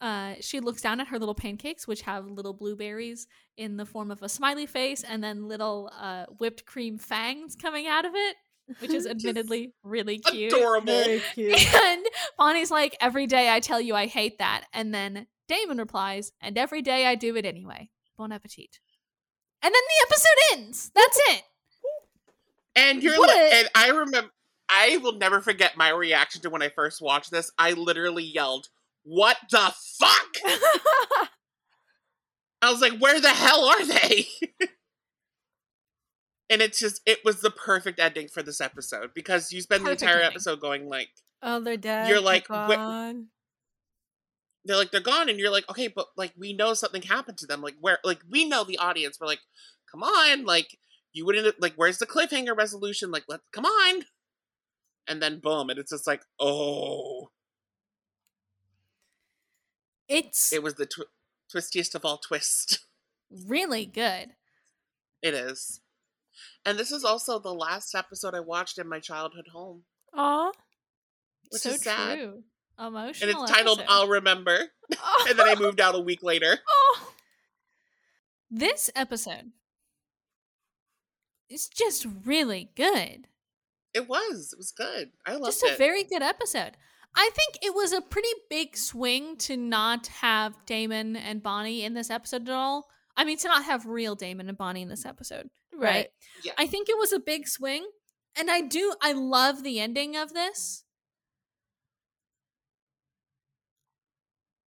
uh, 0.00 0.34
she 0.40 0.60
looks 0.60 0.82
down 0.82 1.00
at 1.00 1.08
her 1.08 1.18
little 1.18 1.34
pancakes, 1.34 1.86
which 1.86 2.02
have 2.02 2.26
little 2.26 2.52
blueberries 2.52 3.26
in 3.56 3.76
the 3.76 3.86
form 3.86 4.10
of 4.10 4.22
a 4.22 4.28
smiley 4.28 4.66
face 4.66 5.02
and 5.02 5.22
then 5.22 5.48
little 5.48 5.90
uh, 5.98 6.26
whipped 6.38 6.66
cream 6.66 6.98
fangs 6.98 7.56
coming 7.56 7.86
out 7.86 8.04
of 8.04 8.12
it, 8.14 8.36
which 8.80 8.92
is 8.92 9.06
admittedly 9.10 9.72
really 9.82 10.18
cute. 10.18 10.52
Adorable. 10.52 10.86
Very 10.86 11.22
cute. 11.34 11.74
And 11.74 12.04
Bonnie's 12.36 12.70
like, 12.70 12.96
every 13.00 13.26
day 13.26 13.50
I 13.50 13.60
tell 13.60 13.80
you 13.80 13.94
I 13.94 14.06
hate 14.06 14.38
that. 14.38 14.64
And 14.72 14.92
then 14.92 15.26
Damon 15.48 15.78
replies, 15.78 16.32
and 16.40 16.58
every 16.58 16.82
day 16.82 17.06
I 17.06 17.14
do 17.14 17.36
it 17.36 17.46
anyway. 17.46 17.88
Bon 18.18 18.32
appetit. 18.32 18.80
And 19.66 19.74
then 19.74 19.82
the 19.82 20.06
episode 20.06 20.52
ends. 20.52 20.92
That's 20.94 21.20
it. 21.30 21.42
And 22.76 23.02
you're 23.02 23.18
What 23.18 23.30
like, 23.30 23.52
and 23.52 23.68
I 23.74 23.88
remember, 23.88 24.30
I 24.68 24.98
will 24.98 25.18
never 25.18 25.40
forget 25.40 25.76
my 25.76 25.90
reaction 25.90 26.40
to 26.42 26.50
when 26.50 26.62
I 26.62 26.68
first 26.68 27.02
watched 27.02 27.32
this. 27.32 27.50
I 27.58 27.72
literally 27.72 28.22
yelled, 28.22 28.68
"What 29.02 29.38
the 29.50 29.74
fuck!" 29.98 30.36
I 32.62 32.70
was 32.70 32.80
like, 32.80 32.96
"Where 32.98 33.20
the 33.20 33.30
hell 33.30 33.64
are 33.64 33.84
they?" 33.84 34.28
and 36.48 36.62
it's 36.62 36.78
just, 36.78 37.00
it 37.04 37.24
was 37.24 37.40
the 37.40 37.50
perfect 37.50 37.98
ending 37.98 38.28
for 38.28 38.44
this 38.44 38.60
episode 38.60 39.10
because 39.14 39.50
you 39.50 39.60
spend 39.62 39.82
Perfect 39.82 39.98
the 39.98 40.06
entire 40.06 40.20
ending. 40.20 40.34
episode 40.34 40.60
going 40.60 40.88
like, 40.88 41.08
oh, 41.42 41.58
they're 41.58 41.76
dead. 41.76 42.08
You're 42.08 42.20
like. 42.20 42.46
They're 44.66 44.76
like 44.76 44.90
they're 44.90 45.00
gone, 45.00 45.28
and 45.28 45.38
you're 45.38 45.50
like, 45.50 45.68
okay, 45.70 45.88
but 45.88 46.08
like 46.16 46.32
we 46.36 46.52
know 46.52 46.74
something 46.74 47.02
happened 47.02 47.38
to 47.38 47.46
them. 47.46 47.62
Like 47.62 47.76
where, 47.80 47.98
like 48.04 48.20
we 48.30 48.48
know 48.48 48.64
the 48.64 48.78
audience. 48.78 49.18
We're 49.20 49.26
like, 49.26 49.40
come 49.90 50.02
on, 50.02 50.44
like 50.44 50.78
you 51.12 51.24
wouldn't 51.24 51.60
like, 51.60 51.74
where's 51.76 51.98
the 51.98 52.06
cliffhanger 52.06 52.56
resolution? 52.56 53.10
Like, 53.10 53.24
let's 53.28 53.48
come 53.52 53.64
on. 53.64 54.02
And 55.08 55.22
then 55.22 55.38
boom, 55.38 55.70
and 55.70 55.78
it's 55.78 55.90
just 55.90 56.06
like, 56.06 56.22
oh. 56.40 57.30
It's 60.08 60.52
It 60.52 60.62
was 60.62 60.74
the 60.74 60.86
tw- 60.86 61.10
twistiest 61.50 61.94
of 61.94 62.04
all 62.04 62.18
twists. 62.18 62.86
really 63.46 63.86
good. 63.86 64.30
It 65.22 65.34
is. 65.34 65.80
And 66.64 66.78
this 66.78 66.92
is 66.92 67.04
also 67.04 67.38
the 67.38 67.54
last 67.54 67.94
episode 67.94 68.34
I 68.34 68.40
watched 68.40 68.78
in 68.78 68.88
my 68.88 69.00
childhood 69.00 69.46
home. 69.52 69.82
Aw. 70.14 70.52
Which 71.50 71.62
so 71.62 71.70
is 71.70 71.82
sad. 71.82 72.18
true. 72.18 72.42
And 73.22 73.30
it's 73.30 73.50
titled 73.50 73.80
episode. 73.80 73.92
I'll 73.92 74.08
Remember. 74.08 74.58
And 75.28 75.36
then 75.36 75.48
I 75.48 75.54
oh. 75.56 75.60
moved 75.60 75.80
out 75.80 75.94
a 75.94 76.00
week 76.00 76.22
later. 76.22 76.58
Oh. 76.68 77.12
This 78.48 78.90
episode 78.94 79.50
is 81.48 81.68
just 81.68 82.06
really 82.24 82.70
good. 82.76 83.26
It 83.92 84.08
was. 84.08 84.52
It 84.52 84.58
was 84.58 84.70
good. 84.70 85.10
I 85.26 85.32
loved 85.32 85.42
it. 85.42 85.60
Just 85.60 85.64
a 85.64 85.76
very 85.76 86.04
good 86.04 86.22
episode. 86.22 86.76
I 87.16 87.30
think 87.34 87.58
it 87.62 87.74
was 87.74 87.92
a 87.92 88.02
pretty 88.02 88.28
big 88.50 88.76
swing 88.76 89.36
to 89.38 89.56
not 89.56 90.08
have 90.08 90.54
Damon 90.66 91.16
and 91.16 91.42
Bonnie 91.42 91.82
in 91.82 91.94
this 91.94 92.10
episode 92.10 92.48
at 92.48 92.54
all. 92.54 92.88
I 93.16 93.24
mean, 93.24 93.38
to 93.38 93.48
not 93.48 93.64
have 93.64 93.86
real 93.86 94.14
Damon 94.14 94.48
and 94.48 94.58
Bonnie 94.58 94.82
in 94.82 94.90
this 94.90 95.06
episode, 95.06 95.48
right? 95.74 95.82
Right. 95.82 96.08
Yeah. 96.44 96.52
I 96.58 96.66
think 96.66 96.88
it 96.88 96.98
was 96.98 97.12
a 97.12 97.18
big 97.18 97.48
swing, 97.48 97.86
and 98.38 98.50
I 98.50 98.60
do. 98.60 98.94
I 99.02 99.12
love 99.12 99.62
the 99.62 99.80
ending 99.80 100.14
of 100.14 100.34
this. 100.34 100.84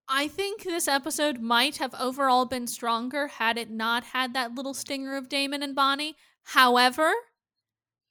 I 0.09 0.29
think 0.29 0.65
this 0.65 0.89
episode 0.89 1.41
might 1.41 1.77
have 1.77 1.95
overall 2.01 2.47
been 2.47 2.67
stronger 2.67 3.29
had 3.29 3.59
it 3.59 3.71
not 3.71 4.05
had 4.05 4.33
that 4.35 4.55
little 4.55 4.75
stinger 4.75 5.17
of 5.17 5.29
Damon 5.29 5.63
and 5.63 5.75
Bonnie. 5.75 6.17
However, 6.45 7.13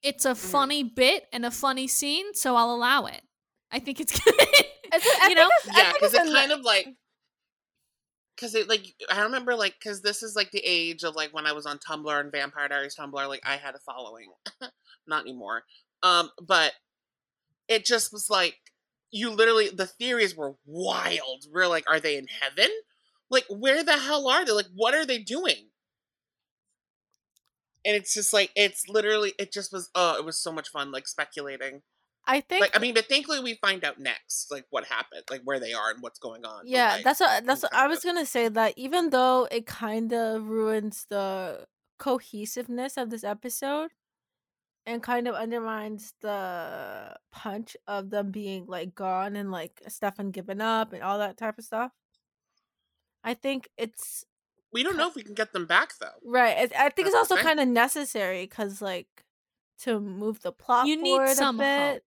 it's 0.03 0.25
a 0.25 0.35
funny 0.35 0.83
bit 0.83 1.23
and 1.33 1.45
a 1.45 1.51
funny 1.51 1.87
scene, 1.87 2.33
so 2.33 2.55
I'll 2.55 2.71
allow 2.73 3.05
it. 3.05 3.21
I 3.71 3.79
think 3.79 3.99
it's 3.99 4.19
good. 4.23 4.33
It's- 4.39 5.17
I 5.21 5.27
you 5.29 5.35
know, 5.35 5.49
yeah, 5.75 5.91
because 5.93 6.13
it's 6.13 6.29
it 6.29 6.33
kind 6.33 6.51
of 6.51 6.61
like, 6.61 6.87
because 8.35 8.53
it 8.55 8.69
like 8.69 8.85
I 9.11 9.23
remember 9.23 9.55
like 9.55 9.75
because 9.79 10.01
this 10.01 10.21
is 10.23 10.35
like 10.35 10.51
the 10.51 10.61
age 10.63 11.03
of 11.03 11.15
like 11.15 11.33
when 11.33 11.45
I 11.47 11.51
was 11.53 11.65
on 11.65 11.79
Tumblr 11.79 12.19
and 12.19 12.31
Vampire 12.31 12.67
Diaries 12.67 12.95
Tumblr, 12.95 13.27
like 13.27 13.41
I 13.45 13.57
had 13.57 13.75
a 13.75 13.79
following, 13.79 14.27
not 15.07 15.23
anymore. 15.23 15.63
Um, 16.03 16.29
but 16.41 16.73
it 17.67 17.85
just 17.85 18.13
was 18.13 18.29
like 18.29 18.55
you 19.17 19.31
literally 19.31 19.69
the 19.69 19.85
theories 19.85 20.35
were 20.35 20.55
wild. 20.65 21.45
We're 21.51 21.67
like, 21.67 21.89
are 21.89 21.99
they 21.99 22.17
in 22.17 22.27
heaven? 22.41 22.71
Like, 23.29 23.45
where 23.49 23.83
the 23.83 23.97
hell 23.97 24.27
are 24.27 24.45
they? 24.45 24.51
Like, 24.51 24.67
what 24.73 24.93
are 24.93 25.05
they 25.05 25.19
doing? 25.19 25.69
And 27.85 27.95
it's 27.95 28.13
just 28.13 28.33
like 28.33 28.51
it's 28.55 28.87
literally 28.89 29.33
it 29.39 29.51
just 29.51 29.71
was 29.71 29.89
oh 29.95 30.17
it 30.17 30.25
was 30.25 30.37
so 30.37 30.51
much 30.51 30.69
fun 30.69 30.91
like 30.91 31.07
speculating 31.07 31.81
I 32.27 32.41
think 32.41 32.59
like 32.59 32.75
I 32.75 32.79
mean, 32.79 32.93
but 32.93 33.05
thankfully 33.05 33.39
we 33.39 33.53
find 33.55 33.85
out 33.85 33.99
next, 33.99 34.51
like 34.51 34.65
what 34.69 34.83
happened, 34.83 35.23
like 35.31 35.41
where 35.45 35.61
they 35.61 35.71
are 35.71 35.91
and 35.91 36.01
what's 36.01 36.19
going 36.19 36.45
on. 36.45 36.63
Yeah, 36.65 36.95
like, 36.95 37.03
that's 37.05 37.21
what 37.21 37.45
that's 37.45 37.63
what 37.63 37.73
I 37.73 37.87
was 37.87 38.03
gonna 38.03 38.25
say. 38.25 38.49
That 38.49 38.73
even 38.75 39.11
though 39.11 39.47
it 39.49 39.65
kind 39.65 40.11
of 40.11 40.43
ruins 40.43 41.05
the 41.09 41.67
cohesiveness 41.97 42.97
of 42.97 43.11
this 43.11 43.23
episode, 43.23 43.91
and 44.87 45.03
kind 45.03 45.27
of 45.27 45.35
undermines 45.35 46.13
the 46.21 47.15
punch 47.31 47.75
of 47.87 48.09
them 48.09 48.31
being 48.31 48.65
like 48.67 48.95
gone 48.95 49.35
and 49.35 49.51
like 49.51 49.81
Stefan 49.89 50.31
giving 50.31 50.61
up 50.61 50.93
and 50.93 51.03
all 51.03 51.19
that 51.19 51.37
type 51.37 51.57
of 51.59 51.65
stuff. 51.65 51.91
I 53.23 53.33
think 53.33 53.69
it's 53.77 54.23
we 54.71 54.83
don't 54.83 54.95
know 54.97 55.07
if 55.09 55.15
we 55.15 55.23
can 55.23 55.33
get 55.35 55.51
them 55.53 55.65
back 55.65 55.91
though. 55.99 56.07
right. 56.25 56.57
It, 56.57 56.73
I 56.73 56.89
think 56.89 57.07
That's 57.07 57.09
it's 57.09 57.15
also 57.15 57.35
thing. 57.35 57.43
kind 57.43 57.59
of 57.59 57.67
necessary 57.67 58.43
because 58.43 58.81
like 58.81 59.07
to 59.79 59.99
move 59.99 60.41
the 60.41 60.51
plot 60.53 60.87
You 60.87 60.95
need 60.95 61.17
forward 61.17 61.35
some 61.35 61.59
a 61.59 61.93
bit, 61.93 62.03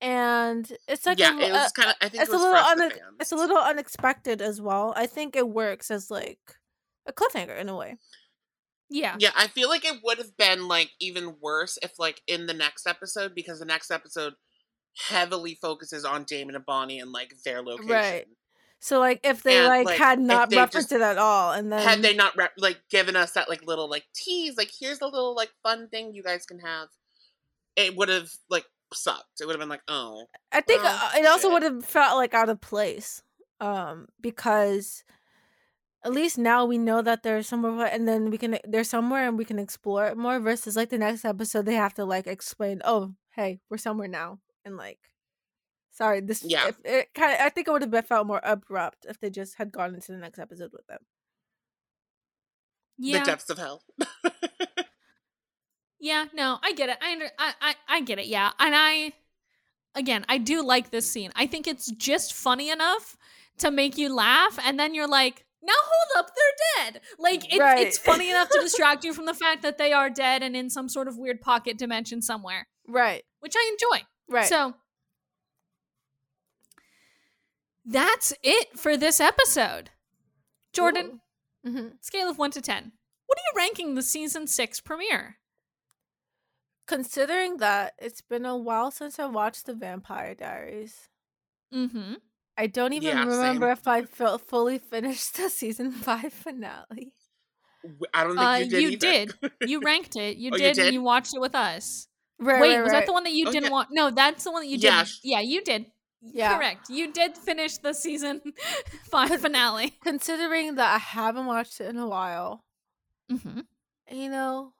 and 0.00 0.72
it's 0.88 1.04
like 1.04 1.18
yeah, 1.18 1.36
a, 1.36 1.40
it 1.40 1.52
was 1.52 1.66
uh, 1.66 1.70
kind 1.76 1.90
of. 1.90 1.96
I 2.00 2.08
think 2.08 2.22
it's 2.22 2.32
it 2.32 2.34
a 2.34 2.38
little 2.38 2.52
fresh 2.52 2.78
une- 2.78 2.92
it's 3.20 3.32
a 3.32 3.36
little 3.36 3.58
unexpected 3.58 4.40
as 4.40 4.60
well. 4.60 4.94
I 4.96 5.06
think 5.06 5.36
it 5.36 5.48
works 5.48 5.90
as 5.90 6.10
like 6.10 6.40
a 7.06 7.12
cliffhanger 7.12 7.58
in 7.58 7.68
a 7.68 7.76
way. 7.76 7.96
Yeah. 8.88 9.16
Yeah, 9.18 9.30
I 9.36 9.48
feel 9.48 9.68
like 9.68 9.84
it 9.84 10.00
would 10.04 10.18
have 10.18 10.36
been 10.36 10.68
like 10.68 10.90
even 11.00 11.36
worse 11.40 11.78
if 11.82 11.98
like 11.98 12.22
in 12.26 12.46
the 12.46 12.54
next 12.54 12.86
episode 12.86 13.34
because 13.34 13.58
the 13.58 13.64
next 13.64 13.90
episode 13.90 14.34
heavily 15.08 15.58
focuses 15.60 16.04
on 16.04 16.24
Damon 16.24 16.54
and 16.54 16.64
Bonnie 16.64 17.00
and 17.00 17.12
like 17.12 17.34
their 17.44 17.62
location. 17.62 17.90
Right. 17.90 18.26
So 18.78 18.98
like 19.00 19.20
if 19.24 19.42
they 19.42 19.58
And, 19.58 19.66
like, 19.66 19.86
like, 19.86 19.98
had 19.98 20.20
not 20.20 20.54
referenced 20.54 20.92
it 20.92 21.00
at 21.00 21.18
all, 21.18 21.52
and 21.52 21.72
then 21.72 21.82
Had 21.82 22.02
they 22.02 22.14
not 22.14 22.36
rep- 22.36 22.52
like 22.58 22.78
given 22.90 23.16
us 23.16 23.32
that 23.32 23.48
like 23.48 23.66
little 23.66 23.88
like 23.88 24.04
tease, 24.14 24.56
like 24.56 24.70
here's 24.78 25.00
a 25.00 25.06
little 25.06 25.34
like 25.34 25.50
fun 25.62 25.88
thing 25.88 26.14
you 26.14 26.22
guys 26.22 26.46
can 26.46 26.60
have, 26.60 26.88
it 27.74 27.96
would 27.96 28.08
have 28.08 28.30
like 28.48 28.66
sucked. 28.92 29.40
It 29.40 29.46
would 29.46 29.54
have 29.54 29.60
been 29.60 29.68
like, 29.68 29.82
oh, 29.88 30.26
I 30.52 30.60
think 30.60 30.82
Well, 30.82 31.00
uh, 31.02 31.18
it 31.18 31.26
also 31.26 31.50
would 31.50 31.62
have 31.62 31.84
felt 31.84 32.16
like 32.16 32.34
out 32.34 32.48
of 32.48 32.60
place, 32.60 33.22
um, 33.60 34.06
because 34.20 35.04
at 36.06 36.12
least 36.12 36.38
now 36.38 36.64
we 36.64 36.78
know 36.78 37.02
that 37.02 37.22
there's 37.22 37.48
somewhere, 37.48 37.86
and 37.92 38.06
then 38.08 38.30
we 38.30 38.38
can 38.38 38.58
there's 38.64 38.88
somewhere 38.88 39.26
and 39.28 39.36
we 39.36 39.44
can 39.44 39.58
explore 39.58 40.06
it 40.06 40.16
more. 40.16 40.38
Versus 40.40 40.76
like 40.76 40.88
the 40.90 40.98
next 40.98 41.24
episode, 41.24 41.66
they 41.66 41.74
have 41.74 41.94
to 41.94 42.04
like 42.04 42.26
explain, 42.26 42.80
oh, 42.84 43.12
hey, 43.34 43.60
we're 43.68 43.76
somewhere 43.76 44.08
now, 44.08 44.38
and 44.64 44.76
like, 44.76 44.98
sorry, 45.90 46.20
this 46.20 46.42
Yeah. 46.46 46.68
if- 46.68 46.78
It 46.84 47.12
kind 47.14 47.32
of 47.34 47.40
I 47.40 47.48
think 47.50 47.68
it 47.68 47.72
would 47.72 47.82
have 47.82 47.90
been 47.90 48.04
felt 48.04 48.26
more 48.26 48.40
abrupt 48.44 49.04
if 49.08 49.18
they 49.20 49.30
just 49.30 49.56
had 49.58 49.72
gone 49.72 49.94
into 49.94 50.12
the 50.12 50.18
next 50.18 50.38
episode 50.38 50.70
with 50.72 50.86
them. 50.86 51.00
Yeah. 52.98 53.18
the 53.20 53.26
depths 53.26 53.50
of 53.50 53.58
hell. 53.58 53.82
Yeah, 55.98 56.26
no, 56.34 56.58
I 56.62 56.72
get 56.74 56.90
it. 56.90 56.98
I, 57.00 57.12
under, 57.12 57.26
I, 57.38 57.52
I 57.60 57.74
I 57.88 58.00
get 58.02 58.18
it. 58.18 58.26
Yeah, 58.26 58.50
and 58.58 58.74
I 58.76 59.12
again, 59.94 60.26
I 60.28 60.36
do 60.38 60.62
like 60.62 60.90
this 60.90 61.10
scene. 61.10 61.32
I 61.34 61.46
think 61.46 61.66
it's 61.66 61.90
just 61.90 62.34
funny 62.34 62.68
enough 62.70 63.16
to 63.58 63.70
make 63.70 63.96
you 63.96 64.14
laugh, 64.14 64.58
and 64.62 64.78
then 64.78 64.94
you're 64.94 65.08
like, 65.08 65.45
"Now 65.66 65.74
hold 65.76 66.24
up, 66.24 66.30
they're 66.34 66.92
dead." 66.92 67.00
Like 67.18 67.44
it's 67.52 67.58
Right. 67.58 67.86
it's 67.86 67.98
funny 67.98 68.30
enough 68.30 68.48
to 68.50 68.60
distract 68.62 69.04
you 69.04 69.12
from 69.12 69.26
the 69.26 69.34
fact 69.34 69.62
that 69.62 69.76
they 69.78 69.92
are 69.92 70.08
dead 70.08 70.42
and 70.42 70.56
in 70.56 70.70
some 70.70 70.88
sort 70.88 71.08
of 71.08 71.18
weird 71.18 71.40
pocket 71.40 71.76
dimension 71.78 72.22
somewhere, 72.22 72.68
Right. 72.86 73.24
which 73.40 73.54
I 73.56 73.70
enjoy. 73.72 74.06
Right. 74.28 74.46
So 74.48 74.74
that's 77.84 78.32
it 78.42 78.78
for 78.78 78.96
this 78.96 79.20
episode. 79.20 79.90
Jordan, 80.72 81.20
hmm 81.64 81.88
scale 82.00 82.28
of 82.28 82.38
one 82.38 82.50
to 82.52 82.60
ten. 82.60 82.92
What 83.26 83.38
are 83.38 83.42
you 83.52 83.58
ranking 83.58 83.94
the 83.94 84.02
season 84.02 84.46
six 84.46 84.80
premiere? 84.80 85.38
considering 86.88 87.56
that 87.56 87.94
it's 87.98 88.20
been 88.20 88.46
a 88.46 88.56
while 88.56 88.92
since 88.92 89.18
I 89.18 89.26
watched 89.26 89.66
the 89.66 89.74
Vampire 89.74 90.36
Diaries. 90.36 91.08
Mm-hmm. 91.74 92.14
I 92.58 92.66
don't 92.68 92.92
even 92.94 93.08
Yeah, 93.08 93.22
same. 93.24 93.28
remember 93.28 93.70
if 93.70 93.86
I 93.86 94.02
felt 94.04 94.42
fully 94.48 94.78
finished 94.78 95.36
the 95.36 95.48
season 95.50 95.90
five 96.06 96.32
finale. 96.32 97.12
I 98.14 98.24
don't 98.24 98.36
think 98.36 98.40
Uh, 98.48 98.54
you 98.54 98.68
did. 98.70 98.82
you 98.82 98.88
either. 98.88 98.98
did. 99.50 99.52
You 99.70 99.80
ranked 99.80 100.16
it. 100.16 100.36
You 100.38 100.50
Oh, 100.52 100.56
you 100.56 100.62
did, 100.62 100.78
and 100.78 100.86
did? 100.86 100.94
you 100.94 101.02
watched 101.02 101.34
it 101.34 101.40
with 101.40 101.54
us. 101.54 102.08
Right, 102.38 102.60
Wait, 102.60 102.74
right, 102.76 102.82
was 102.82 102.92
right. 102.92 103.00
that 103.00 103.06
the 103.06 103.12
one 103.12 103.24
that 103.24 103.32
you 103.32 103.46
Oh, 103.48 103.52
didn't 103.52 103.66
yeah. 103.66 103.70
want? 103.72 103.88
No, 103.92 104.10
that's 104.10 104.44
the 104.44 104.50
one 104.52 104.62
that 104.62 104.68
you 104.68 104.78
did. 104.78 105.06
sh- 105.06 105.18
Yeah, 105.22 105.40
you 105.40 105.62
did. 105.62 105.86
Yeah. 106.22 106.56
Correct. 106.56 106.88
You 106.90 107.12
did 107.12 107.36
finish 107.38 107.78
the 107.78 107.92
season 107.92 108.40
five 109.10 109.40
finale. 109.40 109.94
Considering 110.02 110.74
that 110.74 110.94
I 110.94 110.98
haven't 110.98 111.46
watched 111.46 111.80
it 111.80 111.88
in 111.88 111.96
a 111.98 112.08
while, 112.08 112.64
Mm-hmm. 113.30 113.60
you 114.10 114.30
know, 114.30 114.72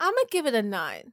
I'm 0.00 0.12
gonna 0.14 0.26
give 0.30 0.46
it 0.46 0.54
a 0.54 0.62
nine. 0.62 1.12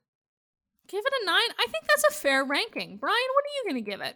Give 0.87 1.03
it 1.05 1.13
a 1.21 1.25
nine. 1.25 1.49
I 1.59 1.65
think 1.67 1.85
that's 1.87 2.03
a 2.09 2.13
fair 2.13 2.43
ranking. 2.45 2.97
Brian, 2.97 3.15
what 3.33 3.43
are 3.45 3.53
you 3.57 3.71
going 3.71 3.83
to 3.83 3.89
give 3.91 4.01
it? 4.01 4.15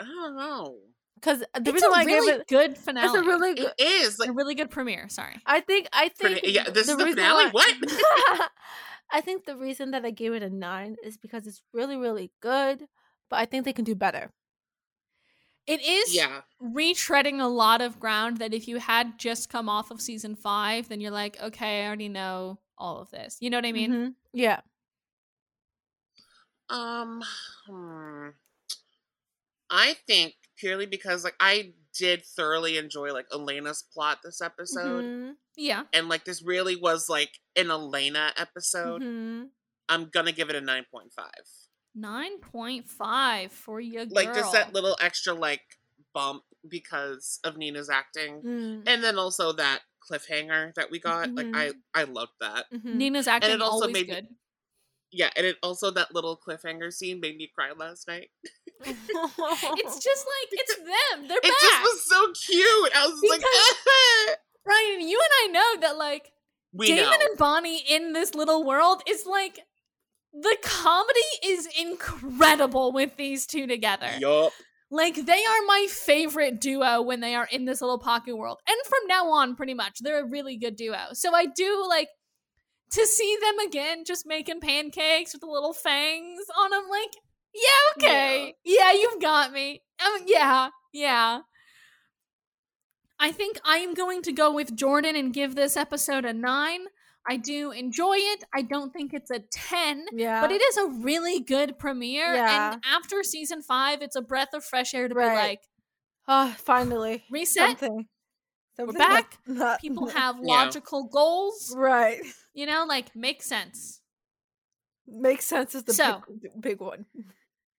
I 0.00 0.04
don't 0.04 0.36
know. 0.36 0.76
Because 1.16 1.42
uh, 1.42 1.60
the 1.60 1.70
it's 1.70 1.72
reason 1.74 1.88
a 1.88 1.92
why 1.92 2.04
really 2.04 2.32
I 2.32 2.32
gave 2.32 2.40
it, 2.40 2.46
good 2.48 2.78
finale. 2.78 3.06
it's 3.06 3.14
a 3.14 3.22
really 3.22 3.54
good. 3.54 3.72
It 3.78 3.84
is 4.06 4.18
like 4.18 4.30
a 4.30 4.32
really 4.32 4.54
good 4.54 4.70
premiere. 4.70 5.08
Sorry. 5.10 5.36
I 5.44 5.60
think. 5.60 5.88
I 5.92 6.08
think. 6.08 6.38
Pretty- 6.40 6.52
yeah, 6.52 6.70
this 6.70 6.88
is 6.88 6.96
the 6.96 7.06
finale? 7.06 7.50
why- 7.50 7.74
What? 7.82 8.50
I 9.12 9.20
think 9.20 9.44
the 9.44 9.56
reason 9.56 9.90
that 9.90 10.04
I 10.04 10.12
gave 10.12 10.32
it 10.34 10.42
a 10.42 10.48
nine 10.48 10.96
is 11.04 11.16
because 11.18 11.46
it's 11.46 11.60
really, 11.74 11.96
really 11.96 12.30
good, 12.40 12.86
but 13.28 13.40
I 13.40 13.44
think 13.44 13.64
they 13.64 13.72
can 13.72 13.84
do 13.84 13.94
better. 13.96 14.30
It 15.66 15.80
is 15.82 16.14
yeah. 16.14 16.40
retreading 16.62 17.40
a 17.40 17.46
lot 17.46 17.80
of 17.80 18.00
ground 18.00 18.38
that 18.38 18.52
if 18.52 18.66
you 18.66 18.78
had 18.78 19.18
just 19.18 19.48
come 19.48 19.68
off 19.68 19.90
of 19.90 20.00
season 20.00 20.34
five, 20.34 20.88
then 20.88 21.00
you're 21.00 21.10
like, 21.12 21.40
okay, 21.40 21.82
I 21.84 21.86
already 21.86 22.08
know 22.08 22.58
all 22.76 22.98
of 22.98 23.10
this. 23.10 23.36
You 23.40 23.50
know 23.50 23.58
what 23.58 23.66
I 23.66 23.72
mean? 23.72 23.92
Mhm. 23.92 24.14
Yeah. 24.32 24.60
Um, 26.68 27.22
hmm. 27.66 28.28
I 29.70 29.94
think 30.06 30.34
purely 30.56 30.86
because 30.86 31.24
like 31.24 31.36
I 31.40 31.74
did 31.96 32.24
thoroughly 32.24 32.76
enjoy 32.78 33.12
like 33.12 33.26
Elena's 33.32 33.82
plot 33.92 34.18
this 34.22 34.40
episode, 34.40 35.04
Mhm. 35.04 35.36
Yeah. 35.56 35.84
and 35.92 36.08
like 36.08 36.24
this 36.24 36.42
really 36.42 36.76
was 36.76 37.08
like 37.08 37.38
an 37.56 37.70
Elena 37.70 38.32
episode. 38.36 39.02
Mhm. 39.02 39.50
I'm 39.88 40.06
gonna 40.10 40.32
give 40.32 40.50
it 40.50 40.56
a 40.56 40.60
nine 40.60 40.86
point 40.90 41.12
five. 41.12 41.44
9.5 41.96 43.50
for 43.50 43.80
you, 43.80 44.00
girl. 44.06 44.08
Like 44.10 44.34
just 44.34 44.52
that 44.52 44.72
little 44.72 44.96
extra 45.00 45.34
like 45.34 45.62
bump 46.14 46.42
because 46.68 47.40
of 47.44 47.56
Nina's 47.56 47.88
acting, 47.90 48.42
Mm. 48.42 48.82
and 48.86 49.02
then 49.02 49.18
also 49.18 49.52
that 49.52 49.80
cliffhanger 50.10 50.74
that 50.74 50.90
we 50.90 50.98
got. 50.98 51.32
Like 51.34 51.48
I 51.54 51.72
I 51.94 52.04
loved 52.04 52.32
that. 52.40 52.66
Mhm. 52.72 52.94
Nina's 52.94 53.26
acting 53.28 53.50
it 53.52 53.62
also 53.62 53.86
always 53.86 53.92
made 53.94 54.08
me- 54.08 54.28
Yeah, 55.12 55.30
and 55.36 55.44
it 55.46 55.56
also 55.62 55.90
that 55.92 56.14
little 56.14 56.36
cliffhanger 56.36 56.92
scene 56.92 57.20
made 57.20 57.36
me 57.36 57.50
cry 57.54 57.72
last 57.72 58.06
night. 58.08 58.30
It's 58.82 60.04
just 60.04 60.26
like 60.26 60.48
it's 60.52 60.76
them. 60.76 61.28
They're 61.28 61.36
It 61.38 61.42
back. 61.42 61.60
just 61.60 61.82
was 61.82 62.04
so 62.08 62.32
cute. 62.32 62.92
I 62.96 63.06
was 63.06 63.20
like, 63.28 63.40
Because- 63.40 64.36
Brian, 64.64 65.00
you 65.06 65.20
and 65.20 65.32
I 65.42 65.52
know 65.52 65.80
that 65.82 65.96
like 65.96 66.32
we 66.72 66.86
Damon 66.88 67.04
know. 67.04 67.18
and 67.28 67.38
Bonnie 67.38 67.82
in 67.88 68.12
this 68.12 68.34
little 68.34 68.64
world 68.64 69.02
is 69.08 69.26
like 69.26 69.60
the 70.32 70.56
comedy 70.62 71.20
is 71.44 71.68
incredible 71.78 72.92
with 72.92 73.16
these 73.16 73.46
two 73.46 73.66
together. 73.66 74.10
Yup. 74.18 74.52
Like 74.90 75.14
they 75.14 75.44
are 75.44 75.66
my 75.66 75.86
favorite 75.88 76.60
duo 76.60 77.02
when 77.02 77.20
they 77.20 77.34
are 77.34 77.48
in 77.50 77.64
this 77.64 77.80
little 77.80 77.98
pocket 77.98 78.36
world. 78.36 78.58
And 78.68 78.76
from 78.86 79.06
now 79.06 79.30
on 79.30 79.54
pretty 79.54 79.74
much 79.74 79.98
they're 80.00 80.24
a 80.24 80.28
really 80.28 80.56
good 80.56 80.76
duo. 80.76 81.08
So 81.12 81.34
I 81.34 81.46
do 81.46 81.86
like 81.88 82.08
to 82.92 83.06
see 83.06 83.36
them 83.40 83.66
again 83.66 84.04
just 84.04 84.26
making 84.26 84.60
pancakes 84.60 85.32
with 85.32 85.42
the 85.42 85.46
little 85.46 85.72
fangs 85.72 86.42
on 86.58 86.70
them 86.70 86.84
like 86.90 87.10
yeah, 87.54 88.04
okay. 88.04 88.54
Yeah, 88.64 88.92
you've 88.92 89.20
got 89.20 89.52
me. 89.52 89.82
Um, 90.04 90.22
yeah. 90.26 90.68
Yeah. 90.92 91.40
I 93.18 93.32
think 93.32 93.60
I 93.64 93.78
am 93.78 93.94
going 93.94 94.22
to 94.22 94.32
go 94.32 94.52
with 94.52 94.76
Jordan 94.76 95.16
and 95.16 95.32
give 95.32 95.54
this 95.54 95.76
episode 95.76 96.24
a 96.24 96.32
9. 96.32 96.80
I 97.28 97.36
do 97.36 97.70
enjoy 97.70 98.16
it. 98.16 98.44
I 98.54 98.62
don't 98.62 98.92
think 98.92 99.12
it's 99.12 99.30
a 99.30 99.40
10. 99.52 100.06
yeah. 100.12 100.40
But 100.40 100.50
it 100.52 100.62
is 100.62 100.76
a 100.78 100.86
really 100.86 101.40
good 101.40 101.78
premiere. 101.78 102.34
Yeah. 102.34 102.72
And 102.72 102.82
after 102.84 103.22
season 103.22 103.62
five, 103.62 104.00
it's 104.02 104.16
a 104.16 104.22
breath 104.22 104.54
of 104.54 104.64
fresh 104.64 104.94
air 104.94 105.06
to 105.08 105.14
be 105.14 105.20
like, 105.20 105.60
Oh, 106.26 106.54
finally. 106.58 107.24
reset. 107.30 107.78
Something. 107.78 108.06
Something 108.76 108.96
back. 108.98 109.38
that's 109.46 109.58
not- 109.58 109.80
People 109.80 110.08
have 110.20 110.36
Yeah. 110.42 110.54
logical 110.54 111.04
goals. 111.08 111.74
Right. 111.76 112.20
You 112.54 112.66
know, 112.66 112.84
like 112.88 113.14
make 113.14 113.42
sense. 113.42 114.00
Makes 115.06 115.44
sense 115.46 115.74
is 115.74 115.82
the 115.84 115.92
So- 115.94 116.22
big, 116.40 116.50
big 116.60 116.80
one. 116.80 117.04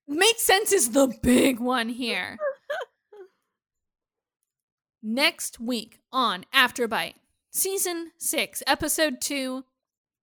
Make 0.07 0.39
sense 0.39 0.71
is 0.71 0.91
the 0.91 1.07
big 1.23 1.59
one 1.59 1.89
here. 2.03 2.37
Next 5.03 5.59
week 5.59 5.99
on 6.11 6.45
Afterbite, 6.53 7.15
season 7.51 8.11
six, 8.17 8.63
episode 8.65 9.21
two, 9.21 9.65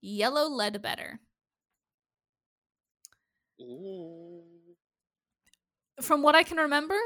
Yellow 0.01 0.49
Ledbetter. 0.49 1.21
Ooh. 3.61 4.43
From 6.01 6.23
what 6.23 6.35
I 6.35 6.43
can 6.43 6.59
remember, 6.59 6.99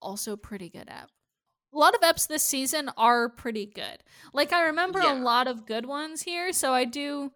also 0.00 0.36
pretty 0.36 0.68
good 0.68 0.88
app. 0.88 1.10
A 1.74 1.78
lot 1.78 1.94
of 1.94 2.00
eps 2.00 2.26
this 2.26 2.42
season 2.42 2.90
are 2.96 3.28
pretty 3.28 3.66
good. 3.66 3.98
Like 4.32 4.52
I 4.52 4.66
remember 4.66 5.00
Yeah. 5.00 5.14
a 5.14 5.20
lot 5.20 5.46
of 5.48 5.66
good 5.66 5.86
ones 5.86 6.22
here, 6.22 6.52
so 6.52 6.72
I 6.72 6.84
do 6.84 7.32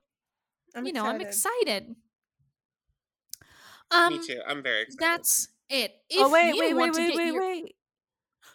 I'm 0.74 0.86
you 0.86 0.92
know, 0.92 1.04
I'm 1.04 1.20
excited. 1.20 1.68
excited. 1.68 1.96
Um, 3.90 4.12
Me 4.20 4.26
too. 4.26 4.40
I'm 4.46 4.62
very 4.62 4.82
excited. 4.82 5.00
That's 5.00 5.48
it. 5.68 5.92
If 6.09 6.20
Oh 6.24 6.30
wait, 6.30 6.54
wait, 6.59 6.74
wait, 6.74 6.92
wait, 6.94 7.14
wait, 7.16 7.26
your- 7.26 7.40
wait. 7.40 7.74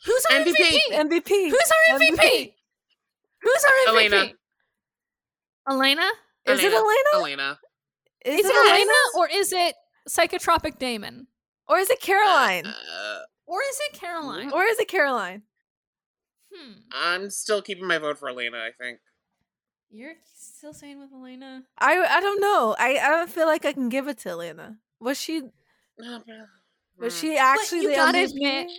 Who's 0.06 0.26
our 0.32 0.40
MVP? 0.40 0.80
MVP? 0.94 1.22
MVP. 1.22 1.50
Who's 1.52 1.72
our 1.92 2.00
MVP? 2.00 2.18
MVP? 2.18 2.54
Who's 3.42 3.64
our 3.66 3.94
MVP? 3.96 4.10
Elena. 4.10 4.34
Elena? 5.70 6.10
Is 6.46 6.64
it 6.64 6.74
Elena? 6.74 6.94
Elena. 7.16 7.60
Is, 8.26 8.40
Is 8.40 8.46
it 8.46 8.50
it 8.50 8.56
Elena? 8.56 8.76
Elena 8.76 8.94
or 9.18 9.30
is 9.30 9.54
it 9.54 9.76
Psychotropic 10.10 10.80
Damon? 10.80 11.28
Or 11.68 11.78
is 11.78 11.90
it 11.90 12.00
Caroline? 12.02 12.66
Uh, 12.66 13.20
Or 13.46 13.60
is 13.62 13.80
it 13.90 14.00
Caroline? 14.00 14.52
or 14.54 14.64
is 14.64 14.80
it 14.80 14.88
Caroline? 14.88 15.44
Hmm. 16.54 16.72
I'm 16.94 17.30
still 17.30 17.62
keeping 17.62 17.86
my 17.86 17.98
vote 17.98 18.18
for 18.18 18.30
Elena. 18.30 18.58
I 18.58 18.72
think. 18.82 19.00
You're 19.90 20.14
still 20.36 20.74
saying 20.74 21.00
with 21.00 21.10
Elena? 21.14 21.64
I 21.78 21.98
I 22.00 22.20
don't 22.22 22.40
know. 22.42 22.76
I, 22.80 22.98
I 22.98 23.10
don't 23.10 23.30
feel 23.30 23.46
like 23.46 23.66
I 23.66 23.74
can 23.74 23.90
give 23.90 24.08
it 24.08 24.18
to 24.20 24.30
Elena. 24.30 24.78
Was 25.00 25.20
she 25.20 25.42
No, 26.00 26.20
but- 26.26 26.36
But 27.00 27.10
Mm. 27.12 27.20
she 27.22 27.38
actually 27.38 27.82
you 27.82 27.90
the 27.90 27.96
gotta 27.96 28.18
MVP? 28.20 28.32
admit- 28.32 28.72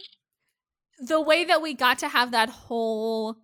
the 1.01 1.21
way 1.21 1.45
that 1.45 1.63
we 1.63 1.75
got 1.75 1.99
to 2.01 2.09
have 2.09 2.33
that 2.33 2.49
whole 2.49 3.37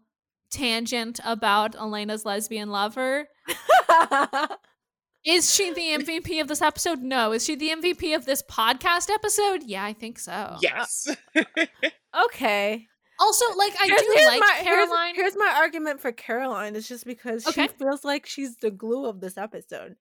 tangent 0.55 1.21
about 1.25 1.75
Elena's 1.75 2.25
lesbian 2.25 2.71
lover 2.71 3.27
is 5.25 5.53
she 5.55 5.73
the 5.73 6.05
MVP 6.05 6.41
of 6.41 6.49
this 6.49 6.63
episode? 6.63 7.01
No. 7.01 7.33
Is 7.33 7.45
she 7.45 7.55
the 7.55 7.71
MVP 7.71 8.15
of 8.15 8.27
this 8.27 8.43
podcast 8.43 9.11
episode? 9.11 9.63
Yeah, 9.65 9.85
I 9.85 9.93
think 9.93 10.19
so. 10.19 10.57
Yes. 10.61 11.09
okay. 12.27 12.87
Also, 13.19 13.45
like 13.57 13.73
I 13.81 13.87
Here's- 13.87 14.03
do 14.03 14.13
here's 14.15 14.27
like 14.27 14.41
my, 14.41 14.61
Caroline. 14.63 15.15
Here's, 15.15 15.37
my 15.37 15.55
argument 15.57 16.01
for 16.01 16.13
Caroline. 16.13 16.77
It's 16.77 16.89
just 16.89 17.07
because 17.07 17.47
Okay. 17.47 17.63
she 17.69 17.69
feels 17.69 18.05
like 18.05 18.27
she's 18.27 18.57
the 18.57 18.71
glue 18.71 19.07
of 19.07 19.21
this 19.21 19.39
episode. 19.39 19.97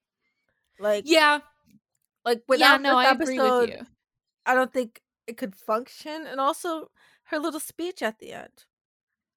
Like, 0.79 1.03
yeah, 1.07 1.39
like 2.25 2.39
yeah, 2.39 2.43
without 2.47 2.81
no, 2.81 2.97
this 2.99 3.07
I 3.07 3.11
episode, 3.11 3.31
agree 3.33 3.39
with 3.39 3.69
you. 3.69 3.85
I 4.45 4.55
don't 4.55 4.73
think 4.73 5.01
it 5.27 5.37
could 5.37 5.55
function. 5.55 6.25
And 6.27 6.39
also, 6.39 6.89
her 7.25 7.39
little 7.39 7.59
speech 7.59 8.01
at 8.01 8.19
the 8.19 8.33
end. 8.33 8.65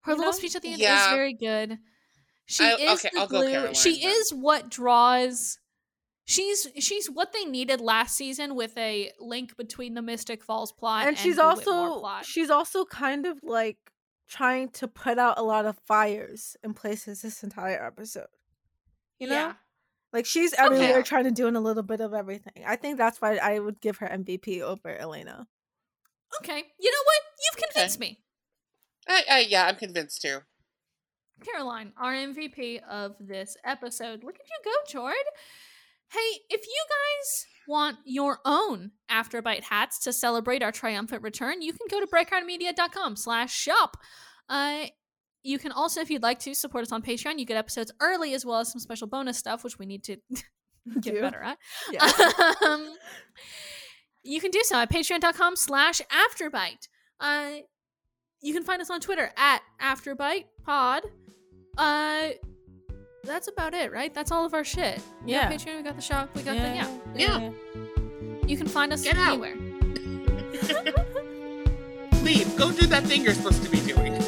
Her 0.07 0.13
you 0.13 0.19
little 0.19 0.33
know? 0.33 0.39
speech 0.39 0.57
at 0.57 0.63
the 0.63 0.73
end 0.73 0.81
Yeah. 0.81 1.05
is 1.11 1.13
very 1.13 1.35
good. 1.35 1.79
She 2.47 2.65
I- 2.65 2.75
is 2.75 3.01
okay, 3.05 3.11
the 3.13 3.21
I'll 3.21 3.27
go 3.27 3.41
glue. 3.43 3.75
She 3.75 4.01
then. 4.03 4.11
is 4.13 4.33
what 4.33 4.71
draws. 4.71 5.59
She's 6.25 6.67
she's 6.79 7.09
what 7.09 7.33
they 7.33 7.45
needed 7.45 7.81
last 7.81 8.17
season 8.17 8.55
with 8.57 8.77
a 8.77 9.13
link 9.21 9.57
between 9.57 9.95
the 9.95 10.03
Mystic 10.03 10.43
Falls 10.43 10.73
plot 10.73 11.07
and 11.07 11.17
she's 11.17 11.37
the 11.37 11.45
also 11.45 12.01
plot. 12.01 12.25
she's 12.25 12.51
also 12.51 12.85
kind 12.85 13.27
of 13.27 13.39
like 13.45 13.77
trying 14.29 14.71
to 14.71 14.89
put 14.89 15.19
out 15.19 15.39
a 15.39 15.43
lot 15.43 15.67
of 15.67 15.79
fires 15.87 16.57
in 16.65 16.75
places 16.75 17.23
this 17.23 17.45
entire 17.45 17.81
episode. 17.85 18.27
You 19.21 19.29
know? 19.29 19.35
Yeah. 19.35 19.53
Like 20.13 20.27
she's 20.27 20.53
everywhere 20.55 20.95
Okay. 20.99 21.03
trying 21.03 21.25
to 21.25 21.31
do 21.31 21.47
a 21.47 21.51
little 21.51 21.85
bit 21.85 22.01
of 22.01 22.13
everything. 22.13 22.65
I 22.67 22.75
think 22.75 22.99
that's 22.99 23.21
why 23.21 23.37
I 23.37 23.61
would 23.61 23.81
give 23.81 23.99
her 23.99 24.09
MVP 24.09 24.63
over 24.63 24.97
Elena. 24.97 25.47
Okay. 26.43 26.65
You 26.81 26.91
know 26.91 27.05
what? 27.05 27.23
You've 27.45 27.63
Okay. 27.63 27.73
convinced 27.73 28.01
me. 28.01 28.19
I, 29.09 29.25
I, 29.31 29.39
yeah, 29.49 29.67
I'm 29.67 29.77
convinced 29.77 30.23
too. 30.23 30.39
Caroline, 31.45 31.93
our 32.01 32.13
MVP 32.13 32.81
of 32.89 33.15
this 33.21 33.57
episode. 33.65 34.25
Look 34.25 34.37
at 34.37 34.49
you 34.49 34.57
go, 34.65 34.71
Jord. 34.89 35.15
Hey, 36.11 36.41
if 36.51 36.65
you 36.67 36.85
guys 36.89 37.47
want 37.69 37.97
your 38.05 38.39
own 38.45 38.93
Afterbite 39.11 39.65
hats 39.65 39.99
to 40.05 40.13
celebrate 40.13 40.63
our 40.63 40.73
triumphant 40.73 41.23
return, 41.23 41.63
you 41.63 41.73
can 41.73 41.87
go 41.91 42.01
to 42.01 42.07
breakoutmedia.com 42.07 43.17
slash 43.17 43.53
shop. 43.53 43.97
Uh, 44.49 44.87
you 45.43 45.59
can 45.59 45.73
also, 45.73 46.01
if 46.01 46.11
you'd 46.11 46.23
like 46.23 46.39
to, 46.41 46.55
support 46.55 46.83
us 46.83 46.93
on 46.93 47.03
Patreon. 47.03 47.39
You 47.39 47.45
get 47.45 47.57
episodes 47.57 47.93
early 48.01 48.35
as 48.35 48.47
well 48.47 48.61
as 48.61 48.71
some 48.73 48.81
special 48.81 49.07
bonus 49.07 49.37
stuff, 49.37 49.63
which 49.63 49.79
we 49.79 49.87
need 49.87 50.05
to 50.05 50.17
get 51.01 51.15
Do. 51.15 51.21
better 51.21 51.43
at. 51.43 51.59
Yeah. 51.93 52.11
um, 52.67 52.95
you 54.23 54.41
can 54.41 54.51
do 54.51 54.63
so 54.65 54.77
at 54.77 54.91
patreon.com 54.91 55.57
slash 55.57 56.01
afterbite. 56.03 56.89
Uh, 57.21 57.59
you 58.43 58.53
can 58.55 58.63
find 58.63 58.81
us 58.83 58.91
on 58.91 59.01
Twitter 59.01 59.31
at 59.37 59.63
afterbite 59.81 60.45
pod. 60.65 61.03
Uh, 61.77 62.29
that's 63.25 63.49
about 63.49 63.75
it, 63.75 63.91
right? 63.93 64.15
That's 64.15 64.31
all 64.31 64.45
of 64.47 64.55
our 64.55 64.63
shit. 64.65 65.01
We 65.25 65.33
got 65.33 65.51
Yeah. 65.51 65.53
Patreon, 65.53 65.77
we 65.79 65.83
got 65.83 65.97
the 65.97 66.03
shop, 66.03 66.31
we 66.35 66.43
got 66.43 66.57
the 66.57 66.63
yeah. 66.63 66.89
Yeah. 67.15 67.51
You 68.47 68.57
can 68.57 68.69
find 68.69 68.93
us 68.93 69.03
Get 69.03 69.17
anywhere. 69.17 69.57
Leave. 72.23 72.57
Go 72.57 72.73
do 72.73 72.87
that 72.87 73.03
thing 73.05 73.23
you're 73.23 73.35
supposed 73.35 73.63
to 73.63 73.69
be 73.71 73.81
doing. 73.81 74.17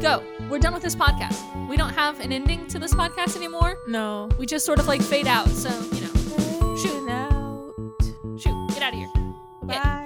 Go. 0.00 0.22
We're 0.50 0.58
done 0.58 0.74
with 0.74 0.82
this 0.82 0.94
podcast. 0.96 1.38
We 1.68 1.76
don't 1.76 1.92
have 1.94 2.20
an 2.20 2.32
ending 2.32 2.66
to 2.68 2.78
this 2.78 2.92
podcast 2.94 3.36
anymore. 3.36 3.76
No. 3.88 4.28
We 4.38 4.46
just 4.46 4.64
sort 4.66 4.78
of 4.78 4.86
like 4.86 5.02
fade 5.02 5.26
out. 5.26 5.48
So 5.48 5.68
you 5.94 6.02
know, 6.02 6.76
Shoot. 6.76 7.08
Out. 7.10 7.74
shoot, 8.40 8.68
get 8.74 8.82
out 8.82 8.92
of 8.92 8.98
here. 8.98 9.08
Bye. 9.62 9.98